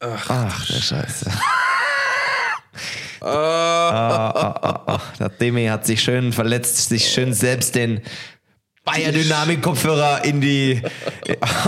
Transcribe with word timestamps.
Ach, 0.00 0.66
der 0.66 0.80
Scheiße. 0.80 1.30
Ah, 3.20 3.28
ah, 3.28 4.54
ah, 4.62 4.82
ah. 4.86 5.00
Der 5.18 5.28
Demi 5.28 5.66
hat 5.66 5.84
sich 5.84 6.02
schön 6.02 6.32
verletzt, 6.32 6.88
sich 6.88 7.08
schön 7.12 7.34
selbst 7.34 7.74
den 7.74 8.00
Bayer-Dynamik-Kopfhörer 8.84 10.24
in 10.24 10.40
die, 10.40 10.80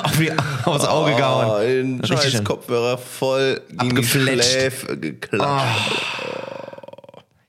auf 0.03 0.17
die, 0.17 0.33
aufs 0.65 0.87
Auge 0.87 1.15
gehauen. 1.15 1.51
Oh, 1.51 1.61
den 1.61 2.07
scheiß. 2.07 2.43
Kopfhörer 2.43 2.97
voll 2.97 3.61
Abgefletscht. 3.77 4.51
Schläfe 4.51 4.99
geklatscht. 4.99 5.93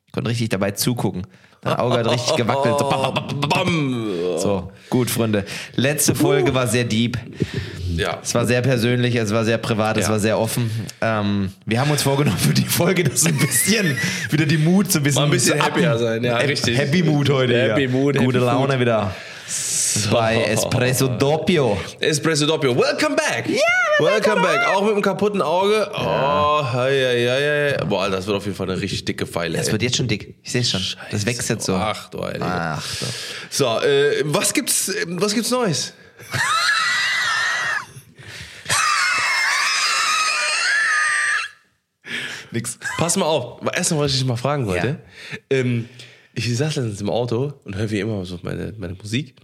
Ich 0.06 0.12
konnte 0.12 0.30
richtig 0.30 0.50
dabei 0.50 0.72
zugucken. 0.72 1.26
Dein 1.64 1.76
Auge 1.78 1.98
hat 2.00 2.10
richtig 2.12 2.36
gewackelt. 2.36 2.76
So. 3.66 4.38
So, 4.40 4.72
gut, 4.90 5.10
Freunde. 5.10 5.46
Letzte 5.76 6.16
Folge 6.16 6.54
war 6.54 6.68
sehr 6.68 6.84
deep. 6.84 7.18
Ja. 7.96 8.18
Es 8.22 8.34
war 8.36 8.46
sehr 8.46 8.62
persönlich, 8.62 9.16
es 9.16 9.32
war 9.32 9.46
sehr 9.46 9.58
privat, 9.58 9.98
es 9.98 10.06
Ja. 10.08 10.12
war 10.12 10.20
sehr 10.20 10.40
offen. 10.40 10.70
Ähm, 11.02 11.52
wir 11.66 11.80
haben 11.80 11.92
uns 11.92 12.02
vorgenommen 12.02 12.38
für 12.38 12.54
die 12.54 12.66
Folge, 12.66 13.04
dass 13.04 13.26
ein 13.26 13.38
bisschen 13.38 13.96
wieder 14.32 14.46
die 14.46 14.58
Mut 14.58 14.92
so 14.92 15.00
ein 15.00 15.04
bisschen, 15.04 15.22
Mal 15.22 15.26
ein 15.26 15.32
bisschen 15.32 15.62
happier 15.62 15.98
sein, 15.98 16.24
ja, 16.24 16.38
Happy- 16.38 16.48
richtig. 16.48 16.78
Happy 16.78 17.04
Mood 17.04 17.30
heute. 17.30 17.70
Happy 17.70 17.84
ja. 17.84 17.90
Mood, 17.90 18.18
Gute 18.18 18.40
happy 18.40 18.46
Laune 18.46 18.74
Food. 18.74 18.80
wieder. 18.82 19.16
Bei 20.12 20.44
Espresso 20.48 21.08
Doppio. 21.08 21.78
Espresso 22.00 22.46
Doppio. 22.46 22.76
Welcome 22.76 23.16
back. 23.16 23.48
Welcome 24.00 24.42
back. 24.42 24.68
Auch 24.68 24.82
mit 24.82 24.94
einem 24.94 25.02
kaputten 25.02 25.42
Auge. 25.42 25.90
Oh, 25.94 26.64
hei, 26.74 26.92
hei, 26.92 27.28
hei, 27.28 27.78
hei. 27.78 27.86
Boah, 27.86 28.10
das 28.10 28.26
wird 28.26 28.38
auf 28.38 28.46
jeden 28.46 28.56
Fall 28.56 28.70
eine 28.70 28.82
richtig 28.82 29.06
dicke 29.06 29.26
Pfeile. 29.28 29.58
Es 29.58 29.68
ey. 29.68 29.74
wird 29.74 29.84
jetzt 29.84 29.98
schon 29.98 30.08
dick. 30.08 30.36
Ich 30.42 30.52
sehe 30.52 30.64
schon. 30.64 30.82
Das 31.12 31.26
wächst 31.26 31.50
jetzt 31.50 31.66
so. 31.66 31.76
Ach 31.76 32.10
du 32.10 32.24
Heilige. 32.24 32.46
Ach, 32.46 32.82
so. 32.82 33.06
So, 33.50 33.80
äh, 33.86 34.24
was 34.26 34.54
gibt's, 34.54 34.92
was 35.08 35.34
gibt's 35.34 35.52
Neues? 35.52 35.94
Nix. 42.52 42.78
Pass 42.98 43.18
mal 43.18 43.26
auf. 43.26 43.62
Erstmal, 43.74 44.02
was 44.02 44.12
ich 44.12 44.20
dich 44.20 44.28
mal 44.28 44.38
fragen 44.38 44.68
wollte. 44.68 45.00
Ähm, 45.50 45.90
ich 46.36 46.46
saß 46.56 46.76
letztens 46.78 47.02
im 47.02 47.10
Auto 47.10 47.54
und 47.64 47.76
höre 47.76 47.92
wie 47.92 48.00
immer 48.00 48.24
so 48.26 48.40
meine, 48.44 48.74
meine 48.78 48.94
Musik. 48.94 49.36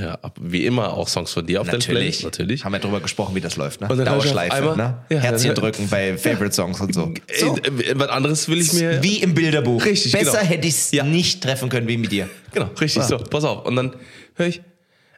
Ja. 0.00 0.14
ab- 0.16 0.36
wie 0.40 0.66
immer 0.66 0.92
auch 0.94 1.06
Songs 1.08 1.32
von 1.32 1.46
dir 1.46 1.60
auf 1.60 1.68
der 1.68 1.74
Natürlich. 1.78 1.98
Playlist. 2.18 2.24
Natürlich. 2.24 2.64
Haben 2.64 2.72
wir 2.72 2.80
drüber 2.80 3.00
gesprochen, 3.00 3.34
wie 3.36 3.40
das 3.40 3.54
läuft, 3.56 3.80
ne? 3.80 3.88
Und 3.88 3.96
dann 3.98 4.06
Dauerschleife, 4.06 4.56
einmal- 4.56 4.76
ne? 4.76 5.04
Ja, 5.08 5.18
Herzchen 5.20 5.54
drücken 5.54 5.88
bei 5.88 6.18
Favorite 6.18 6.52
Songs 6.52 6.80
und 6.80 6.92
so. 6.94 7.14
so. 7.38 7.56
Äh, 7.58 7.92
was 7.94 8.08
anderes 8.08 8.48
will 8.48 8.60
ich 8.60 8.72
mir. 8.72 9.00
Wie 9.04 9.18
im 9.22 9.34
Bilderbuch. 9.34 9.84
Richtig, 9.84 10.10
Besser 10.12 10.32
genau. 10.38 10.42
hätte 10.50 10.66
ich 10.66 10.74
es 10.74 10.90
Ja. 10.90 11.04
nicht 11.04 11.42
treffen 11.44 11.68
können 11.68 11.86
wie 11.86 11.96
mit 11.96 12.10
dir. 12.10 12.28
Genau, 12.52 12.66
richtig 12.80 13.04
so. 13.04 13.18
Pass 13.18 13.44
auf. 13.44 13.64
Und 13.66 13.76
dann 13.76 13.94
höre 14.34 14.48
ich, 14.48 14.62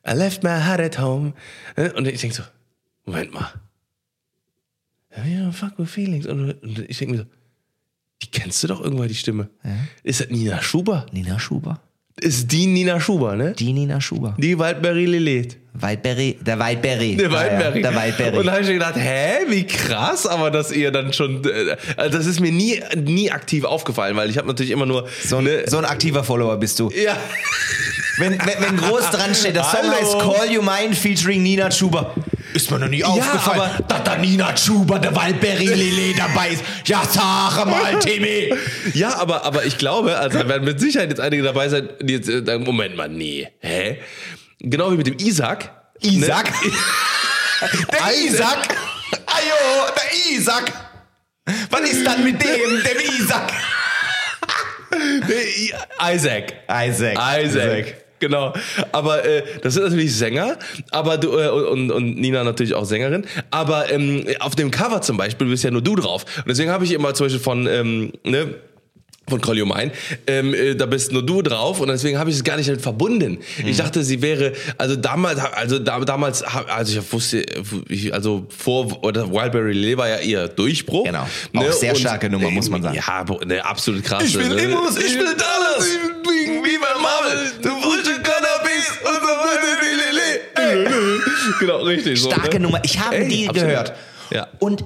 I 0.06 0.12
left 0.12 0.42
my 0.42 0.50
heart 0.50 0.80
at 0.80 0.98
home. 0.98 1.32
Äh, 1.76 1.90
Und 1.92 2.06
ich 2.06 2.20
denke 2.20 2.36
so, 2.36 2.42
Moment 3.06 3.32
mal. 3.32 3.50
Ja, 5.26 5.50
fuck 5.52 5.78
with 5.78 5.90
feelings. 5.90 6.26
Und 6.26 6.52
und 6.62 6.78
ich 6.88 6.98
denke 6.98 7.14
mir 7.14 7.20
so, 7.22 7.26
die 8.22 8.30
kennst 8.30 8.62
du 8.62 8.66
doch 8.68 8.80
irgendwann, 8.82 9.08
die 9.08 9.14
Stimme. 9.14 9.48
Ist 10.02 10.20
das 10.20 10.28
Nina 10.28 10.60
Schuber? 10.62 11.06
Nina 11.12 11.38
Schuber. 11.38 11.80
Ist 12.18 12.50
die 12.52 12.66
Nina 12.66 13.00
Schuber, 13.00 13.34
ne? 13.36 13.52
Die 13.58 13.72
Nina 13.72 14.00
Schuber. 14.00 14.34
Die 14.38 14.58
Waldberry 14.58 15.06
Lilith. 15.06 15.56
Waldberry, 15.72 16.36
der 16.40 16.58
Waldberry. 16.58 17.16
Der 17.16 17.30
Ah, 17.30 17.32
ja, 17.32 17.38
Waldberry. 17.38 17.82
der 17.82 17.94
Waldberry. 17.94 18.36
Und 18.38 18.46
da 18.46 18.52
habe 18.52 18.62
ich 18.62 18.66
mir 18.68 18.74
gedacht, 18.74 18.96
hä, 18.96 19.30
wie 19.48 19.64
krass, 19.66 20.26
aber 20.26 20.50
dass 20.50 20.72
ihr 20.72 20.90
dann 20.90 21.12
schon, 21.12 21.42
äh, 21.44 21.76
also 21.96 22.18
das 22.18 22.26
ist 22.26 22.40
mir 22.40 22.50
nie, 22.52 22.80
nie 22.96 23.30
aktiv 23.30 23.64
aufgefallen, 23.64 24.16
weil 24.16 24.28
ich 24.28 24.36
habe 24.36 24.48
natürlich 24.48 24.72
immer 24.72 24.84
nur 24.86 25.08
so, 25.24 25.36
ein, 25.38 25.44
ne, 25.44 25.62
so 25.66 25.78
ein 25.78 25.84
aktiver 25.84 26.24
Follower 26.24 26.56
bist 26.58 26.78
du. 26.80 26.90
ja, 26.90 27.16
Wenn, 28.18 28.32
wenn, 28.32 28.60
wenn 28.60 28.76
groß 28.76 29.10
dran 29.10 29.34
steht, 29.34 29.54
der 29.56 29.64
Song 29.64 29.90
heißt 29.90 30.18
Call 30.18 30.50
You 30.52 30.60
Mine 30.60 30.94
featuring 30.94 31.42
Nina 31.42 31.70
Schuber. 31.70 32.14
Ist 32.54 32.70
mir 32.70 32.78
noch 32.78 32.88
nie 32.88 33.04
aufgefallen, 33.04 33.60
aber- 33.60 33.82
dass 33.84 34.02
da 34.04 34.16
Nina 34.16 34.56
Schuber, 34.56 34.98
der 34.98 35.14
Waldberry 35.14 35.66
Lele 35.66 36.14
dabei 36.16 36.48
ist. 36.50 36.62
Ja, 36.86 37.02
sag 37.08 37.64
mal, 37.66 37.98
Timmy. 38.00 38.52
Ja, 38.94 39.16
aber, 39.18 39.44
aber 39.44 39.64
ich 39.64 39.78
glaube, 39.78 40.16
also 40.18 40.38
da 40.38 40.48
werden 40.48 40.64
mit 40.64 40.80
Sicherheit 40.80 41.10
jetzt 41.10 41.20
einige 41.20 41.42
dabei 41.42 41.68
sein, 41.68 41.88
die 42.00 42.14
jetzt 42.14 42.28
äh, 42.28 42.44
sagen, 42.44 42.64
Moment 42.64 42.96
mal, 42.96 43.08
nee, 43.08 43.48
hä? 43.60 43.98
Genau 44.58 44.90
wie 44.92 44.96
mit 44.96 45.06
dem 45.06 45.16
Isaac. 45.18 45.70
Isaac? 46.02 46.50
Ne? 46.64 46.72
Der 47.92 48.14
Isaac. 48.26 48.68
Ajo, 49.26 49.92
der 49.94 50.32
Isaac. 50.38 50.72
Was 51.70 51.80
ist 51.82 52.06
dann 52.06 52.24
mit 52.24 52.42
dem, 52.42 52.48
dem 52.82 53.20
Isaac? 53.20 53.52
Nee, 55.28 55.72
Isaac. 56.14 56.54
Isaac. 56.68 57.18
Isaac. 57.44 57.94
Genau. 58.20 58.52
Aber 58.92 59.24
äh, 59.24 59.42
das 59.62 59.74
sind 59.74 59.84
natürlich 59.84 60.14
Sänger, 60.16 60.58
aber 60.90 61.16
du 61.16 61.36
äh, 61.36 61.48
und, 61.48 61.90
und 61.90 62.16
Nina 62.16 62.44
natürlich 62.44 62.74
auch 62.74 62.84
Sängerin. 62.84 63.26
Aber 63.50 63.90
ähm, 63.90 64.26
auf 64.40 64.54
dem 64.54 64.70
Cover 64.70 65.00
zum 65.02 65.16
Beispiel 65.16 65.48
bist 65.48 65.64
ja 65.64 65.70
nur 65.70 65.82
du 65.82 65.96
drauf. 65.96 66.24
Und 66.36 66.48
deswegen 66.48 66.70
habe 66.70 66.84
ich 66.84 66.92
immer 66.92 67.14
zum 67.14 67.26
Beispiel 67.26 67.42
von 67.42 67.66
ähm, 67.66 68.12
ne, 68.24 68.54
von 69.30 69.40
Call 69.40 69.56
You 69.58 69.66
Mine, 69.66 69.92
ähm, 70.26 70.52
äh, 70.54 70.74
da 70.74 70.86
bist 70.86 71.12
nur 71.12 71.24
du 71.24 71.40
drauf 71.42 71.80
und 71.80 71.88
deswegen 71.88 72.18
habe 72.18 72.30
ich 72.30 72.36
es 72.36 72.44
gar 72.44 72.56
nicht 72.56 72.68
damit 72.68 72.82
verbunden. 72.82 73.38
Ich 73.64 73.76
dachte, 73.78 74.02
sie 74.02 74.20
wäre, 74.20 74.52
also 74.76 74.96
damals, 74.96 75.38
also 75.40 75.78
da, 75.78 75.98
damals, 76.00 76.42
also 76.42 76.98
ich 76.98 77.12
wusste, 77.12 77.44
ich, 77.88 78.12
also 78.12 78.46
vor, 78.56 79.02
oder 79.04 79.30
Wildberry 79.30 79.72
Lily 79.72 79.96
war 79.96 80.08
ja 80.08 80.18
ihr 80.18 80.48
Durchbruch. 80.48 81.04
Genau. 81.04 81.26
Auch 81.56 81.72
sehr 81.72 81.94
starke 81.94 82.28
Nummer, 82.28 82.50
muss 82.50 82.68
man 82.68 82.82
sagen. 82.82 82.96
Ja, 82.96 83.22
bo- 83.22 83.40
ne, 83.44 83.64
absolut 83.64 84.04
krass. 84.04 84.24
Ich 84.24 84.36
will 84.36 84.48
ne? 84.48 84.62
Immos, 84.62 84.96
ich 84.98 85.14
will 85.14 85.24
Dollars. 85.24 85.86
Ich 85.86 85.94
will 85.94 86.14
Fliegen 86.24 86.64
wie 86.64 86.78
bei 86.78 87.00
Marvel. 87.00 87.52
Du 87.62 87.68
frische 87.80 88.20
Cannabis 88.20 88.88
und 89.04 89.14
so 89.14 89.28
weiter. 89.28 89.66
Genau, 91.60 91.78
richtig. 91.78 92.20
so, 92.20 92.30
Starke 92.30 92.56
ne? 92.58 92.60
Nummer. 92.60 92.80
Ich 92.84 92.98
habe 92.98 93.16
Ey, 93.16 93.28
die 93.28 93.48
absolut. 93.48 93.68
gehört. 93.70 93.92
Ja. 94.30 94.48
Und 94.60 94.84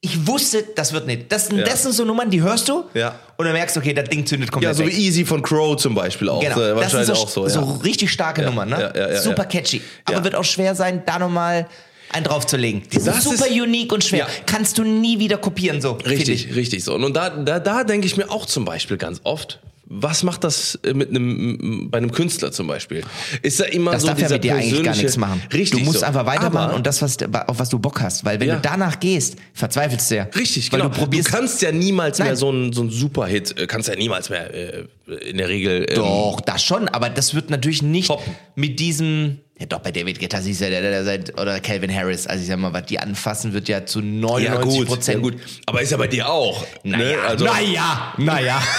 ich 0.00 0.26
wusste, 0.26 0.64
das 0.76 0.92
wird 0.92 1.06
nicht. 1.06 1.30
Das, 1.32 1.46
sind- 1.48 1.58
Ja. 1.58 1.64
das 1.64 1.82
sind 1.82 1.92
so 1.92 2.04
Nummern, 2.04 2.30
die 2.30 2.40
hörst 2.40 2.68
du. 2.68 2.84
Ja. 2.94 3.18
Und 3.36 3.44
dann 3.46 3.52
merkst 3.52 3.74
du, 3.76 3.80
okay, 3.80 3.92
das 3.94 4.08
Ding 4.08 4.24
zündet 4.24 4.50
komplett 4.52 4.70
Ja, 4.70 4.74
so 4.74 4.84
wie 4.84 4.92
weg. 4.92 4.98
Easy 4.98 5.24
von 5.24 5.42
Crow 5.42 5.76
zum 5.76 5.94
Beispiel 5.94 6.28
auch. 6.28 6.40
Genau, 6.40 6.54
So, 6.54 6.60
das 6.60 6.68
sind 6.68 6.76
wahrscheinlich 7.00 7.06
so, 7.08 7.12
auch 7.14 7.28
so. 7.28 7.48
so 7.48 7.60
ja. 7.60 7.72
richtig 7.82 8.10
starke 8.12 8.42
Nummern, 8.42 8.68
ne? 8.68 8.92
ja, 8.94 9.00
ja, 9.08 9.12
ja, 9.14 9.20
super 9.20 9.44
catchy. 9.44 9.80
Aber 10.04 10.22
wird 10.22 10.34
auch 10.36 10.44
schwer 10.44 10.74
sein, 10.76 11.02
da 11.04 11.18
nochmal 11.18 11.66
einen 12.12 12.24
draufzulegen. 12.24 12.82
Die 12.90 13.00
sind 13.00 13.08
Das 13.16 13.24
super 13.24 13.46
ist- 13.48 13.60
unique 13.60 13.92
und 13.92 14.04
schwer. 14.04 14.26
Kannst 14.46 14.78
du 14.78 14.84
nie 14.84 15.18
wieder 15.18 15.36
kopieren, 15.36 15.80
so. 15.80 15.92
Richtig, 15.92 16.48
ich. 16.50 16.56
richtig 16.56 16.84
so. 16.84 16.94
Und 16.94 17.14
da, 17.16 17.30
da, 17.30 17.58
da 17.58 17.82
denke 17.84 18.06
ich 18.06 18.16
mir 18.16 18.30
auch 18.30 18.46
zum 18.46 18.64
Beispiel 18.64 18.96
ganz 18.98 19.20
oft, 19.24 19.58
was 19.90 20.22
macht 20.22 20.44
das 20.44 20.78
äh, 20.84 20.92
mit 20.92 21.08
einem, 21.08 21.88
bei 21.90 21.96
einem 21.98 22.12
Künstler 22.12 22.52
zum 22.52 22.66
Beispiel? 22.66 23.02
Ist 23.42 23.58
da 23.58 23.64
immer 23.64 23.92
Das 23.92 24.02
so 24.02 24.08
darf 24.08 24.18
ja 24.18 24.24
dieser 24.26 24.34
mit 24.34 24.44
dir 24.44 24.54
eigentlich 24.56 24.82
gar 24.82 24.94
nichts 24.94 25.16
machen. 25.16 25.42
Richtig 25.52 25.78
du 25.80 25.84
musst 25.86 26.00
so. 26.00 26.06
einfach 26.06 26.26
weitermachen 26.26 26.66
Aber- 26.70 26.74
und 26.74 26.86
das, 26.86 27.00
was, 27.00 27.16
auf 27.46 27.58
was 27.58 27.68
du 27.70 27.78
Bock 27.78 28.00
hast. 28.02 28.24
Weil 28.24 28.38
wenn 28.38 28.48
Ja. 28.48 28.56
du 28.56 28.60
danach 28.62 29.00
gehst, 29.00 29.36
verzweifelst 29.54 30.10
du 30.10 30.16
ja. 30.16 30.24
Richtig, 30.36 30.70
Weil 30.72 30.80
genau. 30.80 30.92
du 30.92 30.98
probierst. 31.00 31.30
kannst 31.30 31.62
ja 31.62 31.72
niemals 31.72 32.18
mehr 32.18 32.28
Nein. 32.28 32.36
so 32.36 32.50
ein, 32.50 32.72
so 32.74 32.82
ein 32.82 32.90
Superhit, 32.90 33.58
äh, 33.58 33.66
kannst 33.66 33.88
ja 33.88 33.96
niemals 33.96 34.28
mehr 34.28 34.52
äh, 34.52 34.84
in 35.26 35.38
der 35.38 35.48
Regel. 35.48 35.86
Ähm, 35.88 35.96
Doch, 35.96 36.40
das 36.44 36.62
schon, 36.62 36.88
aber 36.88 37.08
das 37.08 37.34
wird 37.34 37.48
natürlich 37.48 37.82
nicht 37.82 38.08
Toppen. 38.08 38.34
mit 38.56 38.78
diesem. 38.80 39.38
Ja, 39.58 39.66
doch, 39.66 39.80
bei 39.80 39.90
David 39.90 40.20
Guetta 40.20 40.40
siehst 40.40 40.60
du 40.60 40.64
ja, 40.66 40.70
der, 40.70 40.82
der, 40.82 40.90
der 40.90 41.04
seit, 41.04 41.40
oder 41.40 41.58
Calvin 41.60 41.92
Harris, 41.92 42.26
also 42.28 42.40
ich 42.42 42.46
sag 42.48 42.58
mal, 42.58 42.72
was 42.72 42.84
die 42.86 43.00
anfassen, 43.00 43.54
wird 43.54 43.68
ja 43.68 43.84
zu 43.86 44.00
99 44.00 44.78
ja, 44.80 44.84
Prozent. 44.84 45.22
gut. 45.22 45.34
Aber 45.66 45.82
ist 45.82 45.90
ja 45.90 45.96
bei 45.96 46.06
dir 46.06 46.28
auch. 46.28 46.64
Naja, 46.84 47.16
ne? 47.16 47.22
also, 47.26 47.44
naja, 47.46 48.14
naja. 48.18 48.62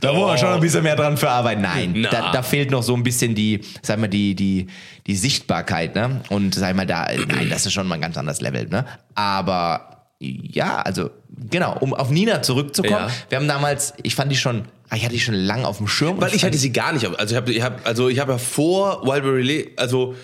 Da 0.00 0.12
muss 0.12 0.26
man 0.26 0.38
schon 0.38 0.48
ein 0.48 0.60
bisschen 0.60 0.82
mehr 0.82 0.96
dran 0.96 1.16
verarbeiten. 1.16 1.62
Nein, 1.62 1.94
Na. 1.96 2.10
da, 2.10 2.32
da 2.32 2.42
fehlt 2.42 2.70
noch 2.70 2.82
so 2.82 2.94
ein 2.94 3.02
bisschen 3.02 3.34
die, 3.34 3.60
sag 3.82 3.98
mal, 3.98 4.08
die, 4.08 4.34
die, 4.34 4.66
die 5.06 5.16
Sichtbarkeit, 5.16 5.94
ne? 5.94 6.20
Und 6.28 6.54
sag 6.54 6.74
mal, 6.76 6.86
da, 6.86 7.08
nein, 7.28 7.48
das 7.50 7.66
ist 7.66 7.72
schon 7.72 7.86
mal 7.86 7.96
ein 7.96 8.00
ganz 8.00 8.16
anderes 8.16 8.40
Level, 8.40 8.66
ne? 8.66 8.84
Aber 9.14 9.96
ja, 10.18 10.80
also, 10.80 11.10
genau, 11.50 11.76
um 11.78 11.92
auf 11.92 12.10
Nina 12.10 12.42
zurückzukommen. 12.42 13.08
Ja. 13.08 13.10
Wir 13.28 13.38
haben 13.38 13.48
damals, 13.48 13.92
ich 14.02 14.14
fand 14.14 14.32
die 14.32 14.36
schon, 14.36 14.64
ah, 14.88 14.96
ich 14.96 15.04
hatte 15.04 15.14
die 15.14 15.20
schon 15.20 15.34
lange 15.34 15.66
auf 15.66 15.78
dem 15.78 15.88
Schirm. 15.88 16.20
Weil 16.20 16.34
ich 16.34 16.44
hatte 16.44 16.56
sie 16.56 16.72
gar 16.72 16.92
nicht. 16.92 17.06
Also 17.06 17.34
ich 17.34 17.36
habe, 17.36 17.52
ich 17.52 17.62
hab, 17.62 17.86
also 17.86 18.08
ich 18.08 18.18
habe 18.18 18.32
ja 18.32 18.38
vor 18.38 19.02
Wildberry 19.04 19.72
also 19.76 20.14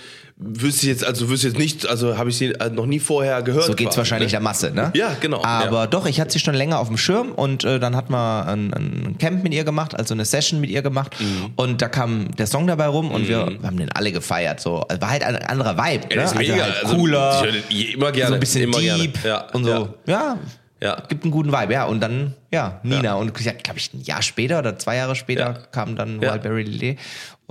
wüsste 0.45 0.83
ich 0.87 0.89
jetzt, 0.93 1.05
also 1.05 1.29
wüsste 1.29 1.49
jetzt 1.49 1.59
nicht, 1.59 1.87
also 1.89 2.19
habe 2.19 2.31
ich 2.31 2.37
sie 2.37 2.47
äh, 2.53 2.69
noch 2.71 2.87
nie 2.87 2.99
vorher 3.01 3.43
gehört. 3.43 3.65
So 3.65 3.75
geht's 3.75 3.91
quasi, 3.91 3.99
wahrscheinlich 3.99 4.29
ne? 4.33 4.39
der 4.39 4.41
Masse, 4.41 4.71
ne? 4.73 4.91
Ja, 4.95 5.17
genau, 5.21 5.43
Aber 5.45 5.81
ja. 5.83 5.87
doch, 5.87 6.07
ich 6.07 6.21
hatte 6.21 6.33
sie 6.33 6.39
schon 6.41 6.55
länger 6.55 6.79
auf 6.79 6.89
dem 6.89 6.97
Schirm 6.99 7.33
und 7.33 7.65
äh, 7.65 7.79
dann 7.79 7.97
hat 7.97 8.11
man 8.11 8.47
ein, 8.49 8.75
ein 8.75 9.17
Camp 9.19 9.43
mit 9.43 9.55
ihr 9.55 9.65
gemacht, 9.65 9.95
also 9.99 10.15
eine 10.15 10.25
Session 10.25 10.61
mit 10.61 10.71
ihr 10.71 10.83
gemacht 10.83 11.15
Mhm. 11.21 11.53
und 11.57 11.81
da 11.83 11.89
kam 11.89 12.31
der 12.37 12.47
Song 12.47 12.67
dabei 12.67 12.87
rum 12.87 13.11
und 13.11 13.29
wir, 13.29 13.47
wir 13.61 13.67
haben 13.67 13.77
den 13.77 13.93
alle 13.93 14.13
gefeiert. 14.13 14.61
So, 14.61 14.81
also 14.81 15.01
war 15.01 15.11
halt 15.11 15.23
ein 15.23 15.37
anderer 15.37 15.77
Vibe, 15.77 16.07
Ja, 16.11 16.17
ne? 16.17 16.23
ist 16.25 16.35
mega. 16.37 16.53
Also 16.55 16.65
halt 16.65 16.85
Also, 16.85 16.97
cooler, 16.97 17.35
ich 17.39 17.45
höre 17.45 17.53
den 17.53 17.95
immer 17.95 18.13
gerne. 18.13 18.29
so 18.29 18.35
ein 18.35 18.41
bisschen 18.41 18.63
immer 18.63 18.79
deep 18.79 19.23
Gerne. 19.23 19.29
Ja, 19.29 19.47
und 19.53 19.65
so. 19.65 19.95
Ja. 20.07 20.39
Ja. 20.81 21.01
Gibt 21.09 21.23
einen 21.23 21.31
guten 21.31 21.53
Vibe, 21.53 21.73
ja. 21.75 21.85
Und 21.85 22.01
dann, 22.01 22.35
ja, 22.53 22.81
Nina. 22.83 23.15
Und 23.15 23.39
ich 23.39 23.45
glaube 23.63 23.79
ich, 23.79 23.95
ein 23.95 24.01
Jahr 24.03 24.21
später 24.21 24.59
oder 24.59 24.77
zwei 24.81 24.97
Jahre 24.97 25.15
später 25.15 25.41
Ja. 25.45 25.53
kam 25.71 25.95
dann 25.95 26.21
Ja. 26.21 26.33
Wildberry 26.33 26.65
Lillet. 26.65 26.99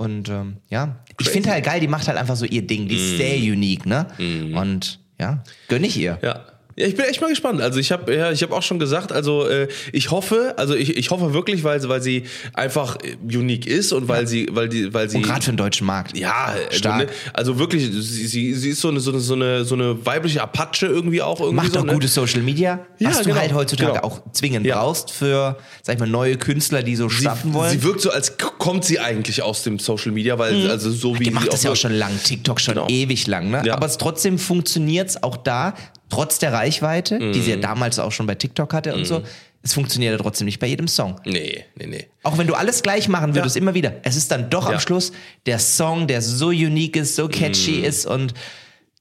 Und 0.02 0.28
ähm, 0.30 0.56
ja, 0.68 0.96
ich 1.20 1.28
finde 1.28 1.50
halt 1.50 1.64
geil, 1.64 1.78
die 1.78 1.86
macht 1.86 2.08
halt 2.08 2.18
einfach 2.18 2.34
so 2.34 2.44
ihr 2.44 2.66
Ding. 2.66 2.88
Die 2.88 2.96
ist 2.96 3.18
sehr 3.18 3.36
unique, 3.36 3.86
ne? 3.86 4.08
Und 4.56 4.98
ja, 5.20 5.44
gönn 5.68 5.84
ich 5.84 5.96
ihr. 5.96 6.18
Ja. 6.22 6.44
Ja, 6.76 6.86
ich 6.86 6.96
bin 6.96 7.04
echt 7.04 7.20
mal 7.20 7.28
gespannt. 7.28 7.60
Also 7.60 7.78
ich 7.78 7.92
habe 7.92 8.14
ja, 8.14 8.32
ich 8.32 8.42
habe 8.42 8.54
auch 8.54 8.62
schon 8.62 8.78
gesagt, 8.78 9.12
also 9.12 9.46
äh, 9.46 9.68
ich 9.92 10.10
hoffe, 10.10 10.54
also 10.56 10.74
ich, 10.74 10.96
ich 10.96 11.10
hoffe 11.10 11.34
wirklich, 11.34 11.64
weil, 11.64 11.86
weil 11.88 12.00
sie 12.02 12.24
einfach 12.54 12.96
äh, 13.02 13.16
unique 13.36 13.66
ist 13.66 13.92
und 13.92 14.08
weil 14.08 14.26
sie, 14.26 14.48
weil 14.52 14.68
die, 14.68 14.92
weil 14.94 15.08
sie. 15.10 15.18
Und 15.18 15.22
gerade 15.24 15.42
für 15.42 15.52
den 15.52 15.56
deutschen 15.58 15.86
Markt. 15.86 16.16
ja, 16.16 16.46
also, 16.46 16.78
Stark. 16.78 16.98
ne, 16.98 17.06
also 17.34 17.58
wirklich, 17.58 17.84
sie, 17.90 18.26
sie, 18.26 18.54
sie 18.54 18.70
ist 18.70 18.80
so 18.80 18.88
eine, 18.88 19.00
so 19.00 19.10
eine, 19.10 19.20
so 19.20 19.34
eine, 19.34 19.64
so 19.64 19.74
eine 19.74 20.04
weibliche 20.06 20.42
Apache 20.42 20.86
irgendwie 20.86 21.20
auch 21.22 21.40
irgendwie 21.40 21.56
Macht 21.56 21.72
so, 21.72 21.80
doch 21.80 21.84
ne? 21.86 21.92
gute 21.94 22.08
Social 22.08 22.40
Media, 22.42 22.86
Ja, 22.98 23.10
was 23.10 23.18
du 23.18 23.24
genau, 23.24 23.36
halt 23.40 23.52
heutzutage 23.54 23.92
genau. 23.92 24.04
auch 24.04 24.22
zwingend 24.32 24.66
Ja. 24.66 24.76
brauchst 24.80 25.10
für, 25.10 25.58
sag 25.82 25.94
ich 25.96 26.00
mal, 26.00 26.08
neue 26.08 26.36
Künstler, 26.36 26.82
die 26.82 26.96
so 26.96 27.08
starten 27.08 27.52
wollen. 27.52 27.70
Sie 27.70 27.82
wirkt 27.82 28.00
so, 28.00 28.10
als 28.10 28.36
kommt 28.58 28.84
sie 28.84 28.98
eigentlich 28.98 29.42
aus 29.42 29.62
dem 29.62 29.78
Social 29.78 30.12
Media, 30.12 30.38
weil 30.38 30.70
also 30.70 30.90
so 30.90 31.18
wie 31.18 31.24
Die 31.24 31.30
macht 31.30 31.44
sie 31.44 31.50
das 31.50 31.62
ja 31.64 31.70
auch 31.72 31.76
schon 31.76 31.92
lang, 31.92 32.12
TikTok 32.24 32.60
schon 32.60 32.74
Genau. 32.74 32.86
ewig 32.88 33.26
lang, 33.26 33.50
ne? 33.50 33.62
Ja. 33.66 33.74
Aber 33.74 33.86
es 33.86 33.98
trotzdem 33.98 34.38
funktioniert's 34.38 35.22
auch 35.22 35.36
da, 35.36 35.74
trotz 36.12 36.38
der 36.38 36.52
Reichweite, 36.52 37.18
die 37.18 37.24
Mhm. 37.24 37.42
sie 37.42 37.50
ja 37.50 37.56
damals 37.56 37.98
auch 37.98 38.12
schon 38.12 38.26
bei 38.26 38.34
TikTok 38.34 38.74
hatte 38.74 38.94
und 38.94 39.06
so. 39.06 39.22
Es 39.62 39.72
funktioniert 39.74 40.12
ja 40.12 40.18
trotzdem 40.18 40.44
nicht 40.44 40.58
bei 40.58 40.66
jedem 40.66 40.88
Song. 40.88 41.20
Nee, 41.24 41.64
nee, 41.76 41.86
nee. 41.86 42.06
Auch 42.24 42.36
wenn 42.36 42.46
du 42.48 42.54
alles 42.54 42.82
gleich 42.82 43.08
machen 43.08 43.34
würdest, 43.34 43.56
immer 43.56 43.74
wieder. 43.74 43.94
Es 44.02 44.16
ist 44.16 44.30
dann 44.30 44.50
doch 44.50 44.66
Ja. 44.68 44.74
am 44.74 44.80
Schluss 44.80 45.12
der 45.46 45.58
Song, 45.58 46.06
der 46.06 46.20
so 46.20 46.48
unique 46.48 46.96
ist, 46.96 47.14
so 47.16 47.28
catchy 47.28 47.80
ist 47.80 48.04
und, 48.04 48.34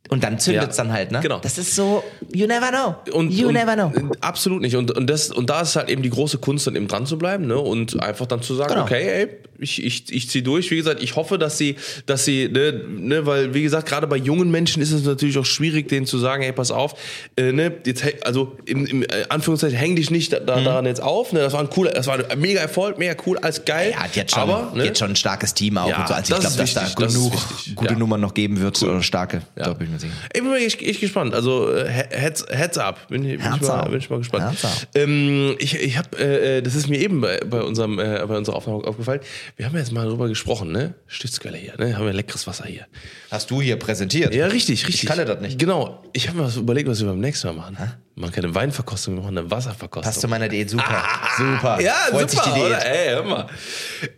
und 0.09 0.23
dann 0.23 0.39
zündet's 0.39 0.77
Mhm. 0.77 0.83
Ja. 0.83 0.83
dann 0.83 0.93
halt, 0.93 1.11
ne? 1.11 1.19
Genau. 1.21 1.39
Das 1.39 1.57
ist 1.57 1.73
so, 1.75 2.03
you 2.33 2.45
never 2.47 2.69
know. 2.69 2.95
Und, 3.13 3.31
you 3.31 3.47
und, 3.47 3.53
never 3.53 3.73
know. 3.75 3.91
Absolut 4.19 4.61
nicht. 4.61 4.75
Und, 4.75 4.91
und, 4.91 5.09
das, 5.09 5.31
und 5.31 5.49
da 5.49 5.61
ist 5.61 5.75
halt 5.75 5.89
eben 5.89 6.01
die 6.01 6.09
große 6.09 6.37
Kunst, 6.39 6.67
dann 6.67 6.75
eben 6.75 6.87
dran 6.87 7.05
zu 7.05 7.17
bleiben 7.17 7.47
ne? 7.47 7.57
und 7.57 8.01
einfach 8.01 8.25
dann 8.25 8.41
zu 8.41 8.55
sagen, 8.55 8.73
Genau. 8.73 8.83
okay, 8.83 9.07
ey, 9.09 9.27
ich, 9.59 9.81
ich, 9.83 10.11
ich 10.11 10.27
ziehe 10.29 10.43
durch. 10.43 10.71
Wie 10.71 10.75
gesagt, 10.77 11.03
ich 11.03 11.15
hoffe, 11.15 11.37
dass 11.37 11.57
sie, 11.59 11.75
dass 12.07 12.25
sie, 12.25 12.49
ne, 12.49 12.81
ne, 12.89 13.25
weil, 13.27 13.53
wie 13.53 13.61
gesagt, 13.61 13.87
gerade 13.87 14.07
bei 14.07 14.17
jungen 14.17 14.49
Menschen 14.49 14.81
ist 14.81 14.91
es 14.91 15.03
natürlich 15.03 15.37
auch 15.37 15.45
schwierig, 15.45 15.87
denen 15.87 16.07
zu 16.07 16.17
sagen, 16.17 16.41
hey, 16.41 16.51
pass 16.51 16.71
auf, 16.71 16.95
äh, 17.37 17.51
ne, 17.51 17.71
jetzt, 17.85 18.03
also 18.25 18.57
im, 18.65 18.85
im 18.87 19.03
äh, 19.03 19.07
Anführungszeichen, 19.29 19.77
häng 19.77 19.95
dich 19.95 20.09
nicht 20.09 20.33
da, 20.33 20.39
da, 20.39 20.57
Mhm. 20.57 20.65
daran 20.65 20.85
jetzt 20.87 21.01
auf. 21.01 21.31
Ne? 21.31 21.39
Das 21.41 21.53
war 21.53 21.59
ein 21.61 21.69
cooler, 21.69 21.91
das 21.91 22.07
war 22.07 22.17
ein 22.27 22.39
mega 22.39 22.59
Erfolg, 22.59 22.97
mega 22.97 23.13
cool, 23.27 23.37
alles 23.37 23.63
geil. 23.63 23.91
Er 23.93 24.03
hat 24.03 24.15
jetzt 24.15 24.33
schon, 24.33 24.41
Aber, 24.41 24.71
ne, 24.75 24.83
jetzt 24.85 24.97
schon 24.99 25.11
ein 25.11 25.15
starkes 25.15 25.53
Team 25.53 25.77
auch 25.77 25.87
Ja, 25.87 26.01
und 26.01 26.07
so. 26.07 26.13
Also 26.15 26.33
ich 26.35 26.41
das 26.41 26.55
glaube, 26.55 26.57
dass 26.57 26.73
da 26.73 26.81
das 26.81 26.95
genug 26.95 27.33
wichtig. 27.33 27.75
gute 27.75 27.93
Ja. 27.93 27.99
Nummern 27.99 28.19
noch 28.19 28.33
geben 28.33 28.59
wird 28.59 28.81
oder 28.81 29.03
starke. 29.03 29.43
Da 29.55 29.73
bin 29.73 29.90
ich 29.95 30.03
mir 30.03 30.09
sicher. 30.09 30.13
Ich 30.33 30.41
bin 30.41 30.49
mal 30.49 30.57
echt, 30.57 30.81
echt 30.81 31.01
gespannt. 31.01 31.33
Also 31.33 31.71
äh, 31.71 31.87
Heads, 31.87 32.45
heads 32.49 32.77
up. 32.77 33.07
Bin, 33.09 33.23
bin, 33.23 33.39
ich 33.39 33.61
mal, 33.61 33.89
bin 33.89 33.99
ich 33.99 34.09
mal 34.09 34.19
gespannt. 34.19 34.57
Ähm, 34.95 35.55
ich 35.59 35.75
ich 35.75 35.97
habe, 35.97 36.17
äh, 36.17 36.57
äh, 36.57 36.61
das 36.61 36.75
ist 36.75 36.87
mir 36.87 36.99
eben 36.99 37.21
bei, 37.21 37.39
bei, 37.39 37.61
unserem, 37.61 37.99
äh, 37.99 38.23
bei 38.27 38.37
unserer 38.37 38.55
Aufnahme 38.55 38.83
aufgefallen. 38.85 39.21
Wir 39.57 39.65
haben 39.65 39.73
ja 39.73 39.79
jetzt 39.79 39.91
mal 39.91 40.05
darüber 40.05 40.27
gesprochen, 40.27 40.71
ne? 40.71 40.95
Stiftsquelle 41.07 41.57
hier, 41.57 41.73
ne? 41.77 41.95
Haben 41.95 42.05
wir 42.05 42.13
leckeres 42.13 42.47
Wasser 42.47 42.65
hier. 42.65 42.87
Hast 43.29 43.51
du 43.51 43.61
hier 43.61 43.77
präsentiert? 43.77 44.33
Ja, 44.33 44.47
richtig, 44.47 44.87
richtig. 44.87 45.07
kannte 45.07 45.25
das 45.25 45.41
nicht. 45.41 45.59
Genau. 45.59 46.03
Ich 46.13 46.27
habe 46.27 46.39
mir 46.39 46.45
was 46.45 46.57
überlegt, 46.57 46.89
was 46.89 46.99
wir 46.99 47.07
beim 47.07 47.19
nächsten 47.19 47.47
Mal 47.47 47.53
machen. 47.53 47.77
Wir 47.77 48.10
machen 48.15 48.31
keine 48.33 48.53
Weinverkostung, 48.53 49.15
wir 49.15 49.21
machen 49.23 49.37
eine 49.37 49.49
Wasserverkostung. 49.49 50.03
Passt 50.03 50.21
zu 50.21 50.27
meiner 50.27 50.49
Diät 50.49 50.69
super. 50.69 51.03
super. 51.37 51.81
Ja, 51.81 51.93
Freut 52.09 52.29
super, 52.29 52.43
sich 52.43 52.53
die 52.53 52.59
Diät. 52.59 52.69
oder? 52.69 52.85
Ey, 52.85 53.09
hör 53.09 53.23
mal. 53.23 53.47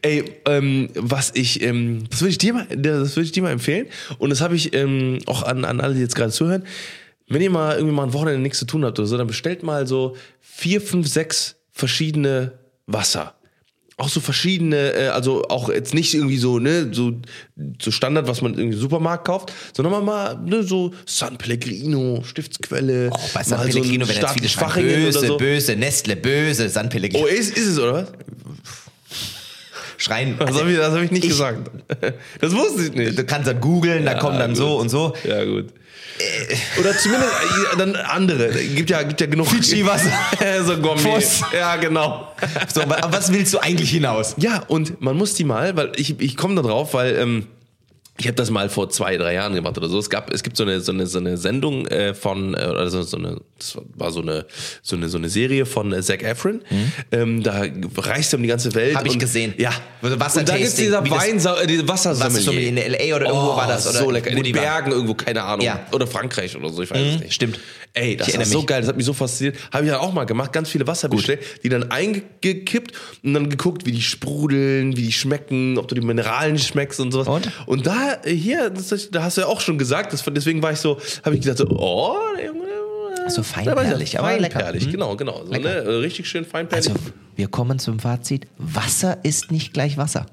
Ey, 0.01 0.41
ähm, 0.45 0.89
was 0.95 1.31
ich, 1.35 1.61
ähm, 1.61 2.05
das 2.09 2.21
würde 2.21 2.31
ich 2.31 2.37
dir 2.37 2.53
mal, 2.53 2.65
das 2.69 3.15
würde 3.15 3.25
ich 3.25 3.31
dir 3.31 3.43
mal 3.43 3.51
empfehlen. 3.51 3.87
Und 4.17 4.29
das 4.29 4.41
habe 4.41 4.55
ich 4.55 4.73
ähm, 4.73 5.19
auch 5.27 5.43
an, 5.43 5.65
an 5.65 5.79
alle, 5.81 5.93
die 5.93 6.01
jetzt 6.01 6.15
gerade 6.15 6.31
zuhören. 6.31 6.65
Wenn 7.27 7.41
ihr 7.41 7.49
mal 7.49 7.75
irgendwie 7.75 7.95
mal 7.95 8.03
ein 8.03 8.13
Wochenende 8.13 8.41
nichts 8.41 8.59
zu 8.59 8.65
tun 8.65 8.83
habt 8.83 8.99
oder 8.99 9.07
so, 9.07 9.17
dann 9.17 9.27
bestellt 9.27 9.63
mal 9.63 9.87
so 9.87 10.15
vier, 10.41 10.81
fünf, 10.81 11.07
sechs 11.07 11.55
verschiedene 11.71 12.59
Wasser. 12.85 13.35
Auch 13.97 14.09
so 14.09 14.19
verschiedene, 14.19 14.93
äh, 14.93 15.07
also 15.07 15.43
auch 15.49 15.69
jetzt 15.69 15.93
nicht 15.93 16.13
irgendwie 16.13 16.37
so, 16.37 16.59
ne, 16.59 16.89
so, 16.91 17.13
so 17.81 17.91
Standard, 17.91 18.27
was 18.27 18.41
man 18.41 18.53
irgendwie 18.53 18.75
im 18.75 18.81
Supermarkt 18.81 19.25
kauft, 19.25 19.53
sondern 19.73 19.91
mal, 19.91 20.01
mal 20.01 20.39
ne, 20.43 20.63
so 20.63 20.91
San 21.05 21.37
Pellegrino, 21.37 22.23
Stiftsquelle. 22.23 23.09
Oh, 23.11 23.17
bei 23.33 23.43
San 23.43 23.59
mal 23.59 23.71
so 23.71 23.79
Pellegrino, 23.79 24.07
wenn 24.07 24.15
jetzt 24.15 24.33
viele 24.33 24.49
Schwachingen 24.49 25.03
böse, 25.03 25.19
oder 25.19 25.27
so. 25.27 25.37
böse, 25.37 25.75
Nestle, 25.75 26.15
böse, 26.15 26.69
San 26.69 26.89
Pellegrino. 26.89 27.25
Oh, 27.25 27.27
ist, 27.27 27.55
ist 27.55 27.67
es, 27.67 27.79
oder 27.79 27.93
was? 27.93 28.11
Schreien. 30.03 30.35
Das 30.37 30.57
habe 30.59 30.71
ich, 30.71 30.77
das 30.77 30.93
hab 30.93 31.01
ich 31.01 31.11
nicht 31.11 31.23
Ich- 31.23 31.29
gesagt. 31.31 31.69
Das 32.41 32.53
wusste 32.53 32.83
ich 32.83 32.93
nicht. 32.93 33.17
Du 33.17 33.23
kannst 33.23 33.47
dann 33.47 33.59
googeln, 33.61 34.05
da 34.05 34.15
kommen 34.15 34.37
dann 34.37 34.51
gut. 34.51 34.57
so 34.57 34.75
und 34.77 34.89
so. 34.89 35.13
Ja, 35.23 35.43
gut. 35.45 35.67
Oder 36.79 36.95
zumindest 36.97 37.31
äh, 37.73 37.77
dann 37.77 37.95
andere. 37.95 38.49
Gibt 38.51 38.89
ja, 38.89 39.01
gibt 39.03 39.19
ja 39.21 39.27
genug. 39.27 39.47
Fidschi-Wasser. 39.47 40.11
so 40.65 40.77
Gourmet. 40.77 41.23
Ja, 41.57 41.75
genau. 41.77 42.27
So, 42.73 42.81
aber 42.81 42.99
was 43.11 43.31
willst 43.33 43.53
du 43.53 43.59
eigentlich 43.59 43.89
hinaus? 43.89 44.35
Ja, 44.37 44.61
und 44.67 45.01
man 45.01 45.15
muss 45.17 45.33
die 45.33 45.43
mal, 45.43 45.75
weil 45.75 45.91
ich, 45.95 46.19
ich 46.19 46.37
komme 46.37 46.55
da 46.55 46.61
drauf, 46.61 46.93
weil 46.93 47.15
ähm, 47.17 47.47
ich 48.19 48.27
habe 48.27 48.35
das 48.35 48.51
mal 48.51 48.69
vor 48.69 48.89
zwei, 48.89 49.17
drei 49.17 49.33
Jahren 49.33 49.55
gemacht 49.55 49.75
oder 49.77 49.89
so. 49.89 49.97
Es 49.97 50.09
gab, 50.09 50.31
es 50.31 50.43
gibt 50.43 50.55
so 50.55 50.63
eine, 50.63 50.79
so 50.81 50.91
eine, 50.91 51.07
so 51.07 51.17
eine 51.17 51.35
Sendung 51.35 51.87
äh, 51.87 52.13
von, 52.13 52.53
äh, 52.53 52.57
also 52.57 53.01
so 53.01 53.17
eine, 53.17 53.41
das 53.57 53.75
war 53.95 54.11
so 54.11 54.21
eine, 54.21 54.45
so 54.83 54.95
eine, 54.95 55.09
so 55.09 55.17
eine 55.17 55.29
Serie 55.29 55.65
von 55.65 55.91
äh, 55.91 56.01
Zac 56.03 56.21
Efron. 56.21 56.61
Ähm, 57.11 57.41
da 57.41 57.63
reist 57.97 58.33
er 58.33 58.37
um 58.37 58.43
die 58.43 58.49
ganze 58.49 58.73
Welt. 58.75 58.93
Mhm. 58.93 58.97
Hab 58.97 59.05
ich 59.07 59.17
gesehen. 59.17 59.55
Ja. 59.57 59.71
Wassertasting, 60.01 60.39
Und 60.41 60.49
da 60.49 60.57
gibt's 60.57 60.75
dieser 60.75 61.09
Wein, 61.09 61.63
äh, 61.63 61.67
diese 61.67 61.87
Wassersommelier. 61.87 62.67
In 62.67 62.75
LA 62.75 63.15
oder 63.15 63.25
irgendwo 63.27 63.55
war 63.55 63.67
das, 63.67 63.87
oder 63.89 63.99
so 63.99 64.11
lecker. 64.11 64.29
In 64.29 64.43
den. 64.43 64.53
Bergen 64.53 64.91
irgendwo, 64.91 65.15
keine 65.15 65.43
Ahnung. 65.43 65.65
Ja. 65.65 65.87
Oder 65.91 66.05
Frankreich 66.05 66.55
oder 66.55 66.69
so, 66.69 66.83
ich 66.83 66.91
weiß 66.91 67.15
es 67.15 67.19
nicht. 67.19 67.33
stimmt. 67.33 67.59
Ey, 67.95 68.17
das 68.17 68.27
ist 68.29 68.49
so 68.51 68.57
mich. 68.59 68.67
geil, 68.67 68.81
das 68.81 68.89
hat 68.89 68.97
mich 68.97 69.05
so 69.05 69.13
fasziniert. 69.13 69.55
Habe 69.71 69.85
ich 69.85 69.91
dann 69.91 69.99
auch 69.99 70.11
mal 70.13 70.23
gemacht, 70.25 70.51
ganz 70.51 70.67
viele 70.69 70.87
Wasser 70.87 71.09
bestellt, 71.09 71.41
die 71.63 71.69
dann 71.69 71.91
eingekippt 71.91 72.91
und 73.23 73.35
dann 73.35 73.49
geguckt, 73.51 73.85
wie 73.85 73.91
die 73.91 74.01
sprudeln, 74.01 74.97
wie 74.97 75.03
die 75.03 75.11
schmecken, 75.11 75.77
ob 75.77 75.87
du 75.89 75.93
die 75.95 76.01
Mineralien 76.01 76.57
schmeckst 76.57 76.99
und 76.99 77.11
sowas. 77.11 77.27
Und? 77.27 77.51
Und 77.67 77.85
da, 77.85 78.17
äh, 78.23 78.33
hier, 78.33 78.71
das, 78.71 79.09
da 79.11 79.21
hast 79.23 79.37
du 79.37 79.41
ja 79.41 79.47
auch 79.47 79.61
schon 79.61 79.77
gesagt, 79.77 80.11
das, 80.11 80.23
deswegen 80.27 80.63
war 80.63 80.71
ich 80.71 80.79
so, 80.79 80.99
habe 81.23 81.35
ich 81.35 81.41
gedacht 81.41 81.59
so, 81.59 81.67
oh, 81.69 82.15
So 83.27 83.43
feinperlig, 83.43 84.13
ja 84.13 84.21
aber 84.21 84.39
lecker. 84.39 84.59
feinperlig, 84.59 84.85
Hm? 84.85 84.91
genau, 84.91 85.15
genau. 85.15 85.45
So, 85.45 85.51
ne, 85.51 85.59
äh, 85.59 85.87
richtig 85.97 86.27
schön 86.27 86.45
feinperlig. 86.45 86.89
Also, 86.89 86.99
wir 87.35 87.47
kommen 87.47 87.77
zum 87.77 87.99
Fazit. 87.99 88.47
Wasser 88.57 89.19
ist 89.23 89.51
nicht 89.51 89.71
gleich 89.71 89.97
Wasser. 89.97 90.25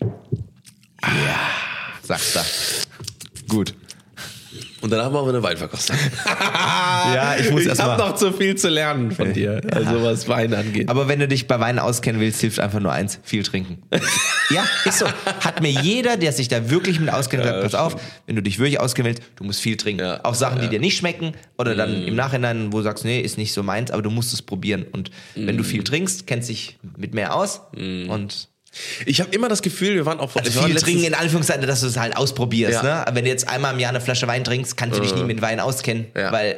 Ja, 0.00 1.40
sagst 2.02 2.36
du. 2.36 2.40
Gut. 3.48 3.74
Und 4.82 4.90
danach 4.90 5.10
machen 5.10 5.26
wir 5.26 5.30
eine 5.34 5.42
Weinverkostung. 5.42 5.96
Ja, 7.14 7.36
ich 7.36 7.50
muss 7.50 7.62
ich 7.62 7.68
erst 7.68 7.80
mal- 7.80 7.92
habe 7.92 8.02
noch 8.02 8.14
zu 8.14 8.32
viel 8.32 8.54
zu 8.54 8.68
lernen 8.68 9.10
von 9.10 9.32
dir, 9.32 9.60
also 9.72 10.02
was 10.04 10.28
Wein 10.28 10.54
angeht. 10.54 10.88
Aber 10.88 11.08
wenn 11.08 11.18
du 11.18 11.26
dich 11.26 11.48
bei 11.48 11.58
Wein 11.58 11.78
auskennen 11.80 12.20
willst, 12.20 12.40
hilft 12.40 12.60
einfach 12.60 12.78
nur 12.78 12.92
eins: 12.92 13.18
viel 13.24 13.42
trinken. 13.42 13.82
ja, 14.50 14.64
ist 14.84 15.00
so. 15.00 15.06
Hat 15.40 15.60
mir 15.62 15.70
jeder, 15.70 16.16
der 16.16 16.32
sich 16.32 16.46
da 16.48 16.70
wirklich 16.70 17.00
mit 17.00 17.12
auskennt, 17.12 17.42
gesagt: 17.42 17.62
Pass 17.62 17.74
auf, 17.74 17.96
wenn 18.26 18.36
du 18.36 18.42
dich 18.42 18.58
wirklich 18.58 18.78
auskennen 18.78 19.12
willst, 19.16 19.22
du 19.36 19.44
musst 19.44 19.60
viel 19.60 19.76
trinken. 19.76 20.04
Ja. 20.04 20.20
Auch 20.24 20.34
Sachen, 20.34 20.60
die 20.60 20.68
dir 20.68 20.78
nicht 20.78 20.96
schmecken 20.96 21.32
oder 21.58 21.74
dann 21.74 22.04
im 22.04 22.14
Nachhinein, 22.14 22.72
wo 22.72 22.78
du 22.78 22.84
sagst: 22.84 23.04
Nee, 23.04 23.20
ist 23.20 23.36
nicht 23.38 23.52
so 23.52 23.62
meins, 23.62 23.90
aber 23.90 24.02
du 24.02 24.10
musst 24.10 24.32
es 24.32 24.42
probieren. 24.42 24.84
Und 24.92 25.10
wenn 25.34 25.56
du 25.56 25.64
viel 25.64 25.82
trinkst, 25.82 26.26
kennst 26.26 26.48
dich 26.48 26.78
mit 26.96 27.14
mehr 27.14 27.34
aus 27.34 27.62
und 27.72 28.48
Ich 29.06 29.20
habe 29.20 29.30
immer 29.34 29.48
das 29.48 29.62
Gefühl, 29.62 29.94
wir 29.94 30.06
waren 30.06 30.18
auch 30.20 30.34
Also 30.34 30.62
viel 30.62 30.74
trinken 30.76 31.04
in 31.04 31.14
Anführungszeichen, 31.14 31.66
dass 31.66 31.80
du 31.82 31.86
es 31.86 31.96
halt 31.98 32.16
ausprobierst. 32.16 32.82
Ja. 32.82 33.04
Ne? 33.04 33.14
Wenn 33.14 33.24
du 33.24 33.30
jetzt 33.30 33.48
einmal 33.48 33.74
im 33.74 33.80
Jahr 33.80 33.90
eine 33.90 34.00
Flasche 34.00 34.26
Wein 34.26 34.44
trinkst, 34.44 34.76
kannst 34.76 34.98
du 34.98 35.02
dich 35.02 35.14
nie 35.14 35.24
mit 35.24 35.42
Wein 35.42 35.60
auskennen, 35.60 36.06
Ja. 36.16 36.32
weil 36.32 36.56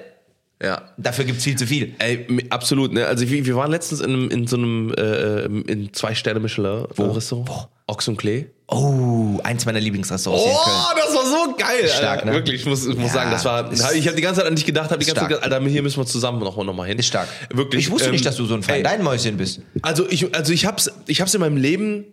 Ja. 0.62 0.82
dafür 0.96 1.24
gibt's 1.24 1.44
viel 1.44 1.56
zu 1.56 1.66
viel. 1.66 1.94
Ey, 1.98 2.26
absolut, 2.50 2.92
ne? 2.92 3.06
Also 3.06 3.28
wir, 3.28 3.44
wir 3.44 3.56
waren 3.56 3.70
letztens 3.70 4.00
in, 4.00 4.10
einem, 4.10 4.30
in 4.30 4.46
so 4.46 4.56
einem 4.56 4.94
äh, 4.96 5.44
in 5.44 5.92
zwei 5.92 6.14
Sterne 6.14 6.38
Michelin 6.40 6.84
Wo? 6.94 7.10
Restaurant. 7.10 7.48
Wo? 7.48 7.68
Ochs 7.86 8.08
und 8.08 8.16
Klee. 8.16 8.46
Oh, 8.68 9.38
eins 9.44 9.66
meiner 9.66 9.80
Lieblingsrestaurants 9.80 10.42
hier 10.44 10.52
in 10.52 10.58
Köln. 10.58 10.76
Oh, 10.76 10.96
das 10.96 11.14
war 11.14 11.26
so 11.26 11.56
geil. 11.56 11.86
Stark, 11.88 12.20
Alter. 12.20 12.24
ne? 12.26 12.32
Wirklich, 12.32 12.60
ich 12.62 12.66
muss, 12.66 12.86
ich 12.86 12.96
muss 12.96 13.08
Ja, 13.08 13.14
sagen, 13.14 13.30
das 13.30 13.44
war. 13.44 13.70
Ich 13.72 14.06
habe 14.06 14.16
die 14.16 14.22
ganze 14.22 14.40
Zeit 14.40 14.48
an 14.48 14.56
dich 14.56 14.64
gedacht, 14.64 14.90
habe 14.90 14.98
die 15.00 15.06
ganze 15.06 15.20
Zeit 15.20 15.26
stark. 15.30 15.42
gedacht, 15.42 15.52
Alter, 15.52 15.68
hier 15.70 15.82
müssen 15.82 15.98
wir 15.98 16.06
zusammen 16.06 16.40
noch, 16.40 16.56
noch 16.56 16.72
mal 16.74 16.86
hin. 16.86 16.98
Ist 16.98 17.08
stark. 17.08 17.28
Wirklich. 17.52 17.84
Ich 17.86 17.90
wusste 17.90 18.06
ähm, 18.06 18.12
nicht, 18.12 18.24
dass 18.24 18.36
du 18.36 18.46
so 18.46 18.54
ein 18.54 18.62
ey, 18.62 18.66
Fein-Dein-Mäuschen 18.68 19.36
bist. 19.36 19.60
Also 19.82 20.08
ich, 20.08 20.34
also 20.34 20.52
ich 20.52 20.64
hab's, 20.64 20.90
ich 21.06 21.20
hab's 21.20 21.34
in 21.34 21.40
meinem 21.40 21.58
Leben. 21.58 22.06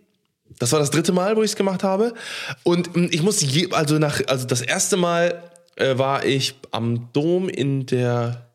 Das 0.58 0.72
war 0.72 0.78
das 0.78 0.90
dritte 0.90 1.12
Mal, 1.12 1.36
wo 1.36 1.42
ich 1.42 1.52
es 1.52 1.56
gemacht 1.56 1.82
habe. 1.82 2.12
Und 2.64 2.94
mm, 2.94 3.06
ich 3.10 3.22
muss 3.22 3.40
je, 3.40 3.72
also 3.72 3.98
nach, 3.98 4.20
also 4.26 4.46
das 4.46 4.60
erste 4.60 4.98
Mal 4.98 5.42
äh, 5.76 5.96
war 5.96 6.26
ich 6.26 6.54
am 6.70 7.08
Dom 7.14 7.48
in 7.48 7.86
der, 7.86 8.46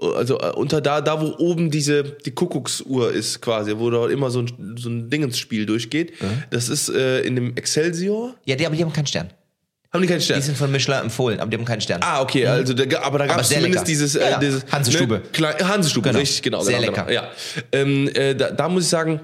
also 0.00 0.38
äh, 0.40 0.52
unter 0.54 0.80
da, 0.80 1.00
da 1.00 1.20
wo 1.20 1.34
oben 1.38 1.70
diese 1.70 2.04
die 2.04 2.30
Kuckucksuhr 2.32 3.12
ist 3.12 3.40
quasi, 3.40 3.72
wo 3.78 3.90
da 3.90 4.08
immer 4.08 4.30
so 4.30 4.40
ein, 4.40 4.76
so 4.78 4.88
ein 4.88 5.08
Dingensspiel 5.10 5.66
durchgeht. 5.66 6.12
Das 6.50 6.68
ist 6.68 6.88
äh, 6.88 7.20
in 7.20 7.34
dem 7.36 7.56
Excelsior. 7.56 8.34
Ja, 8.44 8.56
die, 8.56 8.66
aber 8.66 8.76
die 8.76 8.84
haben 8.84 8.92
keinen 8.92 9.06
Stern. 9.06 9.30
Haben 9.92 10.02
die 10.02 10.08
keinen 10.08 10.18
Die 10.18 10.24
Stern? 10.24 10.42
sind 10.42 10.58
von 10.58 10.70
Michelin 10.70 11.00
empfohlen, 11.02 11.40
aber 11.40 11.48
die 11.50 11.56
haben 11.56 11.64
keinen 11.64 11.80
Stern. 11.80 12.00
Ah, 12.02 12.20
okay, 12.20 12.46
also 12.46 12.74
da, 12.74 13.00
aber 13.00 13.18
da 13.18 13.26
gab 13.26 13.40
es 13.40 13.48
zumindest 13.48 13.72
lecker. 13.74 13.84
dieses, 13.86 14.14
Ja, 14.14 14.20
äh, 14.20 14.30
ja. 14.32 14.38
dieses 14.38 14.66
Hansestube. 14.70 15.22
Ne, 15.40 15.46
Hansestube, 15.68 16.08
Genau. 16.08 16.18
richtig, 16.18 16.42
genau. 16.42 16.60
Sehr 16.62 16.78
genau, 16.80 16.90
lecker. 16.90 17.04
Genau, 17.06 17.14
ja. 17.22 17.30
Ähm, 17.72 18.08
äh, 18.14 18.34
da, 18.34 18.50
da 18.50 18.68
muss 18.68 18.82
ich 18.84 18.88
sagen, 18.90 19.20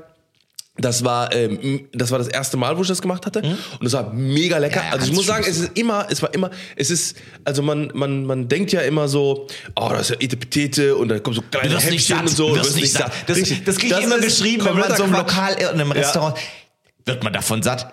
das 0.79 1.05
war, 1.05 1.35
ähm, 1.35 1.89
das 1.93 2.11
war 2.11 2.19
das 2.19 2.29
erste 2.29 2.57
Mal, 2.57 2.79
wo 2.79 2.83
ich 2.83 2.89
das 2.89 3.03
gemacht 3.03 3.27
hatte. 3.27 3.41
Und 3.43 3.85
das 3.85 3.93
war 3.93 4.11
mega 4.13 4.57
lecker. 4.57 4.81
Mhm. 4.81 4.85
Ja, 4.85 4.89
ja, 4.89 4.93
also 4.95 5.07
ich 5.07 5.13
muss 5.13 5.27
sagen, 5.27 5.45
es 5.47 5.59
ist 5.59 5.79
immer, 5.79 6.07
es 6.11 6.23
war 6.23 6.33
immer, 6.33 6.51
es 6.77 6.91
ist, 6.91 7.17
also 7.45 7.63
man, 7.63 7.91
man, 7.95 8.25
man 8.25 8.49
denkt 8.49 8.73
ja 8.73 8.81
immer 8.81 9.07
so, 9.07 9.49
oh, 9.77 9.89
das 9.91 10.09
ist 10.09 10.11
ja 10.11 10.17
Etepetete 10.21 10.97
und 10.97 11.09
da 11.09 11.19
kommen 11.19 11.37
so 11.37 11.43
kleine 11.43 11.79
Häppchen 11.79 12.17
satt. 12.17 12.21
und 12.23 12.29
so. 12.29 12.49
Du 12.49 12.57
wirst 12.57 12.77
nicht 12.77 12.93
satt. 12.93 13.13
Das, 13.27 13.37
Richtig. 13.37 13.65
das 13.65 13.77
kriege 13.77 13.95
ich 13.99 14.05
immer 14.05 14.19
geschrieben, 14.19 14.65
wenn 14.65 14.79
man 14.79 14.97
so 14.97 15.05
im. 15.05 15.13
Lokal 15.13 15.55
in 15.55 15.67
einem 15.67 15.93
Restaurant, 15.93 16.39
wird 17.05 17.23
man 17.23 17.35
davon 17.35 17.63
satt? 17.63 17.93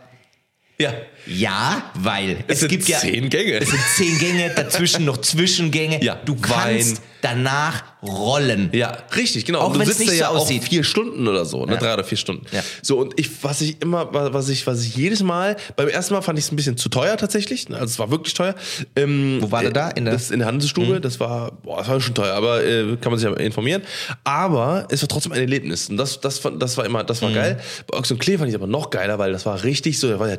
Ja. 0.79 0.93
Ja, 1.27 1.91
weil 1.95 2.43
es, 2.47 2.59
sind 2.61 2.69
gibt 2.69 2.87
ja 2.87 2.99
zehn 2.99 3.29
Gänge. 3.29 3.53
Es 3.59 3.69
sind 3.69 3.81
zehn 3.95 4.17
Gänge, 4.19 4.51
dazwischen 4.55 5.05
noch 5.05 5.17
Zwischengänge. 5.17 6.03
Ja, 6.03 6.15
du 6.25 6.35
kannst 6.35 6.97
Wein. 6.97 7.03
danach 7.21 7.83
rollen. 8.01 8.69
Ja, 8.71 8.97
richtig, 9.15 9.45
genau. 9.45 9.59
Auch 9.59 9.73
Und 9.73 9.79
du 9.79 9.85
sitzt 9.85 9.99
nicht 9.99 10.13
ja 10.13 10.29
so 10.31 10.37
auch 10.39 10.47
vier 10.47 10.83
Stunden 10.85 11.27
oder 11.27 11.43
so, 11.43 11.65
ne? 11.65 11.73
Ja. 11.73 11.79
drei 11.79 11.93
oder 11.95 12.03
vier 12.05 12.17
Stunden. 12.17 12.45
Ja. 12.51 12.61
So 12.81 12.97
und 12.97 13.19
ich, 13.19 13.29
was 13.43 13.59
ich 13.59 13.81
immer, 13.81 14.07
was 14.33 14.47
ich, 14.49 14.65
was 14.65 14.83
ich 14.85 14.95
jedes 14.95 15.21
Mal, 15.21 15.57
beim 15.75 15.89
ersten 15.89 16.13
Mal 16.13 16.21
fand 16.21 16.39
ich 16.39 16.45
es 16.45 16.51
ein 16.51 16.55
bisschen 16.55 16.77
zu 16.77 16.87
teuer 16.89 17.17
tatsächlich. 17.17 17.67
Also 17.71 17.85
es 17.85 17.99
war 17.99 18.09
wirklich 18.09 18.33
teuer. 18.33 18.55
Ähm, 18.95 19.39
Wo 19.41 19.51
war 19.51 19.61
der 19.61 19.71
da? 19.71 19.89
In 19.89 20.05
der- 20.05 20.13
Mhm. 20.13 20.17
das 20.17 20.31
in 20.31 20.39
der 20.39 20.47
Handelsstube. 20.47 21.01
Das 21.01 21.19
war, 21.19 21.51
boah, 21.51 21.79
das 21.79 21.89
war 21.89 21.99
schon 22.01 22.15
teuer, 22.15 22.33
aber 22.33 22.63
äh, 22.65 22.95
kann 23.01 23.11
man 23.11 23.19
sich 23.19 23.29
ja 23.29 23.35
informieren. 23.35 23.81
Aber 24.23 24.87
es 24.89 25.01
war 25.01 25.09
trotzdem 25.09 25.33
ein 25.33 25.41
Erlebnis 25.41 25.89
und 25.89 25.97
das, 25.97 26.21
das, 26.21 26.41
das 26.57 26.77
war 26.77 26.85
immer, 26.85 27.03
das 27.03 27.19
Mhm. 27.21 27.25
war 27.25 27.31
geil. 27.33 27.59
Bei 27.87 27.97
Ochs 27.97 28.09
und 28.11 28.19
Klee 28.19 28.37
fand 28.37 28.49
ich 28.49 28.55
aber 28.55 28.67
noch 28.67 28.89
geiler, 28.91 29.19
weil 29.19 29.33
das 29.33 29.45
war 29.45 29.61
richtig 29.63 29.99
so, 29.99 30.07
da 30.09 30.19
war 30.19 30.29
ja 30.29 30.37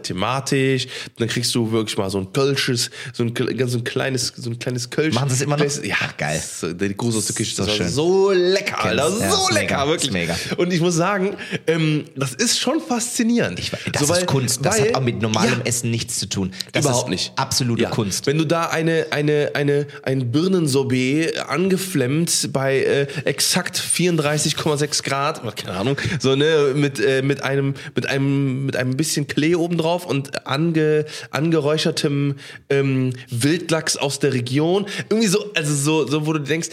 thematisch. 0.79 0.87
Dann 1.19 1.29
kriegst 1.29 1.55
du 1.55 1.71
wirklich 1.71 1.97
mal 1.99 2.11
so 2.11 2.19
ein 2.19 2.33
Kölsches, 2.33 2.91
so 3.13 3.25
ein, 3.25 3.35
so 3.67 3.79
ein 3.79 3.85
kleines, 3.85 4.33
so 4.37 4.51
ein 4.51 4.59
kleines 4.59 4.91
Kölsch. 4.91 5.15
Machen 5.15 5.29
sie 5.29 5.37
es 5.37 5.41
immer 5.43 5.57
noch? 5.57 5.65
Ja, 5.83 5.97
geil. 6.17 6.41
Das 6.61 6.63
äh, 6.71 6.75
Die 6.75 6.97
Gruß 6.97 7.17
aus 7.17 7.27
der 7.27 7.37
Küche. 7.37 7.55
So 7.55 7.63
Das 7.65 7.71
war 7.71 7.77
schön. 7.87 7.89
so 7.93 8.31
lecker, 8.33 8.85
Alter. 8.85 9.09
Ja, 9.21 9.31
so 9.31 9.49
ist 9.49 9.55
lecker, 9.55 9.77
mega, 9.79 9.89
wirklich. 9.89 10.13
mega. 10.13 10.37
Und 10.57 10.73
ich 10.73 10.81
muss 10.81 10.95
sagen, 10.95 11.37
ähm, 11.67 12.05
das 12.17 12.35
ist 12.35 12.59
schon 12.59 12.81
faszinierend. 12.81 13.59
Ich, 13.59 13.71
das 13.93 14.03
So, 14.03 14.09
weil- 14.09 14.21
ist 14.21 14.27
Kunst. 14.27 14.65
Das 14.65 14.79
weil- 14.79 14.89
hat 14.89 14.95
auch 14.97 15.01
mit 15.01 15.21
normalem 15.21 15.59
ja, 15.61 15.65
Essen 15.67 15.91
nichts 15.91 16.19
zu 16.19 16.29
tun. 16.29 16.53
Das 16.73 16.85
Überhaupt 16.85 17.11
nicht. 17.11 17.33
Absolute 17.37 17.83
Ja. 17.83 17.91
Kunst. 17.91 18.27
Wenn 18.27 18.39
du 18.39 18.45
da 18.47 18.67
eine, 18.67 19.07
eine, 19.11 19.51
eine, 19.55 19.87
ein 20.03 20.31
Birnensorbet 20.31 21.39
angeflemmt 21.49 22.51
bei 22.53 22.79
äh, 22.83 23.07
exakt 23.25 23.79
34,6 23.79 25.03
Grad, 25.03 25.43
oder 25.43 25.53
keine 25.53 25.77
Ahnung, 25.79 25.97
so, 26.21 26.35
ne, 26.37 26.73
mit, 26.75 27.01
äh, 27.01 27.23
mit 27.23 27.43
einem, 27.43 27.75
mit 27.95 28.07
einem, 28.07 28.67
mit 28.67 28.77
einem 28.77 28.97
bisschen 28.97 29.27
Klee 29.27 29.55
obendrauf 29.55 30.07
und 30.07 30.47
ange, 30.61 31.05
angeräuchertem 31.31 32.37
ähm, 32.69 33.13
Wildlachs 33.31 33.97
aus 33.97 34.19
der 34.19 34.33
Region. 34.33 34.87
Irgendwie 35.09 35.29
so, 35.29 35.53
also 35.55 35.75
so, 35.75 36.07
so, 36.07 36.27
wo 36.27 36.33
du 36.33 36.41
denkst, 36.41 36.69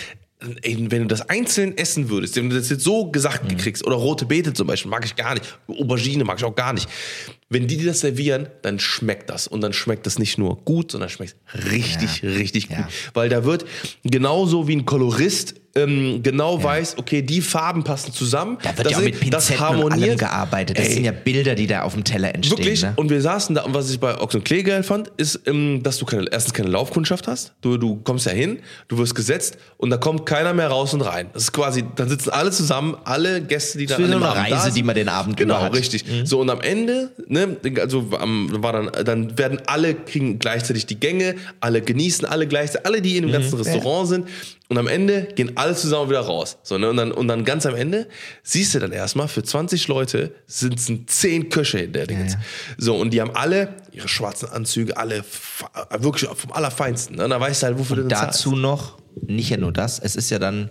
Ey, 0.62 0.78
wenn 0.92 1.02
du 1.02 1.08
das 1.08 1.28
einzeln 1.30 1.76
essen 1.80 2.12
würdest, 2.12 2.36
wenn 2.36 2.48
du 2.52 2.56
das 2.56 2.70
jetzt 2.70 2.84
so 2.84 3.10
gesagt 3.10 3.52
Mhm. 3.52 3.58
kriegst, 3.58 3.84
oder 3.88 3.96
rote 3.96 4.28
Beete 4.28 4.54
zum 4.54 4.68
Beispiel, 4.68 4.92
mag 4.92 5.04
ich 5.04 5.16
gar 5.16 5.34
nicht, 5.34 5.58
Aubergine 5.68 6.24
mag 6.26 6.38
ich 6.38 6.44
auch 6.46 6.54
gar 6.54 6.74
nicht. 6.74 6.88
Wenn 7.50 7.66
die 7.66 7.76
dir 7.76 7.88
das 7.88 8.02
servieren, 8.02 8.48
dann 8.62 8.78
schmeckt 8.78 9.32
das. 9.32 9.48
Und 9.48 9.62
dann 9.62 9.74
schmeckt 9.74 10.06
das 10.06 10.20
nicht 10.20 10.38
nur 10.38 10.58
gut, 10.64 10.92
sondern 10.92 11.10
schmeckt 11.10 11.38
richtig, 11.72 12.22
richtig 12.24 12.68
gut. 12.68 12.78
Ja. 12.78 12.88
Weil 13.16 13.30
da 13.30 13.46
wird 13.46 13.66
genauso 14.04 14.68
wie 14.68 14.76
ein 14.76 14.86
Kolorist 14.86 15.56
ähm, 15.78 16.22
genau 16.24 16.62
weiß, 16.62 16.98
okay, 16.98 17.22
die 17.22 17.42
Farben 17.42 17.84
passen 17.84 18.12
zusammen. 18.14 18.58
Da 18.64 18.76
wird 18.78 18.88
das, 18.88 18.92
ja 18.94 18.98
auch 19.00 19.04
mit 19.04 19.20
Pinzetten 19.20 19.84
und 19.84 19.92
allem 19.94 20.18
gearbeitet. 20.18 20.78
Das 20.78 20.88
Ey, 20.88 20.94
sind 20.94 21.06
ja 21.06 21.12
Bilder, 21.12 21.56
die 21.56 21.68
da 21.68 21.84
auf 21.84 21.94
dem 21.94 22.04
Teller 22.04 22.34
entstehen. 22.34 22.58
Wirklich? 22.58 22.84
Ne? 22.84 22.94
Und 22.96 23.10
wir 23.10 23.22
saßen 23.22 23.56
da, 23.56 23.64
und 23.64 23.74
was 23.74 23.90
ich 23.90 24.00
bei 24.00 24.20
Ochs 24.20 24.36
und 24.36 24.44
Klee 24.44 24.64
geil 24.64 24.84
fand, 24.84 25.10
ist, 25.18 25.42
ähm, 25.46 25.84
dass 25.84 25.98
du 25.98 26.06
keine, 26.06 26.26
erstens 26.32 26.54
keine 26.54 26.70
Laufkundschaft 26.70 27.28
hast. 27.28 27.54
Du, 27.62 27.78
du 27.78 27.98
kommst 28.04 28.26
ja 28.26 28.32
hin, 28.32 28.60
du 28.88 28.98
wirst 28.98 29.16
gesetzt 29.16 29.58
und 29.78 29.90
da 29.90 29.98
kommt 29.98 30.26
keiner 30.26 30.54
mehr 30.54 30.68
raus 30.68 30.94
und 30.94 31.02
rein. 31.02 31.30
Das 31.34 31.44
ist 31.44 31.52
quasi, 31.54 31.84
dann 31.96 32.10
sitzen 32.10 32.30
alle 32.32 32.52
zusammen, 32.52 32.98
alle 33.04 33.42
Gäste, 33.42 33.78
die 33.78 33.86
da 33.86 33.96
an 33.96 34.02
so 34.02 34.08
dem 34.08 34.24
eine 34.24 34.26
Abend 34.32 34.50
da 34.50 34.56
Reise, 34.56 34.66
sind. 34.66 34.78
die 34.78 34.84
man 34.84 34.96
den 34.96 35.10
Abend 35.10 35.38
Genau, 35.38 35.62
hat. 35.62 35.74
richtig. 35.74 36.06
So 36.24 36.40
und 36.40 36.50
am 36.50 36.62
Ende, 36.62 37.12
ne, 37.28 37.58
also 37.80 38.10
am, 38.20 38.50
war 38.64 38.74
dann, 38.74 38.92
dann 39.06 39.38
werden 39.38 39.62
alle 39.68 39.94
kriegen 39.94 40.40
gleichzeitig 40.40 40.86
die 40.86 41.00
Gänge, 41.00 41.36
alle 41.60 41.82
genießen 41.82 42.26
alle 42.26 42.48
gleichzeitig, 42.48 42.86
alle, 42.86 43.02
die 43.02 43.18
in 43.18 43.24
dem 43.24 43.32
ganzen 43.32 43.56
Restaurant 43.56 44.08
sind. 44.08 44.28
Und 44.70 44.78
am 44.78 44.88
Ende 44.88 45.30
gehen 45.36 45.54
alle 45.56 45.76
zusammen 45.76 46.10
wieder 46.10 46.20
raus. 46.20 46.58
So, 46.62 46.78
ne? 46.78 46.90
und, 46.90 46.98
dann, 46.98 47.14
und 47.14 47.30
dann 47.30 47.46
ganz 47.46 47.66
am 47.66 47.74
Ende 47.76 48.08
siehst 48.44 48.76
du 48.76 48.80
dann 48.80 48.92
erstmal, 48.92 49.30
für 49.30 49.42
20 49.42 49.88
Leute 49.88 50.36
sitzen 50.46 51.08
10 51.08 51.50
Köche 51.50 51.80
in 51.80 51.94
der 51.94 52.06
Dingens. 52.06 52.36
So, 52.78 52.98
und 52.98 53.12
die 53.12 53.22
haben 53.22 53.32
alle 53.34 53.76
ihre 53.94 54.10
schwarzen 54.10 54.50
Anzüge, 54.50 54.98
alle 54.98 55.24
wirklich 56.00 56.30
vom 56.30 56.52
Allerfeinsten. 56.52 57.16
Ne? 57.16 57.24
Und 57.24 57.30
da 57.30 57.40
weißt 57.40 57.64
du 57.64 57.68
halt, 57.68 57.80
wofür 57.80 57.96
du 57.96 58.02
denn 58.04 58.10
zahlst. 58.18 58.40
Dazu 58.40 58.56
noch, 58.58 58.98
nicht 59.26 59.50
ja 59.50 59.58
nur 59.58 59.72
das, 59.72 60.00
es 60.00 60.18
ist 60.18 60.30
ja 60.32 60.38
dann, 60.38 60.70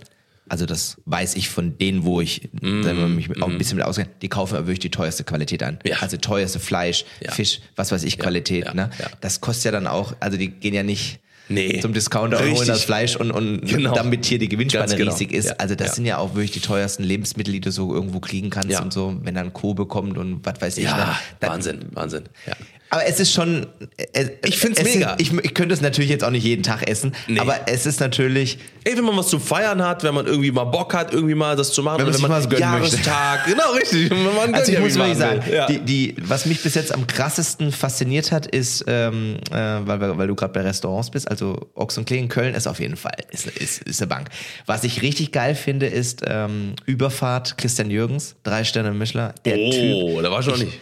also 0.49 0.67
das 0.67 0.99
weiß 1.07 1.35
ich 1.37 1.49
von 1.49 1.79
denen, 1.79 2.05
wo 2.05 2.21
ich 2.21 2.51
mal, 2.61 2.95
mich 3.09 3.31
auch 3.43 3.49
ein 3.49 3.59
bisschen 3.59 3.79
mit 3.79 3.87
auskenne, 3.87 4.11
die 4.21 4.29
kaufen 4.29 4.57
aber 4.57 4.67
wirklich 4.67 4.81
die 4.81 4.91
teuerste 4.91 5.25
Qualität 5.25 5.63
an. 5.63 5.79
Ja. 5.85 5.97
Also 6.01 6.19
teuerste 6.19 6.61
Fleisch, 6.61 7.07
Ja. 7.21 7.33
Fisch, 7.33 7.61
was 7.77 7.93
weiß 7.93 8.05
ich, 8.05 8.19
Qualität. 8.19 8.67
ja, 8.67 8.75
ne? 8.75 8.91
ja. 8.99 9.09
Das 9.23 9.41
kostet 9.41 9.65
ja 9.65 9.71
dann 9.73 9.87
auch, 9.87 10.15
also 10.21 10.37
die 10.37 10.51
gehen 10.51 10.75
ja 10.75 10.83
nicht 10.83 11.19
Nee. 11.49 11.81
zum 11.81 11.93
Discounter 11.93 12.37
und 12.39 12.43
Richtig. 12.43 12.59
holen 12.59 12.69
das 12.69 12.85
Fleisch 12.85 13.17
und, 13.17 13.31
und 13.31 13.61
Genau. 13.67 13.95
damit 13.95 14.25
hier 14.27 14.39
die 14.39 14.49
Gewinnspanne 14.49 14.97
genau. 14.97 15.13
riesig 15.13 15.33
ist. 15.33 15.47
Ja, 15.51 15.55
Also 15.59 15.75
das 15.75 15.89
ja. 15.89 15.95
sind 15.95 16.07
ja 16.07 16.19
auch 16.19 16.35
wirklich 16.35 16.51
die 16.53 16.61
teuersten 16.61 17.05
Lebensmittel, 17.05 17.53
die 17.53 17.61
du 17.61 17.71
so 17.71 17.95
irgendwo 17.95 18.19
kriegen 18.21 18.51
kannst 18.51 18.71
Ja. 18.71 18.83
und 18.83 18.93
so, 18.93 19.17
wenn 19.23 19.35
dann 19.35 19.53
Kobe 19.53 19.87
kommt 19.87 20.19
und 20.19 20.45
was 20.45 20.61
weiß 20.61 20.77
ich. 20.79 20.85
ne? 20.85 20.91
Ja, 20.91 21.19
Dann- 21.41 21.51
Wahnsinn, 21.51 21.81
Wahnsinn. 21.93 22.25
Ja. 22.47 22.55
Aber 22.91 23.05
es 23.07 23.19
ist 23.21 23.33
schon. 23.33 23.67
äh, 24.13 24.29
Ich 24.45 24.59
find's 24.59 24.79
es 24.81 24.85
mega. 24.95 25.15
Ist, 25.15 25.21
ich, 25.21 25.33
ich 25.45 25.55
könnte 25.55 25.75
es 25.75 25.81
natürlich 25.81 26.09
jetzt 26.11 26.23
auch 26.23 26.31
nicht 26.31 26.45
jeden 26.45 26.63
Tag 26.63 26.89
essen, 26.89 27.15
Nee. 27.27 27.41
aber 27.41 27.57
es 27.67 27.85
ist 27.87 28.01
natürlich. 28.01 28.59
Ey, 28.85 28.97
wenn 28.97 29.03
man 29.05 29.17
was 29.17 29.27
zu 29.27 29.41
feiern 29.41 29.83
hat, 29.85 30.05
wenn 30.05 30.15
man 30.15 30.27
irgendwie 30.27 30.53
mal 30.53 30.63
Bock 30.63 30.95
hat, 30.95 31.13
irgendwie 31.13 31.35
mal 31.35 31.57
das 31.57 31.73
zu 31.73 31.83
machen, 31.83 31.99
Wenn 31.99 32.05
man 32.07 32.15
oder 32.15 32.19
sich 32.19 32.29
mal 32.29 32.43
so 32.43 32.49
gönnen 32.49 32.79
möchte. 32.81 32.97
Jahrestag, 32.99 33.47
genau 33.47 33.73
richtig. 33.73 34.11
Wenn 34.11 34.23
man 34.37 34.55
Also 34.55 34.71
ich 34.71 34.79
muss 34.79 34.95
wirklich 34.95 35.19
man 35.19 35.41
sagen, 35.41 35.43
ja. 35.53 35.67
die, 35.67 35.81
die, 35.81 36.15
was 36.23 36.47
mich 36.47 36.63
bis 36.63 36.77
jetzt 36.77 36.95
am 36.95 37.09
krassesten 37.09 37.73
fasziniert 37.73 38.31
hat, 38.31 38.47
ist, 38.47 38.85
ähm, 38.87 39.39
äh, 39.51 39.55
weil, 39.57 40.17
weil 40.17 40.29
du 40.29 40.37
gerade 40.37 40.53
bei 40.53 40.61
Restaurants 40.61 41.11
bist, 41.11 41.29
also 41.29 41.69
Ochs 41.75 41.99
und 41.99 42.05
Klee 42.05 42.19
in 42.19 42.29
Köln 42.29 42.55
ist 42.55 42.69
auf 42.69 42.79
jeden 42.79 42.97
Fall, 42.97 43.17
ist, 43.33 43.47
ist, 43.49 43.83
ist 43.83 44.01
eine 44.01 44.07
Bank. 44.07 44.29
Was 44.67 44.85
ich 44.85 45.03
richtig 45.03 45.33
geil 45.33 45.57
finde, 45.57 45.87
ist 45.87 46.23
ähm, 46.25 46.75
Überfahrt 46.85 47.59
Christian 47.59 47.91
Jürgens, 47.91 48.37
drei 48.45 48.63
Sterne 48.63 48.93
Michelin, 48.93 49.31
der 49.45 49.55
Typ. 49.57 49.95
oh, 49.97 50.21
da 50.23 50.31
war 50.31 50.39
ich 50.39 50.47
noch 50.47 50.59
nicht. 50.59 50.79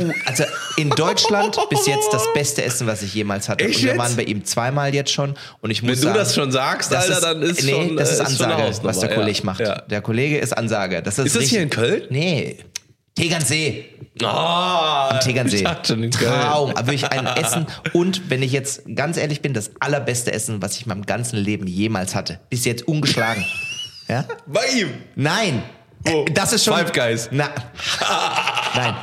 Uh, 0.00 0.12
Also 0.26 0.44
in 0.76 0.90
Deutschland 0.90 1.56
bis 1.70 1.86
jetzt 1.86 2.12
das 2.12 2.24
beste 2.34 2.64
Essen, 2.64 2.86
was 2.86 3.02
ich 3.02 3.14
jemals 3.14 3.48
hatte. 3.48 3.64
Echt 3.64 3.80
und 3.80 3.84
wir 3.84 3.98
waren 3.98 4.16
bei 4.16 4.24
ihm 4.24 4.44
zweimal 4.44 4.94
jetzt 4.94 5.12
schon. 5.12 5.34
Und 5.60 5.70
ich 5.70 5.82
muss 5.82 5.90
Wenn 5.90 5.96
du 5.96 6.02
sagen, 6.02 6.18
das 6.18 6.34
schon 6.34 6.52
sagst, 6.52 6.92
das 6.92 7.04
Alter, 7.04 7.14
ist, 7.14 7.22
dann 7.22 7.42
ist 7.42 7.62
nee, 7.64 7.70
schon, 7.72 7.96
das 7.96 8.08
äh, 8.08 8.12
ist 8.12 8.20
ist 8.20 8.42
Ansage, 8.42 8.78
was 8.82 8.98
der 9.00 9.10
ja. 9.10 9.14
Kollege 9.16 9.40
macht. 9.44 9.60
Ja. 9.60 9.80
Der 9.82 10.00
Kollege 10.02 10.38
ist 10.38 10.56
Ansage. 10.56 11.02
Das 11.02 11.18
ist, 11.18 11.26
Ist 11.26 11.34
das 11.36 11.42
richtig, 11.42 11.50
hier 11.56 11.62
in 11.62 11.70
Köln? 11.70 12.02
Nee. 12.10 12.58
Tegernsee. 13.14 13.84
Tegernsee. 15.22 15.64
ich 15.64 15.86
schon 15.86 16.02
in 16.02 16.10
Köln. 16.10 16.32
Traum. 16.32 16.70
Aber 16.70 16.86
wirklich 16.86 17.10
ein 17.10 17.26
Essen. 17.26 17.66
Und 17.92 18.30
wenn 18.30 18.42
ich 18.42 18.52
jetzt 18.52 18.82
ganz 18.94 19.16
ehrlich 19.16 19.42
bin, 19.42 19.52
das 19.52 19.70
allerbeste 19.80 20.32
Essen, 20.32 20.62
was 20.62 20.76
ich 20.76 20.82
in 20.82 20.88
meinem 20.88 21.04
ganzen 21.06 21.36
Leben 21.36 21.66
jemals 21.66 22.14
hatte. 22.14 22.40
Bis 22.48 22.64
jetzt 22.64 22.88
ungeschlagen. 22.88 23.44
Ja? 24.08 24.24
Bei 24.46 24.66
ihm. 24.74 24.90
Nein. 25.14 25.62
Wo? 26.04 26.24
Äh, 26.24 26.32
Das 26.32 26.52
ist 26.52 26.64
schon. 26.64 26.74
Five 26.74 26.92
Guys. 26.92 27.28
Na. 27.30 27.50
Nein. 28.74 28.94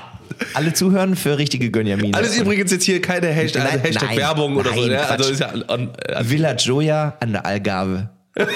Alle 0.53 0.73
zuhören 0.73 1.15
für 1.15 1.37
richtige 1.37 1.69
Gönjamine. 1.71 2.15
Alles 2.17 2.37
übrigens 2.37 2.71
jetzt 2.71 2.83
hier 2.85 3.01
keine 3.01 3.27
Hashtag, 3.27 3.63
also 3.63 3.75
Nein, 3.77 3.85
Hashtag 3.85 4.09
nein, 4.09 4.17
Werbung 4.17 4.55
oder 4.57 4.73
so. 4.73 4.79
nein, 4.81 4.91
Ja? 4.91 5.01
Also 5.05 5.31
ist 5.31 5.39
ja 5.39 5.47
an, 5.49 5.63
an, 5.67 5.89
Villa 6.21 6.53
Gioia 6.53 7.15
an 7.19 7.31
der 7.33 7.45
Algarve 7.45 8.09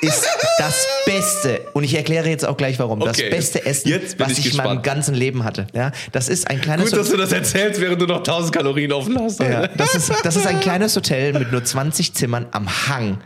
ist 0.00 0.26
das 0.58 0.86
Beste. 1.06 1.60
Und 1.74 1.84
ich 1.84 1.94
erkläre 1.94 2.28
jetzt 2.28 2.44
auch 2.44 2.56
gleich 2.56 2.78
warum. 2.78 3.00
Das 3.00 3.18
Okay. 3.18 3.30
beste 3.30 3.64
Essen, 3.64 3.92
was 4.18 4.32
ich 4.38 4.50
in 4.50 4.56
meinem 4.56 4.82
ganzen 4.82 5.14
Leben 5.14 5.44
hatte. 5.44 5.66
Ja, 5.74 5.92
das 6.10 6.28
ist 6.28 6.48
ein 6.50 6.60
kleines 6.60 6.90
Gut, 6.90 6.98
dass 6.98 7.10
du 7.10 7.16
das 7.16 7.30
erzählst, 7.32 7.80
während 7.80 8.00
du 8.00 8.06
noch 8.06 8.18
1000 8.18 8.52
Kalorien 8.54 8.92
offen 8.92 9.16
hast. 9.20 9.40
Ja, 9.40 9.68
das, 9.68 9.94
ist, 9.94 10.12
das 10.24 10.34
ist 10.36 10.46
ein 10.46 10.60
kleines 10.60 10.96
Hotel 10.96 11.32
mit 11.34 11.52
nur 11.52 11.62
20 11.62 12.14
Zimmern 12.14 12.46
am 12.50 12.88
Hang 12.88 13.18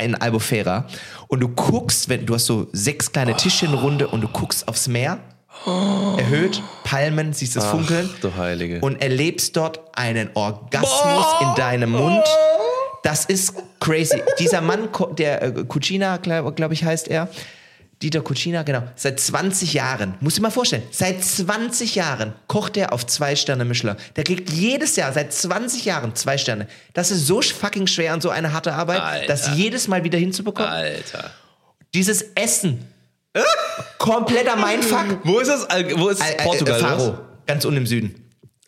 in 0.00 0.14
Albufera. 0.14 0.86
Und 1.26 1.40
du 1.40 1.48
guckst, 1.48 2.08
wenn 2.08 2.26
du 2.26 2.34
hast 2.34 2.46
so 2.46 2.68
sechs 2.72 3.10
kleine 3.10 3.36
Tischchenrunde 3.36 4.06
und 4.08 4.20
du 4.20 4.28
guckst 4.28 4.68
aufs 4.68 4.86
Meer. 4.88 5.18
Erhöht, 5.66 6.62
Palmen, 6.84 7.32
siehst 7.32 7.56
das 7.56 7.66
Funkeln. 7.66 8.08
du 8.20 8.34
Heilige. 8.34 8.80
Und 8.80 9.02
erlebst 9.02 9.56
dort 9.56 9.80
einen 9.96 10.30
Orgasmus 10.34 11.26
in 11.40 11.54
deinem 11.54 11.90
Mund. 11.90 12.24
Das 13.02 13.24
ist 13.26 13.54
crazy. 13.78 14.22
Dieser 14.38 14.60
Mann, 14.60 14.88
der 15.16 15.42
äh, 15.42 15.52
Cucina, 15.64 16.18
glaube 16.18 16.52
glaub 16.52 16.72
ich, 16.72 16.84
heißt 16.84 17.08
er. 17.08 17.28
Dieter 18.02 18.22
Cucina, 18.22 18.62
genau. 18.62 18.82
Seit 18.96 19.20
20 19.20 19.74
Jahren, 19.74 20.14
muss 20.20 20.34
ich 20.34 20.40
mal 20.40 20.50
vorstellen, 20.50 20.82
seit 20.90 21.22
20 21.22 21.96
Jahren 21.96 22.32
kocht 22.46 22.78
er 22.78 22.94
auf 22.94 23.06
zwei 23.06 23.36
Sterne 23.36 23.66
Michelin. 23.66 23.96
Der 24.16 24.24
kriegt 24.24 24.48
jedes 24.48 24.96
Jahr, 24.96 25.12
seit 25.12 25.34
20 25.34 25.84
Jahren, 25.84 26.14
zwei 26.14 26.38
Sterne. 26.38 26.66
Das 26.94 27.10
ist 27.10 27.26
so 27.26 27.42
fucking 27.42 27.86
schwer 27.86 28.14
und 28.14 28.22
so 28.22 28.30
eine 28.30 28.54
harte 28.54 28.72
Arbeit, 28.72 29.02
Alter. 29.02 29.26
das 29.26 29.54
jedes 29.54 29.86
Mal 29.86 30.02
wieder 30.02 30.18
hinzubekommen. 30.18 30.70
Alter. 30.70 31.30
Dieses 31.92 32.22
Essen. 32.34 32.86
Kompletter 33.98 34.56
Mindfuck. 34.56 35.18
Wo 35.24 35.38
ist 35.38 35.48
das? 35.48 35.68
Al- 35.68 35.98
Wo 35.98 36.08
ist 36.08 36.20
Äh, 36.22 36.32
äh, 36.34 36.42
Portugal? 36.42 36.78
äh? 36.80 36.82
Faro, 36.82 37.18
ganz 37.46 37.64
unten 37.64 37.78
im 37.78 37.86
Süden. 37.86 38.14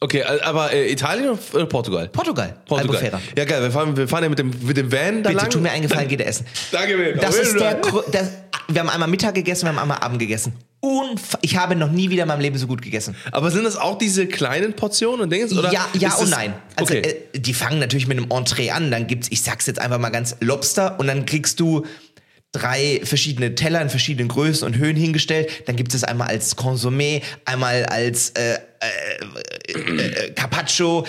Okay, 0.00 0.23
al- 0.25 0.40
aber 0.42 0.73
äh, 0.73 0.90
Italien 0.90 1.38
oder 1.52 1.66
Portugal? 1.66 2.09
Portugal, 2.09 2.57
Portugal. 2.66 2.97
Albufera. 2.97 3.21
Ja, 3.37 3.45
geil. 3.45 3.62
Wir 3.62 3.71
fahren, 3.71 3.97
wir 3.97 4.09
fahren 4.09 4.25
ja 4.25 4.28
mit 4.28 4.38
dem, 4.38 4.50
mit 4.62 4.76
dem 4.76 4.90
Van 4.90 5.23
da 5.23 5.31
Bitte, 5.31 5.42
lang. 5.42 5.50
tu 5.50 5.61
mir 5.61 5.71
einen 5.71 5.83
Gefallen, 5.88 6.09
geht 6.09 6.21
essen. 6.21 6.45
Danke 6.73 6.97
mir. 6.97 7.14
Das 7.16 7.37
ist 7.37 7.59
der, 7.59 7.75
das, 8.11 8.31
wir 8.69 8.81
haben 8.81 8.88
einmal 8.88 9.09
Mittag 9.09 9.35
gegessen, 9.35 9.64
wir 9.66 9.69
haben 9.71 9.78
einmal 9.78 9.99
Abend 9.99 10.19
gegessen. 10.19 10.54
Unf 10.81 11.37
ich 11.42 11.57
habe 11.57 11.76
noch 11.76 11.92
nie 11.92 12.11
wieder 12.11 12.23
in 12.23 12.28
meinem 12.28 12.40
Leben 12.40 12.59
so 12.59 12.66
gut 12.66 12.83
gegessen. 12.83 13.14
Aber 13.31 13.52
sind 13.52 13.62
das 13.64 13.76
auch 13.76 13.97
diese 13.99 14.26
kleinen 14.26 14.73
Portionen 14.75 15.21
und 15.21 15.31
Dinge? 15.31 15.47
Oder 15.57 15.73
ja, 15.73 15.87
ja 15.97 16.12
und 16.14 16.31
nein. 16.31 16.52
Also 16.75 16.95
okay. 16.95 17.26
äh, 17.33 17.38
die 17.38 17.54
fangen 17.54 17.78
natürlich 17.78 18.09
mit 18.09 18.19
einem 18.19 18.28
Entree 18.33 18.71
an, 18.73 18.90
dann 18.90 19.07
gibt's, 19.07 19.28
ich 19.31 19.42
sag's 19.42 19.66
jetzt 19.66 19.78
einfach 19.81 19.99
mal 19.99 20.11
ganz 20.11 20.37
Lobster 20.40 20.99
und 20.99 21.07
dann 21.07 21.25
kriegst 21.26 21.61
du 21.61 21.87
drei 22.52 23.00
verschiedene 23.02 23.54
Teller 23.54 23.80
in 23.80 23.90
verschiedenen 23.90 24.28
Größen 24.28 24.66
und 24.66 24.76
Höhen 24.76 24.97
hingestellt. 24.97 25.50
Dann 25.66 25.76
gibt 25.76 25.94
es 25.94 26.04
einmal 26.04 26.28
als 26.28 26.56
Consommé, 26.56 27.23
einmal 27.44 27.87
als 27.87 28.30
äh, 28.30 28.59
äh, 28.80 29.73
äh, 29.73 30.30
Carpaccio, 30.32 31.06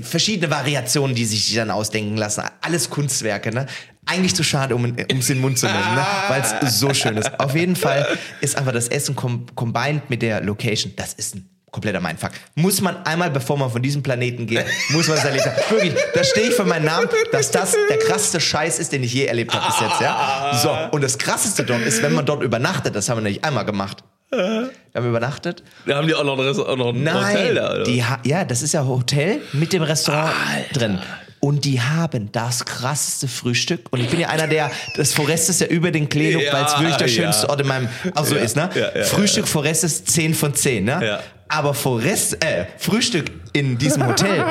verschiedene 0.00 0.50
Variationen, 0.50 1.14
die 1.14 1.24
sich 1.24 1.54
dann 1.54 1.70
ausdenken 1.70 2.16
lassen. 2.16 2.44
Alles 2.60 2.88
Kunstwerke, 2.90 3.52
ne? 3.52 3.66
Eigentlich 4.04 4.34
zu 4.34 4.42
schade, 4.42 4.74
um 4.74 4.84
es 4.84 5.30
in 5.30 5.36
den 5.36 5.40
Mund 5.40 5.58
zu 5.58 5.66
nehmen, 5.66 5.94
ne? 5.94 6.04
weil 6.28 6.40
es 6.40 6.80
so 6.80 6.92
schön 6.92 7.16
ist. 7.16 7.38
Auf 7.38 7.54
jeden 7.54 7.76
Fall 7.76 8.18
ist 8.40 8.56
einfach 8.56 8.72
das 8.72 8.88
Essen 8.88 9.14
com 9.14 9.46
combined 9.54 10.10
mit 10.10 10.22
der 10.22 10.40
Location, 10.40 10.92
das 10.96 11.12
ist 11.14 11.36
ein 11.36 11.51
kompletter 11.72 12.00
Mindfuck. 12.00 12.30
Muss 12.54 12.80
man 12.80 13.04
einmal, 13.04 13.30
bevor 13.30 13.58
man 13.58 13.70
von 13.70 13.82
diesem 13.82 14.02
Planeten 14.04 14.46
geht, 14.46 14.64
muss 14.90 15.08
man 15.08 15.18
es 15.18 15.24
erlebt 15.24 15.46
haben. 15.46 15.56
Wirklich, 15.70 15.94
da 16.14 16.22
stehe 16.22 16.50
ich 16.50 16.54
für 16.54 16.64
meinen 16.64 16.84
Namen, 16.84 17.08
dass 17.32 17.50
das 17.50 17.74
der 17.90 17.98
krasseste 17.98 18.38
Scheiß 18.40 18.78
ist, 18.78 18.92
den 18.92 19.02
ich 19.02 19.12
je 19.12 19.24
erlebt 19.24 19.52
habe 19.52 19.66
bis 19.66 19.80
jetzt. 19.80 20.00
Ja? 20.00 20.52
So, 20.62 20.70
und 20.94 21.02
das 21.02 21.18
krasseste 21.18 21.64
dort 21.64 21.80
ist, 21.82 22.00
wenn 22.02 22.12
man 22.12 22.24
dort 22.24 22.42
übernachtet, 22.44 22.94
das 22.94 23.08
haben 23.08 23.16
wir 23.18 23.22
nämlich 23.22 23.44
einmal 23.44 23.64
gemacht. 23.64 24.04
Wir 24.30 24.70
haben 24.94 25.08
übernachtet. 25.08 25.62
Da 25.86 25.96
haben 25.96 26.06
die 26.06 26.14
auch 26.14 26.24
noch 26.24 26.38
ein, 26.38 26.46
Rest- 26.46 26.60
auch 26.60 26.76
noch 26.76 26.88
ein 26.94 27.02
Nein, 27.02 27.14
Hotel 27.34 27.54
da, 27.54 27.70
oder? 27.74 27.82
die 27.84 28.02
ja, 28.24 28.44
das 28.46 28.62
ist 28.62 28.72
ja 28.72 28.86
Hotel 28.86 29.40
mit 29.52 29.72
dem 29.74 29.82
Restaurant 29.82 30.32
drin. 30.72 30.98
Und 31.40 31.64
die 31.64 31.80
haben 31.82 32.30
das 32.32 32.64
krasseste 32.64 33.26
Frühstück. 33.28 33.88
Und 33.90 34.00
ich 34.00 34.08
bin 34.08 34.20
ja 34.20 34.28
einer, 34.28 34.46
der 34.46 34.70
das 34.96 35.12
Forest 35.12 35.50
ist 35.50 35.60
ja 35.60 35.66
über 35.66 35.90
den 35.90 36.08
Klenuk, 36.08 36.40
Ja, 36.44 36.52
weil 36.52 36.64
es 36.64 36.78
wirklich 36.78 36.96
der 36.96 37.08
ja. 37.08 37.12
schönste 37.24 37.50
Ort 37.50 37.60
in 37.60 37.66
meinem 37.66 37.88
auch 38.14 38.24
so 38.24 38.36
Ja, 38.36 38.42
ist, 38.42 38.56
ne? 38.56 38.70
Frühstück 39.04 39.48
Forest 39.48 39.82
ist 39.84 40.08
10 40.10 40.34
von 40.34 40.54
10, 40.54 40.84
ne? 40.84 41.18
Aber 41.54 41.74
Forest, 41.74 42.42
äh, 42.44 42.66
Frühstück 42.78 43.30
in 43.52 43.76
diesem 43.76 44.06
Hotel, 44.06 44.42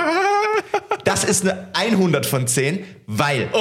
das 1.03 1.23
ist 1.23 1.47
eine 1.47 1.67
100 1.73 2.25
von 2.25 2.45
10, 2.47 2.83
weil 3.07 3.49
Oh 3.53 3.59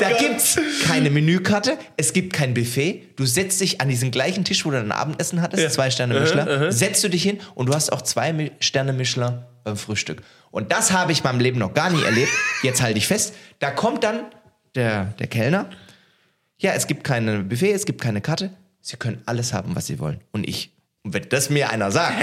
da 0.00 0.08
Gott. 0.10 0.18
gibt's 0.18 0.58
keine 0.86 1.10
Menükarte, 1.10 1.76
es 1.98 2.12
gibt 2.12 2.32
kein 2.32 2.54
Buffet. 2.54 3.02
Du 3.16 3.26
setzt 3.26 3.60
dich 3.60 3.80
an 3.80 3.88
diesen 3.88 4.10
gleichen 4.10 4.44
Tisch, 4.44 4.64
wo 4.64 4.70
du 4.70 4.78
dein 4.78 4.92
Abendessen 4.92 5.42
hattest, 5.42 5.62
Ja. 5.62 5.68
zwei 5.70 5.90
Sterne 5.90 6.14
Aha, 6.14 6.22
Michelin, 6.22 6.48
aha. 6.48 6.72
setzt 6.72 7.04
du 7.04 7.10
dich 7.10 7.22
hin 7.22 7.40
und 7.54 7.66
du 7.68 7.74
hast 7.74 7.92
auch 7.92 8.00
zwei 8.02 8.52
Sterne 8.60 8.92
Michelin 8.94 9.42
beim 9.64 9.76
Frühstück. 9.76 10.22
Und 10.50 10.72
das 10.72 10.92
habe 10.92 11.12
ich 11.12 11.18
in 11.18 11.24
meinem 11.24 11.40
Leben 11.40 11.58
noch 11.58 11.74
gar 11.74 11.90
nie 11.90 12.02
erlebt. 12.02 12.30
Jetzt 12.62 12.80
halte 12.80 12.96
ich 12.98 13.06
fest. 13.06 13.34
Da 13.58 13.70
kommt 13.70 14.02
dann 14.02 14.20
der, 14.74 15.12
der 15.18 15.26
Kellner. 15.26 15.68
Ja, 16.58 16.72
es 16.72 16.86
gibt 16.86 17.04
keine 17.04 17.40
Buffet, 17.40 17.72
es 17.72 17.84
gibt 17.84 18.00
keine 18.00 18.22
Karte. 18.22 18.50
Sie 18.80 18.96
können 18.96 19.20
alles 19.26 19.52
haben, 19.52 19.76
was 19.76 19.86
Sie 19.86 19.98
wollen. 19.98 20.20
Und 20.32 20.48
ich. 20.48 20.72
Und 21.08 21.14
wenn 21.14 21.26
das 21.30 21.48
mir 21.48 21.70
einer 21.70 21.90
sagt, 21.90 22.22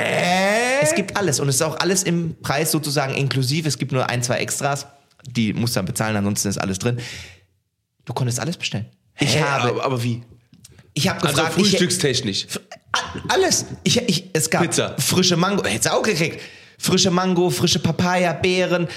es 0.83 0.93
gibt 0.93 1.17
alles. 1.17 1.39
Und 1.39 1.49
es 1.49 1.55
ist 1.55 1.61
auch 1.63 1.79
alles 1.79 2.03
im 2.03 2.35
Preis 2.43 2.69
sozusagen 2.71 3.15
inklusiv. 3.15 3.65
Es 3.65 3.79
gibt 3.79 3.91
nur 3.91 4.07
ein, 4.07 4.21
zwei 4.21 4.37
Extras. 4.37 4.85
Die 5.27 5.53
musst 5.53 5.75
du 5.75 5.79
dann 5.79 5.87
bezahlen, 5.87 6.15
ansonsten 6.15 6.49
ist 6.49 6.59
alles 6.59 6.77
drin. 6.77 6.99
Du 8.05 8.13
konntest 8.13 8.39
alles 8.39 8.57
bestellen. 8.57 8.85
Ich 9.19 9.35
Hä? 9.35 9.41
habe, 9.41 9.69
aber, 9.69 9.83
aber 9.85 10.03
wie? 10.03 10.21
ich 10.93 11.09
habe 11.09 11.19
Also 11.23 11.35
gefragt, 11.35 11.55
ich, 11.57 11.63
frühstückstechnisch. 11.63 12.45
A- 12.91 12.99
Alles. 13.29 13.65
Ich, 13.83 13.97
ich, 14.07 14.29
es 14.33 14.51
gab 14.51 14.61
Pizza. 14.61 14.95
frische 14.99 15.35
Mango, 15.35 15.63
hättest 15.65 15.87
du 15.87 15.93
auch 15.93 16.03
gekriegt. 16.03 16.39
Frische 16.77 17.09
Mango, 17.09 17.49
frische 17.49 17.79
Papaya, 17.79 18.33
Beeren, 18.33 18.87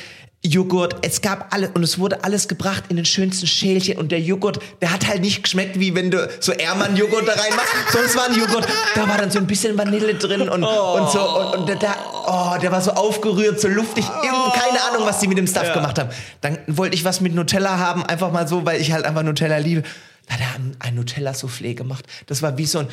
Joghurt. 0.44 0.96
Es 1.04 1.20
gab 1.20 1.52
alles 1.52 1.70
und 1.74 1.82
es 1.82 1.98
wurde 1.98 2.22
alles 2.22 2.46
gebracht 2.46 2.84
in 2.88 2.96
den 2.96 3.04
schönsten 3.04 3.46
Schälchen. 3.46 3.98
Und 3.98 4.12
der 4.12 4.20
Joghurt, 4.20 4.60
der 4.80 4.92
hat 4.92 5.06
halt 5.08 5.20
nicht 5.20 5.42
geschmeckt, 5.42 5.80
wie 5.80 5.94
wenn 5.94 6.10
du 6.12 6.28
so 6.40 6.52
Ehrmann-Joghurt 6.52 7.26
da 7.26 7.32
reinmachst. 7.32 7.72
Sonst 7.92 8.16
war 8.16 8.26
ein 8.30 8.38
Joghurt, 8.38 8.66
da 8.94 9.08
war 9.08 9.18
dann 9.18 9.30
so 9.30 9.38
ein 9.38 9.46
bisschen 9.48 9.76
Vanille 9.76 10.14
drin 10.14 10.42
und, 10.48 10.62
und 10.62 11.10
so. 11.10 11.20
Und, 11.20 11.56
und 11.58 11.68
der, 11.68 11.76
der, 11.76 11.96
oh, 12.26 12.56
der 12.62 12.70
war 12.70 12.80
so 12.80 12.92
aufgerührt, 12.92 13.60
so 13.60 13.68
luftig. 13.68 14.04
Irgend- 14.04 14.52
Keine 14.54 14.80
Ahnung, 14.90 15.06
was 15.06 15.18
die 15.18 15.26
mit 15.28 15.38
dem 15.38 15.46
Stuff 15.48 15.72
gemacht 15.72 15.98
haben. 15.98 16.10
Dann 16.40 16.58
wollte 16.68 16.94
ich 16.94 17.04
was 17.04 17.20
mit 17.20 17.34
Nutella 17.34 17.78
haben, 17.78 18.04
einfach 18.06 18.30
mal 18.30 18.46
so, 18.46 18.64
weil 18.64 18.80
ich 18.80 18.92
halt 18.92 19.04
einfach 19.04 19.24
Nutella 19.24 19.58
liebe. 19.58 19.82
Da 20.28 20.34
hat 20.34 20.40
er 20.40 20.54
ein- 20.56 20.76
ein 20.80 20.94
Nutella-Soufflé 20.94 21.74
gemacht. 21.74 22.04
Das 22.26 22.42
war 22.42 22.56
wie 22.58 22.66
so 22.66 22.80
ein 22.80 22.88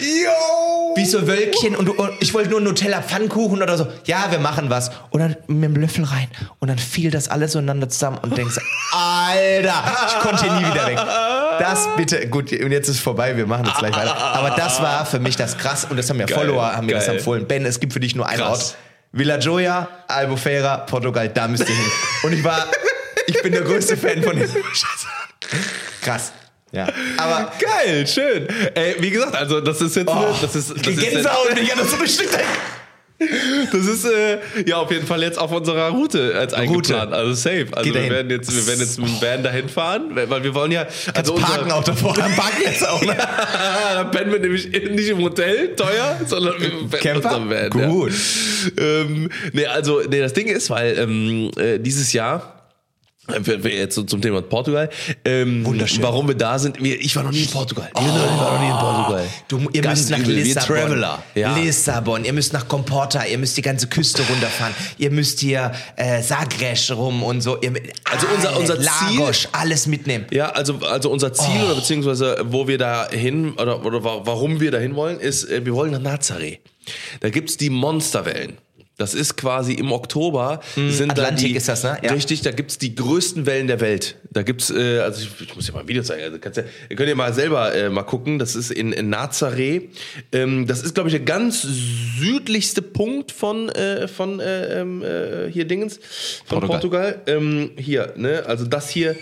wie 0.96 1.06
so 1.06 1.28
Wölkchen 1.28 1.76
und, 1.76 1.90
und 1.90 2.12
ich 2.22 2.34
wollte 2.34 2.50
nur 2.50 2.62
Nutella 2.62 3.02
Pfannkuchen 3.02 3.62
oder 3.62 3.78
so. 3.78 3.88
Ja, 4.06 4.28
wir 4.32 4.40
machen 4.40 4.70
was. 4.70 4.92
Und 5.10 5.20
dann 5.20 5.36
mit 5.48 5.64
dem 5.66 5.76
Löffel 5.76 6.06
rein. 6.06 6.28
Und 6.60 6.70
dann 6.70 6.78
fiel 6.78 7.12
das 7.12 7.28
alles 7.28 7.52
zueinander 7.52 7.90
zusammen 7.90 8.18
und 8.20 8.38
denkst, 8.38 8.56
Alter, 8.94 9.84
ich 10.08 10.20
konnte 10.20 10.44
hier 10.46 10.54
nie 10.54 10.74
wieder 10.74 10.88
weg. 10.88 10.98
Das 11.60 11.88
bitte, 11.98 12.28
gut, 12.30 12.52
und 12.54 12.72
jetzt 12.72 12.88
ist 12.88 13.00
vorbei, 13.02 13.36
wir 13.36 13.46
machen 13.46 13.66
jetzt 13.66 13.80
gleich 13.80 13.94
weiter. 13.96 14.16
Aber 14.18 14.52
das 14.52 14.82
war 14.82 15.06
für 15.06 15.20
mich 15.20 15.36
das 15.36 15.58
krass 15.58 15.86
und 15.90 15.98
das 15.98 16.10
haben 16.10 16.18
mir 16.18 16.26
Geil, 16.28 16.38
Follower, 16.38 16.74
haben 16.74 16.86
mir 16.86 16.96
das 16.96 17.08
empfohlen. 17.10 17.46
Ben, 17.48 17.66
es 17.66 17.80
gibt 17.82 17.92
für 17.94 18.00
dich 18.00 18.16
nur 18.16 18.28
einen 18.28 18.40
Krass. 18.40 18.50
Ort. 18.70 18.76
Villa 19.12 19.38
Gioia, 19.38 19.88
Albufeira, 20.08 20.78
Portugal, 20.80 21.28
da 21.30 21.48
müsst 21.50 21.68
ihr 21.68 21.76
hin. 21.76 21.92
Und 22.24 22.34
ich 22.34 22.44
war, 22.44 22.66
ich 23.28 23.42
bin 23.42 23.52
der 23.54 23.62
größte 23.62 23.98
Fan 23.98 24.24
von 24.24 24.38
dem. 24.38 24.50
Krass. 26.02 26.32
Ja. 26.76 26.88
Aber 27.18 27.52
Geil, 27.60 28.06
schön. 28.06 28.48
Ey, 28.74 28.96
wie 29.00 29.10
gesagt, 29.10 29.34
also 29.36 29.62
das 29.62 29.82
ist 29.82 29.96
jetzt, 29.96 30.10
eine, 30.10 30.28
das 30.42 30.56
ist, 30.56 30.72
das 30.72 30.96
Gänsehaut, 30.98 31.50
an 31.52 31.58
das 31.78 31.94
Frühstück 31.94 32.30
denke. 32.32 32.46
das 33.72 33.86
ist 33.86 34.04
äh, 34.04 34.40
ja 34.66 34.76
auf 34.76 34.92
jeden 34.92 35.08
Fall 35.08 35.24
jetzt 35.24 35.40
auf 35.40 35.50
unserer 35.54 35.88
Route 35.88 36.36
als 36.38 36.54
eingeplant, 36.54 37.14
also 37.14 37.34
safe. 37.34 37.68
Also 37.72 37.86
Geht 37.86 37.94
wir 37.94 38.02
dahin. 38.02 38.12
werden 38.12 38.30
jetzt, 38.30 38.54
wir 38.54 38.68
werden 38.68 38.80
jetzt 38.82 39.00
mit 39.00 39.08
dem 39.08 39.22
Van 39.22 39.42
dahin 39.42 39.70
fahren, 39.70 40.10
weil 40.14 40.44
wir 40.44 40.54
wollen 40.54 40.74
ja, 40.74 40.86
Also 41.14 41.34
also 41.34 41.36
parken 41.36 41.72
auch 41.72 41.84
davor. 41.86 42.14
Dann 42.14 42.36
parken 42.36 42.62
jetzt 42.66 42.86
auch. 42.86 43.02
Ne? 43.02 43.16
da 43.94 44.04
pennen 44.04 44.34
wir 44.34 44.40
nämlich 44.40 44.70
nicht 44.70 45.08
im 45.08 45.20
Hotel, 45.20 45.76
teuer, 45.78 46.20
sondern 46.26 46.56
wir 46.60 47.00
Camper? 47.00 47.42
Van. 47.50 47.70
Gut. 47.70 48.12
Ja. 48.12 48.84
Ähm, 48.84 49.30
nee, 49.54 49.66
also, 49.66 50.02
nee, 50.10 50.20
das 50.20 50.34
Ding 50.34 50.48
ist, 50.48 50.70
weil 50.70 50.98
ähm, 51.00 51.52
äh, 51.58 51.80
dieses 51.80 52.12
Jahr 52.12 52.55
Jetzt 53.64 53.96
so 53.96 54.04
zum 54.04 54.22
Thema 54.22 54.42
Portugal. 54.42 54.90
Ähm, 55.24 55.66
Wunderschön. 55.66 56.04
Warum 56.04 56.28
wir 56.28 56.36
da 56.36 56.60
sind. 56.60 56.82
Wir, 56.82 57.00
ich 57.00 57.16
war 57.16 57.24
noch 57.24 57.32
nie 57.32 57.44
in 57.44 57.50
Portugal. 57.50 57.90
Ich 57.96 58.02
war 58.02 58.52
noch 58.52 58.60
nie 58.60 58.68
in 58.68 58.78
Portugal. 58.78 59.26
Du, 59.48 59.70
ihr 59.74 59.82
Ganz 59.82 60.00
müsst 60.00 60.12
nach 60.12 60.20
übel. 60.20 60.36
Wir 60.36 60.44
Lissabon. 60.44 60.76
Traveler. 60.78 61.24
Ja. 61.34 61.56
Lissabon, 61.58 62.24
ihr 62.26 62.34
müsst 62.34 62.54
nach 62.54 62.68
Comporta, 62.68 63.26
ihr 63.26 63.38
müsst 63.40 63.58
die 63.58 63.62
ganze 63.64 63.88
Küste 63.88 64.22
runterfahren, 64.30 64.74
ihr 65.00 65.10
müsst 65.12 65.40
hier 65.40 65.72
äh, 65.96 66.22
Sagres 66.22 66.92
rum 66.96 67.24
und 67.24 67.42
so. 67.42 67.60
Ihr, 67.62 67.74
Also 68.04 68.28
unser- 68.36 68.58
unser 68.60 68.76
Ziel- 68.80 69.20
Lagos, 69.20 69.48
alles 69.52 69.88
mitnehmen. 69.88 70.26
Ja, 70.32 70.50
also, 70.50 70.76
also 70.82 71.10
unser 71.10 71.34
Ziel 71.34 71.64
oder 71.66 71.76
beziehungsweise 71.76 72.38
wo 72.46 72.68
wir 72.68 72.78
da 72.78 73.10
hin 73.10 73.54
oder, 73.54 73.84
oder 73.86 74.04
wa- 74.04 74.22
warum 74.24 74.60
wir 74.60 74.70
da 74.72 74.78
hin 74.78 74.96
wollen, 74.96 75.20
ist, 75.20 75.46
äh, 75.50 75.66
wir 75.66 75.74
wollen 75.74 75.92
nach 75.92 76.20
Nazaré. 76.20 76.60
Da 77.22 77.30
gibt's 77.32 77.58
die 77.58 77.72
Monsterwellen. 77.72 78.58
Das 78.98 79.14
ist 79.14 79.38
quasi 79.38 79.74
im 79.74 79.92
Oktober 79.92 80.62
sind 80.76 81.10
da 81.10 81.24
Atlantik 81.24 81.48
die, 81.48 81.56
ist 81.56 81.68
das, 81.68 81.84
ne? 81.84 81.98
Ja. 82.04 82.14
Richtig, 82.14 82.42
da 82.42 82.52
gibt's 82.52 82.78
die 82.78 82.96
größten 82.96 83.46
Wellen 83.46 83.68
der 83.68 83.82
Welt. 83.82 84.18
Da 84.32 84.44
gibt's, 84.44 84.70
äh, 84.70 85.00
also 85.00 85.22
ich, 85.22 85.48
ich 85.48 85.56
muss 85.56 85.66
dir 85.66 85.74
mal 85.74 85.80
ein 85.80 85.88
Video 85.88 86.04
zeigen. 86.04 86.24
Also 86.24 86.40
kannst 86.40 86.58
ja, 86.58 86.64
ihr 86.90 86.96
könnt 86.96 87.10
ja 87.10 87.16
mal 87.16 87.34
selber 87.34 87.74
äh, 87.74 87.90
mal 87.90 88.04
gucken. 88.04 88.38
Das 88.38 88.56
ist 88.56 88.72
in, 88.72 88.92
in 88.92 89.14
Nazaré. 89.14 89.90
Ähm, 90.32 90.68
das 90.68 90.84
ist, 90.84 90.94
glaube 90.94 91.10
ich, 91.10 91.16
der 91.16 91.24
ganz 91.24 91.62
südlichste 91.62 92.82
Punkt 92.82 93.32
von 93.32 93.56
von 93.56 93.70
äh, 93.70 94.08
von 94.08 94.40
äh, 94.40 94.82
ähm, 94.82 95.04
äh, 95.04 95.52
hier 95.52 95.66
Dingens 95.66 96.00
von 96.46 96.62
Portugal. 96.62 97.14
Portugal. 97.14 97.22
Ähm, 97.28 97.72
hier, 97.78 98.14
ne? 98.18 98.44
Also 98.46 98.66
das 98.66 98.90
hier. 98.90 99.16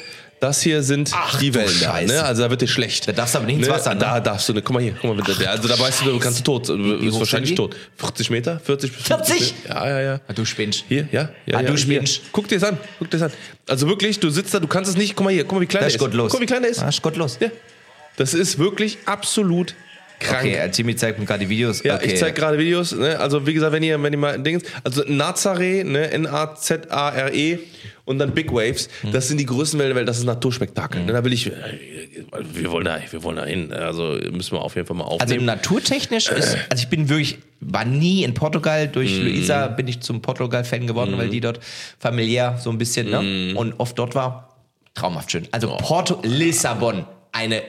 Das 0.43 0.61
hier 0.61 0.83
sind 0.83 1.09
Ach, 1.13 1.39
die 1.39 1.53
Wellen 1.53 1.79
da, 1.79 2.01
ne? 2.01 2.21
Also 2.21 2.43
da 2.43 2.49
wird 2.49 2.61
dir 2.61 2.67
schlecht. 2.67 3.07
Da 3.07 3.13
darfst 3.13 3.33
du 3.33 3.37
aber 3.39 3.47
nicht 3.47 3.59
ins 3.59 3.69
Wasser, 3.69 3.93
ne? 3.93 4.01
Da 4.01 4.19
darfst 4.19 4.49
du, 4.49 4.53
ne, 4.53 4.61
guck 4.61 4.73
mal 4.73 4.83
hier, 4.83 4.93
guck 5.01 5.15
mal, 5.15 5.23
da- 5.23 5.51
also 5.51 5.69
da 5.69 5.79
weißt 5.79 6.01
du, 6.01 6.05
du 6.11 6.19
kannst 6.19 6.39
du 6.39 6.43
tot, 6.43 6.67
du 6.67 6.99
bist 6.99 7.13
hoch 7.13 7.19
wahrscheinlich 7.21 7.55
tot. 7.55 7.77
40 7.95 8.29
Meter, 8.29 8.59
40 8.59 8.91
bis 8.91 9.03
40? 9.03 9.55
Meter. 9.63 9.73
Ja, 9.75 9.87
ja, 9.87 10.01
ja. 10.01 10.19
Ah, 10.27 10.33
du 10.33 10.43
spinnst. 10.43 10.83
Hier, 10.89 11.07
ja, 11.13 11.29
ja. 11.45 11.57
Ah, 11.57 11.61
ja, 11.61 11.71
du 11.71 11.77
spinnst. 11.77 12.23
Guck 12.33 12.49
dir 12.49 12.59
das 12.59 12.67
an, 12.67 12.77
guck 12.99 13.09
dir 13.09 13.19
das 13.19 13.31
an. 13.31 13.37
Also 13.69 13.87
wirklich, 13.87 14.19
du 14.19 14.29
sitzt 14.29 14.53
da, 14.53 14.59
du 14.59 14.67
kannst 14.67 14.91
es 14.91 14.97
nicht, 14.97 15.15
guck 15.15 15.23
mal 15.23 15.31
hier, 15.31 15.45
guck 15.45 15.53
mal, 15.53 15.61
wie 15.61 15.65
klein 15.65 15.85
Das 15.85 15.93
der 15.93 16.01
ist 16.01 16.05
gut 16.05 16.13
los. 16.13 16.29
Guck 16.29 16.41
mal, 16.41 16.43
wie 16.43 16.47
klein 16.47 16.61
der 16.63 16.71
ist. 16.71 16.81
Das 16.81 16.95
ist 16.95 17.01
gut 17.01 17.15
los. 17.15 17.37
Ja. 17.39 17.47
Das 18.17 18.33
ist 18.33 18.59
wirklich 18.59 18.97
absolut 19.05 19.75
krank. 20.23 20.45
Okay, 20.45 20.69
Jimmy 20.73 20.95
zeigt 20.95 21.19
mir 21.19 21.25
gerade 21.25 21.41
die 21.41 21.49
Videos. 21.49 21.83
Ja, 21.83 21.95
okay. 21.95 22.13
ich 22.13 22.19
zeig 22.19 22.35
gerade 22.35 22.57
Videos. 22.57 22.93
Ne? 22.93 23.19
Also 23.19 23.45
wie 23.45 23.53
gesagt, 23.53 23.71
wenn 23.73 23.83
ihr, 23.83 24.01
wenn 24.01 24.13
ihr 24.13 24.19
mal 24.19 24.39
Dings, 24.39 24.63
also 24.83 25.03
Nazare, 25.07 25.83
ne, 25.85 26.09
N-A-Z-A-R-E 26.11 27.59
und 28.05 28.19
dann 28.19 28.31
Big 28.33 28.51
Waves, 28.51 28.89
Hm. 29.01 29.11
das 29.11 29.27
sind 29.27 29.37
die 29.39 29.45
größten 29.45 29.79
Wellen 29.79 29.89
der 29.91 29.95
Welt. 29.97 30.07
Das 30.09 30.17
ist 30.17 30.25
Naturspektakel. 30.25 31.03
Ne? 31.05 31.13
Da 31.13 31.23
will 31.23 31.33
ich, 31.33 31.47
äh, 31.47 31.51
wir 32.53 32.71
wollen 32.71 32.85
da, 32.85 32.99
wir 33.09 33.23
wollen 33.23 33.37
da 33.37 33.45
hin. 33.45 33.71
Also 33.71 34.17
müssen 34.31 34.51
wir 34.53 34.61
auf 34.61 34.75
jeden 34.75 34.87
Fall 34.87 34.97
mal 34.97 35.05
Also 35.05 35.17
aufnehmen. 35.23 35.45
naturtechnisch 35.45 36.29
ist, 36.29 36.57
also 36.69 36.81
ich 36.83 36.89
bin 36.89 37.09
wirklich, 37.09 37.37
war 37.61 37.85
nie 37.85 38.23
in 38.23 38.33
Portugal. 38.33 38.87
Durch 38.87 39.11
Mhm. 39.19 39.25
Luisa 39.27 39.67
bin 39.67 39.87
ich 39.87 40.01
zum 40.01 40.21
Portugal-Fan 40.21 40.87
geworden, 40.87 41.17
weil 41.17 41.29
die 41.29 41.39
dort 41.39 41.59
familiär 41.99 42.57
so 42.61 42.69
ein 42.69 42.77
bisschen, 42.77 43.05
Mhm. 43.07 43.53
ne? 43.53 43.53
Und 43.55 43.73
oft 43.79 43.97
dort 43.97 44.15
war. 44.15 44.49
Traumhaft 44.95 45.31
schön. 45.31 45.47
Also 45.51 45.75
Porto, 45.77 46.19
Lissabon, 46.23 47.05
eine, 47.31 47.63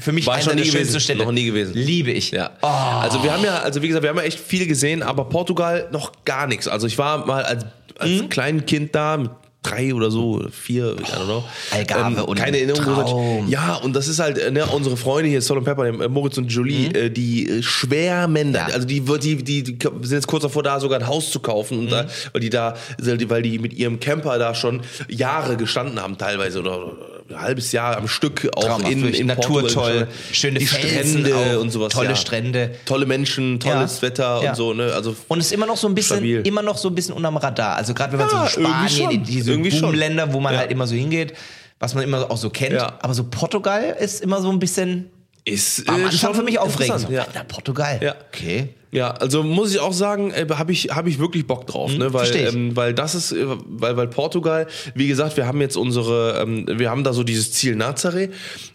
für 0.00 0.12
mich 0.12 0.26
War 0.26 0.34
eine 0.34 0.42
schon 0.44 0.56
der 0.56 0.64
nie 0.64 0.70
schönsten. 0.70 1.00
Städte. 1.00 1.24
Noch 1.24 1.32
nie 1.32 1.44
gewesen. 1.46 1.74
Liebe 1.74 2.10
ich. 2.12 2.30
Ja. 2.30 2.50
Also 2.60 3.22
wir 3.22 3.32
haben 3.32 3.44
ja, 3.44 3.58
also 3.60 3.82
wie 3.82 3.88
gesagt, 3.88 4.02
wir 4.02 4.10
haben 4.10 4.18
ja 4.18 4.22
echt 4.24 4.38
viel 4.40 4.66
gesehen, 4.66 5.02
aber 5.02 5.24
Portugal 5.24 5.88
noch 5.92 6.12
gar 6.24 6.46
nichts. 6.46 6.68
Also 6.68 6.86
ich 6.86 6.98
war 6.98 7.26
mal 7.26 7.42
als, 7.42 7.64
als 7.98 8.10
Mhm. 8.10 8.28
kleines 8.28 8.66
Kind 8.66 8.94
da, 8.94 9.16
mit 9.16 9.30
drei 9.62 9.92
oder 9.94 10.10
so, 10.10 10.42
vier, 10.50 10.92
I 10.92 11.02
don't 11.02 11.24
know. 11.24 11.44
Algarve 11.70 12.24
und 12.24 12.38
keine 12.38 12.56
Erinnerung. 12.58 12.82
Traum. 12.84 13.48
Ja, 13.48 13.74
und 13.76 13.94
das 13.94 14.08
ist 14.08 14.18
halt, 14.18 14.38
äh, 14.38 14.50
ne, 14.50 14.64
unsere 14.66 14.96
Freunde 14.96 15.28
hier, 15.28 15.42
Sol 15.42 15.58
und 15.58 15.64
Pepper, 15.64 15.86
äh, 15.86 16.08
Moritz 16.08 16.38
und 16.38 16.50
Julie, 16.50 16.88
äh, 16.94 17.10
die 17.10 17.48
äh, 17.48 17.62
schwärmen, 17.62 18.52
da. 18.52 18.62
Mhm. 18.64 18.68
Ja. 18.68 18.74
also 18.74 18.86
die, 18.86 19.00
die, 19.00 19.36
die, 19.44 19.62
die 19.62 19.78
sind 20.02 20.12
jetzt 20.16 20.26
kurz 20.26 20.42
davor 20.44 20.62
da, 20.62 20.80
sogar 20.80 20.98
ein 21.00 21.06
Haus 21.06 21.30
zu 21.30 21.40
kaufen, 21.40 21.78
und 21.78 21.84
Mhm. 21.86 21.90
da, 21.90 22.06
weil 22.32 22.40
die 22.40 22.50
da, 22.50 22.74
weil 22.98 23.42
die 23.42 23.58
mit 23.58 23.74
ihrem 23.74 24.00
Camper 24.00 24.38
da 24.38 24.54
schon 24.54 24.80
Jahre 25.08 25.56
gestanden 25.56 26.00
haben, 26.00 26.16
teilweise, 26.16 26.60
oder 26.60 26.92
ein 27.28 27.40
halbes 27.40 27.70
Jahr 27.70 27.96
am 27.96 28.08
Stück, 28.08 28.48
auch 28.56 28.64
Traumhaft, 28.64 28.90
in, 28.90 29.06
in 29.14 29.26
Natur 29.28 29.68
toll, 29.68 30.08
schöne 30.32 30.58
die 30.58 30.66
Felsen 30.66 31.20
Strände 31.20 31.36
auch, 31.36 31.60
und 31.60 31.70
sowas. 31.70 31.92
tolle 31.92 32.08
ja. 32.08 32.16
Strände. 32.16 32.72
Tolle 32.86 33.06
Menschen, 33.06 33.60
tolles 33.60 33.96
Ja. 34.00 34.02
Wetter 34.08 34.40
und 34.48 34.56
so, 34.56 34.72
ne, 34.74 34.92
also. 34.92 35.14
Und 35.28 35.38
ist 35.38 35.52
immer 35.52 35.66
noch 35.66 35.76
so 35.76 35.86
ein 35.86 35.94
bisschen, 35.94 36.16
Stabil. 36.16 36.40
immer 36.44 36.62
noch 36.62 36.76
so 36.76 36.88
ein 36.88 36.94
bisschen 36.96 37.14
unterm 37.14 37.36
Radar. 37.36 37.76
Also 37.76 37.94
gerade 37.94 38.12
wenn 38.12 38.18
man 38.26 38.30
so 38.30 38.36
in 38.60 38.66
Spanien, 38.66 39.10
in 39.12 39.22
diese 39.24 39.49
Irgendwie 39.50 39.70
schon. 39.70 39.90
Boomländer, 39.90 40.32
wo 40.32 40.40
man 40.40 40.52
Ja. 40.54 40.60
halt 40.60 40.70
immer 40.70 40.86
so 40.86 40.94
hingeht, 40.94 41.34
was 41.78 41.94
man 41.94 42.04
immer 42.04 42.30
auch 42.30 42.36
so 42.36 42.50
kennt. 42.50 42.72
Ja. 42.74 42.98
Aber 43.00 43.14
so 43.14 43.24
Portugal 43.24 43.96
ist 43.98 44.20
immer 44.22 44.40
so 44.40 44.50
ein 44.50 44.58
bisschen 44.58 45.10
Ist 45.44 45.88
äh, 45.88 46.12
schon 46.12 46.34
für 46.34 46.42
mich 46.42 46.58
aufregend. 46.58 47.00
So, 47.00 47.10
Ja. 47.10 47.22
Alter, 47.24 47.44
Portugal. 47.44 47.98
Ja. 48.02 48.14
Okay. 48.28 48.74
Ja, 48.92 49.12
also 49.12 49.44
muss 49.44 49.72
ich 49.72 49.78
auch 49.78 49.92
sagen, 49.92 50.32
äh, 50.32 50.46
habe 50.50 50.72
ich, 50.72 50.88
hab 50.90 51.06
ich 51.06 51.20
wirklich 51.20 51.46
Bock 51.46 51.66
drauf, 51.66 51.96
ne? 51.96 52.12
Weil, 52.12 52.34
ähm, 52.34 52.74
weil 52.74 52.92
das 52.92 53.14
ist, 53.14 53.30
äh, 53.30 53.46
weil, 53.66 53.96
weil 53.96 54.08
Portugal, 54.08 54.66
wie 54.94 55.06
gesagt, 55.06 55.36
wir 55.36 55.46
haben 55.46 55.60
jetzt 55.60 55.76
unsere, 55.76 56.40
ähm, 56.42 56.66
wir 56.66 56.90
haben 56.90 57.04
da 57.04 57.12
so 57.12 57.22
dieses 57.22 57.52
Ziel 57.52 57.76
Nazaré. 57.76 58.30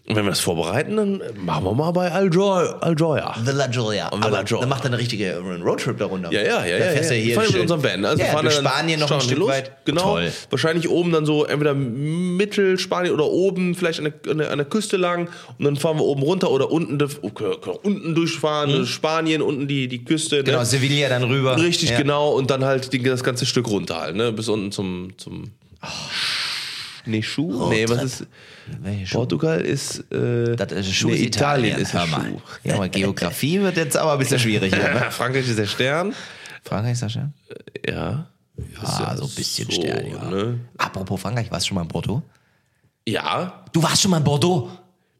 Und 0.08 0.16
wenn 0.16 0.24
wir 0.24 0.30
das 0.30 0.40
vorbereiten, 0.40 0.96
dann 0.96 1.22
machen 1.44 1.64
wir 1.64 1.74
mal 1.74 1.90
bei 1.90 2.10
Aljoya. 2.10 2.78
Aljoya. 2.80 3.34
Aber 4.12 4.42
Julia. 4.44 4.60
dann 4.60 4.68
macht 4.68 4.84
er 4.84 4.86
eine 4.86 4.98
richtige 4.98 5.38
Roadtrip 5.62 5.98
darunter. 5.98 6.32
Ja, 6.32 6.42
ja, 6.42 6.64
ja, 6.64 6.78
Da 6.78 6.84
ja. 6.86 6.90
fährst 6.92 7.10
ja. 7.10 7.16
du 7.16 7.22
hier 7.22 7.34
fahren 7.34 7.42
wir 7.42 7.48
mit 7.48 7.52
schön. 7.52 7.60
unserem 7.62 7.82
Van. 7.82 8.04
Also 8.04 8.22
ja, 8.22 8.30
fahren 8.30 8.44
durch 8.44 8.56
dann 8.56 8.66
Spanien 8.66 9.00
noch 9.00 9.10
ein 9.10 9.20
Stück 9.20 9.38
los. 9.38 9.50
weit. 9.50 9.72
Genau. 9.84 10.02
Toll. 10.02 10.32
Wahrscheinlich 10.48 10.88
oben 10.88 11.12
dann 11.12 11.26
so 11.26 11.44
entweder 11.44 11.74
Mittelspanien 11.74 13.12
oder 13.12 13.26
oben 13.26 13.74
vielleicht 13.74 13.98
an 13.98 14.04
der, 14.04 14.32
an 14.32 14.38
der, 14.38 14.50
an 14.50 14.58
der 14.58 14.66
Küste 14.66 14.96
lang 14.96 15.28
und 15.58 15.64
dann 15.64 15.76
fahren 15.76 15.98
wir 15.98 16.04
oben 16.04 16.22
runter 16.22 16.50
oder 16.50 16.70
unten, 16.70 17.02
okay, 17.22 17.44
auch 17.66 17.84
unten 17.84 18.14
durchfahren, 18.14 18.86
Spanien, 18.86 19.42
unten 19.42 19.68
die, 19.68 19.88
die 19.88 20.05
Küste. 20.06 20.40
Mhm. 20.40 20.44
Genau, 20.44 20.58
ne? 20.60 20.66
Sevilla 20.66 21.08
dann 21.08 21.22
rüber. 21.24 21.56
Richtig, 21.60 21.90
ja. 21.90 21.98
genau. 21.98 22.30
Und 22.30 22.50
dann 22.50 22.64
halt 22.64 22.90
das 23.06 23.24
ganze 23.24 23.46
Stück 23.46 23.68
runter 23.68 24.00
halt, 24.00 24.16
ne? 24.16 24.32
Bis 24.32 24.48
unten 24.48 24.72
zum. 24.72 25.12
zum 25.18 25.50
nee, 27.04 27.22
Schuh? 27.22 27.68
nee, 27.68 27.88
was 27.88 28.02
ist. 28.02 28.26
Schuh? 29.04 29.18
Portugal 29.18 29.60
ist. 29.60 30.00
Äh, 30.12 30.56
Das 30.56 30.72
ist 30.72 30.92
Schuh 30.94 31.08
nee, 31.08 31.14
ist 31.16 31.26
Italien 31.26 31.78
ist 31.78 31.92
Hör 31.92 32.00
der 32.00 32.10
mal. 32.10 32.26
Schuh. 32.26 32.40
Ja, 32.64 32.74
aber 32.74 32.88
Geografie 32.88 33.60
wird 33.60 33.76
jetzt 33.76 33.96
aber 33.96 34.12
ein 34.14 34.18
bisschen 34.18 34.38
schwierig. 34.40 34.72
ne? 34.72 35.06
Frankreich 35.10 35.48
ist 35.48 35.58
der 35.58 35.66
Stern. 35.66 36.14
Frankreich, 36.64 36.98
Sascha? 36.98 37.30
Ja. 37.88 38.26
Ah, 38.80 39.16
so 39.16 39.24
ein 39.24 39.30
bisschen 39.36 39.70
so, 39.70 39.80
Stern, 39.80 40.06
ja. 40.10 40.24
ne? 40.30 40.58
Apropos 40.78 41.20
Frankreich, 41.20 41.50
warst 41.50 41.66
du 41.66 41.68
schon 41.68 41.74
mal 41.76 41.82
in 41.82 41.88
Bordeaux? 41.88 42.22
Ja. 43.06 43.64
Du 43.72 43.82
warst 43.82 44.02
schon 44.02 44.10
mal 44.10 44.16
in 44.18 44.24
Bordeaux 44.24 44.68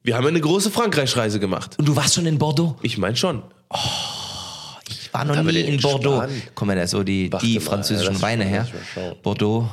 Wir 0.03 0.16
haben 0.16 0.27
eine 0.27 0.40
große 0.40 0.70
Frankreich-Reise 0.70 1.38
gemacht. 1.38 1.77
und 1.79 1.87
du 1.87 1.94
warst 1.94 2.14
schon 2.14 2.27
in 2.27 2.38
Bordeaux. 2.38 2.77
Ich 2.83 2.99
meine 2.99 3.14
schon. 3.16 3.42
Ich 3.72 4.15
war 5.18 5.24
noch 5.24 5.42
nie 5.42 5.61
in 5.61 5.74
in 5.74 5.81
Bordeaux. 5.81 6.16
Spanien? 6.18 6.42
Kommen 6.55 6.70
wir 6.70 6.76
da 6.76 6.87
so 6.87 7.02
die, 7.02 7.33
Warte 7.33 7.46
die 7.46 7.55
mal, 7.55 7.61
französischen 7.61 8.14
lass- 8.14 8.22
Weine 8.22 8.44
her? 8.44 8.66
mal. 8.96 9.16
Bordeaux. 9.22 9.68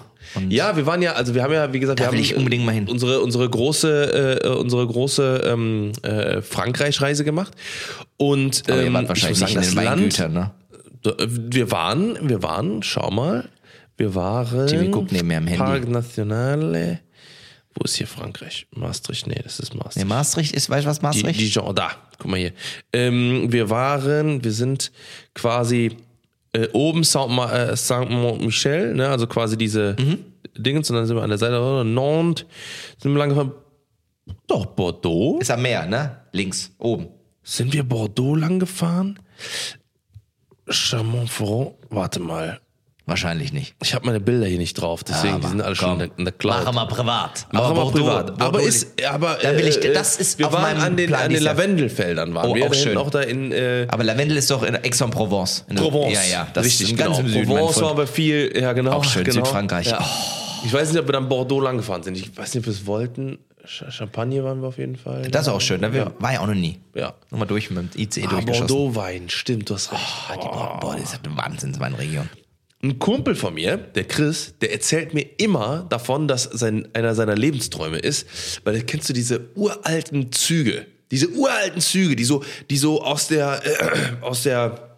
Ja, 0.49 0.75
wir 0.75 0.85
waren 0.85 1.01
ja, 1.01 1.13
also 1.13 1.35
wir 1.35 1.43
haben 1.43 1.53
ja, 1.53 1.71
wie 1.73 1.79
gesagt, 1.79 1.99
wir 1.99 2.07
haben 2.07 2.17
ich 2.17 2.35
unbedingt 2.35 2.65
mal 2.65 2.71
hin. 2.71 2.87
unsere 2.87 3.19
unsere 3.21 3.47
große 3.49 4.39
äh, 4.43 4.47
unsere 4.49 4.87
große 4.87 5.43
ähm, 5.45 5.91
äh, 6.01 6.41
Frankreich-Reise 6.41 7.23
gemacht 7.23 7.53
und 8.17 8.63
aber 8.67 8.79
ähm, 8.79 8.85
ihr 8.87 8.93
wart 8.93 9.03
ich 9.03 9.09
wahrscheinlich 9.09 9.39
muss 9.41 9.49
nicht 9.49 9.67
in 9.67 9.73
sagen, 9.73 9.99
den 9.99 10.09
das 10.09 10.19
Weingütern, 10.19 10.33
ne? 10.33 10.51
Land, 11.03 11.53
wir 11.55 11.69
waren, 11.71 12.17
wir 12.29 12.41
waren, 12.41 12.81
schau 12.81 13.11
mal, 13.11 13.49
wir 13.97 14.15
waren. 14.15 14.67
Timmy 14.67 14.87
guckt 14.87 15.11
neben 15.11 15.27
mir 15.27 15.37
am 15.37 15.45
Handy. 15.47 15.57
Parc 15.63 15.87
Nationale. 15.89 16.99
Wo 17.75 17.83
ist 17.85 17.95
hier 17.95 18.07
Frankreich? 18.07 18.67
Maastricht? 18.71 19.25
Nee, 19.27 19.39
das 19.43 19.59
ist 19.59 19.73
Maastricht. 19.73 19.97
Nee, 19.97 20.05
Maastricht 20.05 20.53
ist, 20.53 20.69
weißt 20.69 20.85
du 20.85 20.89
was 20.89 20.99
Die, 20.99 21.03
Maastricht? 21.05 21.39
Dijon, 21.39 21.73
da, 21.75 21.91
guck 22.19 22.29
mal 22.29 22.37
hier. 22.39 22.53
Ähm, 22.91 23.51
wir 23.51 23.69
waren, 23.69 24.43
wir 24.43 24.51
sind 24.51 24.91
quasi 25.33 25.97
äh, 26.53 26.67
oben 26.73 27.03
Saint- 27.03 27.31
äh, 27.51 27.75
Saint-Michel, 27.75 28.93
ne, 28.93 29.09
also 29.09 29.25
quasi 29.27 29.57
diese 29.57 29.95
Mhm. 29.99 30.25
Dingens, 30.55 30.87
und 30.91 30.97
dann 30.97 31.07
sind 31.07 31.15
wir 31.15 31.23
an 31.23 31.29
der 31.29 31.39
Seite, 31.39 31.59
oder? 31.59 31.83
Nantes, 31.83 32.45
sind 33.01 33.11
wir 33.13 33.17
lang 33.17 33.29
gefahren. 33.29 33.53
Doch, 34.47 34.67
Bordeaux? 34.67 35.39
ist 35.39 35.49
am 35.49 35.63
Meer, 35.63 35.85
ne? 35.87 36.17
Links, 36.31 36.71
oben. 36.77 37.07
Sind 37.41 37.73
wir 37.73 37.83
Bordeaux 37.83 38.35
lang 38.35 38.59
gefahren? 38.59 39.19
Chamon-Ferrand, 40.69 41.73
warte 41.89 42.19
mal. 42.19 42.59
Wahrscheinlich 43.05 43.51
nicht. 43.51 43.75
Ich 43.83 43.93
habe 43.93 44.05
meine 44.05 44.21
Bilder 44.21 44.45
hier 44.47 44.57
nicht 44.57 44.75
drauf, 44.75 45.03
deswegen, 45.03 45.41
die 45.41 45.47
sind 45.47 45.61
alle 45.61 45.75
schon 45.75 45.91
in 45.93 45.99
der, 45.99 46.09
in 46.17 46.23
der 46.23 46.31
Cloud. 46.33 46.63
Machen 46.63 46.75
wir 46.75 46.85
privat. 46.85 47.47
Machen 47.51 47.75
wir 47.75 47.81
Bordeaux- 47.83 47.91
privat. 47.91 48.29
aber 48.29 48.51
Bordeaux- 48.59 48.65
ist, 48.65 49.03
aber 49.05 49.37
Da 49.41 49.57
will 49.57 49.67
ich- 49.67 49.83
äh, 49.83 49.91
das 49.93 50.15
ist 50.15 50.39
wir 50.39 50.47
auf 50.47 50.53
waren 50.53 50.61
meinem 50.61 50.79
an 50.81 50.95
den, 50.95 51.07
Plan 51.09 51.23
an 51.23 51.29
den. 51.33 51.43
Lavendelfeldern 51.43 52.33
waren 52.33 52.49
Oh, 52.49 52.55
wir. 52.55 52.65
auch 52.67 52.73
schön. 52.73 52.95
Auch 52.97 53.09
da 53.09 53.19
in 53.21 53.51
äh, 53.51 53.87
aber 53.89 54.05
Lavendel 54.05 54.37
ist 54.37 54.49
doch 54.49 54.63
in 54.63 54.75
Aix-en-Provence. 54.77 55.65
Provence. 55.75 56.13
Ja, 56.13 56.23
ja. 56.31 56.47
Das 56.53 56.65
Richtig, 56.65 56.91
ist 56.91 56.97
ganz 56.97 57.17
genau. 57.17 57.27
im 57.27 57.33
Süden. 57.33 57.47
mein 57.49 57.57
Provence 57.57 57.73
Freund. 57.73 57.85
war 57.85 57.91
aber 57.91 58.07
viel, 58.07 58.53
ja 58.57 58.71
genau. 58.71 58.91
Auch 58.93 59.03
schön, 59.03 59.25
genau. 59.25 59.35
Südfrankreich. 59.43 59.87
Ja. 59.87 59.99
Ich 60.65 60.71
weiß 60.71 60.91
nicht, 60.93 61.01
ob 61.01 61.07
wir 61.09 61.13
dann 61.13 61.27
Bordeaux 61.27 61.59
lang 61.59 61.75
gefahren 61.75 62.03
sind. 62.03 62.15
Ich 62.17 62.37
weiß 62.37 62.53
nicht, 62.53 62.61
ob 62.61 62.67
wir 62.67 62.71
es 62.73 62.85
wollten. 62.85 63.37
Ch- 63.67 63.91
Champagner 63.91 64.45
waren 64.45 64.61
wir 64.61 64.69
auf 64.69 64.77
jeden 64.77 64.95
Fall. 64.95 65.23
Das 65.29 65.43
ist 65.43 65.47
auch 65.49 65.59
schön. 65.59 65.81
Da 65.81 65.91
war 66.19 66.33
ja 66.33 66.39
auch 66.39 66.47
noch 66.47 66.53
nie. 66.53 66.79
Ja. 66.95 67.13
Nochmal 67.31 67.49
durch 67.49 67.69
mit 67.69 67.79
dem 67.95 68.01
ICE 68.01 68.23
Ah, 68.23 68.29
durchgeschossen. 68.29 68.67
Bordeaux-Wein, 68.67 69.29
stimmt, 69.29 69.69
du 69.69 69.73
hast 69.73 69.91
recht. 69.91 70.01
Ah, 70.29 70.33
die 70.35 70.47
Bordeaux, 70.47 70.79
boah, 70.79 70.95
das 70.95 71.13
ist 71.13 71.19
eine 71.25 71.35
Wahnsinnsweinregion. 71.35 72.29
Ein 72.83 72.99
Kumpel 72.99 73.33
von 73.35 73.53
mir, 73.53 73.77
der 73.77 74.03
Chris, 74.03 74.55
der 74.59 74.73
erzählt 74.73 75.13
mir 75.13 75.25
immer 75.37 75.85
davon, 75.89 76.27
dass 76.27 76.43
sein, 76.43 76.85
einer 76.93 77.15
seiner 77.15 77.35
Lebensträume 77.35 77.97
ist, 77.97 78.27
weil 78.65 78.81
kennst 78.81 79.07
du 79.07 79.13
diese 79.13 79.49
uralten 79.55 80.33
Züge, 80.33 80.85
diese 81.09 81.29
uralten 81.29 81.79
Züge, 81.79 82.17
die 82.17 82.25
so, 82.25 82.43
die 82.69 82.75
so 82.77 83.01
aus 83.01 83.29
der, 83.29 83.61
äh, 83.65 84.21
aus 84.21 84.43
der, 84.43 84.97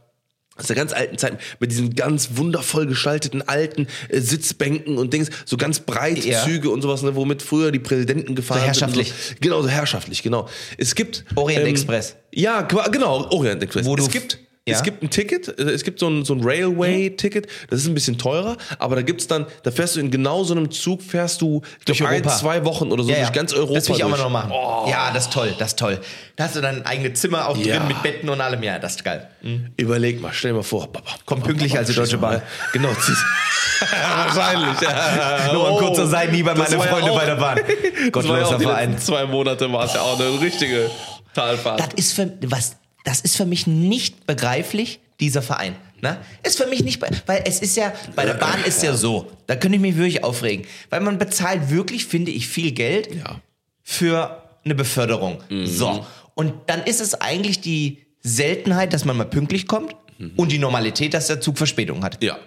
aus 0.58 0.66
der 0.66 0.76
ganz 0.76 0.94
alten 0.94 1.20
Zeit 1.20 1.38
mit 1.60 1.70
diesen 1.70 1.94
ganz 1.94 2.30
wundervoll 2.38 2.88
gestalteten 2.88 3.44
alten 3.44 3.86
äh, 4.10 4.20
Sitzbänken 4.20 4.98
und 4.98 5.14
Dings, 5.14 5.30
so 5.46 5.56
ganz 5.56 5.80
breite 5.82 6.28
Ja. 6.28 6.44
Züge 6.44 6.72
und 6.72 6.82
sowas, 6.82 7.04
ne, 7.04 7.16
womit 7.16 7.44
früher 7.44 7.72
die 7.72 7.78
Präsidenten 7.80 8.34
gefahren 8.34 8.62
So 8.62 8.80
sind. 8.80 8.88
und 8.88 8.96
herrschaftlich. 8.96 9.10
So. 9.30 9.36
Genau, 9.42 9.62
so 9.62 9.68
herrschaftlich, 9.70 10.24
genau. 10.24 10.50
Es 10.80 10.96
gibt 10.96 11.24
Orient 11.36 11.68
Express. 11.68 12.16
Ja, 12.34 12.62
genau, 12.64 13.30
Orient 13.30 13.62
Express. 13.62 13.86
Wo 13.86 13.96
du- 13.96 14.04
es 14.06 14.10
gibt 14.10 14.40
Ja. 14.68 14.76
es 14.76 14.82
gibt 14.82 15.04
ein 15.04 15.12
Ticket, 15.12 15.48
äh, 15.60 15.64
es 15.64 15.84
gibt 15.84 16.00
so 16.00 16.08
ein, 16.10 16.26
so 16.26 16.34
ein 16.34 16.42
Railway-Ticket, 16.44 17.46
das 17.70 17.82
ist 17.82 17.88
ein 17.88 17.94
bisschen 17.94 18.18
teurer, 18.18 18.58
aber 18.80 18.96
da 18.96 19.04
gibt's 19.04 19.28
dann, 19.28 19.46
da 19.62 19.70
fährst 19.70 19.96
du 19.96 20.00
in 20.00 20.10
genau 20.10 20.44
so 20.44 20.56
einem 20.56 20.72
Zug, 20.72 21.04
fährst 21.04 21.40
du 21.42 21.62
Durch 21.86 22.00
glaub, 22.00 22.10
ein, 22.10 22.28
zwei 22.28 22.66
Wochen 22.66 22.92
oder 22.92 23.04
so 23.04 23.12
durch 23.14 23.32
ganz 23.32 23.54
Europa. 23.54 23.76
Das 23.76 23.88
will 23.90 23.96
ich 23.98 24.04
auch 24.04 24.10
mal 24.10 24.18
noch 24.18 24.30
machen. 24.32 24.52
Ja, 24.90 25.12
das 25.14 25.26
ist 25.26 25.34
toll, 25.34 25.54
das 25.60 25.68
ist 25.70 25.80
toll. 25.80 26.00
Da 26.36 26.46
hast 26.46 26.56
du 26.56 26.62
dann 26.62 26.78
ein 26.78 26.86
eigenes 26.88 27.22
Zimmer 27.22 27.48
auch 27.48 27.56
Ja. 27.58 27.78
drin 27.78 27.88
mit 27.90 28.02
Betten 28.02 28.28
und 28.28 28.42
allem. 28.42 28.64
Ja, 28.64 28.80
das 28.80 28.96
ist 28.96 29.04
geil. 29.04 29.30
Überleg 29.78 30.20
mal, 30.20 30.32
stell 30.34 30.50
dir 30.52 30.58
mal 30.58 30.64
vor. 30.64 30.92
Papa, 30.92 31.12
Kommt 31.26 31.44
pünktlich 31.44 31.78
als 31.78 31.90
die 31.90 31.94
Deutsche 31.96 32.18
Bahn. 32.18 32.42
Genau. 32.74 32.90
Wahrscheinlich. 33.80 34.82
Ja. 34.82 35.54
Nur 35.54 35.70
ein 35.70 35.76
kurzer 35.78 36.08
Seitenhieb 36.08 36.48
an 36.48 36.58
Das 36.58 36.70
meine 36.72 36.80
war 36.80 36.86
ja 36.88 36.92
Freunde 36.94 37.12
auch- 37.12 37.20
bei 37.20 37.26
der 37.26 37.36
Bahn. 37.36 37.58
Ja 38.06 38.10
Gottloser 38.12 38.60
Verein. 38.60 38.98
zwei 38.98 39.26
Monate 39.26 39.72
war 39.72 39.86
es 39.86 39.94
ja 39.94 40.02
auch 40.02 40.20
eine 40.20 40.40
richtige 40.42 40.90
Talfahrt. 41.34 41.80
Das 41.80 41.90
ist 41.96 42.14
für, 42.14 42.32
was, 42.46 42.76
das 43.06 43.22
ist 43.22 43.38
für 43.38 43.46
mich 43.46 43.66
nicht 43.68 44.28
begreiflich, 44.28 45.00
dieser 45.22 45.42
Verein. 45.42 45.76
Ne? 46.02 46.18
Ist 46.44 46.58
für 46.62 46.68
mich 46.68 46.84
nicht, 46.84 47.02
weil 47.02 47.44
es 47.48 47.62
ist 47.62 47.78
ja, 47.78 47.94
bei 48.16 48.26
der 48.26 48.34
Bahn 48.34 48.62
ist 48.66 48.84
ja 48.84 48.94
so, 48.96 49.32
da 49.48 49.56
könnte 49.56 49.78
ich 49.78 49.82
mich 49.82 49.96
wirklich 49.96 50.24
aufregen. 50.26 50.66
Weil 50.90 51.00
man 51.00 51.18
bezahlt 51.18 51.70
wirklich, 51.70 52.06
finde 52.06 52.32
ich, 52.32 52.48
viel 52.48 52.72
Geld 52.74 53.16
Ja. 53.16 53.40
für 53.82 54.44
eine 54.66 54.76
Beförderung. 54.76 55.42
So. 55.64 56.06
Und 56.34 56.54
dann 56.68 56.84
ist 56.84 57.00
es 57.00 57.14
eigentlich 57.22 57.62
die 57.62 58.00
Seltenheit, 58.22 58.92
dass 58.92 59.06
man 59.06 59.16
mal 59.16 59.26
pünktlich 59.26 59.68
kommt 59.68 59.96
und 60.36 60.52
die 60.52 60.58
Normalität, 60.60 61.14
dass 61.14 61.28
der 61.28 61.40
Zug 61.40 61.58
Verspätung 61.58 62.04
hat. 62.04 62.22
Ja. 62.24 62.38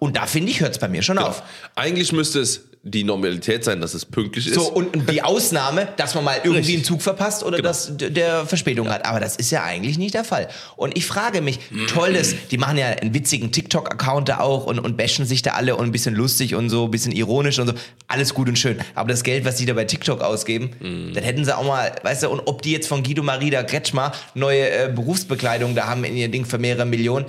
Und 0.00 0.16
da 0.16 0.26
finde 0.26 0.50
ich, 0.50 0.60
hört 0.60 0.72
es 0.72 0.78
bei 0.78 0.88
mir 0.88 1.02
schon 1.02 1.18
auf. 1.18 1.42
Eigentlich 1.76 2.10
müsste 2.12 2.40
es 2.40 2.62
die 2.88 3.02
Normalität 3.02 3.64
sein, 3.64 3.80
dass 3.80 3.94
es 3.94 4.04
pünktlich 4.04 4.46
ist. 4.46 4.54
So, 4.54 4.70
und, 4.70 5.10
die 5.10 5.20
Ausnahme, 5.22 5.88
dass 5.96 6.14
man 6.14 6.22
mal 6.22 6.36
irgendwie 6.36 6.58
Richtig. 6.58 6.74
einen 6.76 6.84
Zug 6.84 7.02
verpasst 7.02 7.42
oder 7.42 7.56
Genau. 7.56 7.68
dass 7.68 7.90
der 7.96 8.46
Verspätung 8.46 8.88
hat. 8.88 9.04
Aber 9.04 9.18
das 9.18 9.34
ist 9.36 9.50
ja 9.50 9.64
eigentlich 9.64 9.98
nicht 9.98 10.14
der 10.14 10.22
Fall. 10.22 10.46
Und 10.76 10.96
ich 10.96 11.04
frage 11.04 11.40
mich, 11.40 11.58
tolles, 11.88 12.34
die 12.50 12.58
machen 12.58 12.78
ja 12.78 12.86
einen 12.86 13.12
witzigen 13.12 13.50
TikTok-Account 13.50 14.28
da 14.28 14.38
auch 14.38 14.66
und, 14.66 14.78
und 14.78 14.96
bashen 14.96 15.26
sich 15.26 15.42
da 15.42 15.52
alle 15.52 15.74
und 15.74 15.84
ein 15.86 15.90
bisschen 15.92 16.14
lustig 16.14 16.54
und 16.54 16.70
so, 16.70 16.84
ein 16.84 16.90
bisschen 16.92 17.10
ironisch 17.12 17.58
und 17.58 17.66
so. 17.66 17.74
Alles 18.06 18.34
gut 18.34 18.48
und 18.48 18.56
schön. 18.58 18.78
Aber 18.94 19.08
das 19.08 19.24
Geld, 19.24 19.44
was 19.44 19.56
die 19.56 19.66
da 19.66 19.72
bei 19.72 19.84
TikTok 19.84 20.20
ausgeben, 20.22 21.12
das 21.12 21.24
hätten 21.24 21.44
sie 21.44 21.56
auch 21.56 21.64
mal, 21.66 21.92
weißt 22.04 22.22
du, 22.22 22.30
und 22.30 22.40
ob 22.46 22.62
die 22.62 22.70
jetzt 22.70 22.86
von 22.86 23.02
Guido 23.02 23.24
Marida 23.24 23.64
Kretschmer 23.64 24.12
neue 24.34 24.68
äh, 24.70 24.92
Berufsbekleidung 24.94 25.74
da 25.74 25.88
haben 25.88 26.04
in 26.04 26.16
ihr 26.16 26.28
Ding 26.28 26.44
für 26.44 26.58
mehrere 26.58 26.86
Millionen, 26.86 27.26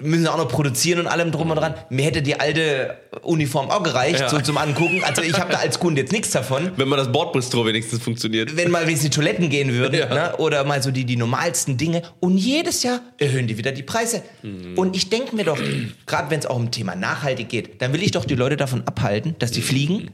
müssen 0.00 0.22
sie 0.22 0.32
auch 0.32 0.36
noch 0.38 0.48
produzieren 0.48 1.00
und 1.00 1.06
allem 1.06 1.30
drum 1.32 1.50
und 1.50 1.56
dran. 1.56 1.74
Mir 1.90 2.04
hätte 2.06 2.22
die 2.22 2.38
alte 2.40 2.96
Uniform 3.22 3.70
auch 3.70 3.82
gereicht, 3.82 4.20
Ja. 4.20 4.28
so 4.28 4.40
zum 4.40 4.56
Angucken. 4.56 5.02
Also 5.04 5.22
ich 5.22 5.34
habe 5.38 5.52
da 5.52 5.58
als 5.58 5.78
Kunde 5.78 6.00
jetzt 6.02 6.12
nichts 6.12 6.30
davon. 6.30 6.70
Wenn 6.76 6.88
man 6.88 6.98
das 6.98 7.10
Bordbistro 7.12 7.66
wenigstens 7.66 8.02
funktioniert. 8.02 8.56
Wenn 8.56 8.70
mal 8.70 8.82
wenigstens 8.86 9.10
die 9.10 9.16
Toiletten 9.16 9.50
gehen 9.50 9.72
würden 9.72 9.98
Ja. 9.98 10.14
ne? 10.14 10.36
oder 10.38 10.64
mal 10.64 10.82
so 10.82 10.90
die, 10.90 11.04
die 11.04 11.16
normalsten 11.16 11.76
Dinge. 11.76 12.02
Und 12.20 12.38
jedes 12.38 12.82
Jahr 12.82 13.00
erhöhen 13.18 13.46
die 13.46 13.58
wieder 13.58 13.72
die 13.72 13.82
Preise. 13.82 14.22
Mhm. 14.42 14.76
Und 14.78 14.96
ich 14.96 15.10
denke 15.10 15.34
mir 15.36 15.44
doch, 15.44 15.58
gerade 16.06 16.30
wenn 16.30 16.38
es 16.40 16.46
auch 16.46 16.56
um 16.56 16.70
Thema 16.70 16.94
nachhaltig 16.94 17.48
geht, 17.48 17.82
dann 17.82 17.92
will 17.92 18.02
ich 18.02 18.12
doch 18.12 18.24
die 18.24 18.34
Leute 18.34 18.56
davon 18.56 18.82
abhalten, 18.86 19.36
dass 19.38 19.50
die 19.50 19.62
fliegen. 19.62 20.10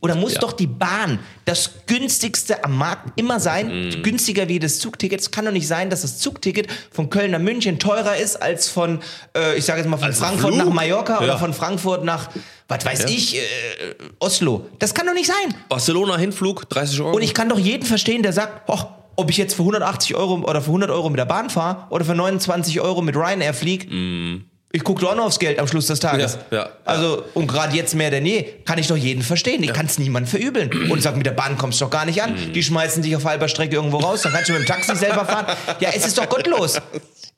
Oder 0.00 0.14
muss 0.14 0.34
Ja. 0.34 0.40
doch 0.40 0.52
die 0.52 0.66
Bahn 0.66 1.18
das 1.46 1.70
günstigste 1.86 2.62
am 2.64 2.76
Markt 2.76 3.18
immer 3.18 3.40
sein? 3.40 3.88
Mhm. 3.88 4.02
Günstiger 4.02 4.46
wie 4.48 4.58
das 4.58 4.78
Zugticket. 4.78 5.20
Es 5.20 5.30
kann 5.30 5.44
doch 5.46 5.52
nicht 5.52 5.66
sein, 5.66 5.90
dass 5.90 6.02
das 6.02 6.18
Zugticket 6.18 6.68
von 6.92 7.08
Köln 7.10 7.30
nach 7.30 7.38
München 7.40 7.78
teurer 7.78 8.16
ist 8.16 8.36
als 8.36 8.68
von, 8.68 9.00
äh, 9.36 9.56
ich 9.56 9.64
sage 9.64 9.80
jetzt 9.80 9.88
mal, 9.88 9.96
von 9.96 10.06
Als 10.08 10.20
ein 10.20 10.28
Frankfurt 10.28 10.54
Flug? 10.54 10.66
nach 10.66 10.74
Mallorca 10.74 11.14
Ja. 11.14 11.20
oder 11.20 11.38
von 11.38 11.54
Frankfurt 11.54 12.04
nach, 12.04 12.28
was 12.68 12.84
weiß 12.84 13.02
Ja. 13.02 13.08
ich, 13.08 13.36
äh, 13.36 13.40
Oslo. 14.18 14.66
Das 14.78 14.94
kann 14.94 15.06
doch 15.06 15.14
nicht 15.14 15.26
sein. 15.28 15.54
Barcelona 15.68 16.16
Hinflug, 16.18 16.68
30 16.68 17.00
Euro. 17.00 17.16
Und 17.16 17.22
ich 17.22 17.32
kann 17.34 17.48
doch 17.48 17.58
jeden 17.58 17.86
verstehen, 17.86 18.22
der 18.22 18.32
sagt, 18.32 18.68
"Och, 18.68 18.86
ob 19.16 19.30
ich 19.30 19.38
jetzt 19.38 19.54
für 19.54 19.64
180 19.64 20.14
Euro 20.14 20.34
oder 20.46 20.60
für 20.60 20.72
100 20.72 20.90
Euro 20.90 21.08
mit 21.08 21.18
der 21.18 21.24
Bahn 21.24 21.48
fahre 21.48 21.86
oder 21.90 22.04
für 22.04 22.14
29 22.14 22.80
Euro 22.82 23.00
mit 23.00 23.16
Ryanair 23.16 23.54
fliege, 23.54 23.86
ich 24.72 24.84
gucke 24.84 25.00
doch 25.00 25.12
auch 25.12 25.16
noch 25.16 25.26
aufs 25.26 25.38
Geld 25.38 25.58
am 25.58 25.66
Schluss 25.66 25.86
des 25.86 26.00
Tages. 26.00 26.38
Ja, 26.50 26.58
ja. 26.58 26.68
Also, 26.84 27.24
und 27.34 27.46
gerade 27.46 27.74
jetzt 27.74 27.94
mehr 27.94 28.10
denn 28.10 28.26
je, 28.26 28.42
kann 28.64 28.78
ich 28.78 28.88
doch 28.88 28.96
jeden 28.96 29.22
verstehen. 29.22 29.62
Ich 29.62 29.72
kann 29.72 29.86
es 29.86 29.98
niemand 29.98 30.28
verübeln. 30.28 30.90
Und 30.90 31.02
sag, 31.02 31.16
mit 31.16 31.24
der 31.24 31.30
Bahn 31.30 31.56
kommst 31.56 31.80
du 31.80 31.86
doch 31.86 31.90
gar 31.90 32.04
nicht 32.04 32.22
an. 32.22 32.34
Mm. 32.34 32.52
Die 32.52 32.62
schmeißen 32.62 33.02
dich 33.02 33.16
auf 33.16 33.24
halber 33.24 33.48
Strecke 33.48 33.76
irgendwo 33.76 33.98
raus, 33.98 34.22
dann 34.22 34.32
kannst 34.32 34.48
du 34.48 34.52
mit 34.52 34.62
dem 34.62 34.66
Taxi 34.66 34.94
selber 34.96 35.24
fahren. 35.24 35.46
Ja, 35.80 35.90
es 35.94 36.06
ist 36.06 36.18
doch 36.18 36.28
gottlos. 36.28 36.80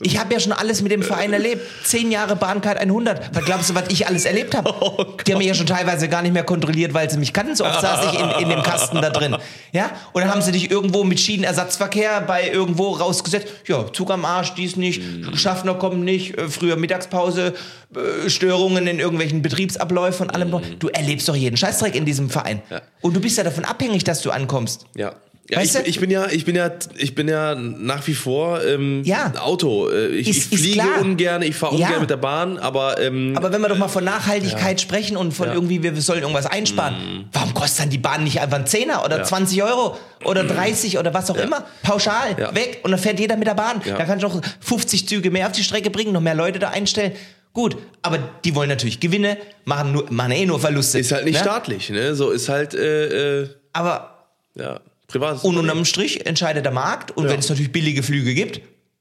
Ich 0.01 0.17
habe 0.17 0.33
ja 0.33 0.39
schon 0.39 0.53
alles 0.53 0.81
mit 0.81 0.93
dem 0.93 1.03
Verein 1.03 1.33
erlebt. 1.33 1.61
Zehn 1.83 2.13
Jahre 2.13 2.37
Bahncard 2.37 2.79
100. 2.79 3.35
Was 3.35 3.45
glaubst 3.45 3.71
du, 3.71 3.75
was 3.75 3.89
ich 3.89 4.07
alles 4.07 4.25
erlebt 4.25 4.55
habe? 4.55 4.69
Oh 4.81 5.05
die 5.27 5.33
haben 5.33 5.39
mich 5.39 5.49
ja 5.49 5.55
schon 5.55 5.67
teilweise 5.67 6.09
gar 6.09 6.23
nicht 6.23 6.33
mehr 6.33 6.45
kontrolliert, 6.45 6.95
weil 6.95 7.11
sie 7.11 7.19
mich 7.19 7.33
kannten. 7.33 7.57
So 7.57 7.65
oft 7.65 7.81
saß 7.81 8.13
ich 8.13 8.21
in, 8.21 8.31
in 8.43 8.49
dem 8.49 8.63
Kasten 8.63 9.03
da 9.03 9.11
drin. 9.11 9.37
Ja? 9.73 9.91
Und 10.13 10.23
dann 10.23 10.31
haben 10.31 10.41
sie 10.41 10.53
dich 10.53 10.71
irgendwo 10.71 11.05
mit 11.05 11.19
Schienenersatzverkehr 11.19 12.21
bei 12.21 12.49
irgendwo 12.49 12.91
rausgesetzt. 12.91 13.49
Ja, 13.67 13.93
Zug 13.93 14.11
am 14.11 14.25
Arsch, 14.25 14.55
dies 14.55 14.77
nicht, 14.77 15.03
Schaffner 15.35 15.75
kommen 15.75 16.05
nicht, 16.05 16.39
äh, 16.39 16.49
früher 16.49 16.77
Mittagspause, 16.77 17.55
äh, 17.95 18.31
Störungen 18.31 18.87
in 18.87 19.01
irgendwelchen 19.01 19.43
Betriebsabläufen 19.43 20.29
und 20.29 20.35
allem. 20.35 20.63
Du 20.79 20.89
erlebst 20.89 21.29
doch 21.29 21.37
jeden 21.37 21.57
Scheißdreck 21.57 21.95
in 21.95 22.05
diesem 22.05 22.31
Verein. 22.31 22.63
Und 23.01 23.17
du 23.17 23.21
bist 23.21 23.37
ja 23.37 23.45
davon 23.45 23.65
abhängig, 23.65 24.05
dass 24.05 24.23
du 24.23 24.31
ankommst. 24.31 24.87
Ja. 24.95 25.15
Ja, 25.51 25.59
Weißt 25.61 25.77
ich, 25.77 25.83
du? 25.83 25.89
ich 25.89 26.01
bin 26.01 26.11
ja, 26.11 26.27
ich 26.31 26.45
bin 26.45 26.55
ja, 26.57 26.71
ich 26.97 27.15
bin 27.15 27.27
ja 27.27 27.55
nach 27.55 28.07
wie 28.07 28.13
vor 28.15 28.63
ähm, 28.63 29.03
Ja. 29.05 29.33
Auto. 29.41 29.89
Äh, 29.89 30.09
Ich, 30.09 30.29
Ist- 30.29 30.53
ich 30.53 30.61
fliege 30.61 30.83
ungern, 31.01 31.41
ich 31.41 31.57
fahre 31.57 31.75
Ja. 31.77 31.87
ungern 31.87 32.01
mit 32.03 32.11
der 32.11 32.19
Bahn, 32.19 32.59
aber, 32.59 33.01
ähm, 33.01 33.33
Aber 33.35 33.51
wenn 33.51 33.63
wir 33.63 33.69
doch 33.71 33.79
mal 33.79 33.89
von 33.89 34.05
Nachhaltigkeit 34.05 34.79
sprechen 34.79 35.17
und 35.17 35.33
von 35.33 35.47
Ja. 35.47 35.53
Mhm. 35.55 35.59
irgendwie, 35.71 35.83
wir 35.83 36.03
sollen 36.03 36.21
irgendwas 36.21 36.45
einsparen, 36.45 37.31
warum 37.33 37.55
kostet 37.55 37.85
dann 37.85 37.91
die 37.91 37.97
Bahn 37.99 38.25
nicht 38.25 38.43
einfach 38.43 38.59
einen 38.59 38.67
Zehner 38.67 39.03
oder 39.07 39.19
Ja. 39.19 39.25
20 39.25 39.63
Euro 39.63 39.97
oder 40.27 40.45
30 40.45 40.99
oder 40.99 41.15
was 41.15 41.31
auch 41.31 41.37
immer? 41.39 41.65
Pauschal, 41.83 42.37
Ja. 42.39 42.55
weg 42.55 42.81
und 42.83 42.91
dann 42.91 43.01
fährt 43.01 43.19
jeder 43.19 43.37
mit 43.39 43.47
der 43.49 43.55
Bahn. 43.55 43.81
Ja. 43.87 43.97
Da 43.97 44.05
kannst 44.05 44.23
du 44.25 44.27
auch 44.29 44.39
50 44.61 45.09
Züge 45.09 45.31
mehr 45.31 45.47
auf 45.47 45.53
die 45.53 45.65
Strecke 45.65 45.89
bringen, 45.89 46.13
noch 46.13 46.21
mehr 46.21 46.35
Leute 46.35 46.59
da 46.59 46.69
einstellen. 46.69 47.13
Gut, 47.55 47.79
aber 48.03 48.19
die 48.45 48.55
wollen 48.55 48.69
natürlich 48.69 49.01
Gewinne, 49.01 49.39
machen, 49.65 49.93
nur, 49.93 50.05
machen 50.11 50.33
eh 50.33 50.45
nur 50.45 50.61
Verluste. 50.61 50.99
ist 50.99 51.11
halt 51.11 51.25
nicht 51.25 51.37
ne? 51.37 51.41
staatlich, 51.41 51.89
ne? 51.89 52.15
So 52.15 52.31
ist 52.33 52.51
halt, 52.51 52.75
äh, 52.75 53.45
äh, 53.45 53.49
Aber 53.73 54.27
ja, 54.55 54.79
privates 55.09 55.43
und 55.43 55.57
unterm 55.57 55.85
Strich 55.85 56.25
entscheidet 56.27 56.65
der 56.65 56.73
Markt 56.73 57.11
und 57.17 57.25
Ja. 57.25 57.31
wenn 57.31 57.41
es 57.41 57.49
natürlich 57.49 57.73
billige 57.73 58.03
Flüge 58.03 58.35
gibt, 58.35 58.61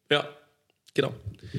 Ja, 0.10 0.26
genau. 0.94 1.14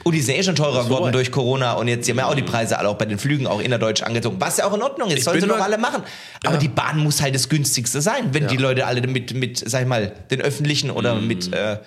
Und 0.04 0.12
die 0.14 0.20
sind 0.20 0.36
eh 0.36 0.42
schon 0.42 0.54
teurer 0.56 0.84
geworden 0.84 1.12
durch 1.12 1.30
Corona 1.30 1.72
und 1.74 1.88
jetzt 1.88 2.08
haben 2.08 2.18
ja 2.18 2.26
auch 2.26 2.34
die 2.34 2.42
Preise 2.42 2.78
alle 2.78 2.88
auch 2.88 2.96
bei 2.96 3.04
den 3.06 3.18
Flügen 3.18 3.46
auch 3.46 3.60
innerdeutsch 3.60 4.02
angezogen. 4.02 4.36
Was 4.38 4.56
ja 4.58 4.66
auch 4.66 4.74
in 4.74 4.82
Ordnung 4.82 5.10
ist, 5.10 5.24
sollen 5.24 5.40
sie 5.40 5.46
doch 5.46 5.60
alle 5.60 5.78
machen. 5.78 6.02
Aber 6.44 6.56
die 6.58 6.68
Bahn 6.68 6.98
muss 6.98 7.20
halt 7.22 7.34
das 7.34 7.48
günstigste 7.48 8.00
sein, 8.00 8.32
wenn 8.32 8.44
Ja. 8.44 8.48
die 8.48 8.56
Leute 8.58 8.86
alle 8.86 9.00
mit, 9.06 9.32
mit, 9.34 9.58
sag 9.66 9.82
ich 9.82 9.86
mal, 9.88 10.12
den 10.30 10.40
öffentlichen 10.42 10.90
oder 10.90 11.14
mit 11.16 11.52
äh, 11.54 11.78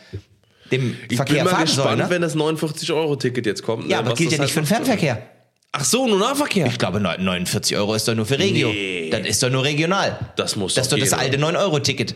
dem 0.71 0.97
Ich 1.09 1.15
Verkehr 1.17 1.35
bin 1.37 1.43
mal 1.45 1.49
fahren 1.51 1.61
gespannt, 1.65 1.87
sollen. 1.87 1.99
Ne? 1.99 2.05
wenn 2.09 2.21
das 2.21 2.35
49-Euro-Ticket 2.35 3.45
jetzt 3.45 3.63
kommt. 3.63 3.83
Ja, 3.83 3.97
ne, 3.97 3.97
aber 3.99 4.11
was 4.11 4.17
gilt 4.19 4.31
ja 4.31 4.37
das 4.37 4.45
nicht 4.45 4.53
für 4.53 4.61
den 4.61 4.69
halt. 4.69 4.85
Fernverkehr. 4.85 5.21
Ach 5.73 5.83
so, 5.85 6.07
nur 6.07 6.19
Nahverkehr. 6.19 6.65
Ich 6.67 6.77
glaube, 6.79 6.99
neun- 6.99 7.23
49 7.23 7.77
Euro 7.77 7.93
ist 7.95 8.07
doch 8.07 8.15
nur 8.15 8.25
für 8.25 8.37
Regio. 8.39 8.69
Nee. 8.69 9.09
Das 9.09 9.21
ist 9.27 9.41
doch 9.43 9.49
nur 9.49 9.63
regional. 9.63 10.19
Das 10.35 10.55
muss 10.55 10.73
Das 10.73 10.85
ist 10.87 10.91
doch 10.91 10.99
das 10.99 11.13
alte 11.13 11.37
9-Euro-Ticket. 11.37 12.15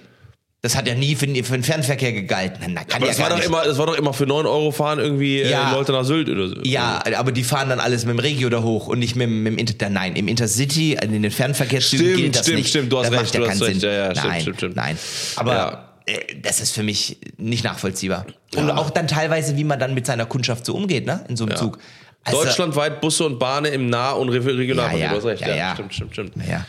Das 0.66 0.76
hat 0.76 0.88
ja 0.88 0.96
nie 0.96 1.16
für, 1.16 1.28
für 1.28 1.54
den 1.54 1.64
Fernverkehr 1.64 2.12
gegalten. 2.12 2.74
Na, 2.74 2.84
kann 2.84 3.04
aber 3.04 3.06
ja 3.06 3.12
das, 3.12 3.20
war 3.22 3.30
doch 3.30 3.36
nicht. 3.38 3.46
immer, 3.46 3.64
das 3.64 3.78
war 3.78 3.86
doch 3.86 3.94
immer 3.96 4.14
für 4.14 4.26
9 4.26 4.48
Euro 4.48 4.72
fahren 4.72 4.98
irgendwie 4.98 5.42
äh, 5.42 5.52
Ja. 5.52 5.72
Leute 5.74 5.92
nach 5.92 6.04
Sylt 6.04 6.28
oder 6.28 6.48
so. 6.50 6.56
Ja, 6.64 7.04
aber 7.18 7.32
die 7.32 7.44
fahren 7.44 7.70
dann 7.70 7.80
alles 7.80 8.04
mit 8.06 8.14
dem 8.14 8.20
Regio 8.20 8.50
da 8.50 8.64
hoch 8.64 8.88
und 8.88 8.98
nicht 8.98 9.16
mit, 9.16 9.28
dem- 9.28 9.44
mit 9.44 9.54
dem 9.54 9.58
Inter 9.60 9.90
Nein, 9.92 10.16
im 10.16 10.28
Intercity, 10.28 10.94
in 11.00 11.22
den 11.22 11.30
Fernverkehrszügen 11.32 12.06
Stimmt, 12.06 12.18
gilt 12.20 12.36
das 12.36 12.42
stimmt, 12.42 12.58
nicht. 12.58 12.70
stimmt, 12.70 12.92
du 12.92 12.98
hast 12.98 13.12
das 13.12 13.22
recht, 13.22 13.34
macht 13.36 13.44
du 13.46 13.50
hast 13.50 13.62
recht. 13.62 13.80
Sinn. 13.82 13.90
Ja, 13.92 14.12
ja, 14.12 14.24
nein, 14.28 14.42
stimmt, 14.42 14.58
stimmt. 14.58 14.76
nein. 14.76 14.98
Aber 15.36 15.54
Ja. 15.54 15.90
äh, 16.08 16.20
das 16.42 16.60
ist 16.62 16.72
für 16.74 16.82
mich 16.84 17.18
nicht 17.38 17.64
nachvollziehbar. 17.64 18.26
Und 18.56 18.68
Ja. 18.70 18.78
auch 18.78 18.90
dann 18.90 19.08
teilweise, 19.08 19.56
wie 19.58 19.64
man 19.66 19.80
dann 19.80 19.94
mit 19.94 20.08
seiner 20.08 20.26
Kundschaft 20.26 20.66
so 20.66 20.74
umgeht, 20.74 21.06
ne, 21.06 21.24
in 21.30 21.38
so 21.38 21.44
einem 21.46 21.52
Ja. 21.52 21.58
Zug. 21.58 21.78
Also, 22.24 22.44
Deutschlandweit 22.44 23.02
Busse 23.02 23.24
und 23.26 23.38
Bahnen 23.38 23.72
im 23.72 23.88
Nah- 23.92 24.14
und 24.14 24.30
Re- 24.30 24.44
Regionalverkehr. 24.58 25.00
Ja, 25.00 25.06
ja, 25.06 25.12
du 25.12 25.18
hast 25.18 25.26
recht. 25.26 25.42
ja, 25.42 25.56
ja. 25.56 25.74
Stimmt, 25.76 25.94
stimmt, 25.94 26.14
stimmt. 26.14 26.32
Ja. 26.50 26.66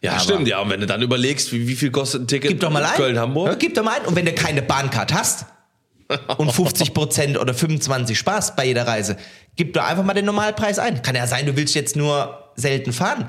Ja, 0.00 0.12
Aber- 0.12 0.20
stimmt, 0.20 0.46
ja. 0.48 0.60
Und 0.60 0.70
wenn 0.70 0.80
du 0.80 0.86
dann 0.86 1.02
überlegst, 1.02 1.52
wie, 1.52 1.66
wie 1.66 1.74
viel 1.74 1.90
kostet 1.90 2.22
ein 2.22 2.26
Ticket 2.28 2.50
Gib 2.50 2.60
doch 2.60 2.70
mal 2.70 2.84
ein. 2.84 2.94
Köln-Hamburg? 2.94 3.48
Ja, 3.48 3.54
gib 3.54 3.74
doch 3.74 3.82
mal 3.82 3.98
ein. 4.00 4.06
Und 4.06 4.14
wenn 4.16 4.26
du 4.26 4.32
keine 4.32 4.62
Bahncard 4.62 5.12
hast 5.12 5.46
und 6.38 6.52
50 6.52 6.94
Prozent 6.94 7.38
oder 7.38 7.52
25 7.52 8.18
Spaß 8.18 8.56
bei 8.56 8.66
jeder 8.66 8.86
Reise, 8.86 9.16
gib 9.56 9.74
doch 9.74 9.84
einfach 9.84 10.04
mal 10.04 10.14
den 10.14 10.24
Normalpreis 10.24 10.78
ein. 10.78 11.02
Kann 11.02 11.14
ja 11.16 11.26
sein, 11.26 11.46
du 11.46 11.56
willst 11.56 11.74
jetzt 11.74 11.96
nur 11.96 12.52
selten 12.56 12.92
fahren. 12.92 13.28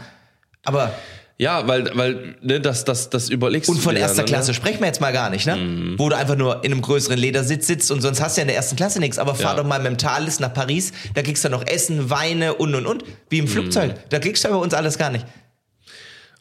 Aber 0.64 0.94
Ja, 1.38 1.68
weil, 1.68 1.90
weil 1.98 2.36
ne, 2.42 2.60
das, 2.62 2.86
das, 2.86 3.10
das 3.10 3.30
überlegst 3.30 3.70
Und 3.70 3.80
von 3.82 3.96
dir 3.96 4.02
erster 4.02 4.22
ne? 4.22 4.26
Klasse 4.28 4.54
sprechen 4.54 4.80
wir 4.82 4.88
jetzt 4.88 5.02
mal 5.02 5.12
gar 5.14 5.30
nicht, 5.30 5.46
ne? 5.48 5.96
Wo 5.98 6.10
du 6.10 6.16
einfach 6.18 6.36
nur 6.36 6.64
in 6.66 6.72
einem 6.72 6.82
größeren 6.82 7.18
Ledersitz 7.18 7.66
sitzt 7.68 7.92
und 7.92 8.02
sonst 8.02 8.22
hast 8.22 8.36
du 8.38 8.42
ja 8.42 8.44
in 8.44 8.48
der 8.50 8.58
ersten 8.58 8.76
Klasse 8.76 9.00
nichts. 9.00 9.18
Aber 9.20 9.36
fahr 9.36 9.52
Ja. 9.56 9.64
doch 9.64 9.68
mal 9.68 9.80
mit 9.80 9.88
dem 9.88 9.98
Thales 9.98 10.40
nach 10.40 10.54
Paris, 10.54 10.92
da 11.16 11.22
kriegst 11.22 11.44
du 11.46 11.50
noch 11.50 11.66
Essen, 11.66 12.10
Weine 12.10 12.54
und 12.56 12.76
und 12.76 12.86
und. 12.86 13.04
Wie 13.30 13.40
im 13.40 13.48
Flugzeug. 13.48 13.96
Da 14.10 14.20
kriegst 14.20 14.44
du 14.46 14.50
bei 14.50 14.56
uns 14.56 14.74
alles 14.74 14.98
gar 14.98 15.10
nicht. 15.12 15.26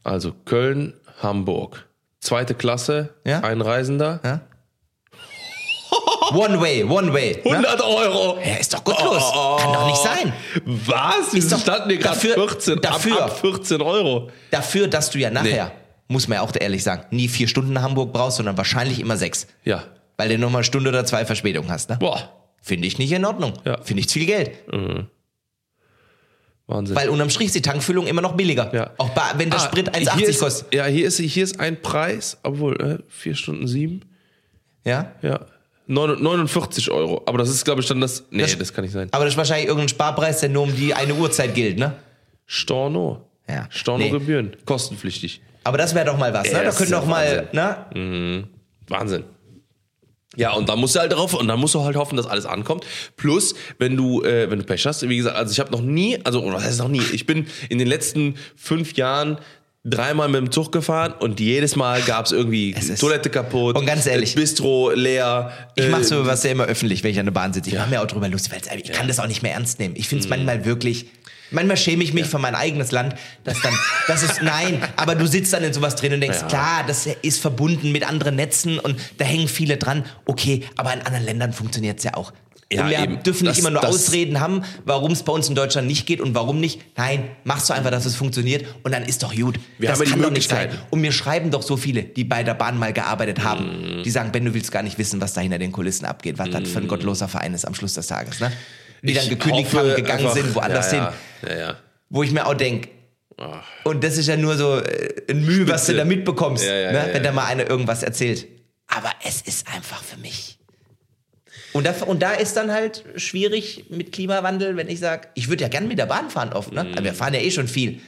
Also 0.08 0.32
Köln, 0.44 0.94
Hamburg. 1.22 1.86
Zweite 2.20 2.54
Klasse, 2.54 3.14
Ja. 3.24 3.40
Einreisender. 3.40 4.20
Ja? 4.24 4.40
One 6.34 6.60
way, 6.60 6.84
one 6.84 7.12
way. 7.12 7.40
Ne? 7.44 7.52
100 7.52 7.80
Euro. 7.82 8.38
Ja, 8.44 8.56
ist 8.56 8.74
doch 8.74 8.84
gottlos. 8.84 9.22
Kann 9.60 9.72
doch 9.72 9.86
nicht 9.86 10.02
sein. 10.02 10.32
Was? 10.64 11.30
Doch 11.50 11.58
standen 11.58 11.88
hier 11.90 11.98
gerade 11.98 12.14
dafür- 12.16 12.34
14, 12.34 12.80
dafür- 12.80 13.22
ab, 13.24 13.30
ab 13.30 13.40
14 13.40 13.80
Euro. 13.80 14.30
Dafür, 14.50 14.88
dass 14.88 15.10
du 15.10 15.18
ja 15.18 15.30
nachher, 15.30 15.72
muss 16.08 16.28
man 16.28 16.36
ja 16.36 16.42
auch 16.42 16.52
ehrlich 16.58 16.82
sagen, 16.82 17.04
nie 17.10 17.28
vier 17.28 17.48
Stunden 17.48 17.72
nach 17.72 17.82
Hamburg 17.82 18.12
brauchst, 18.12 18.36
sondern 18.36 18.56
wahrscheinlich 18.58 19.00
immer 19.00 19.16
sechs. 19.16 19.46
Ja. 19.64 19.84
Weil 20.18 20.28
du 20.28 20.38
nochmal 20.38 20.58
eine 20.60 20.64
Stunde 20.64 20.90
oder 20.90 21.04
zwei 21.06 21.24
Verspätung 21.24 21.70
hast, 21.70 21.88
ne? 21.88 21.96
Boah. 21.98 22.30
Finde 22.60 22.86
ich 22.88 22.98
nicht 22.98 23.12
in 23.12 23.24
Ordnung. 23.24 23.54
Ja. 23.64 23.78
Finde 23.82 24.00
ich 24.00 24.08
zu 24.08 24.18
viel 24.18 24.26
Geld. 24.26 24.50
Wahnsinn. 26.68 26.94
Weil 26.96 27.08
unterm 27.08 27.30
Strich 27.30 27.46
ist 27.46 27.54
die 27.56 27.62
Tankfüllung 27.62 28.06
immer 28.06 28.20
noch 28.22 28.34
billiger. 28.36 28.72
Ja. 28.74 28.90
Auch 28.98 29.08
bei, 29.10 29.22
wenn 29.36 29.50
der 29.50 29.58
Ah, 29.58 29.62
Sprit 29.64 29.90
hier 29.96 30.06
1,80 30.12 30.22
ist- 30.28 30.38
kostet. 30.40 30.74
Ja, 30.74 30.84
hier 30.86 31.06
ist, 31.08 31.18
hier 31.18 31.42
ist 31.44 31.58
ein 31.58 31.80
Preis, 31.82 32.36
obwohl, 32.42 32.80
äh, 32.80 32.98
4 33.08 33.34
Stunden 33.34 33.66
7. 33.66 34.02
Ja? 34.84 35.12
Ja. 35.22 35.40
9 35.86 36.22
49 36.22 36.90
Euro. 36.90 37.22
Aber 37.26 37.38
das 37.38 37.48
ist, 37.48 37.64
glaube 37.64 37.80
ich, 37.80 37.86
dann 37.88 38.00
das. 38.00 38.22
Nee, 38.30 38.42
das, 38.42 38.56
Das- 38.58 38.72
kann 38.74 38.84
nicht 38.84 38.92
sein. 38.92 39.08
Aber 39.12 39.24
das 39.24 39.32
ist 39.34 39.38
wahrscheinlich 39.38 39.66
irgendein 39.66 39.88
Sparpreis, 39.88 40.40
der 40.40 40.50
nur 40.50 40.62
um 40.64 40.76
die 40.76 40.92
eine 40.92 41.14
Uhrzeit 41.14 41.54
gilt, 41.54 41.78
ne? 41.78 41.94
Storno. 42.46 43.24
Ja. 43.48 43.66
Storno-Gebühren. 43.70 44.54
Kostenpflichtig. 44.66 45.40
Aber 45.64 45.78
das 45.78 45.94
wäre 45.94 46.04
doch 46.04 46.18
mal 46.18 46.32
was, 46.34 46.44
ne? 46.44 46.52
Da 46.64 46.70
können 46.70 46.82
ist 46.84 46.92
doch 46.92 47.06
mal, 47.06 47.48
ne? 47.52 48.44
Wahnsinn. 48.88 49.24
Ja, 50.38 50.52
und 50.52 50.68
dann 50.68 50.78
musst 50.78 50.94
du 50.94 51.00
halt 51.00 51.12
drauf, 51.12 51.34
und 51.34 51.48
dann 51.48 51.58
musst 51.58 51.74
du 51.74 51.82
halt 51.82 51.96
hoffen, 51.96 52.16
dass 52.16 52.26
alles 52.26 52.46
ankommt. 52.46 52.86
Plus, 53.16 53.56
wenn 53.78 53.96
du, 53.96 54.22
äh, 54.22 54.48
wenn 54.48 54.60
du 54.60 54.64
Pech 54.64 54.86
hast, 54.86 55.06
wie 55.08 55.16
gesagt, 55.16 55.36
also 55.36 55.52
ich 55.52 55.58
habe 55.58 55.72
noch 55.72 55.82
nie, 55.82 56.18
also 56.24 56.42
oder 56.42 56.56
was 56.56 56.64
heißt 56.64 56.78
noch 56.78 56.88
nie, 56.88 57.02
ich 57.12 57.26
bin 57.26 57.46
in 57.68 57.78
den 57.78 57.88
letzten 57.88 58.36
fünf 58.56 58.94
Jahren 58.94 59.38
dreimal 59.84 60.28
mit 60.28 60.40
dem 60.40 60.52
Zug 60.52 60.70
gefahren 60.70 61.14
und 61.18 61.40
jedes 61.40 61.74
Mal 61.74 62.02
gab 62.02 62.26
es 62.26 62.32
irgendwie 62.32 62.74
Toilette 62.98 63.30
kaputt, 63.30 63.76
Und 63.76 63.86
ganz 63.86 64.06
ehrlich, 64.06 64.34
das 64.34 64.40
Bistro 64.40 64.90
leer. 64.90 65.52
Ich 65.74 65.86
äh, 65.86 65.88
mache 65.88 66.04
so 66.04 66.26
was 66.26 66.44
ja 66.44 66.50
immer 66.50 66.64
öffentlich, 66.64 67.02
wenn 67.02 67.10
ich 67.10 67.18
an 67.18 67.26
der 67.26 67.32
Bahn 67.32 67.52
sitze. 67.52 67.70
Ich 67.70 67.76
mache 67.76 67.90
mir 67.90 68.02
auch 68.02 68.06
drüber 68.06 68.28
lustig, 68.28 68.52
weil 68.52 68.80
ich 68.80 68.92
kann 68.92 69.08
das 69.08 69.18
auch 69.18 69.26
nicht 69.26 69.42
mehr 69.42 69.52
ernst 69.54 69.78
nehmen. 69.80 69.94
Ich 69.96 70.08
finde 70.08 70.24
es 70.24 70.30
manchmal 70.30 70.64
wirklich. 70.64 71.06
Manchmal 71.50 71.76
schäme 71.76 72.04
ich 72.04 72.12
mich 72.12 72.26
für 72.26 72.38
mein 72.38 72.54
eigenes 72.54 72.92
Land, 72.92 73.14
dass 73.44 73.60
dann, 73.62 73.74
das 74.06 74.22
ist, 74.22 74.42
nein, 74.42 74.82
aber 74.96 75.14
du 75.14 75.26
sitzt 75.26 75.52
dann 75.52 75.64
in 75.64 75.72
sowas 75.72 75.96
drin 75.96 76.12
und 76.12 76.20
denkst, 76.20 76.38
Ja. 76.42 76.46
klar, 76.46 76.84
das 76.86 77.06
ist 77.22 77.40
verbunden 77.40 77.90
mit 77.92 78.06
anderen 78.08 78.36
Netzen 78.36 78.78
und 78.78 78.96
da 79.18 79.24
hängen 79.24 79.48
viele 79.48 79.76
dran. 79.76 80.04
Okay, 80.26 80.64
aber 80.76 80.92
in 80.92 81.00
anderen 81.00 81.24
Ländern 81.24 81.52
funktioniert 81.52 81.98
es 81.98 82.04
ja 82.04 82.14
auch. 82.14 82.32
Ja, 82.70 82.82
und 82.84 82.90
wir 82.90 82.98
eben. 82.98 83.22
dürfen 83.22 83.44
nicht 83.44 83.52
Das- 83.52 83.58
immer 83.60 83.70
nur 83.70 83.80
das- 83.80 83.94
Ausreden 83.94 84.40
haben, 84.40 84.62
warum 84.84 85.12
es 85.12 85.22
bei 85.22 85.32
uns 85.32 85.48
in 85.48 85.54
Deutschland 85.54 85.86
nicht 85.88 86.04
geht 86.04 86.20
und 86.20 86.34
warum 86.34 86.60
nicht. 86.60 86.82
Nein, 86.98 87.30
machst 87.44 87.70
du 87.70 87.72
einfach, 87.72 87.90
dass 87.90 88.04
es 88.04 88.14
funktioniert 88.14 88.66
und 88.82 88.92
dann 88.92 89.04
ist 89.04 89.22
doch 89.22 89.34
gut. 89.34 89.58
Wir 89.78 89.88
das 89.88 89.98
haben 89.98 90.00
ja 90.00 90.04
die 90.04 90.10
kann 90.10 90.22
doch 90.22 90.30
nicht 90.30 90.50
sein. 90.50 90.68
Und 90.90 91.00
mir 91.00 91.12
schreiben 91.12 91.50
doch 91.50 91.62
so 91.62 91.78
viele, 91.78 92.02
die 92.02 92.24
bei 92.24 92.42
der 92.42 92.52
Bahn 92.52 92.78
mal 92.78 92.92
gearbeitet 92.92 93.42
haben, 93.42 94.00
Mhm. 94.00 94.02
die 94.02 94.10
sagen, 94.10 94.32
Ben, 94.32 94.44
du 94.44 94.52
willst 94.52 94.70
gar 94.70 94.82
nicht 94.82 94.98
wissen, 94.98 95.18
was 95.18 95.32
da 95.32 95.40
hinter 95.40 95.58
den 95.58 95.72
Kulissen 95.72 96.04
abgeht, 96.04 96.36
was 96.38 96.50
das 96.50 96.68
für 96.68 96.80
ein 96.80 96.88
gottloser 96.88 97.26
Verein 97.26 97.54
ist 97.54 97.66
am 97.66 97.74
Schluss 97.74 97.94
des 97.94 98.06
Tages. 98.06 98.38
Ne? 98.38 98.52
Die 99.02 99.14
dann 99.14 99.28
gekündigt 99.28 99.72
hoffe 99.72 99.90
haben, 99.90 99.96
gegangen 99.96 100.20
einfach- 100.20 100.34
sind, 100.34 100.54
woanders 100.54 100.92
ja, 100.92 101.12
hin. 101.42 101.50
Ja, 101.50 101.56
ja. 101.58 101.76
Wo 102.10 102.22
ich 102.22 102.30
mir 102.32 102.46
auch 102.46 102.54
denke, 102.54 102.88
und 103.84 104.02
das 104.02 104.16
ist 104.18 104.26
ja 104.26 104.36
nur 104.36 104.56
so 104.56 104.78
äh, 104.80 105.14
ein 105.30 105.44
Mühe, 105.44 105.68
was 105.68 105.82
du 105.82 105.92
Spitze. 105.92 105.96
da 105.98 106.04
mitbekommst, 106.04 106.64
Ja, 106.64 106.74
ja, 106.74 106.92
ne? 106.92 106.98
ja, 107.08 107.14
wenn 107.14 107.22
da 107.22 107.28
ja. 107.28 107.34
mal 107.34 107.44
einer 107.46 107.68
irgendwas 107.70 108.02
erzählt. 108.02 108.46
Aber 108.88 109.12
es 109.24 109.42
ist 109.42 109.68
einfach 109.72 110.02
für 110.02 110.16
mich. 110.18 110.58
Und 111.72 111.84
da, 111.86 111.92
und 112.06 112.20
da 112.22 112.32
ist 112.32 112.56
dann 112.56 112.72
halt 112.72 113.04
schwierig 113.16 113.84
mit 113.90 114.10
Klimawandel, 114.12 114.76
wenn 114.76 114.88
ich 114.88 114.98
sage, 115.00 115.28
ich 115.34 115.48
würde 115.48 115.62
ja 115.62 115.68
gern 115.68 115.86
mit 115.86 115.98
der 115.98 116.06
Bahn 116.06 116.30
fahren 116.30 116.52
oft. 116.52 116.72
Ne? 116.72 116.82
Mhm. 116.84 116.92
Aber 116.94 117.04
wir 117.04 117.14
fahren 117.14 117.34
ja 117.34 117.40
eh 117.40 117.50
schon 117.50 117.68
viel 117.68 118.00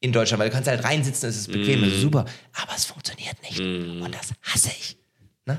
in 0.00 0.12
Deutschland, 0.12 0.40
weil 0.40 0.50
du 0.50 0.54
kannst 0.54 0.68
halt 0.68 0.84
reinsitzen, 0.84 1.28
es 1.28 1.36
ist 1.36 1.50
bequem, 1.50 1.80
Mhm. 1.80 1.84
das 1.86 1.94
ist 1.94 2.02
super. 2.02 2.26
Aber 2.62 2.72
es 2.76 2.84
funktioniert 2.84 3.36
nicht. 3.42 3.58
Und 3.58 4.14
das 4.14 4.28
hasse 4.42 4.68
ich. 4.78 4.96
Ne? 5.46 5.58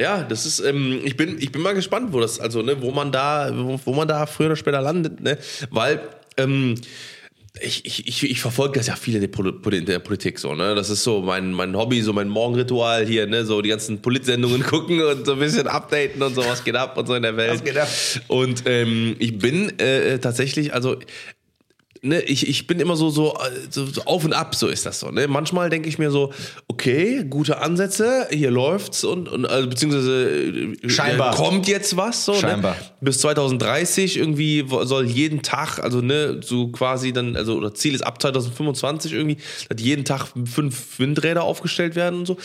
Ja, 0.00 0.22
das 0.24 0.46
ist, 0.46 0.60
ähm, 0.60 1.00
ich 1.04 1.16
bin, 1.16 1.36
ich 1.38 1.52
bin 1.52 1.60
mal 1.60 1.74
gespannt, 1.74 2.12
wo 2.12 2.20
das, 2.20 2.40
also, 2.40 2.62
ne, 2.62 2.80
wo 2.80 2.90
man 2.90 3.12
da, 3.12 3.50
wo, 3.54 3.78
wo 3.84 3.92
man 3.92 4.08
da 4.08 4.24
früher 4.24 4.46
oder 4.46 4.56
später 4.56 4.80
landet, 4.80 5.20
ne, 5.20 5.36
weil, 5.70 6.00
ähm, 6.38 6.76
ich, 7.60 7.84
ich, 7.84 8.06
ich, 8.06 8.30
ich 8.30 8.40
verfolge 8.40 8.78
das 8.78 8.86
ja 8.86 8.94
viel 8.96 9.16
in 9.16 9.20
der, 9.20 9.28
Poli- 9.28 9.76
in 9.76 9.84
der 9.84 9.98
Politik 9.98 10.38
so, 10.38 10.54
ne? 10.54 10.74
Das 10.76 10.88
ist 10.88 11.02
so 11.02 11.20
mein, 11.20 11.52
mein 11.52 11.76
Hobby, 11.76 12.00
so 12.00 12.12
mein 12.12 12.28
Morgenritual 12.28 13.04
hier, 13.04 13.26
ne? 13.26 13.44
So 13.44 13.60
die 13.60 13.68
ganzen 13.70 14.00
Politsendungen 14.00 14.62
gucken 14.66 15.02
und 15.02 15.26
so 15.26 15.32
ein 15.32 15.40
bisschen 15.40 15.66
updaten 15.66 16.22
und 16.22 16.34
so, 16.34 16.44
was 16.46 16.62
geht 16.62 16.76
ab 16.76 16.96
und 16.96 17.06
so 17.08 17.14
in 17.16 17.22
der 17.24 17.36
Welt. 17.36 17.50
Was 17.52 17.64
geht 17.64 17.76
ab? 17.76 17.88
Und 18.28 18.62
ähm, 18.66 19.16
ich 19.18 19.36
bin 19.38 19.78
äh, 19.80 20.18
tatsächlich, 20.20 20.72
also 20.72 20.96
ne, 22.02 22.20
ich, 22.22 22.48
ich 22.48 22.66
bin 22.66 22.80
immer 22.80 22.96
so, 22.96 23.10
so, 23.10 23.36
so, 23.70 23.86
so 23.86 24.02
auf 24.04 24.24
und 24.24 24.32
ab, 24.32 24.54
so 24.54 24.68
ist 24.68 24.86
das 24.86 25.00
so. 25.00 25.10
Ne? 25.10 25.28
Manchmal 25.28 25.70
denke 25.70 25.88
ich 25.88 25.98
mir 25.98 26.10
so, 26.10 26.32
okay, 26.68 27.24
gute 27.28 27.58
Ansätze, 27.58 28.26
hier 28.30 28.50
läuft's 28.50 29.04
und, 29.04 29.28
und 29.28 29.46
also, 29.46 29.68
beziehungsweise 29.68 30.26
äh, 30.28 30.88
Scheinbar. 30.88 31.34
kommt 31.34 31.68
jetzt 31.68 31.96
was 31.96 32.24
so. 32.24 32.34
Scheinbar. 32.34 32.72
Ne? 32.72 32.80
Bis 33.02 33.20
2030 33.20 34.16
irgendwie 34.16 34.64
soll 34.82 35.06
jeden 35.06 35.42
Tag, 35.42 35.78
also 35.78 36.00
ne, 36.00 36.40
so 36.42 36.68
quasi 36.68 37.12
dann, 37.12 37.36
also 37.36 37.56
oder 37.56 37.74
Ziel 37.74 37.94
ist 37.94 38.02
ab 38.02 38.20
2025 38.20 39.12
irgendwie, 39.12 39.36
dass 39.68 39.80
jeden 39.80 40.04
Tag 40.04 40.28
fünf 40.44 40.98
Windräder 40.98 41.42
aufgestellt 41.42 41.96
werden 41.96 42.20
und 42.20 42.26
so. 42.26 42.36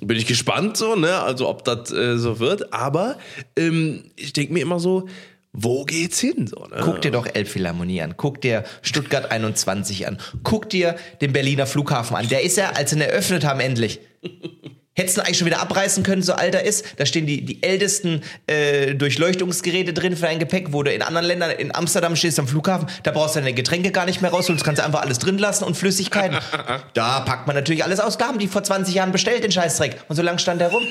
Bin 0.00 0.16
ich 0.16 0.26
gespannt 0.26 0.76
so, 0.76 0.94
ne? 0.94 1.20
Also 1.20 1.48
ob 1.48 1.64
das 1.64 1.90
äh, 1.92 2.18
so 2.18 2.38
wird. 2.38 2.72
Aber 2.72 3.16
ähm, 3.56 4.04
ich 4.16 4.32
denke 4.32 4.52
mir 4.52 4.60
immer 4.60 4.80
so, 4.80 5.08
wo 5.54 5.84
geht's 5.84 6.18
hin? 6.18 6.46
So, 6.46 6.66
ne? 6.66 6.80
Guck 6.82 7.00
dir 7.00 7.12
doch 7.12 7.26
Elbphilharmonie 7.32 8.02
an, 8.02 8.14
guck 8.16 8.40
dir 8.40 8.64
Stuttgart 8.82 9.30
21 9.30 10.06
an, 10.06 10.18
guck 10.42 10.68
dir 10.68 10.96
den 11.20 11.32
Berliner 11.32 11.66
Flughafen 11.66 12.16
an. 12.16 12.28
Der 12.28 12.42
ist 12.42 12.56
ja, 12.56 12.70
als 12.70 12.90
sie 12.90 12.96
ihn 12.96 13.02
eröffnet 13.02 13.44
haben, 13.44 13.60
endlich. 13.60 14.00
Hättest 14.96 15.16
du 15.16 15.20
ihn 15.20 15.26
eigentlich 15.26 15.38
schon 15.38 15.46
wieder 15.46 15.60
abreißen 15.60 16.02
können, 16.02 16.22
so 16.22 16.34
alt 16.34 16.54
er 16.54 16.64
ist. 16.64 16.84
Da 16.98 17.06
stehen 17.06 17.26
die, 17.26 17.44
die 17.44 17.62
ältesten 17.62 18.22
äh, 18.46 18.94
Durchleuchtungsgeräte 18.94 19.92
drin 19.92 20.16
für 20.16 20.26
dein 20.26 20.38
Gepäck, 20.38 20.72
wo 20.72 20.82
du 20.82 20.92
in 20.92 21.02
anderen 21.02 21.26
Ländern, 21.26 21.50
in 21.50 21.74
Amsterdam 21.74 22.14
stehst 22.14 22.38
am 22.38 22.46
Flughafen, 22.46 22.88
da 23.02 23.10
brauchst 23.10 23.36
du 23.36 23.40
deine 23.40 23.54
Getränke 23.54 23.90
gar 23.90 24.06
nicht 24.06 24.22
mehr 24.22 24.30
rausholen, 24.30 24.56
das 24.56 24.64
kannst 24.64 24.80
du 24.80 24.84
einfach 24.84 25.02
alles 25.02 25.18
drin 25.18 25.38
lassen 25.38 25.64
und 25.64 25.76
Flüssigkeiten. 25.76 26.38
da 26.94 27.20
packt 27.20 27.46
man 27.46 27.56
natürlich 27.56 27.84
alles 27.84 28.00
aus. 28.00 28.18
Da 28.18 28.26
haben 28.26 28.38
die 28.38 28.48
vor 28.48 28.62
20 28.62 28.94
Jahren 28.94 29.12
bestellt, 29.12 29.44
den 29.44 29.52
Scheißdreck. 29.52 30.00
Und 30.08 30.16
so 30.16 30.22
lange 30.22 30.38
stand 30.38 30.60
er 30.60 30.70
rum. 30.70 30.82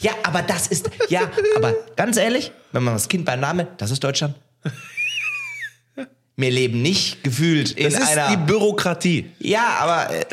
Ja, 0.00 0.12
aber 0.22 0.42
das 0.42 0.66
ist, 0.68 0.90
ja, 1.08 1.30
aber 1.56 1.74
ganz 1.96 2.16
ehrlich, 2.16 2.52
wenn 2.72 2.82
man 2.82 2.94
das 2.94 3.08
Kind 3.08 3.24
beim 3.24 3.40
Namen, 3.40 3.66
das 3.76 3.90
ist 3.90 4.02
Deutschland. 4.02 4.34
Wir 6.36 6.50
leben 6.50 6.80
nicht 6.80 7.22
gefühlt 7.22 7.72
in 7.72 7.84
Das 7.92 7.94
ist 8.02 8.16
einer. 8.16 8.30
die 8.30 8.36
Bürokratie. 8.38 9.26
ja, 9.40 9.76
aber 9.78 10.10
äh, 10.10 10.24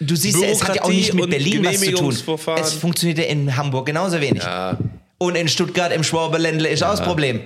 du 0.00 0.16
siehst 0.16 0.40
ja, 0.40 0.48
es 0.48 0.64
hat 0.64 0.76
ja 0.76 0.82
auch 0.82 0.88
nicht 0.88 1.12
mit 1.12 1.28
Berlin 1.28 1.62
was 1.64 1.80
zu 1.80 1.92
tun. 1.92 2.16
Es 2.56 2.72
funktioniert 2.72 3.18
ja 3.18 3.24
in 3.24 3.54
Hamburg 3.54 3.84
genauso 3.86 4.18
wenig. 4.20 4.42
Ja. 4.42 4.78
Und 5.18 5.36
in 5.36 5.48
Stuttgart 5.48 5.92
im 5.92 6.02
Schwaberländle 6.02 6.68
ist 6.70 6.82
auch 6.82 6.92
das 6.92 7.02
Problem. 7.02 7.40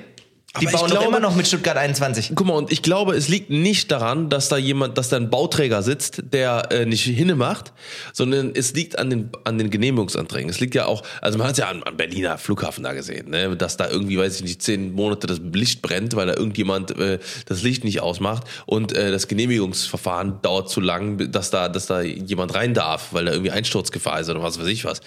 Die 0.61 0.69
Aber 0.69 0.79
bauen 0.79 0.91
glaube- 0.91 1.07
immer 1.07 1.19
noch 1.19 1.35
mit 1.35 1.49
Stuttgart 1.49 1.77
21. 1.77 2.33
Guck 2.37 2.47
mal, 2.47 2.53
und 2.55 2.71
ich 2.71 2.81
glaube, 2.83 3.17
es 3.17 3.27
liegt 3.29 3.51
nicht 3.51 3.91
daran, 3.91 4.29
dass 4.29 4.49
da 4.49 4.57
jemand, 4.57 4.97
dass 4.97 5.09
da 5.09 5.17
ein 5.17 5.29
Bauträger 5.29 5.83
sitzt, 5.83 6.23
der 6.33 6.69
äh, 6.71 6.87
nicht 6.87 7.03
hinne 7.03 7.35
macht, 7.35 7.73
sondern 8.13 8.53
es 8.55 8.73
liegt 8.73 8.97
an 8.97 9.11
den, 9.11 9.31
an 9.43 9.59
den 9.59 9.71
Genehmigungsanträgen. 9.71 10.49
Es 10.49 10.61
liegt 10.61 10.77
ja 10.77 10.87
auch, 10.87 11.03
also 11.21 11.39
man 11.39 11.49
hat 11.49 11.55
es 11.55 11.59
ja 11.59 11.69
am, 11.71 11.83
am 11.83 11.97
Berliner 11.97 12.39
Flughafen 12.39 12.85
da 12.85 12.93
gesehen, 12.93 13.31
ne, 13.31 13.57
dass 13.57 13.77
da 13.77 13.91
irgendwie, 13.91 14.17
weiß 14.17 14.37
ich 14.37 14.43
nicht, 14.45 14.63
zehn 14.63 14.93
Monate 14.93 15.27
das 15.27 15.41
Licht 15.41 15.83
brennt, 15.83 16.15
weil 16.15 16.29
da 16.29 16.35
irgendjemand 16.35 16.97
äh, 16.99 17.19
das 17.47 17.63
Licht 17.63 17.83
nicht 17.83 18.01
ausmacht 18.01 18.45
und 18.67 18.93
äh, 18.93 19.11
das 19.11 19.27
Genehmigungsverfahren 19.27 20.41
dauert 20.43 20.71
zu 20.71 20.81
lang, 20.81 21.33
dass 21.33 21.51
da, 21.51 21.69
dass 21.69 21.87
da 21.87 22.01
jemand 22.01 22.55
rein 22.55 22.75
darf, 22.75 23.09
weil 23.11 23.25
da 23.25 23.33
irgendwie 23.33 23.51
Einsturzgefahr 23.51 24.21
ist 24.21 24.31
oder 24.31 24.41
was 24.41 24.61
weiß 24.61 24.69
ich 24.69 24.85
was. 24.85 25.01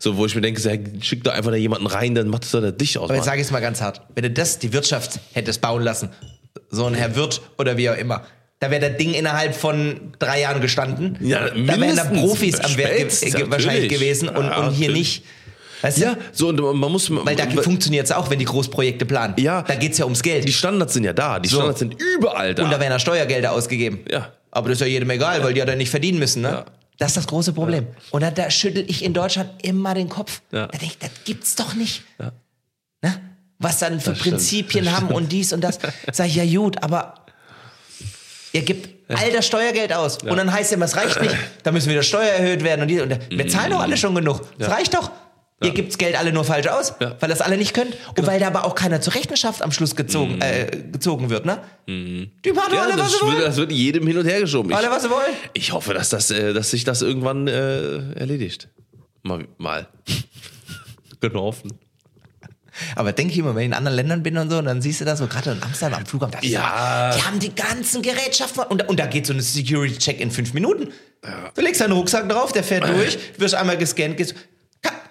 So, 0.00 0.16
wo 0.16 0.24
ich 0.24 0.34
mir 0.34 0.40
denke, 0.40 0.62
schick 1.02 1.24
doch 1.24 1.32
einfach 1.32 1.50
da 1.50 1.58
jemanden 1.58 1.88
rein, 1.88 2.14
dann 2.14 2.28
macht 2.28 2.44
es 2.44 2.52
doch 2.52 2.62
das 2.62 2.74
Licht 2.78 2.96
aus. 2.96 3.10
Aber 3.10 3.16
jetzt 3.16 3.26
sage 3.26 3.42
ich 3.42 3.46
es 3.46 3.52
mal 3.52 3.60
ganz 3.60 3.82
hart. 3.82 4.00
Wenn 4.14 4.22
du 4.22 4.30
das, 4.30 4.58
die 4.58 4.72
Wirtschaft 4.72 4.93
hättest 5.32 5.60
bauen 5.60 5.82
lassen, 5.82 6.10
so 6.70 6.86
ein 6.86 6.94
Herr 6.94 7.14
Wirt 7.16 7.42
oder 7.58 7.76
wie 7.76 7.90
auch 7.90 7.96
immer, 7.96 8.24
da 8.60 8.70
wäre 8.70 8.88
das 8.88 8.96
Ding 8.98 9.12
innerhalb 9.12 9.54
von 9.54 10.12
drei 10.18 10.40
Jahren 10.40 10.60
gestanden. 10.60 11.18
Ja, 11.20 11.48
da 11.50 11.54
wären 11.54 11.96
da. 11.96 12.04
Profis 12.04 12.58
am 12.60 12.76
Werk 12.76 12.96
ge 12.96 13.50
wahrscheinlich 13.50 13.90
gewesen 13.90 14.28
und, 14.28 14.46
Ja, 14.46 14.66
und 14.66 14.72
hier 14.72 14.90
nicht. 14.90 15.24
Weißt 15.82 15.98
du? 15.98 16.02
Ja, 16.02 16.16
so, 16.32 16.48
und 16.48 16.60
man 16.60 16.90
muss. 16.90 17.10
Weil 17.10 17.36
da 17.36 17.46
funktioniert 17.50 18.06
es 18.06 18.12
auch, 18.12 18.30
wenn 18.30 18.38
die 18.38 18.46
Großprojekte 18.46 19.04
planen. 19.04 19.34
Ja. 19.36 19.60
Da 19.62 19.74
geht 19.74 19.92
es 19.92 19.98
ja 19.98 20.06
ums 20.06 20.22
Geld. 20.22 20.48
Die 20.48 20.52
Standards 20.52 20.94
sind 20.94 21.04
ja 21.04 21.12
da. 21.12 21.38
Die 21.38 21.48
So. 21.48 21.56
Standards 21.56 21.80
sind 21.80 21.94
überall 22.00 22.54
da. 22.54 22.64
Und 22.64 22.70
da 22.70 22.80
werden 22.80 22.92
ja 22.92 22.98
Steuergelder 22.98 23.52
ausgegeben. 23.52 24.00
Ja. 24.10 24.32
Aber 24.50 24.70
das 24.70 24.76
ist 24.76 24.80
ja 24.80 24.86
jedem 24.86 25.10
egal, 25.10 25.44
weil 25.44 25.52
die 25.52 25.58
ja 25.58 25.66
dann 25.66 25.76
nicht 25.76 25.90
verdienen 25.90 26.18
müssen, 26.18 26.40
ne? 26.40 26.48
Ja. 26.48 26.64
Das 26.96 27.08
ist 27.08 27.16
das 27.18 27.26
große 27.26 27.52
Problem. 27.52 27.88
Und 28.12 28.22
da, 28.22 28.30
da 28.30 28.50
schüttel 28.50 28.84
ich 28.88 29.04
in 29.04 29.12
Deutschland 29.12 29.50
immer 29.62 29.94
den 29.94 30.08
Kopf. 30.08 30.40
Ja. 30.52 30.68
Da 30.68 30.78
denke 30.78 30.86
ich, 30.86 30.98
das 30.98 31.10
gibt's 31.24 31.54
doch 31.56 31.74
nicht. 31.74 32.02
Ja. 32.18 32.32
Ne? 33.02 33.20
Was 33.58 33.78
dann 33.78 34.00
für 34.00 34.10
Das 34.10 34.18
stimmt, 34.20 34.34
Prinzipien 34.36 34.92
haben 34.96 35.08
und 35.08 35.30
dies 35.32 35.52
und 35.52 35.60
das. 35.62 35.78
Sag 36.12 36.26
ich, 36.26 36.34
ja 36.36 36.44
gut, 36.60 36.82
aber 36.82 37.14
ihr 38.52 38.62
gebt 38.62 38.88
all 39.08 39.30
das 39.32 39.46
Steuergeld 39.46 39.92
aus. 39.92 40.18
Und 40.22 40.36
dann 40.36 40.52
heißt 40.52 40.70
es 40.70 40.72
immer, 40.72 40.84
es 40.86 40.96
reicht 40.96 41.20
nicht. 41.20 41.36
Da 41.62 41.72
müssen 41.72 41.90
wieder 41.90 42.02
Steuer 42.02 42.30
erhöht 42.30 42.64
werden. 42.64 42.82
Und, 42.82 42.88
die, 42.88 43.00
und 43.00 43.18
wir 43.30 43.48
zahlen 43.48 43.70
doch 43.70 43.80
alle 43.80 43.96
schon 43.96 44.14
genug. 44.14 44.40
Es 44.58 44.68
reicht 44.68 44.94
doch. 44.94 45.10
Ihr 45.62 45.70
gebt 45.70 45.90
das 45.92 45.98
Geld 45.98 46.18
alle 46.18 46.30
nur 46.32 46.44
falsch 46.44 46.66
aus, 46.66 46.94
Ja. 47.00 47.16
weil 47.20 47.28
das 47.30 47.40
alle 47.40 47.56
nicht 47.56 47.72
könnt. 47.74 47.96
Und 48.18 48.26
weil 48.26 48.38
da 48.40 48.48
aber 48.48 48.64
auch 48.66 48.74
keiner 48.74 49.00
zur 49.00 49.14
Rechenschaft 49.14 49.62
am 49.62 49.72
Schluss 49.72 49.96
gezogen, 49.96 50.40
äh, 50.42 50.66
gezogen 50.92 51.30
wird, 51.30 51.46
ne? 51.46 51.58
Die 51.86 52.28
machen 52.52 52.74
ja, 52.74 52.82
alle, 52.82 52.92
was 52.94 53.12
das, 53.12 53.12
sie 53.12 53.20
wollen. 53.24 53.36
wird, 53.38 53.48
das 53.48 53.56
wird 53.56 53.72
jedem 53.72 54.06
hin 54.06 54.18
und 54.18 54.26
her 54.26 54.40
geschoben. 54.40 54.70
Ich, 54.72 54.76
Alle, 54.76 54.90
was 54.90 55.04
sie 55.04 55.10
wollen. 55.10 55.32
ich 55.54 55.72
hoffe, 55.72 55.94
dass, 55.94 56.10
das, 56.10 56.30
äh, 56.30 56.52
dass 56.52 56.70
sich 56.70 56.84
das 56.84 57.00
irgendwann 57.00 57.46
äh, 57.48 58.12
erledigt. 58.14 58.68
Mal. 59.22 59.46
mal. 59.56 59.86
Genoffen. 61.20 61.72
Aber 62.96 63.12
denke 63.12 63.32
ich 63.32 63.38
immer, 63.38 63.54
wenn 63.54 63.62
ich 63.62 63.66
in 63.68 63.74
anderen 63.74 63.96
Ländern 63.96 64.22
bin 64.22 64.36
und 64.36 64.50
so, 64.50 64.58
und 64.58 64.64
dann 64.66 64.82
siehst 64.82 65.00
du 65.00 65.04
das 65.04 65.18
so, 65.18 65.26
gerade 65.26 65.52
in 65.52 65.62
Amsterdam 65.62 66.00
am 66.00 66.06
Flughafen, 66.06 66.32
da 66.40 66.46
Ja. 66.46 67.10
so, 67.12 67.18
die 67.18 67.24
haben 67.24 67.38
die 67.38 67.54
ganzen 67.54 68.02
Gerätschaften 68.02 68.62
und, 68.64 68.88
und 68.88 68.98
da 69.00 69.06
geht 69.06 69.26
so 69.26 69.32
eine 69.32 69.42
Security-Check 69.42 70.20
in 70.20 70.30
fünf 70.30 70.52
Minuten. 70.54 70.92
Du 71.54 71.62
legst 71.62 71.80
deinen 71.80 71.92
Rucksack 71.92 72.28
drauf, 72.28 72.52
der 72.52 72.62
fährt 72.64 72.86
durch, 72.88 73.18
wirst 73.38 73.54
einmal 73.54 73.78
gescannt, 73.78 74.16
gehst, 74.18 74.34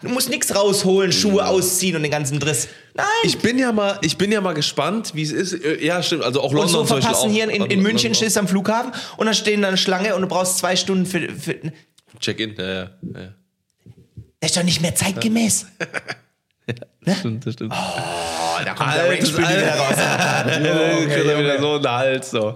du 0.01 0.09
musst 0.09 0.29
nichts 0.29 0.55
rausholen, 0.55 1.11
Schuhe 1.11 1.47
ausziehen 1.47 1.95
und 1.95 2.03
den 2.03 2.11
ganzen 2.11 2.39
Driss. 2.39 2.67
Nein, 2.93 3.05
Ich 3.23 3.39
bin 3.39 3.57
ja 3.57 3.71
mal, 3.71 3.97
ich 4.01 4.17
bin 4.17 4.31
ja 4.31 4.39
mal 4.39 4.53
gespannt, 4.53 5.11
wie 5.15 5.23
es 5.23 5.31
ist. 5.31 5.53
Äh, 5.53 5.83
Ja, 5.83 6.03
stimmt. 6.03 6.23
Also 6.23 6.41
auch 6.41 6.51
und 6.51 6.57
London 6.57 6.69
so 6.71 6.77
zum 6.83 6.97
Beispiel 6.97 7.01
verpassen 7.01 7.31
hier 7.31 7.49
in, 7.49 7.65
in 7.65 7.81
München 7.81 8.13
stehst 8.13 8.35
du 8.35 8.41
am 8.41 8.47
Flughafen 8.47 8.91
und 9.17 9.25
dann 9.25 9.33
stehen 9.33 9.61
da 9.63 9.69
eine 9.69 9.77
Schlange 9.77 10.13
und 10.15 10.21
du 10.21 10.27
brauchst 10.27 10.59
zwei 10.59 10.75
Stunden 10.75 11.05
für, 11.07 11.27
für 11.29 11.55
Check-in. 12.19 12.55
Ja, 12.57 12.63
ja, 12.63 12.81
ja. 12.81 12.89
das 14.39 14.51
ist 14.51 14.57
doch 14.57 14.63
nicht 14.63 14.81
mehr 14.81 14.93
zeitgemäß. 14.93 15.65
Stimmt, 17.19 17.45
das 17.45 17.53
stimmt. 17.53 17.73
Oh, 17.73 18.63
da 18.63 18.73
kommt 18.73 18.89
Altes, 18.89 19.35
der 19.35 19.45
Range 19.45 19.57
wieder 19.57 19.75
raus. 19.75 19.95
Äh, 19.97 21.05
kriegt 21.07 21.27
er 21.27 21.39
wieder 21.39 21.59
so 21.59 21.75
einen 21.75 21.87
Hals. 21.87 22.31
So. 22.31 22.55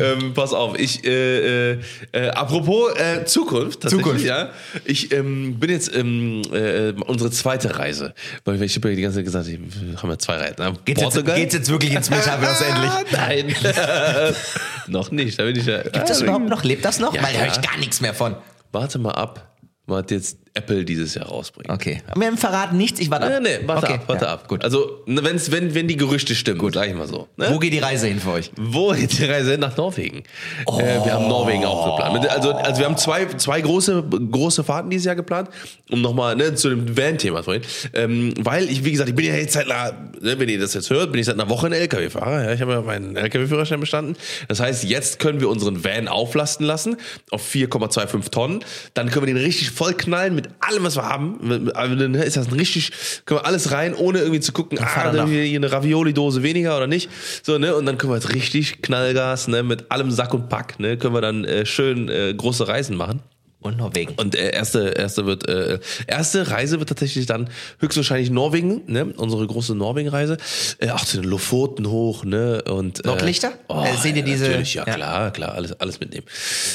ähm, 0.00 0.34
pass 0.34 0.52
auf, 0.52 0.78
ich, 0.78 1.04
äh, 1.04 1.72
äh, 1.72 1.78
äh, 2.12 2.28
apropos 2.30 2.94
äh, 2.96 3.24
Zukunft, 3.24 3.88
Zukunft. 3.88 4.24
ja. 4.24 4.50
Ich 4.84 5.12
ähm, 5.12 5.58
bin 5.58 5.70
jetzt 5.70 5.94
ähm, 5.94 6.42
äh, 6.52 6.92
unsere 7.06 7.30
zweite 7.30 7.78
Reise. 7.78 8.14
Weil 8.44 8.62
ich 8.62 8.76
habe 8.76 8.90
ja 8.90 8.96
die 8.96 9.02
ganze 9.02 9.18
Zeit 9.18 9.24
gesagt, 9.24 9.46
wir 9.46 10.02
haben 10.02 10.10
ja 10.10 10.18
zwei 10.18 10.36
Reisen. 10.36 10.56
Ne? 10.58 10.74
Geht's 10.84 11.02
jetzt, 11.02 11.24
geht's 11.24 11.54
jetzt 11.54 11.70
wirklich 11.70 11.94
ins 11.94 12.10
Metaverse 12.10 12.64
endlich? 12.64 12.92
Nein. 13.12 13.54
noch 14.88 15.10
nicht. 15.10 15.38
Da 15.38 15.44
bin 15.44 15.56
ich 15.56 15.66
ja. 15.66 15.82
Gibt 15.82 16.10
das 16.10 16.22
überhaupt 16.22 16.48
noch? 16.48 16.64
Lebt 16.64 16.84
das 16.84 16.98
noch? 16.98 17.14
Ja, 17.14 17.22
Weil 17.22 17.32
da 17.34 17.40
höre 17.40 17.48
ich 17.48 17.60
gar 17.60 17.76
nichts 17.78 18.00
mehr 18.00 18.14
von. 18.14 18.36
Warte 18.72 18.98
mal 18.98 19.12
ab, 19.12 19.56
was 19.86 20.04
jetzt 20.10 20.38
Apple 20.56 20.84
dieses 20.84 21.14
Jahr 21.14 21.26
rausbringt. 21.26 21.70
Okay. 21.70 22.02
Haben 22.08 22.38
verraten 22.38 22.76
nichts, 22.76 22.98
ich 22.98 23.10
warte 23.10 23.26
ab. 23.26 23.42
Nee, 23.42 23.58
nee, 23.58 23.68
warte 23.68 23.86
okay. 23.86 23.94
ab, 23.94 24.04
warte 24.06 24.24
ja, 24.24 24.32
ab. 24.32 24.48
Gut. 24.48 24.64
Also, 24.64 25.02
ne, 25.06 25.22
wenn's, 25.22 25.50
wenn, 25.52 25.74
wenn 25.74 25.86
die 25.86 25.96
Gerüchte 25.96 26.34
stimmen, 26.34 26.58
gut, 26.58 26.74
sag 26.74 26.88
ich 26.88 26.94
mal 26.94 27.06
so. 27.06 27.28
Ne? 27.36 27.48
Wo 27.50 27.58
geht 27.58 27.72
die 27.72 27.78
Reise 27.78 28.06
hin 28.06 28.20
für 28.20 28.32
euch? 28.32 28.50
Wo 28.56 28.92
geht 28.92 29.18
die 29.18 29.24
Reise 29.24 29.52
hin? 29.52 29.60
Nach 29.60 29.76
Norwegen? 29.76 30.24
Äh, 30.66 31.04
wir 31.04 31.12
haben 31.12 31.28
Norwegen 31.28 31.64
auch 31.64 31.96
geplant. 31.96 32.28
Also, 32.30 32.52
also 32.52 32.80
wir 32.80 32.86
haben 32.86 32.96
zwei, 32.96 33.26
zwei 33.26 33.60
große, 33.60 34.02
große 34.30 34.64
Fahrten 34.64 34.90
dieses 34.90 35.06
Jahr 35.06 35.14
geplant, 35.14 35.50
um 35.90 36.00
nochmal 36.00 36.36
ne, 36.36 36.54
zu 36.54 36.70
dem 36.70 36.96
Van-Thema 36.96 37.42
vorhin. 37.42 37.62
Ähm, 37.92 38.32
weil 38.40 38.68
ich, 38.70 38.84
wie 38.84 38.92
gesagt, 38.92 39.10
ich 39.10 39.14
bin 39.14 39.26
ja 39.26 39.34
jetzt 39.34 39.52
seit 39.52 39.70
einer, 39.70 39.92
ne, 40.20 40.38
wenn 40.38 40.48
ihr 40.48 40.58
das 40.58 40.74
jetzt 40.74 40.90
hört, 40.90 41.12
bin 41.12 41.20
ich 41.20 41.26
seit 41.26 41.38
einer 41.38 41.50
Woche 41.50 41.66
ein 41.66 41.72
LKW-Fahrer. 41.72 42.44
Ja, 42.44 42.52
ich 42.52 42.60
habe 42.62 42.72
ja 42.72 42.80
meinen 42.80 43.16
LKW-Führerschein 43.16 43.80
bestanden. 43.80 44.16
Das 44.48 44.60
heißt, 44.60 44.84
jetzt 44.84 45.18
können 45.18 45.40
wir 45.40 45.48
unseren 45.48 45.84
Van 45.84 46.08
auflasten 46.08 46.64
lassen 46.64 46.96
auf 47.30 47.46
4,25 47.46 48.30
Tonnen. 48.30 48.64
Dann 48.94 49.10
können 49.10 49.26
wir 49.26 49.34
den 49.34 49.42
richtig 49.42 49.70
voll 49.70 49.94
knallen 49.94 50.34
mit 50.34 50.45
mit 50.46 50.54
allem, 50.60 50.84
was 50.84 50.96
wir 50.96 51.04
haben. 51.04 51.70
Also 51.74 51.94
Dann 51.94 52.14
ist 52.14 52.36
das 52.36 52.48
ein 52.48 52.54
richtig, 52.54 52.92
können 53.24 53.40
wir 53.40 53.46
alles 53.46 53.72
rein, 53.72 53.94
ohne 53.94 54.18
irgendwie 54.18 54.40
zu 54.40 54.52
gucken, 54.52 54.78
ah, 54.80 54.86
fahren 54.86 55.16
dann 55.16 55.28
hier 55.28 55.42
hier 55.42 55.58
eine 55.58 55.70
Ravioli-Dose 55.70 56.42
weniger 56.42 56.76
oder 56.76 56.86
nicht. 56.86 57.10
So, 57.42 57.58
ne? 57.58 57.74
Und 57.74 57.86
dann 57.86 57.98
können 57.98 58.12
wir 58.12 58.16
jetzt 58.16 58.34
richtig 58.34 58.82
Knallgas, 58.82 59.48
ne, 59.48 59.62
mit 59.62 59.90
allem 59.90 60.10
Sack 60.10 60.34
und 60.34 60.48
Pack, 60.48 60.78
ne, 60.80 60.96
können 60.96 61.14
wir 61.14 61.20
dann 61.20 61.44
äh, 61.44 61.66
schön 61.66 62.08
äh, 62.08 62.34
große 62.34 62.68
Reisen 62.68 62.96
machen. 62.96 63.22
Und 63.66 63.76
Norwegen. 63.78 64.14
Und 64.16 64.34
äh, 64.34 64.50
erste, 64.50 64.88
erste 64.90 65.26
wird, 65.26 65.48
äh, 65.48 65.78
erste 66.06 66.50
Reise 66.50 66.78
wird 66.78 66.88
tatsächlich 66.88 67.26
dann 67.26 67.48
höchstwahrscheinlich 67.80 68.30
Norwegen, 68.30 68.82
ne? 68.86 69.06
Unsere 69.16 69.46
große 69.46 69.74
Norwegen-Reise. 69.74 70.36
Äh, 70.78 70.90
auch 70.90 71.04
zu 71.04 71.20
den 71.20 71.28
Lofoten 71.30 71.88
hoch, 71.90 72.24
ne? 72.24 72.62
Und 72.62 73.04
äh, 73.04 73.08
Nordlichter? 73.08 73.52
Äh, 73.68 73.96
seht 74.00 74.16
ihr 74.16 74.22
diese- 74.22 74.44
Natürlich, 74.46 74.74
ja, 74.74 74.84
ja. 74.86 74.94
klar, 74.94 75.30
klar, 75.32 75.54
alles, 75.54 75.72
alles 75.80 76.00
mitnehmen. 76.00 76.26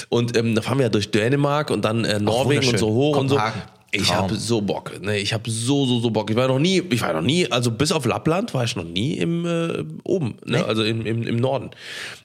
Und 0.09 0.35
ähm, 0.37 0.55
da 0.55 0.61
fahren 0.61 0.77
wir 0.77 0.83
ja 0.85 0.89
durch 0.89 1.11
Dänemark 1.11 1.69
und 1.71 1.83
dann 1.85 2.05
äh, 2.05 2.19
Norwegen 2.19 2.67
und 2.67 2.77
so 2.77 2.89
hoch 2.89 3.17
und 3.17 3.29
so. 3.29 3.37
Ich 3.93 4.13
habe 4.13 4.35
so 4.35 4.61
Bock, 4.61 5.01
ne? 5.01 5.17
Ich 5.17 5.33
habe 5.33 5.49
so, 5.49 5.85
so, 5.85 5.99
so 5.99 6.11
Bock. 6.11 6.29
Ich 6.29 6.35
war 6.35 6.47
noch 6.47 6.59
nie, 6.59 6.81
ich 6.89 7.01
war 7.01 7.13
noch 7.13 7.21
nie, 7.21 7.51
also 7.51 7.71
bis 7.71 7.91
auf 7.91 8.05
Lappland 8.05 8.53
war 8.53 8.63
ich 8.63 8.75
noch 8.75 8.85
nie 8.85 9.17
im 9.17 9.45
äh, 9.45 9.83
oben, 10.03 10.37
ne? 10.45 10.57
Nee? 10.59 10.63
Also 10.63 10.83
im, 10.83 11.05
im, 11.05 11.23
im 11.27 11.35
Norden. 11.37 11.71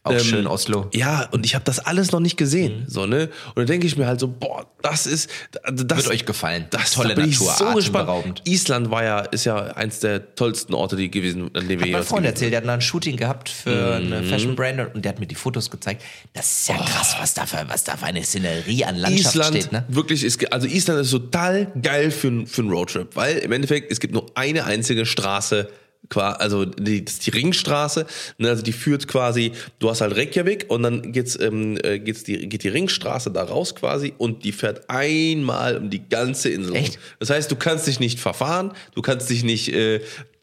Auch 0.05 0.19
schön, 0.21 0.47
Oslo. 0.47 0.89
Ja, 0.95 1.29
und 1.33 1.45
ich 1.45 1.55
habe 1.57 1.65
das 1.65 1.81
alles 1.81 2.13
noch 2.13 2.21
nicht 2.21 2.37
gesehen. 2.37 2.83
Mhm. 2.83 2.89
So, 2.89 3.07
ne? 3.07 3.31
Und 3.49 3.57
dann 3.57 3.67
denke 3.67 3.87
ich 3.89 3.97
mir 3.97 4.07
halt 4.07 4.21
so, 4.21 4.29
boah, 4.29 4.67
das 4.83 5.07
ist. 5.07 5.29
Das, 5.73 5.97
Wird 5.97 6.09
euch 6.09 6.25
gefallen. 6.27 6.67
Das 6.71 6.93
Tolle 6.93 7.15
da 7.15 7.23
bin 7.23 7.31
Natur, 7.31 7.51
ich 7.51 7.57
so 7.57 7.75
gespannt. 7.75 8.43
Island 8.45 8.91
war 8.91 9.03
ja, 9.03 9.21
ist 9.21 9.45
ja 9.45 9.57
eins 9.57 9.99
der 10.01 10.35
tollsten 10.37 10.73
Orte, 10.75 10.95
die 10.95 11.11
gewesen, 11.11 11.51
an 11.55 11.67
denen 11.67 11.83
wir 11.83 11.93
mein 11.93 12.05
Freund 12.05 12.27
erzählt, 12.27 12.53
der 12.53 12.59
hat 12.59 12.67
mal 12.67 12.75
ein 12.75 12.81
Shooting 12.81 13.17
gehabt 13.17 13.49
für 13.49 13.97
eine 13.97 14.23
Mhm. 14.23 14.27
Fashion 14.27 14.55
Brand 14.57 14.95
und 14.95 15.05
der 15.05 15.13
hat 15.13 15.21
mir 15.21 15.27
die 15.27 15.35
Fotos 15.35 15.71
gezeigt. 15.71 16.03
Das 16.33 16.61
ist 16.61 16.69
ja 16.69 16.77
krass, 16.77 17.17
was 17.19 17.35
da 17.35 17.47
für, 17.47 17.65
was 17.69 17.83
da 17.85 17.97
für 17.97 18.07
eine 18.07 18.23
Szenerie 18.23 18.85
an 18.85 18.97
Landschaft 18.97 19.35
Island 19.35 19.57
steht, 19.57 19.73
ne? 19.73 19.85
wirklich 19.89 20.23
ist, 20.23 20.53
also 20.53 20.67
Island 20.67 21.01
ist 21.01 21.11
total 21.11 21.56
geil 21.65 22.11
für, 22.11 22.47
für 22.47 22.63
einen 22.63 22.71
Roadtrip, 22.71 23.17
weil 23.17 23.39
im 23.39 23.53
Endeffekt 23.53 23.91
es 23.91 24.01
gibt 24.01 24.15
nur 24.15 24.27
eine 24.35 24.65
einzige 24.65 25.07
Straße, 25.07 25.69
also 26.15 26.65
die, 26.65 27.05
das 27.05 27.15
ist 27.15 27.27
die 27.27 27.31
Ringstraße, 27.31 28.07
ne, 28.39 28.49
also 28.49 28.63
die 28.63 28.73
führt 28.73 29.09
quasi, 29.09 29.53
du 29.79 29.91
hast 29.91 30.01
halt 30.01 30.17
Reykjavik 30.17 30.67
und 30.69 30.83
dann 30.83 31.13
geht's, 31.13 31.39
ähm, 31.41 31.79
äh, 31.83 31.99
geht's 31.99 32.23
die, 32.25 32.49
geht 32.49 32.63
die 32.63 32.69
Ringstraße 32.69 33.31
da 33.31 33.43
raus 33.43 33.75
quasi 33.75 34.15
und 34.19 34.45
die 34.45 34.53
fährt 34.53 34.89
einmal 34.89 35.77
um 35.79 35.91
die 35.91 36.09
ganze 36.09 36.51
Insel. 36.51 36.77
Echt? 36.77 36.99
Das 37.19 37.31
heißt, 37.31 37.51
du 37.51 37.57
kannst 37.57 37.87
dich 37.87 38.01
nicht 38.01 38.21
verfahren, 38.21 38.73
du 38.95 39.03
kannst 39.03 39.31
dich 39.31 39.43
nicht, 39.43 39.73
äh, 39.73 40.01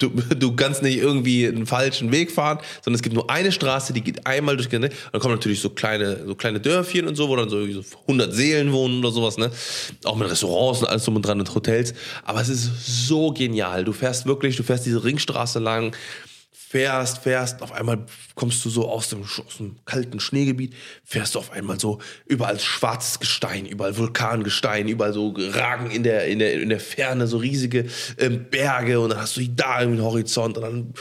du, 0.10 0.36
du 0.36 0.56
kannst 0.56 0.84
nicht 0.84 0.97
irgendwie 0.97 1.47
einen 1.47 1.66
falschen 1.66 2.12
Weg 2.12 2.32
fahren, 2.32 2.60
sondern 2.82 2.95
es 2.95 3.01
gibt 3.01 3.16
nur 3.16 3.30
eine 3.30 3.51
Straße, 3.51 3.93
die 3.93 4.01
geht 4.01 4.26
einmal 4.26 4.58
durch. 4.58 4.72
Ne? 4.72 4.89
Dann 5.12 5.22
kommen 5.22 5.36
natürlich 5.36 5.62
so 5.62 5.70
kleine, 5.70 6.26
so 6.26 6.36
kleine 6.36 6.60
Dörfchen 6.60 7.08
und 7.08 7.16
so, 7.16 7.30
wo 7.30 7.36
dann 7.36 7.49
so, 7.49 7.66
so 7.72 7.84
100 8.01 8.34
Seelen 8.34 8.72
wohnen 8.72 8.99
oder 8.99 9.12
sowas, 9.12 9.38
ne? 9.38 9.51
Auch 10.04 10.16
mit 10.16 10.30
Restaurants 10.30 10.82
und 10.82 10.88
alles 10.88 11.04
drum 11.06 11.16
und 11.16 11.26
dran 11.26 11.39
und 11.39 11.54
Hotels. 11.54 11.93
Aber 12.24 12.41
es 12.41 12.49
ist 12.49 13.08
so 13.08 13.32
genial. 13.32 13.84
Du 13.84 13.93
fährst 13.93 14.26
wirklich, 14.26 14.56
du 14.56 14.64
fährst 14.64 14.86
diese 14.86 15.04
Ringstraße 15.04 15.60
lang, 15.60 15.95
fährst, 16.74 17.20
fährst, 17.20 17.62
auf 17.62 17.72
einmal 17.72 18.04
kommst 18.34 18.66
du 18.66 18.70
so 18.72 18.90
aus 18.90 19.08
dem, 19.10 19.22
aus 19.22 19.58
dem 19.60 19.76
kalten 19.86 20.20
Schneegebiet, 20.20 20.74
fährst 21.04 21.36
du 21.36 21.40
auf 21.40 21.52
einmal 21.52 21.80
so 21.80 22.00
überall 22.26 22.60
schwarzes 22.60 23.20
Gestein, 23.20 23.68
überall 23.68 23.96
Vulkangestein, 23.96 24.88
überall 24.88 25.14
so 25.14 25.36
ragen 25.38 25.92
in 25.92 26.02
der, 26.02 26.26
in 26.26 26.40
der, 26.40 26.60
in 26.60 26.70
der 26.70 26.80
Ferne 26.80 27.28
so 27.28 27.38
riesige 27.38 27.86
ähm, 28.18 28.48
Berge 28.50 29.00
und 29.00 29.12
dann 29.12 29.20
hast 29.20 29.38
du 29.38 29.48
da 29.50 29.82
irgendwie 29.82 30.00
einen 30.00 30.10
Horizont 30.10 30.58
und 30.58 30.64
dann, 30.64 30.94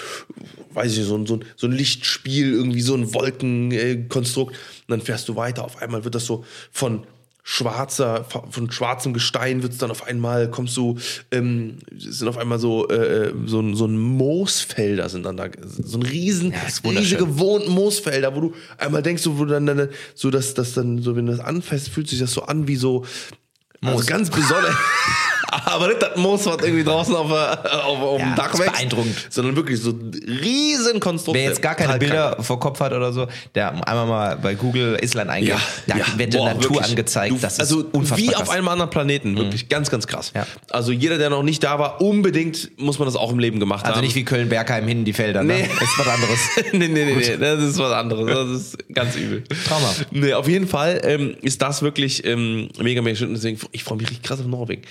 weiß 0.74 0.92
ich 0.92 0.98
nicht, 0.98 1.08
so, 1.08 1.24
so, 1.24 1.40
so 1.56 1.66
ein 1.66 1.72
Lichtspiel, 1.72 2.52
irgendwie 2.52 2.82
so 2.82 2.94
ein 2.94 3.14
Wolkenkonstrukt 3.14 4.52
und 4.52 4.88
dann 4.88 5.00
fährst 5.00 5.26
du 5.30 5.36
weiter, 5.36 5.64
auf 5.64 5.80
einmal 5.80 6.04
wird 6.04 6.14
das 6.14 6.26
so 6.26 6.44
von 6.70 7.06
schwarzer, 7.44 8.24
von 8.50 8.70
schwarzem 8.70 9.12
Gestein 9.12 9.62
wird 9.62 9.72
es 9.72 9.78
dann 9.78 9.90
auf 9.90 10.06
einmal, 10.06 10.48
kommst 10.50 10.76
du, 10.76 10.96
ähm, 11.32 11.78
es 11.96 12.18
sind 12.18 12.28
auf 12.28 12.38
einmal 12.38 12.58
so, 12.60 12.88
äh, 12.88 13.32
so, 13.46 13.58
ein- 13.60 13.74
so 13.74 13.84
ein 13.86 13.98
Moosfelder 13.98 15.08
sind 15.08 15.24
dann 15.24 15.36
da, 15.36 15.48
so 15.66 15.98
ein 15.98 16.02
riesen, 16.02 16.52
wunderschön. 16.82 16.96
riesige 17.18 17.38
Wohn 17.38 17.68
Moosfelder, 17.68 18.34
wo 18.36 18.40
du 18.40 18.54
einmal 18.78 19.02
denkst, 19.02 19.22
so, 19.24 19.38
wo 19.38 19.44
du 19.44 19.50
dann, 19.52 19.66
dann 19.66 19.88
so 20.14 20.30
dass 20.30 20.54
das 20.54 20.72
dann, 20.74 21.02
so 21.02 21.16
wenn 21.16 21.26
du 21.26 21.32
das 21.32 21.40
anfasst, 21.44 21.88
fühlt 21.88 22.08
sich 22.08 22.20
das 22.20 22.32
so 22.32 22.42
an 22.42 22.68
wie 22.68 22.76
so, 22.76 23.04
also 23.80 24.04
ganz 24.06 24.30
besonders. 24.30 24.76
Aber 25.48 25.88
nicht 25.88 26.00
das 26.02 26.16
Moos, 26.16 26.46
was 26.46 26.56
irgendwie 26.62 26.84
draußen 26.84 27.14
auf, 27.14 27.28
der- 27.28 27.84
auf, 27.86 27.98
auf 28.00 28.20
Ja, 28.20 28.26
dem 28.26 28.34
Dach 28.36 28.52
ist 28.54 28.60
wächst, 28.60 28.72
beeindruckend. 28.72 29.16
sondern 29.30 29.56
wirklich 29.56 29.80
so 29.80 29.92
riesen 30.26 31.00
Konstrukte. 31.00 31.40
Wer 31.40 31.48
jetzt 31.48 31.62
gar 31.62 31.74
keine 31.74 31.98
Bilder 31.98 32.36
vor 32.40 32.58
Kopf 32.60 32.80
hat 32.80 32.92
oder 32.92 33.12
so, 33.12 33.26
der 33.54 33.70
einmal 33.86 34.06
mal 34.06 34.36
bei 34.36 34.54
Google 34.54 34.98
Island 35.02 35.30
eingeht, 35.30 35.54
da 35.86 35.96
wird 36.16 36.32
die 36.32 36.36
Boah, 36.38 36.46
Natur 36.54 36.62
wirklich. 36.76 36.90
angezeigt. 36.90 37.32
Du, 37.32 37.38
das 37.38 37.54
ist 37.54 37.60
also 37.60 37.84
unfassbar 37.92 38.18
wie. 38.18 38.28
Mhm. 38.28 38.34
auf 38.34 38.50
einem 38.50 38.68
anderen 38.68 38.90
Planeten, 38.90 39.36
wirklich 39.36 39.68
ganz, 39.68 39.90
ganz 39.90 40.06
krass. 40.06 40.32
Ja. 40.34 40.46
Also 40.70 40.92
jeder, 40.92 41.18
der 41.18 41.30
noch 41.30 41.42
nicht 41.42 41.62
da 41.64 41.78
war, 41.78 42.00
unbedingt 42.00 42.70
muss 42.78 42.98
man 42.98 43.06
das 43.06 43.16
auch 43.16 43.30
im 43.32 43.38
Leben 43.38 43.60
gemacht 43.60 43.84
Also 43.84 43.96
haben. 43.96 44.04
nicht 44.04 44.14
wie 44.14 44.24
Köln-Bergheim 44.24 44.86
hin 44.88 45.04
die 45.04 45.12
Felder, 45.12 45.42
Nee. 45.42 45.62
ne? 45.62 45.68
Das 45.78 45.88
ist 45.88 45.98
was 45.98 46.08
anderes. 46.08 46.38
nee, 46.72 46.88
nee, 46.88 47.04
nee, 47.04 47.14
nee, 47.14 47.36
das 47.38 47.62
ist 47.62 47.78
was 47.78 47.92
anderes. 47.92 48.26
Das 48.26 48.48
ist 48.48 48.94
ganz 48.94 49.16
übel. 49.16 49.44
Traumhaft. 49.66 50.06
Nee, 50.12 50.32
auf 50.34 50.48
jeden 50.48 50.66
Fall 50.68 51.00
ähm, 51.04 51.36
ist 51.42 51.60
das 51.62 51.82
wirklich 51.82 52.24
ähm, 52.24 52.68
mega, 52.80 53.02
mega 53.02 53.16
schön. 53.16 53.34
Deswegen, 53.34 53.58
ich 53.72 53.84
freue 53.84 53.98
mich 53.98 54.08
richtig 54.10 54.22
krass 54.26 54.40
auf 54.40 54.46
Norwegen. 54.46 54.82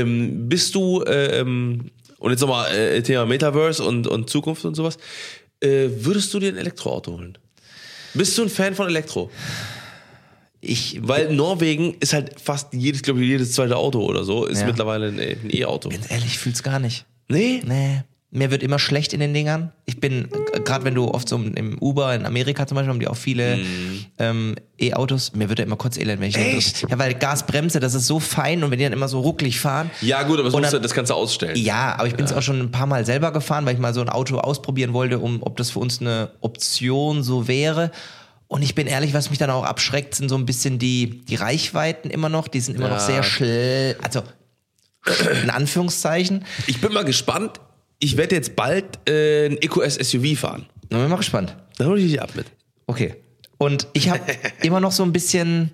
Ähm, 0.00 0.48
bist 0.48 0.74
du, 0.74 1.02
äh, 1.02 1.40
ähm, 1.40 1.90
und 2.18 2.30
jetzt 2.30 2.40
nochmal 2.40 2.70
äh, 2.74 3.02
Thema 3.02 3.26
Metaverse 3.26 3.82
und, 3.84 4.06
und 4.06 4.28
Zukunft 4.30 4.64
und 4.64 4.74
sowas, 4.74 4.98
äh, 5.60 5.88
würdest 5.90 6.32
du 6.34 6.38
dir 6.38 6.48
ein 6.48 6.56
Elektroauto 6.58 7.12
holen? 7.12 7.38
Bist 8.14 8.36
du 8.36 8.42
ein 8.42 8.48
Fan 8.48 8.74
von 8.74 8.88
Elektro? 8.88 9.30
Ich, 10.62 10.98
Weil 11.02 11.32
Norwegen 11.34 11.94
ist 12.00 12.12
halt 12.12 12.38
fast 12.38 12.74
jedes, 12.74 13.02
glaube 13.02 13.20
ich, 13.22 13.28
jedes 13.28 13.52
zweite 13.52 13.76
Auto 13.76 14.04
oder 14.04 14.24
so, 14.24 14.44
ist 14.44 14.60
Ja. 14.60 14.66
mittlerweile 14.66 15.08
ein 15.08 15.18
ein 15.18 15.48
E-Auto. 15.50 15.88
ganz 15.88 16.10
ehrlich, 16.10 16.26
ich 16.32 16.38
fühl's 16.38 16.62
gar 16.62 16.78
nicht. 16.78 17.06
Nee? 17.28 17.62
Nee. 17.64 18.02
Mir 18.32 18.52
wird 18.52 18.62
immer 18.62 18.78
schlecht 18.78 19.12
in 19.12 19.18
den 19.18 19.34
Dingern. 19.34 19.72
Ich 19.86 19.98
bin, 19.98 20.28
gerade 20.64 20.84
wenn 20.84 20.94
du 20.94 21.08
oft 21.08 21.28
so 21.28 21.34
im 21.36 21.78
Uber 21.80 22.14
in 22.14 22.24
Amerika 22.24 22.64
zum 22.64 22.76
Beispiel, 22.76 22.90
haben 22.90 23.00
die 23.00 23.08
auch 23.08 23.16
viele 23.16 23.58
ähm, 24.20 24.54
E-Autos. 24.78 25.32
Mir 25.34 25.48
wird 25.48 25.58
da 25.58 25.64
immer 25.64 25.74
kurz 25.74 25.96
elend, 25.96 26.20
wenn 26.20 26.28
ich 26.28 26.36
Echt? 26.36 26.88
Ja, 26.88 26.96
weil 26.96 27.14
Gasbremse, 27.14 27.80
das 27.80 27.94
ist 27.94 28.06
so 28.06 28.20
fein 28.20 28.62
und 28.62 28.70
wenn 28.70 28.78
die 28.78 28.84
dann 28.84 28.92
immer 28.92 29.08
so 29.08 29.18
rucklig 29.18 29.58
fahren. 29.58 29.90
Ja, 30.00 30.22
gut, 30.22 30.34
aber 30.38 30.44
das, 30.44 30.52
musst 30.52 30.66
du, 30.72 30.76
dann- 30.76 30.82
das 30.84 30.94
kannst 30.94 31.10
du 31.10 31.14
ausstellen. 31.14 31.56
Ja, 31.56 31.96
aber 31.98 32.06
ich 32.06 32.14
bin 32.14 32.24
es 32.24 32.32
auch 32.32 32.42
schon 32.42 32.60
ein 32.60 32.70
paar 32.70 32.86
Mal 32.86 33.04
selber 33.04 33.32
gefahren, 33.32 33.66
weil 33.66 33.74
ich 33.74 33.80
mal 33.80 33.92
so 33.94 34.00
ein 34.00 34.08
Auto 34.08 34.38
ausprobieren 34.38 34.92
wollte, 34.92 35.18
um 35.18 35.42
ob 35.42 35.56
das 35.56 35.70
für 35.70 35.80
uns 35.80 36.00
eine 36.00 36.30
Option 36.40 37.24
so 37.24 37.48
wäre. 37.48 37.90
Und 38.46 38.62
ich 38.62 38.76
bin 38.76 38.86
ehrlich, 38.86 39.12
was 39.12 39.30
mich 39.30 39.40
dann 39.40 39.50
auch 39.50 39.64
abschreckt, 39.64 40.14
sind 40.14 40.28
so 40.28 40.36
ein 40.36 40.46
bisschen 40.46 40.78
die, 40.78 41.24
die 41.24 41.34
Reichweiten 41.34 42.10
immer 42.10 42.28
noch. 42.28 42.46
Die 42.46 42.60
sind 42.60 42.76
immer 42.76 42.88
noch 42.90 42.98
Ja. 42.98 43.06
sehr 43.06 43.22
schnell. 43.24 43.96
Also, 44.02 44.22
in 45.42 45.50
Anführungszeichen. 45.50 46.44
Ich 46.68 46.80
bin 46.80 46.92
mal 46.92 47.04
gespannt. 47.04 47.60
Ich 48.00 48.16
werde 48.16 48.34
jetzt 48.34 48.56
bald 48.56 48.98
äh, 49.08 49.46
ein 49.46 49.58
EQS 49.60 49.96
SUV 49.96 50.38
fahren. 50.38 50.66
Da 50.88 50.98
bin 50.98 51.08
mal 51.08 51.16
gespannt. 51.16 51.54
Da 51.78 51.84
hole 51.84 52.00
ich 52.00 52.10
dich 52.10 52.20
ab 52.20 52.30
mit. 52.34 52.46
Okay. 52.86 53.14
Und 53.58 53.86
ich 53.92 54.08
habe 54.08 54.20
immer 54.62 54.80
noch 54.80 54.90
so 54.90 55.02
ein 55.02 55.12
bisschen, 55.12 55.70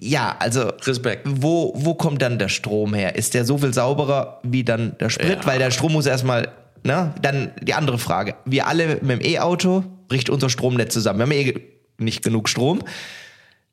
ja, 0.00 0.36
also 0.38 0.68
Respekt. 0.82 1.22
wo, 1.24 1.72
wo 1.74 1.94
kommt 1.94 2.20
dann 2.20 2.38
der 2.38 2.48
Strom 2.48 2.92
her? 2.92 3.16
Ist 3.16 3.34
der 3.34 3.44
so 3.46 3.58
viel 3.58 3.72
sauberer 3.72 4.40
wie 4.42 4.62
dann 4.62 4.96
der 4.98 5.08
Sprit? 5.08 5.38
Ja. 5.40 5.46
Weil 5.46 5.58
der 5.58 5.70
Strom 5.70 5.92
muss 5.92 6.04
erstmal, 6.06 6.52
ne? 6.82 7.14
Dann 7.22 7.52
die 7.62 7.74
andere 7.74 7.98
Frage. 7.98 8.34
Wir 8.44 8.66
alle 8.66 8.98
mit 9.00 9.10
dem 9.10 9.20
E-Auto 9.22 9.84
bricht 10.08 10.28
unser 10.28 10.50
Stromnetz 10.50 10.92
zusammen. 10.92 11.18
Wir 11.18 11.24
haben 11.24 11.32
eh 11.32 11.54
nicht 11.98 12.22
genug 12.22 12.48
Strom. 12.48 12.82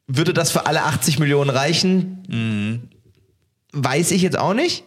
Würde 0.08 0.34
das 0.34 0.52
für 0.52 0.66
alle 0.66 0.84
80 0.84 1.20
Millionen 1.20 1.50
reichen? 1.50 2.24
Mhm. 2.30 2.90
Weiß 3.74 4.12
ich 4.12 4.22
jetzt 4.22 4.38
auch 4.38 4.54
nicht. 4.54 4.86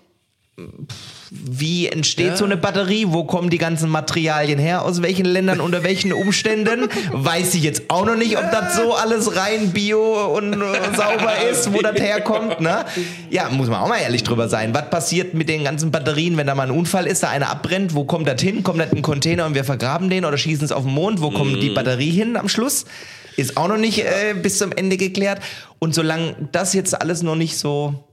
Wie 1.31 1.89
entsteht 1.89 2.27
Ja. 2.29 2.37
so 2.37 2.45
eine 2.45 2.57
Batterie? 2.57 3.07
Wo 3.09 3.25
kommen 3.25 3.51
die 3.51 3.59
ganzen 3.59 3.91
Materialien 3.91 4.59
her? 4.59 4.83
Aus 4.85 5.03
welchen 5.03 5.25
Ländern, 5.25 5.61
unter 5.61 5.83
welchen 5.83 6.13
Umständen? 6.13 6.89
Weiß 7.13 7.55
ich 7.57 7.65
jetzt 7.65 7.91
auch 7.91 8.07
noch 8.07 8.15
nicht, 8.15 8.37
ob 8.39 8.49
das 8.53 8.77
so 8.77 8.95
alles 8.95 9.35
rein 9.35 9.73
bio 9.73 10.37
und 10.37 10.53
äh, 10.53 10.57
sauber 10.97 11.33
ist, 11.51 11.73
wo 11.73 11.81
das 11.83 12.01
herkommt. 12.01 12.61
Ne? 12.61 12.85
Ja, 13.31 13.49
muss 13.51 13.69
man 13.69 13.81
auch 13.81 13.89
mal 13.89 13.99
ehrlich 13.99 14.23
drüber 14.23 14.49
sein. 14.49 14.73
Was 14.75 14.91
passiert 14.91 15.35
mit 15.35 15.49
den 15.49 15.65
ganzen 15.65 15.91
Batterien, 15.91 16.37
wenn 16.37 16.47
da 16.47 16.55
mal 16.55 16.69
ein 16.69 16.71
Unfall 16.77 17.07
ist, 17.09 17.25
da 17.25 17.31
einer 17.31 17.51
abbrennt? 17.51 17.95
Wo 17.95 18.05
kommt 18.05 18.29
das 18.29 18.41
hin? 18.41 18.63
Kommt 18.63 18.79
das 18.79 18.87
in 18.91 18.95
einen 18.99 19.03
Container 19.03 19.47
und 19.47 19.55
wir 19.55 19.65
vergraben 19.65 20.09
den 20.09 20.25
oder 20.25 20.39
schießen 20.39 20.65
es 20.65 20.71
auf 20.73 20.85
den 20.85 20.93
Mond? 20.95 21.21
Wo 21.21 21.31
kommt 21.31 21.61
die 21.63 21.71
Batterie 21.71 22.11
hin 22.11 22.37
am 22.37 22.49
Schluss? 22.49 22.85
Ist 23.37 23.57
auch 23.57 23.67
noch 23.67 23.79
nicht 23.79 23.99
äh, 24.05 24.35
bis 24.41 24.59
zum 24.59 24.71
Ende 24.71 24.97
geklärt. 24.97 25.41
Und 25.81 25.97
solange 25.97 26.37
das 26.53 26.75
jetzt 26.75 27.01
alles 27.01 27.25
noch 27.25 27.35
nicht 27.35 27.59
so 27.59 28.05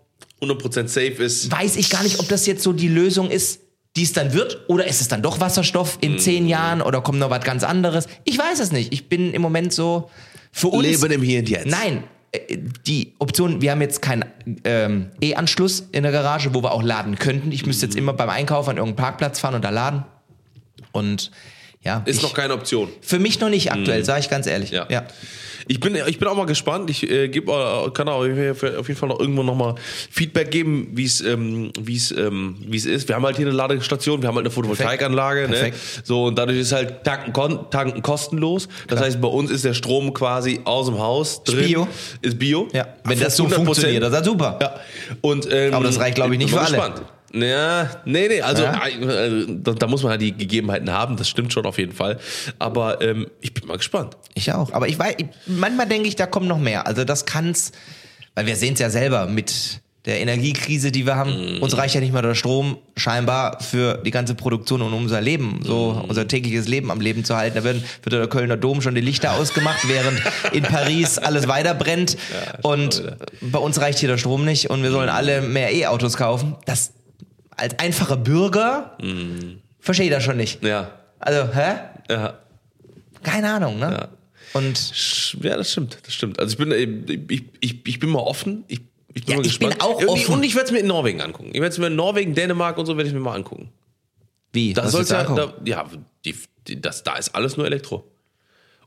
100% 0.41 0.87
safe 0.87 1.23
ist. 1.23 1.51
weiß 1.51 1.75
ich 1.75 1.89
gar 1.89 2.03
nicht, 2.03 2.19
ob 2.19 2.27
das 2.27 2.45
jetzt 2.45 2.63
so 2.63 2.73
die 2.73 2.87
Lösung 2.87 3.29
ist, 3.29 3.61
die 3.95 4.03
es 4.03 4.13
dann 4.13 4.33
wird, 4.33 4.69
oder 4.69 4.87
ist 4.87 5.01
es 5.01 5.07
dann 5.07 5.21
doch 5.21 5.39
Wasserstoff 5.39 5.97
in 6.01 6.17
zehn 6.17 6.47
Jahren 6.47 6.81
oder 6.81 7.01
kommt 7.01 7.19
noch 7.19 7.29
was 7.29 7.43
ganz 7.43 7.63
anderes? 7.63 8.07
Ich 8.23 8.37
weiß 8.37 8.59
es 8.59 8.71
nicht. 8.71 8.93
Ich 8.93 9.09
bin 9.09 9.33
im 9.33 9.41
Moment 9.41 9.73
so 9.73 10.09
für 10.51 10.67
uns. 10.67 10.83
Leben 10.83 11.11
im 11.11 11.21
Hier 11.21 11.39
und 11.39 11.49
Jetzt. 11.49 11.67
Nein, 11.67 12.03
äh, 12.31 12.57
die 12.87 13.13
Option, 13.19 13.61
wir 13.61 13.71
haben 13.71 13.81
jetzt 13.81 14.01
keinen 14.01 14.25
ähm, 14.63 15.11
E-Anschluss 15.21 15.87
in 15.91 16.03
der 16.03 16.11
Garage, 16.13 16.53
wo 16.53 16.63
wir 16.63 16.71
auch 16.71 16.83
laden 16.83 17.17
könnten. 17.19 17.51
Ich 17.51 17.65
müsste 17.65 17.85
jetzt 17.85 17.95
immer 17.97 18.13
beim 18.13 18.29
Einkauf 18.29 18.69
an 18.69 18.77
irgendeinen 18.77 19.03
Parkplatz 19.03 19.39
fahren 19.39 19.55
und 19.55 19.65
da 19.65 19.69
laden. 19.69 20.05
Und 20.93 21.31
Ja, 21.83 22.01
Ist 22.05 22.17
ich, 22.17 22.23
noch 22.23 22.33
keine 22.33 22.53
Option. 22.53 22.89
Für 23.01 23.19
mich 23.19 23.39
noch 23.39 23.49
nicht 23.49 23.71
aktuell, 23.71 24.05
sage 24.05 24.21
ich 24.21 24.29
ganz 24.29 24.47
ehrlich. 24.47 24.71
Ja. 24.71 24.87
ja. 24.89 25.05
Ich 25.67 25.79
bin, 25.79 25.97
ich 26.07 26.19
bin 26.19 26.27
auch 26.27 26.35
mal 26.35 26.45
gespannt. 26.45 26.89
Ich 26.89 27.09
äh, 27.09 27.29
geb, 27.29 27.47
kann 27.47 28.07
auch 28.09 28.19
auf 28.19 28.27
jeden 28.27 28.55
Fall 28.55 29.09
noch 29.09 29.19
irgendwo 29.19 29.43
noch 29.43 29.55
mal 29.55 29.75
Feedback 30.09 30.51
geben, 30.51 30.89
wie 30.93 31.05
es 31.05 31.21
ähm, 31.21 31.71
wie 31.79 31.95
es 31.95 32.11
ähm, 32.11 32.55
wie 32.59 32.77
es 32.77 32.85
ist. 32.85 33.07
Wir 33.07 33.15
haben 33.15 33.25
halt 33.25 33.37
hier 33.37 33.47
eine 33.47 33.55
Ladestation, 33.55 34.21
wir 34.21 34.27
haben 34.27 34.35
halt 34.35 34.45
eine 34.45 34.51
Photovoltaikanlage, 34.51 35.47
ne? 35.49 35.71
So 36.03 36.25
und 36.25 36.37
dadurch 36.37 36.59
ist 36.59 36.71
halt 36.71 37.03
tanken, 37.03 37.33
tanken 37.69 38.01
kostenlos. 38.01 38.67
Das 38.87 38.99
heißt, 38.99 39.21
bei 39.21 39.27
uns 39.27 39.51
ist 39.51 39.65
der 39.65 39.73
Strom 39.73 40.13
quasi 40.13 40.61
aus 40.65 40.87
dem 40.87 40.99
Haus 40.99 41.43
drin. 41.43 41.65
Bio. 41.65 41.87
Ist 42.21 42.39
Bio. 42.39 42.67
Ja. 42.73 42.87
Wenn 43.03 43.19
das 43.19 43.35
so 43.35 43.45
100%. 43.45 43.55
funktioniert, 43.55 44.03
das 44.03 44.13
ist 44.13 44.25
super. 44.25 44.59
Ja. 44.61 44.75
Und, 45.21 45.47
ähm, 45.51 45.73
Aber 45.73 45.83
das 45.83 45.99
reicht, 45.99 46.15
glaub 46.15 46.31
ich, 46.31 46.37
nicht 46.37 46.49
für 46.49 46.59
alle. 46.59 46.77
Gespannt. 46.77 47.01
Ja, 47.33 47.89
nee, 48.05 48.27
nee, 48.27 48.41
also 48.41 48.63
Ja? 48.63 48.85
äh, 48.87 49.45
da, 49.47 49.71
da 49.73 49.87
muss 49.87 50.03
man 50.03 50.11
halt 50.11 50.21
die 50.21 50.35
Gegebenheiten 50.35 50.91
haben, 50.91 51.15
das 51.17 51.29
stimmt 51.29 51.53
schon 51.53 51.65
auf 51.65 51.77
jeden 51.77 51.93
Fall. 51.93 52.19
Aber 52.59 53.01
ähm, 53.01 53.27
ich 53.39 53.53
bin 53.53 53.67
mal 53.67 53.77
gespannt. 53.77 54.17
Ich 54.33 54.51
auch. 54.51 54.73
Aber 54.73 54.87
ich 54.89 54.99
weiß, 54.99 55.15
ich, 55.17 55.25
manchmal 55.47 55.87
denke 55.87 56.07
ich, 56.07 56.15
da 56.15 56.25
kommt 56.25 56.47
noch 56.47 56.59
mehr. 56.59 56.87
Also 56.87 57.03
das 57.05 57.25
kann's, 57.25 57.71
weil 58.35 58.45
wir 58.47 58.55
sehen 58.55 58.73
es 58.73 58.79
ja 58.79 58.89
selber 58.89 59.27
mit 59.27 59.79
der 60.05 60.19
Energiekrise, 60.19 60.91
die 60.91 61.05
wir 61.05 61.15
haben. 61.15 61.57
Mhm. 61.57 61.61
Uns 61.61 61.77
reicht 61.77 61.93
ja 61.93 62.01
nicht 62.01 62.11
mal 62.11 62.23
der 62.23 62.33
Strom 62.33 62.77
scheinbar 62.97 63.61
für 63.61 63.99
die 64.03 64.09
ganze 64.09 64.33
Produktion 64.33 64.81
und 64.81 64.93
unser 64.93 65.21
Leben, 65.21 65.59
so 65.63 65.93
Mhm. 65.93 66.09
unser 66.09 66.27
tägliches 66.27 66.67
Leben 66.67 66.89
am 66.89 66.99
Leben 67.01 67.23
zu 67.23 67.37
halten. 67.37 67.55
Da 67.55 67.63
wird, 67.63 67.83
wird 68.03 68.11
der 68.13 68.27
Kölner 68.27 68.57
Dom 68.57 68.81
schon 68.81 68.95
die 68.95 69.01
Lichter 69.01 69.33
ausgemacht, 69.33 69.87
während 69.87 70.19
in 70.53 70.63
Paris 70.63 71.19
alles 71.19 71.47
weiter 71.47 71.75
brennt. 71.75 72.17
und 72.63 73.03
bei 73.41 73.59
uns 73.59 73.79
reicht 73.79 73.99
hier 73.99 74.09
der 74.09 74.17
Strom 74.17 74.43
nicht 74.43 74.71
und 74.71 74.81
wir 74.81 74.89
sollen 74.91 75.09
alle 75.09 75.41
mehr 75.43 75.71
E-Autos 75.71 76.17
kaufen. 76.17 76.55
Das 76.65 76.93
als 77.61 77.77
einfacher 77.79 78.17
Bürger 78.17 78.97
verstehe 79.79 80.07
ich 80.07 80.11
das 80.11 80.23
schon 80.23 80.37
nicht. 80.37 80.61
Mhm. 80.61 80.67
Ja, 80.67 80.91
Also, 81.19 81.53
hä? 81.53 81.73
ja. 82.09 82.37
Keine 83.23 83.51
Ahnung, 83.53 83.79
ne? 83.79 83.91
Ja. 83.91 84.07
Und 84.59 84.93
Ja, 85.43 85.55
das 85.57 85.71
stimmt, 85.71 85.97
das 86.05 86.13
stimmt. 86.13 86.39
Also 86.39 86.51
ich 86.53 86.57
bin, 86.57 86.71
äh, 86.71 87.13
ich, 87.33 87.43
ich, 87.59 87.87
ich 87.87 87.99
bin 87.99 88.09
mal 88.09 88.19
offen. 88.19 88.63
Ich, 88.67 88.81
ich 89.13 89.25
bin 89.25 89.33
Ja, 89.35 89.37
mal 89.37 89.45
ich 89.45 89.59
bin 89.59 89.69
gespannt. 89.69 89.81
auch 89.81 90.01
Irgendwie- 90.01 90.21
offen. 90.23 90.33
Und 90.35 90.43
ich 90.43 90.55
werde 90.55 90.65
es 90.65 90.71
mir 90.71 90.79
in 90.79 90.87
Norwegen 90.87 91.21
angucken. 91.21 91.49
Ich 91.53 91.61
werde 91.61 91.67
es 91.69 91.77
mir 91.77 91.87
in 91.87 91.95
Norwegen, 91.95 92.33
Dänemark 92.33 92.77
und 92.77 92.85
so 92.85 92.97
werde 92.97 93.07
ich 93.09 93.13
mir 93.13 93.21
mal 93.21 93.35
angucken. 93.35 93.71
wie? 94.53 94.73
Da 94.73 94.89
du 94.89 94.97
ja, 95.01 95.19
angucken? 95.19 95.53
da, 95.63 95.69
ja, 95.69 95.89
die, 96.25 96.35
die, 96.67 96.81
das, 96.81 97.03
da 97.03 97.15
ist 97.15 97.33
alles 97.35 97.55
nur 97.57 97.65
Elektro. 97.65 98.05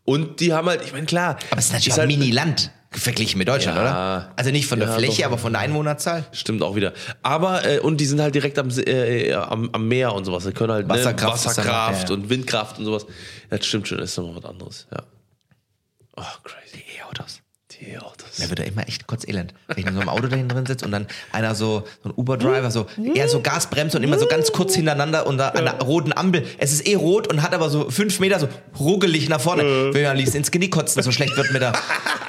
Und 0.04 0.40
die 0.40 0.52
haben 0.52 0.68
halt, 0.68 0.82
ich 0.84 0.92
meine, 0.92 1.06
klar. 1.06 1.38
Aber 1.50 1.58
es 1.58 1.66
ist 1.66 1.72
natürlich 1.72 1.88
ist 1.88 1.94
auch 1.94 1.98
halt- 2.00 2.10
ein 2.10 2.18
Mini-Land 2.18 2.70
verglichen 2.96 3.38
mit 3.38 3.48
Deutschland, 3.48 3.76
Ja. 3.76 3.82
oder? 3.82 4.32
Also 4.36 4.50
nicht 4.50 4.66
von 4.66 4.78
der 4.78 4.88
Ja, 4.88 4.94
Fläche, 4.94 5.22
doch. 5.22 5.28
aber 5.28 5.38
von 5.38 5.52
der 5.52 5.62
Einwohnerzahl. 5.62 6.24
Stimmt 6.32 6.62
auch 6.62 6.74
wieder. 6.76 6.92
Aber, 7.22 7.64
äh, 7.64 7.78
und 7.80 7.98
die 8.00 8.06
sind 8.06 8.20
halt 8.20 8.34
direkt 8.34 8.58
am, 8.58 8.68
äh, 8.70 9.32
am, 9.34 9.70
am 9.72 9.88
Meer 9.88 10.14
und 10.14 10.24
sowas. 10.24 10.44
Die 10.44 10.52
können 10.52 10.72
halt 10.72 10.88
Wasserkraft 10.88 11.44
ne, 11.44 11.50
Wasserkraft 11.50 12.10
und 12.10 12.30
Windkraft 12.30 12.78
und 12.78 12.84
sowas. 12.84 13.06
Ja, 13.50 13.58
das 13.58 13.66
stimmt 13.66 13.88
schon, 13.88 13.98
das 13.98 14.10
ist 14.10 14.16
nochmal 14.18 14.36
was 14.42 14.44
anderes. 14.50 14.86
Ja. 14.92 15.02
Oh, 16.16 16.22
crazy. 16.44 16.84
E-Autos. 16.98 17.40
Die 17.72 17.98
Autos. 17.98 18.23
Da 18.38 18.48
wird 18.48 18.60
er 18.60 18.66
immer 18.66 18.86
echt 18.88 19.06
kurz 19.06 19.26
elend. 19.26 19.54
Wenn 19.68 19.78
ich 19.78 19.86
in 19.86 19.94
so 19.94 20.00
einem 20.00 20.08
Auto 20.08 20.26
da 20.26 20.36
hinten 20.36 20.48
drin 20.48 20.66
sitze 20.66 20.84
und 20.84 20.90
dann 20.90 21.06
einer 21.32 21.54
so, 21.54 21.84
so 22.02 22.08
ein 22.08 22.12
Uber-Driver, 22.16 22.70
so, 22.70 22.86
eher 23.14 23.28
so 23.28 23.40
Gasbremse 23.40 23.96
und 23.98 24.04
immer 24.04 24.18
so 24.18 24.26
ganz 24.26 24.52
kurz 24.52 24.74
hintereinander 24.74 25.26
an 25.26 25.38
der 25.38 25.80
roten 25.80 26.12
Ampel. 26.12 26.44
Es 26.58 26.72
ist 26.72 26.86
eh 26.86 26.94
rot 26.94 27.28
und 27.28 27.42
hat 27.42 27.54
aber 27.54 27.70
so 27.70 27.90
fünf 27.90 28.18
Meter 28.20 28.40
so 28.40 28.48
ruggelig 28.78 29.28
nach 29.28 29.40
vorne. 29.40 29.62
Will 29.62 30.02
ja 30.02 30.10
am 30.10 30.16
liebsten 30.16 30.38
ins 30.38 30.50
Genick 30.50 30.72
kotzen, 30.72 31.02
so 31.02 31.12
schlecht 31.12 31.36
wird 31.36 31.52
mir 31.52 31.60
da. 31.60 31.72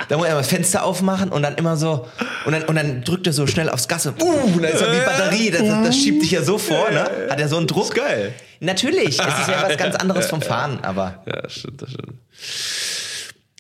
Da 0.10 0.18
muss 0.18 0.28
er 0.28 0.34
mal 0.34 0.40
das 0.40 0.50
Fenster 0.50 0.84
aufmachen 0.84 1.30
und 1.30 1.42
dann 1.42 1.56
immer 1.56 1.78
so, 1.78 2.08
und 2.46 2.52
dann, 2.54 2.64
und 2.64 2.76
dann 2.76 3.04
drückt 3.04 3.26
er 3.28 3.34
so 3.34 3.48
schnell 3.48 3.70
aufs 3.70 3.88
Gas 3.88 4.06
und, 4.06 4.22
uh, 4.22 4.26
und 4.26 4.62
dann 4.62 4.72
ist 4.72 4.82
er 4.82 4.94
wie 4.94 5.04
Batterie. 5.04 5.52
Das, 5.52 5.62
das, 5.62 5.88
das 5.88 5.98
schiebt 5.98 6.22
dich 6.22 6.32
ja 6.32 6.44
so 6.44 6.58
vor, 6.58 6.92
ne? 6.92 7.10
Hat 7.30 7.40
er 7.40 7.48
so 7.48 7.58
einen 7.58 7.68
Druck. 7.68 7.96
geil. 7.96 8.34
Natürlich, 8.60 9.20
es 9.20 9.40
ist 9.40 9.48
ja 9.48 9.66
was 9.68 9.78
ganz 9.78 9.96
anderes 9.96 10.28
vom 10.28 10.42
Fahren, 10.44 10.80
aber. 10.82 11.24
Ja, 11.26 11.42
das 11.42 11.54
stimmt, 11.54 11.82
das 11.82 11.90
stimmt. 11.92 12.14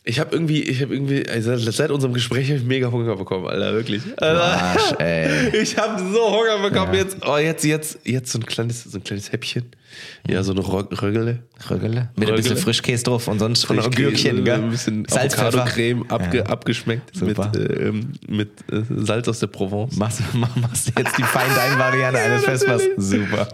Ich 0.07 0.19
habe 0.19 0.35
irgendwie, 0.35 0.61
ich 0.61 0.83
habe 0.83 0.93
irgendwie, 0.93 1.27
also 1.27 1.57
seit 1.57 1.89
unserem 1.89 2.13
Gespräch 2.13 2.47
habe 2.49 2.59
ich 2.59 2.63
mega 2.63 2.91
Hunger 2.91 3.15
bekommen, 3.15 3.47
Alter, 3.47 3.73
wirklich. 3.73 4.03
Alter. 4.17 4.43
Arsch, 4.43 4.93
ey. 4.99 5.49
Ich 5.61 5.77
habe 5.77 5.99
so 5.99 6.31
Hunger 6.31 6.59
bekommen 6.61 6.93
jetzt. 6.93 7.17
Oh, 7.25 7.37
jetzt, 7.37 7.63
jetzt, 7.65 7.99
jetzt 8.03 8.31
so 8.31 8.37
ein 8.37 8.45
kleines, 8.45 8.83
so 8.83 8.99
ein 8.99 9.03
kleines 9.03 9.31
Häppchen. 9.31 9.65
Ja, 10.27 10.41
so 10.43 10.51
eine 10.53 10.61
Rö- 10.61 11.01
Röggele. 11.01 11.43
Röggele. 11.69 12.09
Mit 12.15 12.29
ein 12.29 12.35
bisschen. 12.35 12.57
Frischkäse 12.57 13.03
drauf 13.03 13.27
und 13.27 13.39
sonst 13.39 13.65
von 13.65 13.77
Gürkchen, 13.91 14.43
gell? 14.43 14.55
Ein 14.55 14.69
bisschen 14.69 15.05
Salzpfeffer. 15.07 15.47
Avocado-Creme 15.61 16.05
abge, 16.09 16.37
Ja. 16.39 16.45
abgeschmeckt 16.47 17.21
mit, 17.21 17.35
Super. 17.37 17.51
äh, 17.55 17.87
ähm, 17.87 18.13
mit 18.27 18.49
äh, 18.71 18.81
Salz 18.89 19.27
aus 19.27 19.39
der 19.39 19.47
Provence. 19.47 19.95
Machst, 19.97 20.21
mach- 20.33 20.55
machst 20.55 20.87
du 20.87 20.91
jetzt 21.01 21.17
die 21.17 21.23
Fine-Dine-Variante 21.23 22.19
eines 22.23 22.43
Vespas? 22.45 22.81
Super. 22.97 23.47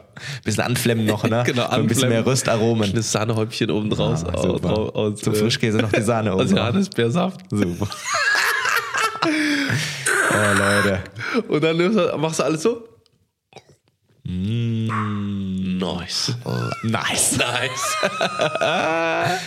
Bisschen 0.44 0.64
anflemmen 0.64 1.06
noch, 1.06 1.24
ne? 1.24 1.44
Genau, 1.46 1.64
So 1.66 1.72
ein 1.72 1.88
bisschen 1.88 2.10
mehr 2.10 2.20
anflemmen. 2.20 2.24
Röstaromen. 2.30 2.94
Das 2.94 3.12
Sahnehäubchen 3.12 3.70
oben 3.72 3.89
draus. 3.89 4.24
Ah, 4.24 4.38
super. 4.42 4.96
aus, 4.96 5.20
Zum 5.22 5.34
äh, 5.34 5.38
Frischkäse 5.38 5.78
noch 5.80 5.92
die 5.92 6.02
Sahne 6.02 6.34
oben 6.34 6.44
Aus. 6.44 6.52
Johannisbeersaft. 6.52 7.42
Super. 7.50 7.88
oh, 9.24 10.58
Leute. 10.58 11.00
Und 11.48 11.64
dann 11.64 12.22
machst 12.22 12.39
du 12.39 12.44
alles 12.44 12.64
so. 12.64 12.84
Nice. 15.80 16.36
Nice. 16.84 17.38
Nice. 17.38 17.98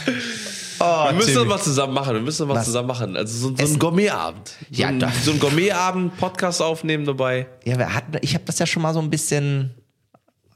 Oh, 0.80 1.06
Wir 1.06 1.12
müssen 1.12 1.34
das 1.36 1.44
mal 1.46 1.60
zusammen 1.60 1.94
machen. 1.94 2.14
Wir 2.14 2.20
müssen 2.20 2.42
das 2.42 2.48
mal 2.48 2.56
Was? 2.56 2.64
zusammen 2.64 2.88
machen. 2.88 3.16
Also 3.16 3.50
so, 3.50 3.56
so 3.56 3.62
ein. 3.74 3.78
Gourmetabend. 3.78 4.48
So, 4.72 4.82
Ja, 4.82 4.88
ein, 4.88 5.00
so 5.22 5.30
ein 5.30 5.38
Gourmetabend, 5.38 6.16
Podcast 6.16 6.60
aufnehmen 6.60 7.04
dabei. 7.04 7.46
Ja, 7.64 7.78
wir 7.78 7.94
hatten, 7.94 8.16
ich 8.22 8.34
habe 8.34 8.44
das 8.44 8.58
ja 8.58 8.66
schon 8.66 8.82
mal 8.82 8.92
so 8.92 8.98
ein 9.00 9.08
bisschen 9.08 9.72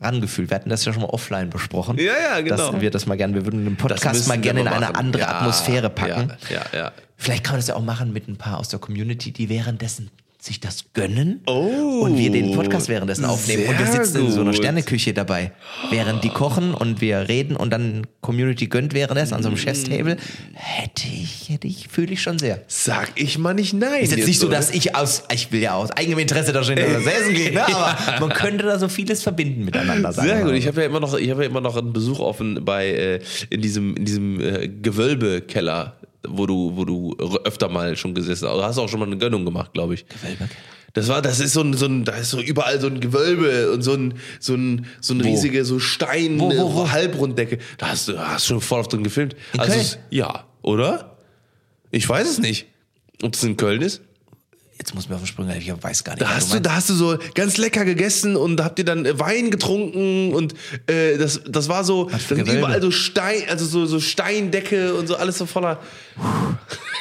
rangefühlt. 0.01 0.51
Wir 0.51 0.57
hatten 0.57 0.70
das 0.70 0.85
ja 0.85 0.93
schon 0.93 1.03
mal 1.03 1.09
offline 1.11 1.51
besprochen. 1.51 1.99
Ja, 1.99 2.12
ja, 2.20 2.41
genau. 2.41 2.72
Dass 2.72 2.81
wir 2.81 2.91
das 2.91 3.07
mal 3.07 3.16
gerne, 3.16 3.35
wir 3.35 3.47
würden 3.47 3.64
den 3.64 3.76
Podcast 3.76 4.26
mal 4.26 4.39
gerne 4.39 4.61
in 4.62 4.68
eine 4.68 4.81
machen. 4.87 4.97
andere 4.97 5.22
Ja, 5.22 5.39
Atmosphäre 5.39 5.89
packen. 5.89 6.33
Ja, 6.51 6.57
ja, 6.72 6.79
ja. 6.79 6.93
Vielleicht 7.16 7.45
kann 7.45 7.53
man 7.55 7.61
das 7.61 7.68
ja 7.68 7.76
auch 7.76 7.83
machen 7.85 8.12
mit 8.12 8.26
ein 8.26 8.37
paar 8.37 8.59
aus 8.59 8.68
der 8.68 8.81
Community, 8.81 9.31
die 9.33 9.49
währenddessen 9.49 10.11
sich 10.41 10.61
das 10.61 10.84
gönnen 10.95 11.41
Oh, 11.47 12.03
und 12.03 12.16
wir 12.16 12.30
den 12.30 12.55
Podcast 12.55 12.89
währenddessen 12.89 13.24
aufnehmen 13.24 13.66
und 13.66 13.78
wir 13.78 13.86
sitzen 13.86 14.24
in 14.24 14.30
so 14.30 14.41
einer 14.41 14.51
gut. 14.51 14.59
Sterneküche 14.59 15.12
dabei, 15.12 15.51
während 15.91 16.22
die 16.22 16.28
kochen 16.28 16.74
und 16.74 17.01
wir 17.01 17.28
reden 17.28 17.57
und 17.57 17.70
dann 17.70 18.07
Community 18.20 18.68
gönnt 18.68 18.95
währenddessen 18.95 19.34
an 19.34 19.43
so 19.43 19.49
einem 19.49 19.57
Mm. 19.57 19.61
Chefstable, 19.61 20.16
hätte 20.55 21.09
ich, 21.09 21.49
hätte 21.49 21.66
ich, 21.66 21.89
fühle 21.89 22.12
ich 22.12 22.22
schon 22.22 22.39
sehr. 22.39 22.62
Sag 22.68 23.11
ich 23.16 23.36
mal 23.39 23.53
nicht 23.55 23.72
nein. 23.74 24.01
Ist 24.01 24.16
jetzt 24.16 24.26
nicht 24.26 24.39
so, 24.39 24.47
oder? 24.47 24.57
dass 24.57 24.70
ich 24.70 24.95
aus, 24.95 25.24
ich 25.32 25.51
will 25.51 25.61
ja 25.61 25.74
aus 25.74 25.91
eigenem 25.91 26.20
Interesse 26.20 26.53
da 26.53 26.62
schon 26.62 26.76
hinter 26.76 26.93
das 26.93 27.07
Essen 27.07 27.34
gehen, 27.34 27.55
ne? 27.55 27.66
aber 27.66 28.20
man 28.20 28.30
könnte 28.30 28.64
da 28.64 28.78
so 28.78 28.89
vieles 28.89 29.22
verbinden 29.24 29.64
miteinander. 29.64 30.12
sagen 30.12 30.28
Sehr 30.28 30.43
gut. 30.45 30.55
Ich 30.55 30.68
habe 30.68 30.82
ja 30.82 30.86
immer 30.86 31.01
noch, 31.01 31.18
ich 31.18 31.30
habe 31.30 31.43
ja 31.43 31.51
immer 31.51 31.61
noch 31.61 31.76
einen 31.76 31.93
Besuch 31.93 32.20
offen 32.20 32.64
bei 32.64 32.89
äh, 32.89 33.20
in 33.51 33.61
diesem 33.61 33.97
in 33.97 34.05
diesem 34.05 34.41
äh, 34.41 34.68
Gewölbekeller, 34.68 35.97
wo 36.27 36.47
du 36.47 36.73
wo 36.77 36.85
du 36.85 37.16
öfter 37.45 37.69
mal 37.69 37.97
schon 37.97 38.14
gesessen 38.14 38.49
hast. 38.49 38.57
Du 38.57 38.62
hast 38.62 38.79
auch 38.79 38.89
schon 38.89 39.01
mal 39.01 39.07
eine 39.07 39.19
Gönnung 39.19 39.45
gemacht, 39.45 39.73
glaube 39.73 39.95
ich. 39.95 40.07
Gewölbekeller? 40.07 40.49
Das 40.95 41.07
war, 41.09 41.21
das 41.23 41.39
ist 41.39 41.53
so 41.53 41.61
ein, 41.61 41.75
so 41.75 41.85
ein, 41.87 42.05
da 42.05 42.12
ist 42.16 42.31
so 42.31 42.41
überall 42.41 42.81
so 42.81 42.87
ein 42.87 42.99
Gewölbe 42.99 43.71
und 43.73 43.83
so 43.83 43.93
ein, 43.93 44.14
so 44.41 44.55
ein, 44.55 44.87
so 45.01 45.12
eine 45.14 45.23
Wo? 45.23 45.29
riesige, 45.29 45.64
so 45.64 45.79
Stein, 45.79 46.41
Wo, 46.41 46.51
wo, 46.51 46.75
wo? 46.75 46.91
Halbrunddecke. 46.91 47.59
Da 47.77 47.91
hast 47.91 48.09
du, 48.09 48.19
hast 48.19 48.47
schon 48.47 48.61
voll 48.61 48.81
auf 48.81 48.89
drin 48.89 49.05
gefilmt. 49.05 49.37
In 49.53 49.61
also, 49.61 49.79
es- 49.79 49.99
ja, 50.11 50.45
oder? 50.62 51.19
Ich 51.91 52.09
weiß 52.09 52.29
es 52.29 52.39
nicht. 52.39 52.66
Ob 53.23 53.35
es 53.35 53.45
in 53.45 53.57
Köln 53.57 53.83
ist? 53.83 54.01
Jetzt 54.79 54.95
muss 54.95 55.09
mir 55.09 55.16
auf 55.16 55.22
den 55.22 55.26
Sprung 55.26 55.49
helfen, 55.49 55.74
ich 55.76 55.83
weiß 55.83 56.05
gar 56.05 56.12
nicht. 56.12 56.22
Da 56.22 56.26
was 56.29 56.37
hast 56.37 56.49
du, 56.51 56.55
meinst. 56.55 56.66
da 56.66 56.74
hast 56.74 56.89
du 56.91 56.95
so 56.95 57.18
ganz 57.35 57.57
lecker 57.57 57.85
gegessen 57.85 58.37
und 58.37 58.62
habt 58.62 58.79
ihr 58.79 58.85
dann 58.85 59.05
äh, 59.05 59.18
Wein 59.18 59.51
getrunken 59.51 60.33
und 60.35 60.55
äh, 60.87 61.18
das, 61.18 61.41
das 61.49 61.68
war 61.68 61.83
so, 61.83 62.05
dann 62.05 62.39
Gewölbe? 62.39 62.59
überall 62.59 62.81
so 62.81 62.93
Stein, 62.93 63.43
also 63.49 63.66
so, 63.66 63.87
so 63.87 63.99
Steindecke 63.99 64.95
und 64.95 65.09
so 65.09 65.16
alles 65.16 65.37
so 65.37 65.47
voller. 65.47 65.81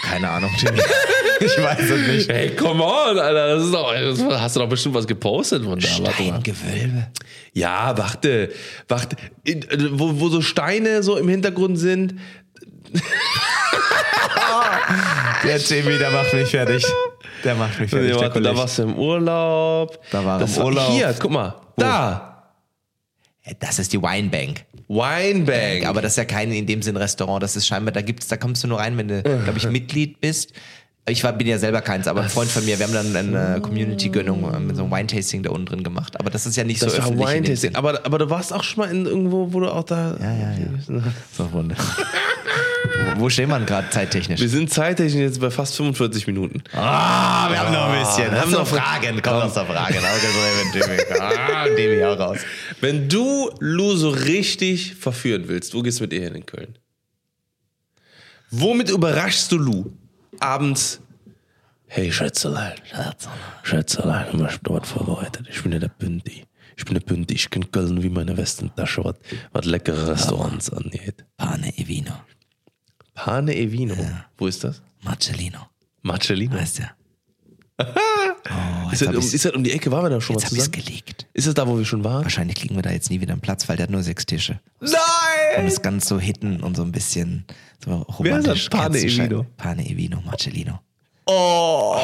Keine 0.02 0.28
Ahnung, 0.28 0.50
Jimmy. 0.58 0.80
ich 1.40 1.56
weiß 1.62 1.90
es 1.90 2.08
nicht. 2.08 2.30
Hey, 2.30 2.56
come 2.56 2.84
on, 2.84 3.20
Alter, 3.20 3.56
das 3.56 3.66
ist 3.66 3.74
doch, 3.74 3.94
das 3.94 4.42
hast 4.42 4.56
du 4.56 4.60
doch 4.62 4.70
bestimmt 4.70 4.96
was 4.96 5.06
gepostet 5.06 5.64
von 5.64 5.80
da. 5.80 5.88
Warte 6.02 6.24
mal. 6.24 6.42
Gewölbe. 6.42 7.08
Ja, 7.54 7.96
warte, 7.96 8.52
warte, 8.88 9.18
äh, 9.46 9.62
wo, 9.92 10.20
wo 10.20 10.30
so 10.30 10.42
Steine 10.42 11.04
so 11.04 11.16
im 11.16 11.30
Hintergrund 11.30 11.78
sind. 11.78 12.16
Der 15.44 15.58
Jimmy, 15.58 15.98
der 15.98 16.12
macht 16.12 16.34
mich 16.34 16.50
fertig. 16.50 16.84
Der 17.48 17.56
macht 17.56 17.80
mich 17.80 17.90
fertig. 17.90 18.14
Nee, 18.14 18.20
warte, 18.20 18.42
da 18.42 18.58
warst 18.58 18.78
du 18.78 18.84
im 18.84 18.96
Urlaub. 18.98 19.98
Da 20.12 20.26
war 20.26 20.38
das 20.38 20.58
im 20.58 20.66
Urlaub. 20.66 20.92
Hier, 20.92 21.16
guck 21.18 21.32
mal, 21.32 21.56
da. 21.78 22.44
Das 23.60 23.80
ist 23.80 23.94
die 23.94 24.02
Winebank. 24.02 24.66
Winebank. 24.90 25.86
Aber 25.86 26.02
das 26.02 26.12
ist 26.12 26.18
ja 26.18 26.26
kein 26.26 26.52
in 26.52 26.66
dem 26.66 26.82
Sinn 26.82 26.98
Restaurant. 26.98 27.42
Das 27.42 27.56
ist 27.56 27.66
scheinbar, 27.66 27.94
da 27.94 28.02
gibt's, 28.02 28.28
da 28.28 28.36
kommst 28.36 28.66
du 28.66 28.68
nur 28.68 28.80
rein, 28.80 28.98
wenn 28.98 29.08
du, 29.08 29.24
glaube 29.24 29.54
ich, 29.56 29.70
Mitglied 29.70 30.20
bist. 30.20 30.52
Ich 31.10 31.24
war, 31.24 31.32
bin 31.32 31.48
ja 31.48 31.58
selber 31.58 31.80
keins, 31.82 32.06
aber 32.08 32.22
ein 32.22 32.30
Freund 32.30 32.52
von 32.52 32.66
mir, 32.66 32.78
wir 32.78 32.86
haben 32.86 32.94
dann 33.14 33.16
eine 33.16 33.62
Community-Gönnung 33.62 34.54
äh, 34.54 34.60
mit 34.60 34.76
so 34.76 34.84
einem 34.84 34.92
Wine-Tasting 34.92 35.42
da 35.42 35.52
unten 35.52 35.68
drin 35.68 35.84
gemacht. 35.84 36.20
Aber 36.20 36.30
das 36.30 36.46
ist 36.46 36.58
ja 36.58 36.66
nicht 36.66 36.82
Das 36.82 36.92
so 36.92 36.98
war 36.98 37.06
öffentlich. 37.08 37.30
Wine-Tasting. 37.30 37.76
Aber, 37.76 38.06
aber 38.06 38.18
du 38.18 38.30
warst 38.30 38.52
auch 38.52 38.64
schon 38.64 38.84
mal 38.84 38.92
in 38.92 39.06
irgendwo, 39.06 39.54
wo 39.54 39.62
du 39.62 39.70
auch 39.74 39.86
da. 39.86 40.18
Ja, 40.20 40.34
ja, 40.34 40.52
ja. 40.52 41.04
So, 41.38 41.46
Runde. 41.46 41.76
wo, 43.16 43.30
wir 43.50 43.58
denn 43.60 43.66
gerade 43.66 43.90
zeittechnisch? 43.90 44.42
Wir 44.42 44.50
sind 44.50 44.70
zeitlich 44.70 45.14
jetzt 45.14 45.40
bei 45.40 45.50
fast 45.50 45.78
45 45.78 46.28
Minuten. 46.28 46.62
Ah, 46.74 47.50
wir 47.52 47.60
haben 47.60 47.74
noch 47.74 47.88
ein 47.90 48.00
bisschen. 48.00 48.30
wir 48.30 48.42
haben 48.42 48.52
noch 48.52 48.68
Fragen. 48.68 49.22
Komm, 49.22 49.40
noch 49.40 49.54
Fragen. 49.54 49.96
Ah, 50.04 51.66
ich 52.00 52.06
auch 52.06 52.20
raus. 52.20 52.40
Wenn 52.82 53.08
du 53.08 53.50
Lou 53.60 53.96
so 53.96 54.10
richtig 54.10 54.96
verführen 54.96 55.44
willst, 55.48 55.74
wo 55.74 55.82
gehst 55.82 56.00
du 56.00 56.04
mit 56.04 56.12
ihr 56.12 56.24
hin 56.24 56.36
in 56.36 56.46
Köln? 56.46 56.78
Womit 58.52 58.90
überraschst 58.90 59.50
du 59.54 59.58
Lou 59.58 59.94
abends? 60.40 61.02
Hey 61.88 62.12
Schätzelein, 62.12 62.76
Schätzelein, 63.64 64.38
du 64.38 64.46
hast 64.46 64.60
dort 64.64 64.86
vorbereitet. 64.86 65.48
Ich 65.50 65.64
bin 65.64 65.72
ja 65.72 65.80
der 65.80 65.88
Bündi. 65.88 66.44
Ich 66.76 66.86
bin 66.86 66.94
der 66.94 67.02
Bündi. 67.02 67.34
Ich 67.34 67.50
kenne 67.50 67.66
Köln 67.66 68.04
wie 68.04 68.10
meine 68.10 68.36
Westentasche, 68.36 69.04
was, 69.04 69.16
was 69.52 69.66
leckere 69.66 70.10
Restaurants 70.10 70.70
angeht. 70.70 71.26
Pane 71.38 71.76
Evino. 71.78 72.14
Pane 73.18 73.56
e 73.56 73.72
Vino. 73.72 73.96
Wo 74.38 74.46
ist 74.46 74.64
das? 74.64 74.84
Marcellino. 75.02 75.70
Marcellino. 76.04 76.56
Weißt 76.56 76.80
du? 76.80 76.84
Oh, 77.80 78.90
Ist 78.92 79.02
jetzt 79.02 79.14
das, 79.14 79.26
um, 79.26 79.34
ist 79.36 79.46
das 79.46 79.52
um 79.54 79.64
die 79.64 79.72
Ecke? 79.72 79.92
Waren 79.92 80.06
wir 80.06 80.10
da 80.10 80.22
schon 80.22 80.36
mal 80.36 80.42
jetzt 80.42 80.52
ich's 80.52 80.66
zusammen? 80.66 80.84
gelegt. 80.86 81.28
Ist 81.34 81.48
das 81.48 81.54
da, 81.54 81.68
wo 81.68 81.78
wir 81.78 81.86
schon 81.86 82.04
waren? 82.04 82.24
Wahrscheinlich 82.24 82.56
kriegen 82.58 82.76
wir 82.76 82.82
da 82.82 82.92
jetzt 82.92 83.10
nie 83.10 83.22
wieder 83.22 83.34
einen 83.34 83.42
Platz, 83.42 83.68
weil 83.70 83.76
der 83.78 83.84
hat 83.84 83.90
nur 83.92 84.02
sechs 84.04 84.26
Tische. 84.26 84.60
Und 84.80 84.92
Nein! 84.92 85.68
ist 85.68 85.84
ganz 85.84 86.08
so 86.08 86.20
hitten 86.20 86.62
und 86.64 86.76
so 86.76 86.84
ein 86.84 86.92
bisschen 86.92 87.46
so 87.84 88.06
Wer 88.20 88.38
ist 88.40 88.48
das? 88.48 88.70
romantisch. 88.70 88.70
Pane. 88.70 88.98
Evino? 88.98 89.46
Pane 89.58 89.86
Evino, 89.90 90.22
Marcellino. 90.26 90.80
Oh! 91.26 91.98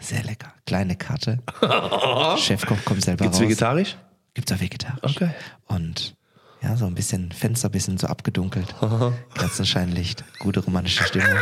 Sehr 0.00 0.24
lecker. 0.24 0.52
Kleine 0.66 0.96
Karte. 0.96 1.38
Chefkoch 2.38 2.78
kommt 2.84 3.04
selber 3.04 3.24
Gibt's 3.24 3.38
raus. 3.38 3.44
vegetarisch? 3.44 3.96
Gibt's 4.34 4.50
auch 4.52 4.60
vegetarisch. 4.60 5.16
Okay. 5.16 5.30
Und 5.66 6.16
ja, 6.62 6.76
so 6.76 6.86
ein 6.86 6.94
bisschen 6.94 7.30
Fenster, 7.32 7.68
bisschen 7.68 7.98
so 7.98 8.06
abgedunkelt. 8.08 8.74
Kerzenscheinlicht, 9.34 10.24
gute 10.38 10.60
romantische 10.60 11.04
Stimmung. 11.04 11.28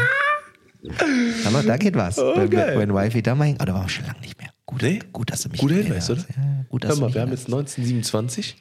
Aber 1.47 1.63
da 1.63 1.77
geht 1.77 1.95
was. 1.95 2.17
wenn, 2.17 2.51
geil. 2.51 2.79
wenn 2.79 2.95
Wifey 2.95 3.23
da 3.23 3.35
mal 3.35 3.45
hängt, 3.47 3.61
oh, 3.63 3.65
da 3.65 3.75
waren 3.75 3.85
wir 3.85 3.89
schon 3.89 4.07
lange 4.07 4.21
nicht 4.21 4.39
mehr. 4.39 4.51
Gut, 4.67 4.83
Nee? 4.83 5.01
gut, 5.13 5.31
dass 5.31 5.43
du 5.43 5.49
mich 5.49 5.61
Guter 5.61 5.75
Hinweis, 5.75 6.09
oder? 6.11 6.21
Ja, 6.21 6.65
gut, 6.69 6.85
Hör 6.85 6.97
mal, 6.97 7.13
wir 7.13 7.21
haben 7.21 7.31
jetzt 7.33 7.47
1927. 7.47 8.57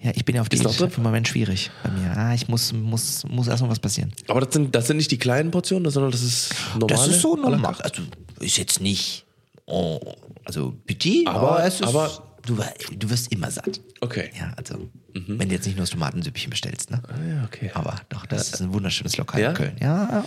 Ja, 0.00 0.10
ich 0.14 0.24
bin 0.24 0.34
ja 0.34 0.40
auf 0.42 0.48
die 0.48 0.56
Ist 0.56 0.80
im 0.80 1.02
Moment 1.02 1.28
schwierig 1.28 1.70
bei 1.84 1.90
mir. 1.90 2.16
Ah, 2.16 2.34
ich 2.34 2.48
muss, 2.48 2.72
muss, 2.72 3.24
muss 3.28 3.46
erstmal 3.46 3.70
was 3.70 3.78
passieren. 3.78 4.12
Aber 4.26 4.40
das 4.40 4.52
sind, 4.52 4.74
das 4.74 4.88
sind 4.88 4.96
nicht 4.96 5.10
die 5.12 5.18
kleinen 5.18 5.50
Portionen, 5.52 5.90
sondern 5.92 6.10
das 6.10 6.22
ist 6.22 6.52
normale. 6.74 6.88
Das 6.88 7.06
ist 7.08 7.20
so 7.22 7.36
normal. 7.36 7.76
Also 7.82 8.02
ist 8.40 8.58
jetzt 8.58 8.80
nicht, 8.80 9.24
oh, 9.66 10.00
also 10.44 10.74
petit, 10.86 11.26
Aber- 11.28 11.52
aber, 11.52 11.64
es 11.64 11.74
ist, 11.74 11.84
aber- 11.84 12.10
du, 12.44 12.58
du 12.96 13.10
wirst 13.10 13.30
immer 13.32 13.50
satt. 13.52 13.80
Okay. 14.00 14.30
Ja, 14.36 14.52
also 14.56 14.88
wenn 15.14 15.48
du 15.48 15.54
jetzt 15.54 15.66
nicht 15.66 15.76
nur 15.76 15.84
das 15.84 15.90
Tomatensüppchen 15.90 16.50
bestellst, 16.50 16.90
ne? 16.90 17.00
Ah, 17.06 17.14
ja, 17.28 17.44
okay. 17.44 17.70
Aber 17.74 17.94
doch, 18.08 18.26
das 18.26 18.48
ist 18.54 18.60
ein 18.60 18.72
wunderschönes 18.72 19.16
Lokal 19.16 19.40
Ja? 19.40 19.50
in 19.50 19.54
Köln. 19.54 19.76
Ja, 19.80 20.24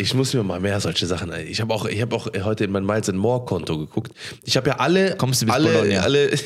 Ich 0.00 0.14
muss 0.14 0.32
mir 0.32 0.44
mal 0.44 0.60
mehr 0.60 0.78
solche 0.78 1.06
Sachen. 1.06 1.32
Ich 1.48 1.60
habe 1.60 1.74
auch, 1.74 1.84
ich 1.84 2.00
habe 2.00 2.14
auch 2.14 2.28
heute 2.44 2.62
in 2.62 2.70
mein 2.70 2.86
Miles 2.86 3.08
and 3.08 3.18
More 3.18 3.44
Konto 3.44 3.76
geguckt. 3.76 4.12
Ich 4.44 4.56
habe 4.56 4.68
ja 4.70 4.76
alle, 4.76 5.16
Kommst 5.16 5.42
du 5.42 5.46
bis 5.46 5.54
alle, 5.56 5.72
Bologna? 5.72 6.00
alle. 6.02 6.30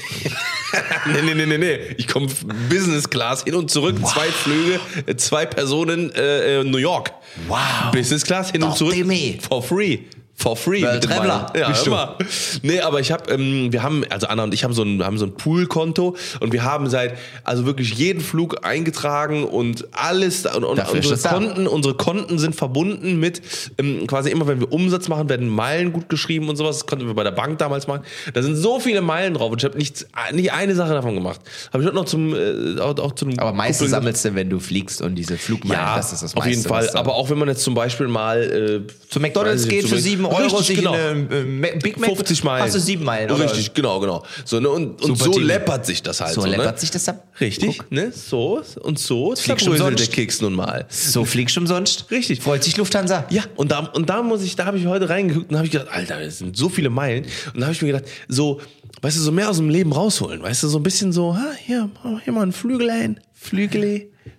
nee, 1.12 1.22
nee, 1.22 1.34
nee, 1.34 1.44
nee, 1.44 1.59
nee. 1.59 1.78
Ich 1.98 2.09
komme 2.09 2.28
Business 2.70 3.11
Class 3.11 3.44
hin 3.44 3.55
und 3.55 3.70
zurück, 3.70 3.96
zwei 4.07 4.28
Flüge, 4.28 4.80
äh, 5.05 5.16
zwei 5.16 5.44
Personen, 5.44 6.11
äh, 6.14 6.64
New 6.64 6.78
York. 6.78 7.12
Wow. 7.46 7.90
Business 7.92 8.24
Class 8.24 8.53
hin 8.53 8.62
und 8.62 8.70
Doch, 8.70 8.76
zurück. 8.76 8.94
Demi. 8.94 9.38
For 9.46 9.62
free. 9.62 9.98
For 10.35 10.57
free. 10.57 10.83
World 10.83 11.03
mit 11.03 11.05
Traveler. 11.05 11.53
Ja, 11.57 11.68
bist 11.68 11.87
du. 11.87 11.91
immer. 11.91 12.16
Nee, 12.62 12.80
aber 12.80 12.99
ich 12.99 13.12
habe, 13.12 13.30
ähm, 13.33 13.72
wir 13.72 13.83
haben, 13.85 14.03
also 14.11 14.26
Anna 14.26 14.43
und 14.45 14.55
ich 14.55 14.64
haben 14.64 14.72
so 14.72 14.83
ein, 14.83 15.05
haben 15.05 15.16
so 15.18 15.26
ein 15.26 15.35
Poolkonto 15.35 16.16
und 16.41 16.53
wir 16.53 16.64
haben 16.64 16.89
seit, 16.89 17.14
also 17.45 17.64
wirklich 17.64 17.95
jeden 17.95 18.20
Flug 18.20 18.64
eingetragen 18.66 19.45
und 19.45 19.87
alles 19.93 20.47
und, 20.47 20.64
und 20.64 20.78
Dafür 20.78 20.97
unsere 20.97 21.14
das 21.14 21.22
da. 21.22 21.30
Konten, 21.35 21.66
unsere 21.68 21.95
Konten 21.95 22.39
sind 22.41 22.57
verbunden 22.57 23.20
mit 23.20 23.41
ähm, 23.78 24.07
quasi 24.09 24.30
immer, 24.30 24.49
wenn 24.49 24.59
wir 24.59 24.72
Umsatz 24.72 25.07
machen, 25.09 25.28
werden 25.28 25.49
Meilen 25.49 25.93
gut 25.93 26.09
geschrieben 26.09 26.49
und 26.49 26.57
sowas. 26.57 26.78
Das 26.78 26.87
konnten 26.87 27.07
wir 27.07 27.14
bei 27.14 27.24
der 27.24 27.30
Bank 27.30 27.59
damals 27.59 27.87
machen. 27.87 28.03
Da 28.35 28.43
sind 28.43 28.57
so 28.57 28.80
viele 28.80 29.01
Meilen 29.01 29.35
drauf 29.35 29.53
und 29.53 29.59
ich 29.61 29.64
habe 29.64 29.78
nicht, 29.78 30.07
nicht 30.33 30.53
eine 30.53 30.74
Sache 30.74 30.93
davon 30.95 31.14
gemacht. 31.14 31.41
Habe 31.72 31.83
ich 31.85 31.87
heute 31.87 31.97
noch 31.97 32.07
zum, 32.07 32.35
äh, 32.35 32.80
auch, 32.80 32.99
auch 32.99 33.12
zu 33.12 33.26
einem 33.26 33.39
aber 33.39 33.53
meistens 33.53 33.91
sammelst 33.91 34.24
du, 34.24 34.35
wenn 34.35 34.51
du 34.51 34.59
fliegst 34.59 35.03
und 35.03 35.14
diese 35.14 35.37
Flugmeilen, 35.37 35.80
ja, 35.80 35.97
das 35.97 36.12
ist 36.14 36.22
das 36.24 36.37
auf 36.37 36.47
jeden 36.47 36.57
meiste, 36.68 36.68
Fall. 36.68 36.91
Aber 36.99 37.14
auch 37.14 37.30
wenn 37.30 37.39
man 37.39 37.49
jetzt 37.49 37.62
zum 37.62 37.74
Beispiel 37.74 38.09
mal 38.09 38.43
äh, 38.89 39.09
zu 39.09 39.20
McDonalds 39.20 39.68
geht 39.68 39.83
für 39.87 39.97
zu- 39.97 40.03
7 40.31 40.35
Euro, 40.35 40.43
Richtig, 40.57 40.66
sich 40.66 40.77
genau. 40.79 40.93
eine 40.93 41.68
äh, 41.68 41.79
Big 41.83 41.99
Mac 41.99 42.11
50 42.11 42.45
Meilen. 42.45 42.64
hast 42.64 42.75
du 42.75 42.81
7 42.81 43.05
Meilen. 43.05 43.31
oder? 43.31 43.45
Richtig, 43.45 43.75
genau, 43.75 44.01
genau. 44.01 44.23
So, 44.45 44.61
ne? 44.61 44.68
Und, 44.70 45.03
und 45.03 45.16
so 45.18 45.31
Team. 45.33 45.43
läppert 45.45 45.87
sich 45.87 46.03
das 46.03 46.20
halt. 46.20 46.35
So 46.35 46.43
So, 46.43 46.47
läppert 46.47 46.75
ne? 46.75 46.81
sich 46.81 46.91
das 46.91 47.09
ab. 47.09 47.27
Richtig, 47.41 47.79
Guck. 47.79 47.93
ne? 47.93 48.12
So 48.12 48.62
und 48.83 48.99
so 48.99 49.35
Fliegst 49.35 49.45
zerbröselt 49.47 49.81
umsonst. 49.81 49.99
der 50.01 50.14
Keks 50.14 50.41
nun 50.41 50.55
mal. 50.55 50.87
So 50.89 51.25
fliegst 51.25 51.57
du 51.57 51.61
umsonst. 51.61 52.07
Richtig. 52.11 52.41
Freut 52.43 52.62
sich 52.64 52.77
Lufthansa. 52.77 53.25
Ja, 53.31 53.43
und 53.57 53.70
da, 53.73 53.81
und 53.81 54.09
da 54.11 54.23
muss 54.23 54.43
ich, 54.43 54.57
da 54.57 54.64
habe 54.66 54.79
ich 54.79 54.87
heute 54.87 55.09
reingeguckt 55.09 55.51
und 55.51 55.57
habe 55.57 55.66
ich 55.66 55.73
gedacht, 55.73 55.89
Alter, 55.91 56.20
das 56.20 56.39
sind 56.39 56.57
so 56.57 56.68
viele 56.68 56.91
Meilen. 56.91 57.25
Und 57.55 57.61
da 57.61 57.66
habe 57.66 57.75
ich 57.75 57.83
mir 57.83 57.93
gedacht, 57.93 58.05
so, 58.29 58.61
weißt 59.01 59.16
du, 59.16 59.20
so 59.23 59.33
mehr 59.33 59.49
aus 59.51 59.57
dem 59.57 59.68
Leben 59.70 59.93
rausholen. 59.93 60.43
Weißt 60.43 60.62
du, 60.62 60.68
so 60.68 60.79
ein 60.79 60.83
bisschen 60.83 61.12
so, 61.12 61.35
ha, 61.37 61.53
hier, 61.64 61.91
hier 62.25 62.33
mal 62.33 62.43
ein 62.43 62.53
Flügelein, 62.53 63.20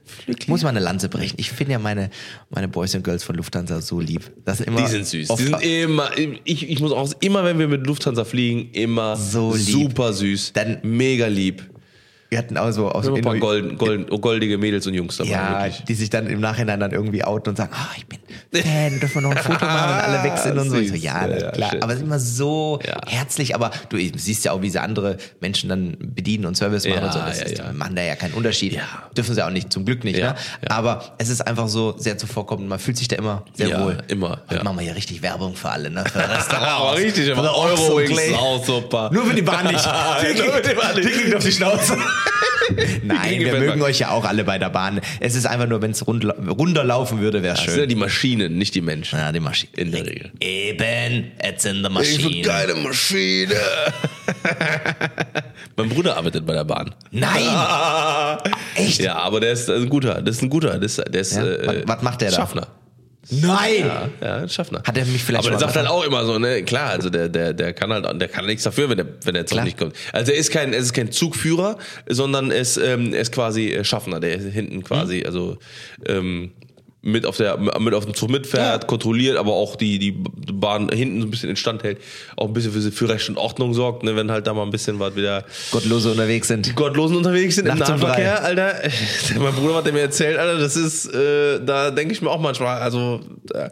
Flügele. 0.05 0.49
Muss 0.49 0.63
man 0.63 0.75
eine 0.75 0.83
Lanze 0.83 1.09
brechen. 1.09 1.35
Ich 1.37 1.51
finde 1.51 1.73
ja 1.73 1.79
meine, 1.79 2.09
meine 2.49 2.67
Boys 2.67 2.93
und 2.95 3.03
Girls 3.03 3.23
von 3.23 3.35
Lufthansa 3.35 3.81
so 3.81 3.99
lieb. 3.99 4.31
Das 4.45 4.59
immer 4.61 4.81
Die 4.81 4.87
sind 4.87 5.05
süß. 5.07 5.27
Die 5.35 5.43
sind 5.43 5.61
immer, 5.63 6.09
ich, 6.43 6.69
ich 6.69 6.79
muss 6.79 6.91
auch 6.91 7.11
immer, 7.21 7.43
wenn 7.43 7.57
wir 7.59 7.67
mit 7.67 7.85
Lufthansa 7.87 8.23
fliegen, 8.25 8.69
immer 8.71 9.15
So 9.15 9.55
lieb. 9.55 9.65
super 9.65 10.13
süß. 10.13 10.53
Dann- 10.53 10.79
mega 10.83 11.27
lieb. 11.27 11.69
Wir 12.33 12.39
hatten 12.39 12.57
auch 12.57 12.71
so 12.71 12.89
aus 12.89 13.07
ein 13.07 13.21
paar 13.21 13.37
golden, 13.37 13.77
golden, 13.77 14.07
goldige 14.19 14.57
Mädels 14.57 14.87
und 14.87 14.95
Jungs 14.95 15.17
dabei. 15.17 15.29
Ja, 15.29 15.63
wirklich. 15.65 15.83
die 15.85 15.93
sich 15.93 16.09
dann 16.09 16.25
im 16.25 16.39
Nachhinein 16.41 16.79
dann 16.79 16.91
irgendwie 16.91 17.23
outen 17.23 17.51
und 17.51 17.57
sagen, 17.57 17.69
ah, 17.75 17.89
ich 17.95 18.07
bin 18.07 18.17
Fan, 18.51 18.99
dürfen 18.99 19.15
wir 19.15 19.21
noch 19.21 19.31
ein 19.35 19.37
Foto 19.37 19.63
machen 19.65 19.93
und 19.93 19.99
alle 20.03 20.23
weg 20.23 20.37
sind 20.39 20.57
und 20.57 20.69
so. 20.71 20.77
Ich 20.77 20.89
so 20.89 20.95
ja, 20.95 21.27
Ja, 21.27 21.37
ja, 21.37 21.51
klar. 21.51 21.69
schön. 21.71 21.83
aber 21.83 21.93
es 21.93 21.99
ist 21.99 22.05
immer 22.05 22.19
so 22.19 22.79
Ja. 22.87 23.01
herzlich. 23.07 23.53
Aber 23.53 23.69
du 23.89 23.97
siehst 24.15 24.45
ja 24.45 24.51
auch, 24.51 24.63
wie 24.63 24.69
sie 24.71 24.79
andere 24.79 25.17
Menschen 25.41 25.69
dann 25.69 25.95
bedienen 25.99 26.45
und 26.47 26.57
Service 26.57 26.85
machen 26.87 26.97
Ja, 27.01 27.05
und 27.05 27.13
so. 27.13 27.19
Das 27.19 27.39
ja, 27.39 27.45
ist, 27.45 27.57
ja. 27.59 27.71
machen 27.71 27.95
da 27.95 28.01
ja 28.01 28.15
keinen 28.15 28.33
Unterschied. 28.33 28.73
Ja. 28.73 28.81
Dürfen 29.15 29.35
sie 29.35 29.45
auch 29.45 29.51
nicht, 29.51 29.71
zum 29.71 29.85
Glück 29.85 30.03
nicht. 30.03 30.17
Ja, 30.17 30.31
ne? 30.31 30.35
ja. 30.67 30.75
Aber 30.75 31.13
es 31.19 31.29
ist 31.29 31.41
einfach 31.45 31.67
so 31.67 31.95
sehr 31.99 32.17
zuvorkommend. 32.17 32.67
Man 32.67 32.79
fühlt 32.79 32.97
sich 32.97 33.07
da 33.07 33.15
immer 33.17 33.43
sehr 33.53 33.67
Ja, 33.69 33.83
wohl. 33.85 33.97
immer, 34.07 34.39
Heute 34.47 34.55
ja. 34.55 34.63
machen 34.63 34.77
wir 34.77 34.83
hier 34.85 34.95
richtig 34.95 35.21
Werbung 35.21 35.55
für 35.55 35.69
alle, 35.69 35.91
ne? 35.91 36.03
Für 36.11 36.19
Restaurants. 36.29 36.67
Aber 36.81 36.97
richtig, 36.97 37.31
aber 37.31 37.55
Eurowings 37.55 38.19
auch 38.35 38.65
super. 38.65 39.09
Nur 39.13 39.25
für 39.27 39.35
die 39.35 39.41
Bahn 39.43 39.67
nicht. 39.67 39.83
Die 40.23 40.27
nicht. 40.33 40.97
Die 40.97 41.09
kriegen 41.11 41.35
auf 41.35 41.43
die 41.43 41.51
Schnauze. 41.51 41.97
Nein, 43.03 43.39
wir 43.39 43.53
mögen 43.59 43.81
euch 43.81 43.99
ja 43.99 44.09
auch 44.11 44.25
alle 44.25 44.43
bei 44.43 44.57
der 44.57 44.69
Bahn. 44.69 45.01
Es 45.19 45.35
ist 45.35 45.45
einfach 45.45 45.67
nur, 45.67 45.81
wenn 45.81 45.91
es 45.91 46.05
rund, 46.07 46.25
runterlaufen 46.25 47.19
würde, 47.19 47.43
wäre 47.43 47.53
es 47.55 47.59
Das 47.59 47.65
sind 47.67 47.75
ja 47.75 47.81
schön. 47.81 47.89
die 47.89 47.95
Maschinen, 47.95 48.57
nicht 48.57 48.73
die 48.75 48.81
Menschen. 48.81 49.19
Ja, 49.19 49.31
die 49.31 49.39
Maschine. 49.41 49.71
In 49.75 49.91
der 49.91 50.05
Regel. 50.05 50.31
Eben, 50.39 51.31
it's 51.43 51.65
in 51.65 51.77
the 51.77 51.81
Ich 51.83 51.89
machine. 51.89 52.29
bin 52.29 52.43
geile 52.43 52.75
Maschine. 52.75 53.55
mein 55.75 55.89
Bruder 55.89 56.17
arbeitet 56.17 56.45
bei 56.45 56.53
der 56.53 56.63
Bahn. 56.63 56.93
Nein! 57.11 57.43
Echt? 58.75 59.01
Ja, 59.01 59.15
aber 59.17 59.39
der 59.39 59.51
ist 59.51 59.69
ein 59.69 59.89
guter. 59.89 60.21
Das 60.21 60.37
ist 60.37 60.41
ein 60.43 60.49
guter. 60.49 60.77
Das 60.79 60.95
der 60.95 61.21
ist, 61.21 61.35
Ja? 61.35 61.43
äh, 61.45 61.67
Was- 61.67 61.75
was 61.97 62.01
macht 62.03 62.21
der 62.21 62.29
da? 62.31 62.37
Schaffner. 62.37 62.67
Nein! 63.29 63.85
Ja, 63.85 64.09
ja, 64.21 64.35
ein 64.37 64.49
Schaffner. 64.49 64.81
Hat 64.85 64.97
er 64.97 65.05
mich 65.05 65.23
vielleicht 65.23 65.45
Aber 65.45 65.51
der 65.51 65.59
sagt 65.59 65.75
halt 65.75 65.87
auch 65.87 66.03
immer 66.03 66.25
so, 66.25 66.39
ne, 66.39 66.63
klar, 66.63 66.89
also 66.89 67.09
der, 67.09 67.29
der, 67.29 67.53
der 67.53 67.73
kann 67.73 67.91
halt, 67.93 68.05
der 68.21 68.27
kann 68.27 68.45
nichts 68.45 68.63
dafür, 68.63 68.89
wenn 68.89 68.97
der, 68.97 69.07
wenn 69.23 69.33
der 69.33 69.45
Zug 69.45 69.55
Klar. 69.55 69.65
nicht 69.65 69.77
kommt. 69.77 69.95
Also 70.11 70.31
er 70.31 70.37
ist 70.37 70.51
kein, 70.51 70.73
er 70.73 70.79
ist 70.79 70.93
kein 70.93 71.11
Zugführer, 71.11 71.77
sondern 72.09 72.51
er 72.51 72.59
ist, 72.59 72.77
ähm, 72.77 73.13
er 73.13 73.21
ist 73.21 73.31
quasi 73.31 73.69
äh, 73.69 73.83
Schaffner, 73.83 74.19
der 74.19 74.35
ist 74.35 74.53
hinten 74.53 74.83
quasi, 74.83 75.19
Hm. 75.19 75.25
also 75.25 75.57
ähm, 76.07 76.51
mit 77.05 77.25
auf 77.25 77.35
der, 77.35 77.57
mit 77.57 77.93
auf 77.93 78.05
dem 78.05 78.13
Zug 78.13 78.29
mitfährt, 78.29 78.81
Ja. 78.83 78.87
kontrolliert, 78.87 79.35
aber 79.37 79.51
auch 79.51 79.75
die, 79.75 79.99
die 79.99 80.11
Bahn 80.53 80.87
hinten 80.89 81.19
so 81.19 81.27
ein 81.27 81.31
bisschen 81.31 81.49
instand 81.49 81.83
hält, 81.83 81.97
auch 82.37 82.47
ein 82.47 82.53
bisschen 82.53 82.71
für, 82.71 82.91
für 82.93 83.09
Recht 83.09 83.27
und 83.27 83.37
Ordnung 83.37 83.73
sorgt, 83.73 84.03
ne, 84.03 84.15
wenn 84.15 84.31
halt 84.31 84.47
da 84.47 84.53
mal 84.53 84.63
ein 84.63 84.69
bisschen 84.71 84.99
was 84.99 85.13
wieder 85.15 85.43
Gottlose 85.71 86.11
unterwegs 86.11 86.47
sind. 86.47 86.73
Gottlosen 86.75 87.17
unterwegs 87.17 87.55
sind 87.55 87.67
im 87.67 87.77
Nachts 87.77 87.91
um 87.91 87.99
Nahverkehr, 87.99 88.41
Alter. 88.43 88.75
mein 89.39 89.53
Bruder 89.53 89.75
hat 89.75 89.91
mir 89.91 89.99
erzählt, 89.99 90.37
Alter, 90.37 90.57
das 90.59 90.77
ist, 90.77 91.05
äh, 91.13 91.59
da 91.63 91.91
denke 91.91 92.13
ich 92.13 92.21
mir 92.21 92.29
auch 92.29 92.39
manchmal, 92.39 92.79
also 92.81 93.19
da 93.47 93.69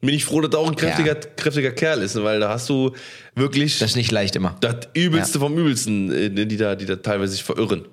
bin 0.00 0.14
ich 0.14 0.24
froh, 0.24 0.40
dass 0.40 0.50
da 0.50 0.58
auch 0.58 0.68
ein 0.68 0.76
kräftiger, 0.76 1.14
Ja. 1.14 1.20
kräftiger 1.36 1.72
Kerl 1.72 2.02
ist, 2.02 2.14
weil 2.22 2.38
da 2.38 2.50
hast 2.50 2.68
du 2.68 2.92
wirklich 3.34 3.80
Das 3.80 3.90
ist 3.90 3.96
nicht 3.96 4.12
leicht 4.12 4.36
immer. 4.36 4.56
das 4.60 4.76
Übelste 4.94 5.40
vom 5.40 5.58
Übelsten, 5.58 6.12
äh, 6.12 6.46
die 6.46 6.56
da, 6.56 6.76
die 6.76 6.86
da 6.86 6.94
teilweise 6.94 7.32
sich 7.32 7.42
verirren. 7.42 7.84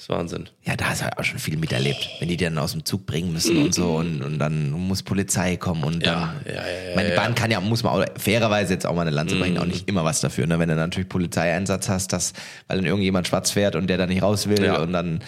Das 0.00 0.04
ist 0.08 0.16
Wahnsinn. 0.16 0.48
Ja, 0.64 0.76
da 0.76 0.86
hast 0.86 1.02
du 1.02 1.04
halt 1.04 1.18
auch 1.18 1.24
schon 1.24 1.38
viel 1.38 1.58
miterlebt. 1.58 2.08
Wenn 2.20 2.28
die 2.28 2.38
dann 2.38 2.56
aus 2.56 2.72
dem 2.72 2.86
Zug 2.86 3.04
bringen 3.04 3.34
müssen 3.34 3.58
und 3.58 3.74
so 3.74 3.96
und, 3.96 4.22
und 4.22 4.38
dann 4.38 4.70
muss 4.70 5.02
Polizei 5.02 5.58
kommen 5.58 5.84
und 5.84 6.06
dann. 6.06 6.20
Ja, 6.20 6.34
ja, 6.46 6.52
ja, 6.54 6.60
ja, 6.62 6.88
Ich 6.88 6.96
meine, 6.96 7.10
die 7.10 7.14
ja. 7.14 7.20
Bahn 7.20 7.34
kann 7.34 7.50
ja, 7.50 7.60
muss 7.60 7.82
man 7.82 7.92
auch 7.92 8.06
fairerweise 8.16 8.72
jetzt 8.72 8.86
auch 8.86 8.94
mal 8.94 9.02
eine 9.02 9.10
Lanze 9.10 9.36
brechen, 9.38 9.58
auch 9.58 9.66
nicht 9.66 9.86
immer 9.90 10.02
was 10.02 10.22
dafür. 10.22 10.46
Ne? 10.46 10.58
Wenn 10.58 10.70
du 10.70 10.74
natürlich 10.74 11.10
Polizeieinsatz 11.10 11.90
hast, 11.90 12.14
dass, 12.14 12.32
weil 12.66 12.78
dann 12.78 12.86
irgendjemand 12.86 13.28
schwarz 13.28 13.50
fährt 13.50 13.76
und 13.76 13.88
der 13.88 13.98
da 13.98 14.06
nicht 14.06 14.22
raus 14.22 14.48
will 14.48 14.64
Ja. 14.64 14.80
und 14.80 14.94
dann 14.94 15.20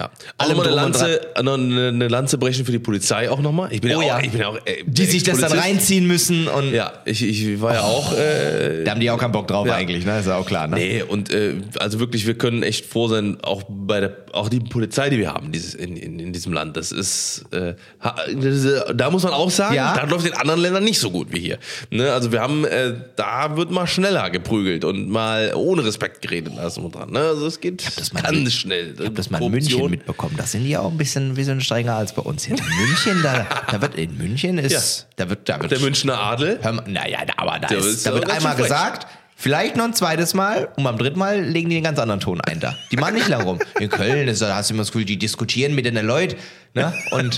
Ja. 0.00 0.10
Auch 0.38 0.46
mal 0.54 0.60
eine 0.60 0.68
und 0.70 0.74
Lanze, 0.74 1.20
noch 1.42 1.54
eine, 1.54 1.88
eine 1.88 2.08
Lanze 2.08 2.38
brechen 2.38 2.64
für 2.64 2.72
die 2.72 2.78
Polizei 2.78 3.30
auch 3.30 3.40
nochmal. 3.40 3.70
Ich 3.72 3.80
bin 3.82 3.94
Oh 3.94 4.00
ja, 4.00 4.06
ja. 4.08 4.16
auch, 4.16 4.22
ich 4.22 4.30
bin 4.30 4.40
ja 4.40 4.48
auch 4.48 4.56
äh, 4.64 4.82
Die 4.86 5.04
sich 5.04 5.22
das 5.24 5.40
dann 5.40 5.52
reinziehen 5.52 6.06
müssen 6.06 6.48
und 6.48 6.72
Ja, 6.72 6.92
ich, 7.04 7.22
ich 7.22 7.60
war 7.60 7.74
ja 7.74 7.82
auch. 7.82 8.16
Äh, 8.16 8.84
da 8.84 8.92
haben 8.92 9.00
die 9.00 9.10
auch 9.10 9.18
keinen 9.18 9.32
Bock 9.32 9.46
drauf 9.48 9.66
Ja. 9.66 9.74
eigentlich, 9.74 10.06
ne? 10.06 10.18
Ist 10.20 10.26
ja 10.26 10.36
auch 10.38 10.46
klar, 10.46 10.68
ne? 10.68 10.76
nee, 10.76 11.02
und 11.02 11.30
äh, 11.30 11.54
also 11.78 12.00
wirklich, 12.00 12.26
wir 12.26 12.34
können 12.34 12.62
echt 12.62 12.86
froh 12.86 13.08
sein, 13.08 13.38
auch 13.42 13.62
bei 13.68 14.00
der, 14.00 14.16
auch 14.32 14.48
die 14.48 14.60
Polizei, 14.60 15.10
die 15.10 15.18
wir 15.18 15.32
haben 15.34 15.52
dieses, 15.52 15.74
in, 15.74 15.96
in, 15.96 16.18
in 16.18 16.32
diesem 16.32 16.52
Land. 16.54 16.76
Das 16.78 16.92
ist, 16.92 17.44
äh, 17.52 17.74
das 18.02 18.44
ist, 18.44 18.64
äh, 18.64 18.94
da 18.94 19.10
muss 19.10 19.22
man 19.24 19.32
auch 19.34 19.50
sagen, 19.50 19.74
Ja. 19.74 19.94
da 19.94 20.04
läuft 20.06 20.26
in 20.26 20.32
anderen 20.32 20.60
Ländern 20.60 20.84
nicht 20.84 20.98
so 20.98 21.10
gut 21.10 21.28
wie 21.32 21.40
hier. 21.40 21.58
Ne? 21.90 22.10
Also 22.10 22.32
wir 22.32 22.40
haben, 22.40 22.64
äh, 22.64 22.94
da 23.16 23.56
wird 23.56 23.70
mal 23.70 23.86
schneller 23.86 24.30
geprügelt 24.30 24.84
und 24.84 25.10
mal 25.10 25.52
ohne 25.54 25.84
Respekt 25.84 26.22
geredet. 26.22 26.54
Da 26.56 26.66
ist 26.68 26.78
immer 26.78 26.88
dran. 26.88 27.10
Ne? 27.10 27.18
Also 27.20 27.46
es 27.46 27.60
geht 27.60 27.84
ganz 28.22 28.52
schnell. 28.54 28.94
Ich 28.98 29.04
habe 29.04 29.14
das 29.14 29.28
mal 29.30 29.42
in 29.42 29.50
München 29.50 29.89
mitbekommen. 29.90 30.34
Das 30.36 30.52
sind 30.52 30.64
die 30.64 30.76
auch 30.76 30.90
ein 30.90 30.96
bisschen 30.96 31.36
wie 31.36 31.44
so 31.44 31.52
ein 31.52 31.60
strenger 31.60 31.96
als 31.96 32.14
bei 32.14 32.22
uns 32.22 32.44
hier. 32.44 32.56
In 32.56 32.86
München, 32.86 33.22
da, 33.22 33.46
da 33.70 33.80
wird 33.80 33.94
in 33.96 34.16
München 34.16 34.58
ist, 34.58 35.06
da 35.16 35.28
wird, 35.28 35.48
da 35.48 35.60
wird 35.60 35.72
Der 35.72 35.80
Münchner 35.80 36.18
Adel. 36.18 36.60
Naja, 36.86 37.18
aber 37.36 37.58
da, 37.58 37.68
ist, 37.74 37.86
ist 37.86 38.06
da 38.06 38.14
wird 38.14 38.30
einmal 38.30 38.56
gesagt, 38.56 39.06
vielleicht 39.36 39.76
noch 39.76 39.84
ein 39.84 39.94
zweites 39.94 40.34
Mal 40.34 40.68
und 40.76 40.84
beim 40.84 40.96
dritten 40.96 41.18
Mal 41.18 41.40
legen 41.40 41.68
die 41.68 41.76
einen 41.76 41.84
ganz 41.84 41.98
anderen 41.98 42.20
Ton 42.20 42.40
ein 42.40 42.60
da. 42.60 42.76
Die 42.90 42.96
machen 42.96 43.14
nicht 43.14 43.28
lang 43.28 43.42
rum. 43.42 43.58
In 43.78 43.88
Köln 43.88 44.28
ist, 44.28 44.42
da 44.42 44.54
hast 44.54 44.70
du 44.70 44.74
immer 44.74 44.82
das 44.82 44.92
Gefühl, 44.92 45.04
die 45.04 45.18
diskutieren 45.18 45.74
mit 45.74 45.84
den 45.84 45.96
Leuten 46.06 46.36
ne? 46.74 46.92
und 47.10 47.36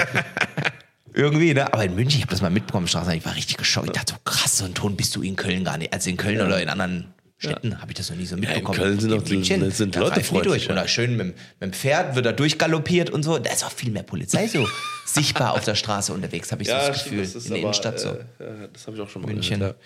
irgendwie, 1.15 1.55
ne? 1.55 1.73
Aber 1.73 1.85
in 1.85 1.95
München, 1.95 2.19
ich 2.19 2.23
habe 2.23 2.31
das 2.31 2.43
mal 2.43 2.51
mitbekommen, 2.51 2.87
ich 2.87 2.95
war 2.95 3.35
richtig 3.35 3.57
geschockt. 3.57 3.89
Ich 3.89 3.93
dachte 3.93 4.15
so, 4.15 4.19
krass, 4.25 4.59
so 4.59 4.65
ein 4.65 4.75
Ton 4.75 4.97
bist 4.97 5.15
du 5.17 5.23
in 5.23 5.37
Köln 5.37 5.65
gar 5.65 5.79
nicht. 5.79 5.93
Also 5.93 6.11
in 6.11 6.17
Köln 6.17 6.41
oder 6.41 6.61
in 6.61 6.69
anderen 6.69 7.13
Städten 7.51 7.81
habe 7.81 7.91
ich 7.93 7.97
das 7.99 8.11
noch 8.11 8.17
nie 8.17 8.27
so 8.27 8.37
mitbekommen. 8.37 8.79
Köln 8.79 9.01
sind 9.01 9.13
In 9.13 9.25
die- 9.25 9.33
München, 9.35 9.71
sind 9.71 9.97
Leute 9.97 10.21
durch. 10.43 10.71
Oder 10.71 10.87
schön 10.89 11.13
mit, 11.17 11.21
dem- 11.21 11.27
mit 11.29 11.35
dem 11.61 11.73
Pferd 11.73 12.15
wird 12.15 12.27
da 12.27 12.33
durchgaloppiert 12.33 13.11
und 13.11 13.23
so. 13.23 13.39
Da 13.39 13.53
ist 13.53 13.65
auch 13.65 13.73
viel 13.73 13.91
mehr 13.91 14.03
Polizei 14.05 14.47
so 14.47 14.67
sichtbar 15.07 15.53
auf 15.53 15.65
der 15.65 15.75
Straße 15.75 16.13
unterwegs, 16.13 16.53
habe 16.53 16.63
ich 16.63 16.69
so 16.69 16.75
das 16.75 17.05
Gefühl. 17.05 17.25
in 17.25 17.49
der 17.51 17.59
Innenstadt 17.59 18.01
so. 18.01 18.11
äh, 18.11 18.69
das 18.73 18.87
habe 18.87 18.97
ich 18.97 19.03
auch 19.03 19.09
schon 19.11 19.23
mal 19.23 19.33
München. 19.33 19.59
gehört, 19.59 19.77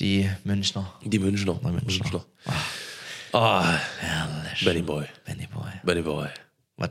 Die 0.00 0.28
Münchner. 0.44 0.92
Die 1.04 1.18
Münchner. 1.18 1.60
Die 1.64 1.68
Münchner. 1.70 2.24
Ah, 3.32 3.78
Herrlich. 3.98 4.64
Benny 4.64 4.82
Boy. 4.82 5.04
Benny 5.24 5.46
Boy. 5.46 5.70
Benny 5.82 6.02
Boy. 6.02 6.28
Was, 6.76 6.90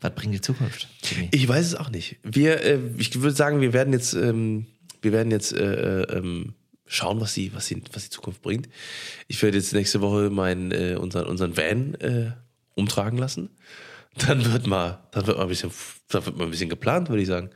was 0.00 0.14
bringt 0.14 0.34
die 0.34 0.40
Zukunft? 0.40 0.88
Jimmy? 1.04 1.28
Ich 1.32 1.46
weiß 1.48 1.64
es 1.66 1.74
auch 1.76 1.90
nicht. 1.90 2.16
Wir, 2.24 2.60
äh, 2.64 2.78
ich 2.98 3.14
würde 3.20 3.36
sagen, 3.36 3.60
wir 3.60 3.72
werden 3.72 3.92
jetzt, 3.92 4.14
ähm, 4.14 4.66
wir 5.00 5.12
werden 5.12 5.30
jetzt 5.30 5.52
äh, 5.52 6.02
äh, 6.02 6.18
ähm, 6.18 6.54
schauen, 6.92 7.20
was 7.20 7.34
die, 7.34 7.54
was 7.54 7.66
die, 7.66 7.82
was 7.92 8.04
die 8.04 8.10
Zukunft 8.10 8.42
bringt. 8.42 8.68
Ich 9.28 9.42
werde 9.42 9.56
jetzt 9.58 9.72
nächste 9.72 10.00
Woche 10.00 10.30
meinen, 10.30 10.70
äh, 10.72 10.96
unseren, 10.98 11.26
unseren 11.26 11.56
Van 11.56 11.94
äh, 11.94 12.32
umtragen 12.74 13.18
lassen. 13.18 13.50
Dann 14.26 14.52
wird 14.52 14.66
mal, 14.66 15.00
dann 15.12 15.26
wird 15.26 15.36
mal 15.38 15.44
ein 15.44 15.48
bisschen, 15.48 15.70
dann 16.08 16.26
wird 16.26 16.36
mal 16.36 16.44
ein 16.44 16.50
bisschen 16.50 16.68
geplant, 16.68 17.08
würde 17.08 17.22
ich 17.22 17.28
sagen. 17.28 17.50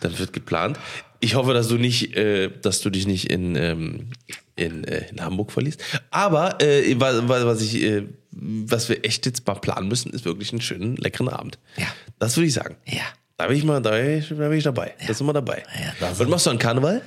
Dann 0.00 0.16
wird 0.18 0.32
geplant. 0.32 0.78
Ich 1.20 1.34
hoffe, 1.34 1.52
dass 1.54 1.68
du 1.68 1.76
nicht, 1.78 2.14
äh, 2.16 2.50
dass 2.62 2.80
du 2.80 2.90
dich 2.90 3.06
nicht 3.06 3.30
in, 3.30 3.56
ähm, 3.56 4.10
in, 4.54 4.84
äh, 4.84 5.08
in 5.10 5.20
Hamburg 5.20 5.50
verliest. 5.50 5.82
Aber 6.10 6.60
äh, 6.62 6.94
wa- 7.00 7.26
wa- 7.28 7.46
was 7.46 7.60
ich, 7.62 7.82
äh, 7.82 8.04
was 8.30 8.88
wir 8.88 9.04
echt 9.04 9.26
jetzt 9.26 9.46
mal 9.46 9.54
planen 9.54 9.88
müssen, 9.88 10.12
ist 10.12 10.24
wirklich 10.24 10.52
einen 10.52 10.60
schönen, 10.60 10.96
leckeren 10.96 11.28
Abend. 11.28 11.58
Ja. 11.76 11.86
Das 12.18 12.36
würde 12.36 12.46
ich 12.48 12.54
sagen. 12.54 12.76
Ja. 12.84 13.02
Da 13.38 13.48
bin 13.48 13.56
ich 13.56 13.64
mal, 13.64 13.80
da 13.82 13.90
bin 13.90 14.18
ich, 14.18 14.28
da 14.28 14.34
bin 14.34 14.52
ich 14.52 14.64
dabei. 14.64 14.94
Da 15.06 15.12
sind 15.12 15.26
wir 15.26 15.32
dabei. 15.32 15.62
Ja, 15.80 15.92
das 15.98 16.18
Was 16.20 16.28
machst 16.28 16.46
du 16.46 16.50
an 16.50 16.58
Karneval? 16.58 17.02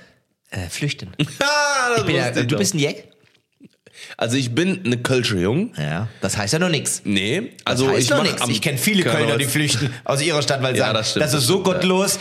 Äh, 0.51 0.69
flüchten. 0.69 1.09
Ah, 1.39 1.89
das 1.89 1.99
Ich 1.99 2.05
bin 2.05 2.15
ja, 2.15 2.31
du 2.31 2.57
bist 2.57 2.73
ein 2.73 2.79
Jack? 2.79 3.03
also 4.17 4.35
ich 4.37 4.53
bin 4.55 4.81
eine 4.85 4.97
Kölsche 4.97 5.37
Jung. 5.37 5.73
Ja. 5.77 6.07
Das 6.21 6.37
heißt 6.37 6.53
ja 6.53 6.59
noch 6.59 6.69
nichts. 6.69 7.01
Nee, 7.05 7.51
Also 7.65 7.85
also 7.85 7.95
heißt 7.95 8.03
ich 8.05 8.09
noch 8.09 8.23
nichts. 8.23 8.47
Ich 8.47 8.61
kenne 8.61 8.77
viele 8.77 9.03
Kölner, 9.03 9.37
die 9.37 9.45
Karnevals- 9.45 9.49
flüchten 9.51 9.93
aus 10.05 10.21
ihrer 10.21 10.41
Stadt, 10.41 10.61
weil 10.61 10.73
sie 10.73 10.79
Ja, 10.79 10.85
sagen, 10.87 10.97
das 10.97 11.09
stimmt, 11.11 11.23
das 11.25 11.31
das 11.33 11.41
ist 11.41 11.47
so 11.47 11.57
ja. 11.57 11.63
gottlos. 11.63 12.19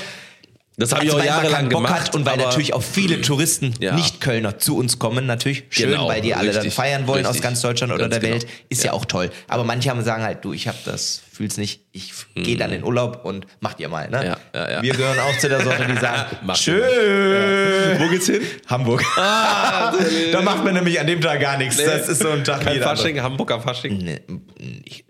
Das 0.76 0.92
habe 0.92 1.04
ich 1.04 1.10
auch 1.10 1.16
Also, 1.16 1.26
man 1.28 1.36
jahrelang 1.42 1.68
Bock 1.70 1.82
gemacht. 1.84 2.00
hat 2.02 2.14
und 2.14 2.24
weil 2.24 2.36
natürlich 2.36 2.72
auch 2.72 2.82
viele 2.84 3.20
Touristen, 3.22 3.74
Ja. 3.80 3.94
Nicht-Kölner, 3.96 4.58
zu 4.58 4.76
uns 4.76 4.98
kommen. 5.00 5.26
Natürlich 5.26 5.64
schön, 5.70 5.90
Genau, 5.90 6.06
weil 6.08 6.20
die 6.20 6.34
alle 6.34 6.48
dann 6.52 6.56
richtig, 6.62 6.74
feiern 6.74 7.06
wollen 7.08 7.24
aus 7.26 7.30
richtig. 7.34 7.42
ganz 7.42 7.60
Deutschland 7.62 7.92
oder 7.92 8.08
Ganz 8.08 8.12
der 8.12 8.20
genau. 8.20 8.32
Welt. 8.42 8.46
Ist 8.68 8.84
ja. 8.84 8.92
auch 8.92 9.04
toll. 9.04 9.30
Aber 9.48 9.64
manche 9.64 9.90
haben 9.90 10.04
sagen 10.04 10.22
halt, 10.22 10.44
du, 10.44 10.52
ich 10.52 10.68
habe 10.68 10.78
das, 10.84 11.22
fühl's 11.38 11.56
nicht. 11.56 11.82
Ich 11.92 12.12
gehe 12.34 12.56
dann 12.56 12.72
in 12.72 12.82
Urlaub 12.82 13.24
und 13.24 13.46
macht 13.60 13.78
ihr 13.78 13.88
mal. 13.88 14.10
Ne? 14.10 14.18
Hm. 14.18 14.26
Ja, 14.26 14.36
ja, 14.54 14.70
ja. 14.72 14.82
Wir 14.82 14.92
gehören 14.92 15.20
auch 15.20 15.38
zu 15.38 15.48
der 15.48 15.60
Sorte, 15.62 15.86
die 15.86 15.96
sagen, 15.96 16.36
schön. 16.56 18.00
Wo 18.00 18.08
geht's 18.08 18.26
hin? 18.26 18.42
Hamburg. 18.66 19.04
da 19.16 20.42
macht 20.42 20.64
man 20.64 20.74
nämlich 20.74 20.98
an 20.98 21.06
dem 21.06 21.20
Tag 21.20 21.40
gar 21.40 21.56
nichts. 21.56 21.76
Das 21.76 22.08
ist 22.08 22.20
so 22.22 22.30
ein 22.30 22.42
Tag 22.42 22.60
wie 22.60 22.64
Kein 22.64 22.74
jeder 22.74 22.90
andere. 22.90 23.04
Fasching, 23.04 23.22
Hamburger 23.22 23.60
Fasching. 23.60 23.98
Nee, 23.98 24.20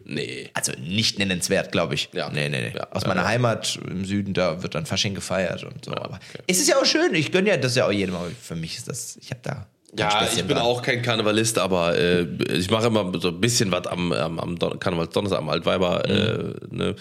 Nee. 0.04 0.50
also 0.54 0.72
nicht 0.78 1.18
nennenswert, 1.18 1.72
glaube 1.72 1.94
ich. 1.94 2.10
Ja. 2.12 2.28
Nee, 2.30 2.48
nee, 2.50 2.60
nee. 2.60 2.72
Ja. 2.76 2.88
Aus 2.92 3.02
Ja, 3.02 3.08
meiner 3.08 3.22
ja. 3.22 3.28
Heimat 3.28 3.78
im 3.88 4.04
Süden, 4.04 4.34
da 4.34 4.62
wird 4.62 4.74
dann 4.74 4.84
Fasching 4.84 5.14
gefeiert 5.14 5.64
und 5.64 5.84
so. 5.84 5.92
Aber 5.92 6.16
okay. 6.16 6.42
es 6.46 6.58
ist 6.58 6.68
ja 6.68 6.76
auch 6.76 6.84
schön. 6.84 7.14
Ich 7.14 7.32
gönne 7.32 7.48
ja 7.48 7.56
das 7.56 7.74
ja 7.74 7.86
auch 7.86 7.92
jedem. 7.92 8.14
Aber 8.14 8.30
für 8.30 8.54
mich 8.54 8.76
ist 8.76 8.86
das, 8.88 9.18
ich 9.20 9.30
habe 9.30 9.40
da. 9.42 9.66
Ja, 9.96 10.26
ich 10.30 10.36
bin 10.36 10.48
dran. 10.48 10.58
auch 10.58 10.82
kein 10.82 11.02
Karnevalist, 11.02 11.58
aber 11.58 11.96
äh, 11.96 12.26
ich 12.52 12.70
mache 12.70 12.88
immer 12.88 13.10
so 13.20 13.28
ein 13.28 13.40
bisschen 13.40 13.72
was 13.72 13.86
am, 13.86 14.12
am, 14.12 14.38
am 14.38 14.58
Don- 14.58 14.78
Karnevalsdonnerstag, 14.78 15.38
am 15.40 15.48
Altweiber. 15.48 16.04
Äh, 16.08 16.54
ne? 16.70 16.94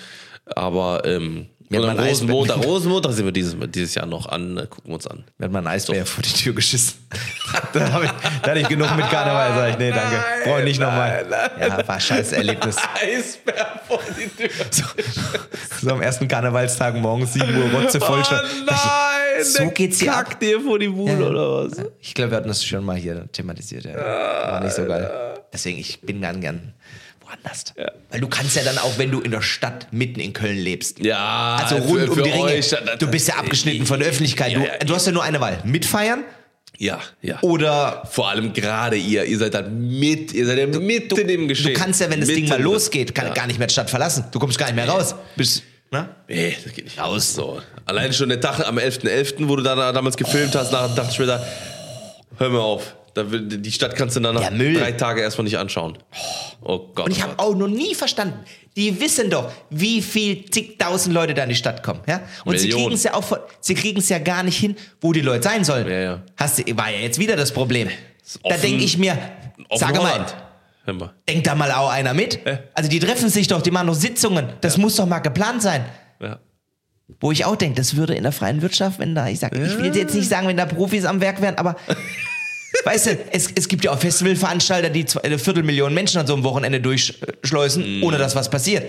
Aber 0.55 1.03
ähm, 1.05 1.47
Mir 1.69 1.81
und 1.81 1.83
hat 1.89 1.91
am 1.91 1.97
mein 1.97 2.09
Rosenmontag, 2.09 2.63
Rosenmontag 2.65 3.11
sind 3.11 3.25
wir 3.25 3.31
dieses, 3.33 3.55
dieses 3.71 3.93
Jahr 3.95 4.05
noch 4.05 4.25
an, 4.27 4.57
äh, 4.57 4.67
gucken 4.67 4.85
wir 4.91 4.93
uns 4.95 5.05
an. 5.07 5.25
Mir 5.37 5.45
hat 5.45 5.51
mein 5.51 5.67
Eisbär 5.67 6.05
vor 6.05 6.21
die 6.23 6.31
Tür 6.31 6.53
geschissen. 6.53 6.95
da, 7.73 7.91
hab 7.91 8.03
ich, 8.03 8.11
da 8.41 8.51
hatte 8.51 8.59
ich 8.61 8.67
genug 8.69 8.95
mit 8.95 9.09
Karneval, 9.09 9.53
sag 9.53 9.69
ich, 9.71 9.77
nee, 9.77 9.91
danke. 9.91 10.23
Brauche 10.45 10.59
ich 10.59 10.63
nicht 10.65 10.79
nochmal. 10.79 11.25
Ja, 11.59 11.77
war 11.87 11.95
ein 11.95 11.99
scheiß 12.01 12.31
Erlebnis. 12.31 12.77
Eisbär 12.95 13.81
vor 13.85 13.99
die 14.17 14.29
Tür. 14.29 14.49
So 15.81 15.89
am 15.91 16.01
ersten 16.01 16.27
Karnevalstag 16.29 16.95
morgens 16.95 17.33
7 17.33 17.53
Uhr 17.57 17.69
Rotze 17.81 17.99
voll 17.99 18.23
schon. 18.23 18.37
Oh 18.39 18.65
nein, 18.65 19.43
So 19.43 19.69
geht's 19.71 19.99
hier 19.99 20.15
ab. 20.15 20.29
kackt 20.29 20.41
dir 20.41 20.61
vor 20.61 20.79
die 20.79 20.87
Bude 20.87 21.11
Ja. 21.21 21.27
oder 21.27 21.65
was? 21.65 21.73
Ich 21.99 22.13
glaube, 22.13 22.31
wir 22.31 22.37
hatten 22.37 22.47
das 22.47 22.63
schon 22.63 22.85
mal 22.85 22.95
hier 22.95 23.29
thematisiert. 23.33 23.83
Ja. 23.85 23.93
War 23.97 24.63
nicht 24.63 24.73
so 24.73 24.85
geil. 24.85 25.11
Deswegen, 25.51 25.79
ich 25.79 25.99
bin 26.01 26.21
gern, 26.21 26.39
gern 26.39 26.73
woanders. 27.27 27.65
Weil 28.09 28.19
du 28.21 28.27
kannst 28.27 28.55
ja 28.55 28.63
dann 28.63 28.77
auch, 28.77 28.97
wenn 28.97 29.11
du 29.11 29.19
in 29.21 29.31
der 29.31 29.41
Stadt 29.41 29.87
mitten 29.91 30.19
in 30.19 30.33
Köln 30.33 30.57
lebst. 30.57 30.99
Ja, 30.99 31.57
Also 31.61 31.75
rund 31.77 32.01
für- 32.01 32.09
um 32.11 32.15
für 32.17 32.23
die 32.23 32.29
Ringe. 32.31 32.43
euch, 32.43 32.75
du 32.99 33.07
bist 33.07 33.27
ja 33.27 33.35
abgeschnitten 33.35 33.85
von 33.85 33.99
der 33.99 34.09
Öffentlichkeit. 34.09 34.51
Ja, 34.53 34.59
Du, 34.59 34.65
ja. 34.65 34.77
du 34.79 34.95
hast 34.95 35.05
ja 35.05 35.11
nur 35.11 35.23
eine 35.23 35.39
Wahl. 35.41 35.59
Mitfeiern 35.63 36.23
Ja, 36.77 36.99
ja. 37.21 37.39
oder 37.41 38.03
Vor 38.11 38.29
allem 38.29 38.53
gerade 38.53 38.95
ihr, 38.97 39.25
ihr 39.25 39.37
seid 39.37 39.53
dann 39.55 39.89
mit, 39.99 40.31
ihr 40.33 40.45
seid 40.45 40.57
ja 40.59 40.67
mitten 40.67 41.29
im 41.29 41.47
Geschehen. 41.47 41.73
du 41.73 41.79
kannst 41.79 41.99
ja, 42.01 42.09
wenn 42.09 42.19
das 42.19 42.27
Ding 42.29 42.37
Mitten 42.37 42.49
mal 42.49 42.55
drin. 42.57 42.65
losgeht, 42.65 43.13
kann, 43.15 43.27
Ja. 43.27 43.33
gar 43.33 43.47
nicht 43.47 43.57
mehr 43.59 43.67
die 43.67 43.73
Stadt 43.73 43.89
verlassen. 43.89 44.25
Du 44.31 44.39
kommst 44.39 44.57
gar 44.57 44.67
nicht 44.67 44.75
mehr 44.75 44.87
raus. 44.87 45.15
Bist, 45.35 45.63
ne? 45.91 46.09
Nee, 46.27 46.55
das 46.63 46.73
geht 46.73 46.85
nicht 46.85 46.99
raus. 46.99 47.33
So. 47.33 47.61
Allein 47.85 48.13
schon 48.13 48.29
der 48.29 48.39
Tag 48.41 48.59
am 48.67 48.77
11.11., 48.77 49.47
wo 49.47 49.55
du 49.55 49.63
da 49.63 49.91
damals 49.91 50.17
gefilmt 50.17 50.53
hast, 50.55 50.71
nach, 50.71 50.93
dachte 50.93 51.11
ich 51.13 51.19
mir 51.19 51.25
da, 51.25 51.45
hör 52.37 52.49
mir 52.49 52.59
auf. 52.61 52.95
Da, 53.17 53.31
will- 53.31 53.47
die 53.47 53.71
Stadt 53.71 53.95
kannst 53.95 54.15
du 54.15 54.19
dann 54.19 54.35
nach 54.35 54.43
Ja, 54.43 54.51
drei 54.51 54.91
Tagen 54.91 55.19
erstmal 55.21 55.45
nicht 55.45 55.57
anschauen. 55.57 55.97
Oh 56.61 56.77
Gott. 56.93 57.07
Und 57.07 57.11
ich 57.11 57.19
oh 57.19 57.23
habe 57.23 57.39
auch 57.39 57.55
noch 57.55 57.67
nie 57.67 57.95
verstanden, 57.95 58.39
die 58.75 58.99
wissen 59.01 59.31
doch, 59.31 59.51
wie 59.71 60.03
viel 60.03 60.45
zigtausend 60.45 61.13
Leute 61.15 61.33
da 61.33 61.41
in 61.43 61.49
die 61.49 61.55
Stadt 61.55 61.81
kommen. 61.81 62.01
Ja? 62.07 62.21
Und 62.45 62.59
sie 62.59 62.67
Millionen. 62.67 62.83
kriegen 62.85 62.95
es 62.95 63.03
ja 63.03 63.15
auch 63.15 63.23
von, 63.23 63.39
sie 63.59 63.73
kriegen 63.73 63.99
es 63.99 64.09
ja 64.09 64.19
gar 64.19 64.43
nicht 64.43 64.57
hin, 64.59 64.75
wo 65.01 65.13
die 65.13 65.21
Leute 65.21 65.43
sein 65.49 65.63
sollen. 65.63 65.87
Ja, 65.89 65.99
ja. 65.99 66.21
Hast 66.37 66.59
du, 66.59 66.77
war 66.77 66.91
ja 66.91 66.99
jetzt 66.99 67.17
wieder 67.17 67.35
das 67.35 67.51
Problem. 67.51 67.89
Ist 68.23 68.39
Da 68.43 68.55
denke 68.57 68.83
ich 68.83 68.97
mir, 68.99 69.17
sage 69.73 69.99
mal, 69.99 70.25
mal. 70.93 71.13
denkt 71.27 71.47
da 71.47 71.55
mal 71.55 71.71
auch 71.71 71.89
einer 71.89 72.13
mit. 72.13 72.39
Ja. 72.45 72.59
Also 72.75 72.87
die 72.87 72.99
treffen 72.99 73.29
sich 73.29 73.47
doch, 73.47 73.63
die 73.63 73.71
machen 73.71 73.87
doch 73.87 73.95
Sitzungen. 73.95 74.47
Das 74.61 74.77
muss 74.77 74.95
doch 74.95 75.07
mal 75.07 75.19
geplant 75.19 75.63
sein. 75.63 75.83
Ja. 76.21 76.37
Wo 77.19 77.31
ich 77.31 77.45
auch 77.45 77.55
denke, 77.55 77.77
das 77.77 77.95
würde 77.95 78.13
in 78.15 78.23
der 78.23 78.31
freien 78.33 78.61
Wirtschaft, 78.61 78.99
wenn 78.99 79.15
da, 79.15 79.27
ich 79.27 79.39
sag, 79.39 79.55
ich 79.55 79.77
will 79.79 79.95
jetzt 79.95 80.13
nicht 80.13 80.29
sagen, 80.29 80.47
wenn 80.47 80.57
da 80.57 80.65
Profis 80.65 81.05
am 81.05 81.19
Werk 81.21 81.41
wären, 81.41 81.55
aber 81.57 81.77
weißt 82.85 83.05
du, 83.07 83.17
es, 83.31 83.49
es 83.55 83.67
gibt 83.67 83.83
ja 83.85 83.91
auch 83.91 83.99
Festivalveranstalter, 83.99 84.89
die 84.89 85.05
zwei, 85.05 85.23
eine 85.23 85.39
Viertelmillion 85.39 85.93
Menschen 85.93 86.19
an 86.19 86.27
so 86.27 86.33
einem 86.33 86.43
Wochenende 86.43 86.79
durchschleusen, 86.81 88.03
ohne 88.03 88.17
dass 88.17 88.35
was 88.35 88.49
passiert. 88.49 88.85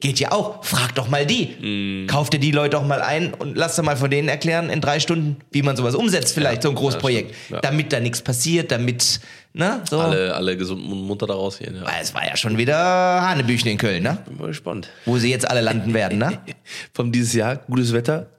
Geht 0.00 0.18
ja 0.18 0.32
auch. 0.32 0.64
Frag 0.64 0.94
doch 0.94 1.08
mal 1.08 1.26
die. 1.26 2.06
Kauf 2.06 2.30
dir 2.30 2.40
die 2.40 2.52
Leute 2.52 2.70
doch 2.70 2.86
mal 2.86 3.02
ein 3.02 3.34
und 3.34 3.54
lass 3.54 3.76
dir 3.76 3.82
mal 3.82 3.98
von 3.98 4.10
denen 4.10 4.28
erklären 4.28 4.70
in 4.70 4.80
drei 4.80 4.98
Stunden, 4.98 5.36
wie 5.50 5.60
man 5.60 5.76
sowas 5.76 5.94
umsetzt, 5.94 6.32
vielleicht 6.32 6.62
so 6.62 6.70
ein 6.70 6.74
Großprojekt. 6.74 7.34
stimmt. 7.34 7.50
Ja. 7.50 7.60
Damit 7.60 7.92
da 7.92 8.00
nichts 8.00 8.22
passiert, 8.22 8.70
damit, 8.72 9.20
ne, 9.52 9.82
so. 9.90 10.00
Alle, 10.00 10.34
alle 10.34 10.56
gesund 10.56 10.82
und 10.90 11.02
munter 11.02 11.26
da 11.26 11.34
rausgehen. 11.34 11.74
Ja. 11.76 11.82
Weil 11.82 12.00
es 12.00 12.14
war 12.14 12.26
ja 12.26 12.34
schon 12.34 12.56
wieder 12.56 12.78
Hanebüchen 12.78 13.68
in 13.70 13.76
Köln, 13.76 14.02
ne? 14.02 14.16
Bin 14.26 14.38
mal 14.38 14.46
gespannt. 14.46 14.88
Wo 15.04 15.18
sie 15.18 15.30
jetzt 15.30 15.46
alle 15.50 15.60
landen 15.60 15.92
werden, 15.92 16.16
ne? 16.18 16.38
Von 16.94 17.12
dieses 17.12 17.34
Jahr, 17.34 17.56
gutes 17.56 17.92
Wetter, 17.92 18.30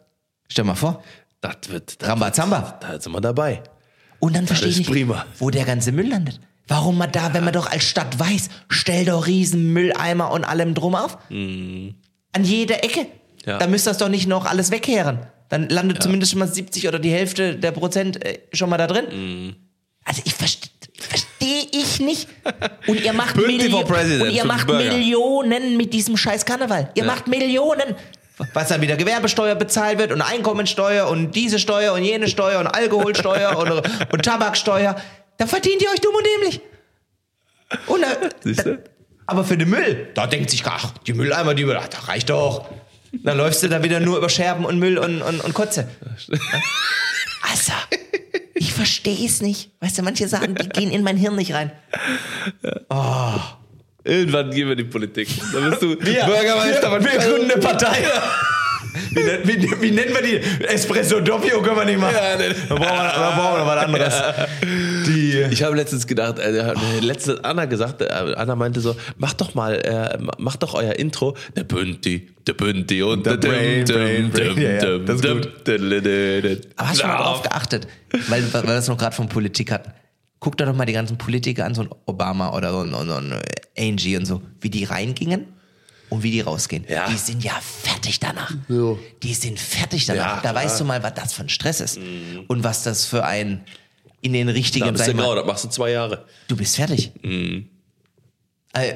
Stell 0.47 0.65
mal 0.65 0.75
vor. 0.75 1.03
das 1.41 1.57
wird. 1.69 2.01
Das 2.01 2.09
Rambazamba. 2.09 2.79
Da 2.81 2.99
sind 2.99 3.11
wir 3.13 3.21
dabei. 3.21 3.61
Und 4.21 4.35
dann 4.35 4.47
verstehe 4.47 4.69
ich 4.69 4.77
nicht, 4.77 4.89
prima. 4.89 5.25
wo 5.39 5.49
der 5.49 5.65
ganze 5.65 5.91
Müll 5.91 6.07
landet. 6.07 6.39
Warum 6.67 6.97
man 6.97 7.11
da, 7.11 7.33
wenn 7.33 7.43
man 7.43 7.51
doch 7.51 7.69
als 7.69 7.83
Stadt 7.83 8.17
weiß, 8.17 8.49
stell 8.69 9.03
doch 9.03 9.27
riesen 9.27 9.73
Mülleimer 9.73 10.31
und 10.31 10.45
allem 10.45 10.73
drum 10.73 10.95
auf? 10.95 11.17
An 11.29 11.95
jeder 12.43 12.83
Ecke. 12.85 13.01
Mhm. 13.01 13.07
Ja. 13.45 13.57
Da 13.57 13.67
müsste 13.67 13.89
das 13.89 13.97
doch 13.97 14.07
nicht 14.07 14.27
noch 14.27 14.45
alles 14.45 14.71
wegkehren. 14.71 15.19
Dann 15.49 15.67
landet 15.67 16.01
zumindest 16.01 16.31
schon 16.31 16.39
mal 16.39 16.47
70 16.47 16.87
oder 16.87 16.99
die 16.99 17.11
Hälfte 17.11 17.57
der 17.57 17.71
Prozent 17.71 18.23
äh, 18.23 18.39
schon 18.53 18.69
mal 18.69 18.77
da 18.77 18.87
drin. 18.87 19.05
Mhm. 19.11 19.55
Also 20.05 20.21
ich 20.23 20.33
verstehe, 20.33 20.69
verstehe 20.97 21.65
ich 21.71 21.99
nicht. 21.99 22.29
Und 22.87 23.03
ihr 23.03 23.13
macht, 23.13 23.35
Milli 23.35 23.73
und 23.73 24.31
ihr 24.31 24.45
macht. 24.45 24.67
Millionen 24.67 25.75
mit 25.75 25.93
diesem 25.93 26.15
scheiß 26.15 26.45
Karneval. 26.45 26.91
Ihr 26.95 27.03
macht 27.03 27.27
Millionen. 27.27 27.95
Was 28.53 28.69
dann 28.69 28.81
wieder 28.81 28.95
Gewerbesteuer 28.95 29.55
bezahlt 29.55 29.99
wird 29.99 30.11
und 30.11 30.21
Einkommensteuer 30.21 31.07
und 31.07 31.31
diese 31.35 31.59
Steuer 31.59 31.93
und 31.93 32.03
jene 32.03 32.27
Steuer 32.27 32.59
und 32.59 32.67
Alkoholsteuer 32.67 33.57
und, 33.57 33.71
und 34.13 34.25
Tabaksteuer. 34.25 34.95
Da 35.37 35.47
verdient 35.47 35.81
ihr 35.81 35.89
euch 35.89 36.01
dumm 36.01 36.15
und 36.15 36.25
dämlich. 36.25 36.61
Und, 37.87 38.03
äh, 38.03 38.29
Siehst 38.41 38.65
du? 38.65 38.83
aber 39.25 39.43
für 39.43 39.57
den 39.57 39.69
Müll, 39.69 40.09
da 40.13 40.27
denkt 40.27 40.49
sich, 40.49 40.63
ach, 40.65 40.91
die 41.07 41.13
Mülleimer, 41.13 41.53
die, 41.53 41.65
ach, 41.65 41.87
das 41.87 42.07
reicht 42.07 42.29
doch. 42.29 42.69
Dann 43.11 43.37
läufst 43.37 43.63
du 43.63 43.67
da 43.67 43.83
wieder 43.83 43.99
nur 43.99 44.17
über 44.17 44.29
Scherben 44.29 44.65
und 44.65 44.79
Müll 44.79 44.97
und, 44.97 45.21
und, 45.21 45.41
und 45.41 45.53
Kotze. 45.53 45.87
Also, 47.43 47.73
ich 48.53 48.71
verstehe 48.71 49.25
es 49.25 49.41
nicht. 49.41 49.71
Weißt 49.81 49.97
du, 49.97 50.03
manche 50.03 50.27
Sachen, 50.27 50.55
die 50.55 50.69
gehen 50.69 50.91
in 50.91 51.03
mein 51.03 51.17
Hirn 51.17 51.35
nicht 51.35 51.53
rein. 51.53 51.71
Irgendwann 54.03 54.49
gehen 54.51 54.67
wir 54.67 54.71
in 54.71 54.77
die 54.79 54.83
Politik. 54.85 55.27
Dann 55.53 55.69
bist 55.69 55.81
du 55.81 55.95
Bürgermeister 55.95 56.89
von 56.89 57.03
wir 57.03 57.19
gründen 57.19 57.51
eine 57.51 57.61
Partei. 57.61 58.03
Wie, 59.11 59.21
wie, 59.61 59.81
wie 59.81 59.91
nennen 59.91 60.13
wir 60.13 60.21
die? 60.21 60.65
Espresso 60.65 61.19
Doppio 61.21 61.61
können 61.61 61.77
wir 61.77 61.85
nicht 61.85 61.99
machen. 61.99 62.15
Ja, 62.15 62.37
nee. 62.37 62.53
Da 62.67 62.75
brauchen 62.75 62.81
wir, 62.81 63.03
da 63.03 63.31
brauchen 63.31 63.53
wir 63.53 63.59
noch 63.59 63.67
was 63.67 63.85
anderes. 63.85 64.13
Die, 65.07 65.45
Ich 65.51 65.63
habe 65.63 65.75
letztens 65.75 66.07
gedacht, 66.07 66.39
äh, 66.39 66.73
letztens 66.99 67.43
Anna 67.43 67.65
gesagt, 67.65 68.01
äh, 68.01 68.07
Anna 68.09 68.55
meinte 68.55 68.79
so, 68.81 68.95
mach 69.17 69.33
doch 69.33 69.53
mal, 69.53 69.75
äh, 69.75 70.17
mach 70.37 70.55
doch 70.57 70.73
euer 70.73 70.93
Intro. 70.93 71.35
Der 71.55 71.63
Bünti, 71.63 72.29
der 72.47 72.53
Bünti 72.53 73.01
und 73.03 73.25
der 73.25 73.37
Brain. 73.37 73.85
Aber 76.75 76.89
hast 76.89 76.97
du 76.97 77.01
schon 77.01 77.09
mal 77.09 77.17
drauf 77.17 77.41
geachtet? 77.43 77.87
Weil, 78.27 78.53
weil 78.53 78.63
wir 78.63 78.73
das 78.73 78.87
noch 78.87 78.97
gerade 78.97 79.15
von 79.15 79.29
Politik 79.29 79.71
hatten. 79.71 79.91
Guck 80.41 80.57
dir 80.57 80.65
doch 80.65 80.75
mal 80.75 80.85
die 80.85 80.93
ganzen 80.93 81.19
Politiker 81.19 81.65
an, 81.65 81.75
so 81.75 81.83
ein 81.83 81.89
Obama 82.07 82.51
oder 82.53 82.71
so 82.71 82.79
ein, 82.81 82.89
so 82.91 83.15
ein 83.15 83.39
Angie 83.77 84.17
und 84.17 84.25
so, 84.25 84.41
wie 84.59 84.71
die 84.71 84.85
reingingen 84.85 85.45
und 86.09 86.23
wie 86.23 86.31
die 86.31 86.41
rausgehen. 86.41 86.83
Ja. 86.89 87.07
Die 87.07 87.15
sind 87.15 87.43
ja 87.43 87.53
fertig 87.61 88.19
danach. 88.19 88.51
So. 88.67 88.99
Die 89.21 89.35
sind 89.35 89.59
fertig 89.59 90.07
danach. 90.07 90.37
Ja, 90.37 90.41
da 90.41 90.55
weißt 90.55 90.79
du 90.79 90.83
mal, 90.83 91.03
was 91.03 91.13
das 91.13 91.33
für 91.33 91.43
ein 91.43 91.49
Stress 91.49 91.79
ist. 91.79 91.99
Und 92.47 92.63
was 92.63 92.81
das 92.83 93.05
für 93.05 93.23
ein 93.23 93.63
in 94.21 94.33
den 94.33 94.49
richtigen, 94.49 94.85
Da 94.85 94.91
bist 94.91 95.05
du 95.05 95.11
ich 95.11 95.17
genau, 95.17 95.35
das 95.35 95.45
machst 95.45 95.63
du 95.63 95.69
zwei 95.69 95.91
Jahre. 95.91 96.25
du 96.47 96.55
bist 96.55 96.75
fertig. 96.75 97.11
Äh, 97.23 98.93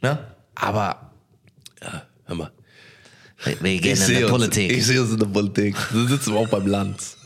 ne? 0.00 0.18
Aber 0.54 1.10
Hör 2.26 2.36
mal. 2.36 2.52
wir, 3.42 3.60
wir 3.60 3.80
gehen 3.80 3.90
in 3.90 3.96
seh 3.96 4.20
die 4.20 4.24
Politik. 4.26 4.70
Ich 4.70 4.86
sehe 4.86 5.02
uns 5.02 5.10
in 5.10 5.18
der 5.18 5.26
Politik. 5.26 5.76
Da 5.92 6.06
sitzen 6.06 6.34
wir 6.34 6.40
auch 6.40 6.48
beim 6.48 6.66
Lanz. 6.66 7.16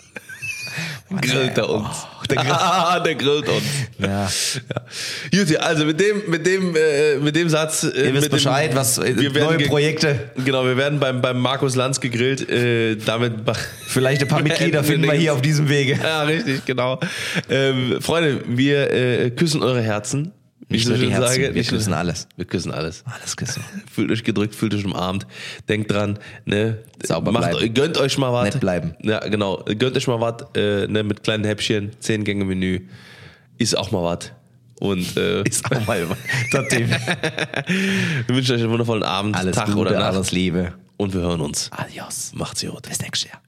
Grillt 1.11 1.57
er 1.57 1.71
uns. 1.71 2.07
der, 2.29 2.37
grillt, 2.37 3.07
der 3.07 3.15
grillt 3.15 3.49
uns. 3.49 3.65
ja. 3.99 4.09
Ja. 4.09 5.45
Gut, 5.45 5.57
also 5.57 5.85
mit 5.87 5.99
dem, 5.99 6.23
mit 6.29 6.47
dem, 6.47 6.77
äh, 6.77 7.17
mit 7.17 7.35
dem 7.35 7.49
Satz. 7.49 7.85
Äh, 7.85 7.87
Ihr 7.87 8.15
wisst 8.15 8.15
mit 8.15 8.25
dem, 8.25 8.31
Bescheid, 8.31 8.75
was 8.75 8.99
äh, 8.99 9.15
wir 9.17 9.31
neue 9.43 9.67
Projekte. 9.67 10.31
Genau, 10.45 10.65
wir 10.67 10.77
werden 10.77 11.01
beim, 11.01 11.23
beim 11.23 11.41
Markus 11.41 11.77
Lanz 11.77 12.01
gegrillt. 12.01 12.49
Äh, 12.51 12.97
damit 12.97 13.33
Vielleicht 13.87 14.23
ein 14.23 14.29
paar 14.29 14.43
Mitglieder 14.43 14.85
finden 14.85 15.05
wir 15.05 15.15
hier 15.15 15.33
auf 15.33 15.41
diesem 15.41 15.69
Wege. 15.69 15.99
Ja, 16.03 16.25
richtig, 16.25 16.65
genau. 16.67 17.01
Ähm, 17.49 18.01
Freunde, 18.01 18.43
wir 18.47 18.93
äh, 18.93 19.31
küssen 19.31 19.63
eure 19.63 19.81
Herzen. 19.81 20.33
Nicht 20.69 20.87
nur 20.89 20.99
die 20.99 21.11
Herzen, 21.11 21.43
sage. 21.43 21.55
wir 21.55 21.65
küssen 21.65 21.93
alles. 21.95 22.29
Wir 22.37 22.45
küssen 22.45 22.73
alles. 22.73 23.03
Alles 23.07 23.37
küssen. 23.37 23.65
Fühlt 23.93 24.11
euch 24.11 24.23
gedrückt, 24.23 24.55
fühlt 24.55 24.75
euch 24.75 24.85
umarmt. 24.85 25.27
Denkt 25.69 25.91
dran, 25.91 26.19
ne? 26.45 26.79
Sauber 27.03 27.33
macht, 27.33 27.51
bleiben. 27.51 27.75
Gönnt 27.75 27.97
euch 27.97 28.19
mal 28.19 28.33
was. 28.33 28.53
Nett 28.53 28.61
bleiben. 28.61 28.95
Ja, 29.03 29.21
genau. 29.21 29.65
Gönnt 29.65 29.97
euch 29.97 30.07
mal 30.07 30.21
was, 30.21 30.45
äh, 30.55 30.87
ne, 30.87 31.03
mit 31.03 31.23
kleinen 31.23 31.45
Häppchen, 31.45 31.93
zehn 32.01 32.25
Gänge 32.25 32.45
Menü. 32.45 32.81
Ist 33.57 33.77
auch 33.77 33.91
mal 33.91 34.05
was. 34.05 34.31
Und 34.81 35.17
äh, 35.17 35.43
Ist 35.49 35.65
auch 35.65 35.87
mal 35.87 36.07
Thema. 36.69 36.97
wir 38.27 38.37
wünschen 38.37 38.55
euch 38.55 38.63
einen 38.63 38.71
wundervollen 38.71 39.03
Abend, 39.03 39.37
Alles 39.37 39.57
Tag 39.57 39.67
Gute, 39.67 39.79
oder 39.79 39.93
Nacht. 39.93 40.15
alles 40.15 40.33
Liebe. 40.33 40.75
Und 40.97 41.15
wir 41.15 41.21
hören 41.21 41.41
uns. 41.41 41.71
Adios. 41.73 42.33
Macht's 42.35 42.63
gut. 42.63 42.83
Bis 42.83 43.01
nächstes 43.01 43.31
Jahr. 43.31 43.41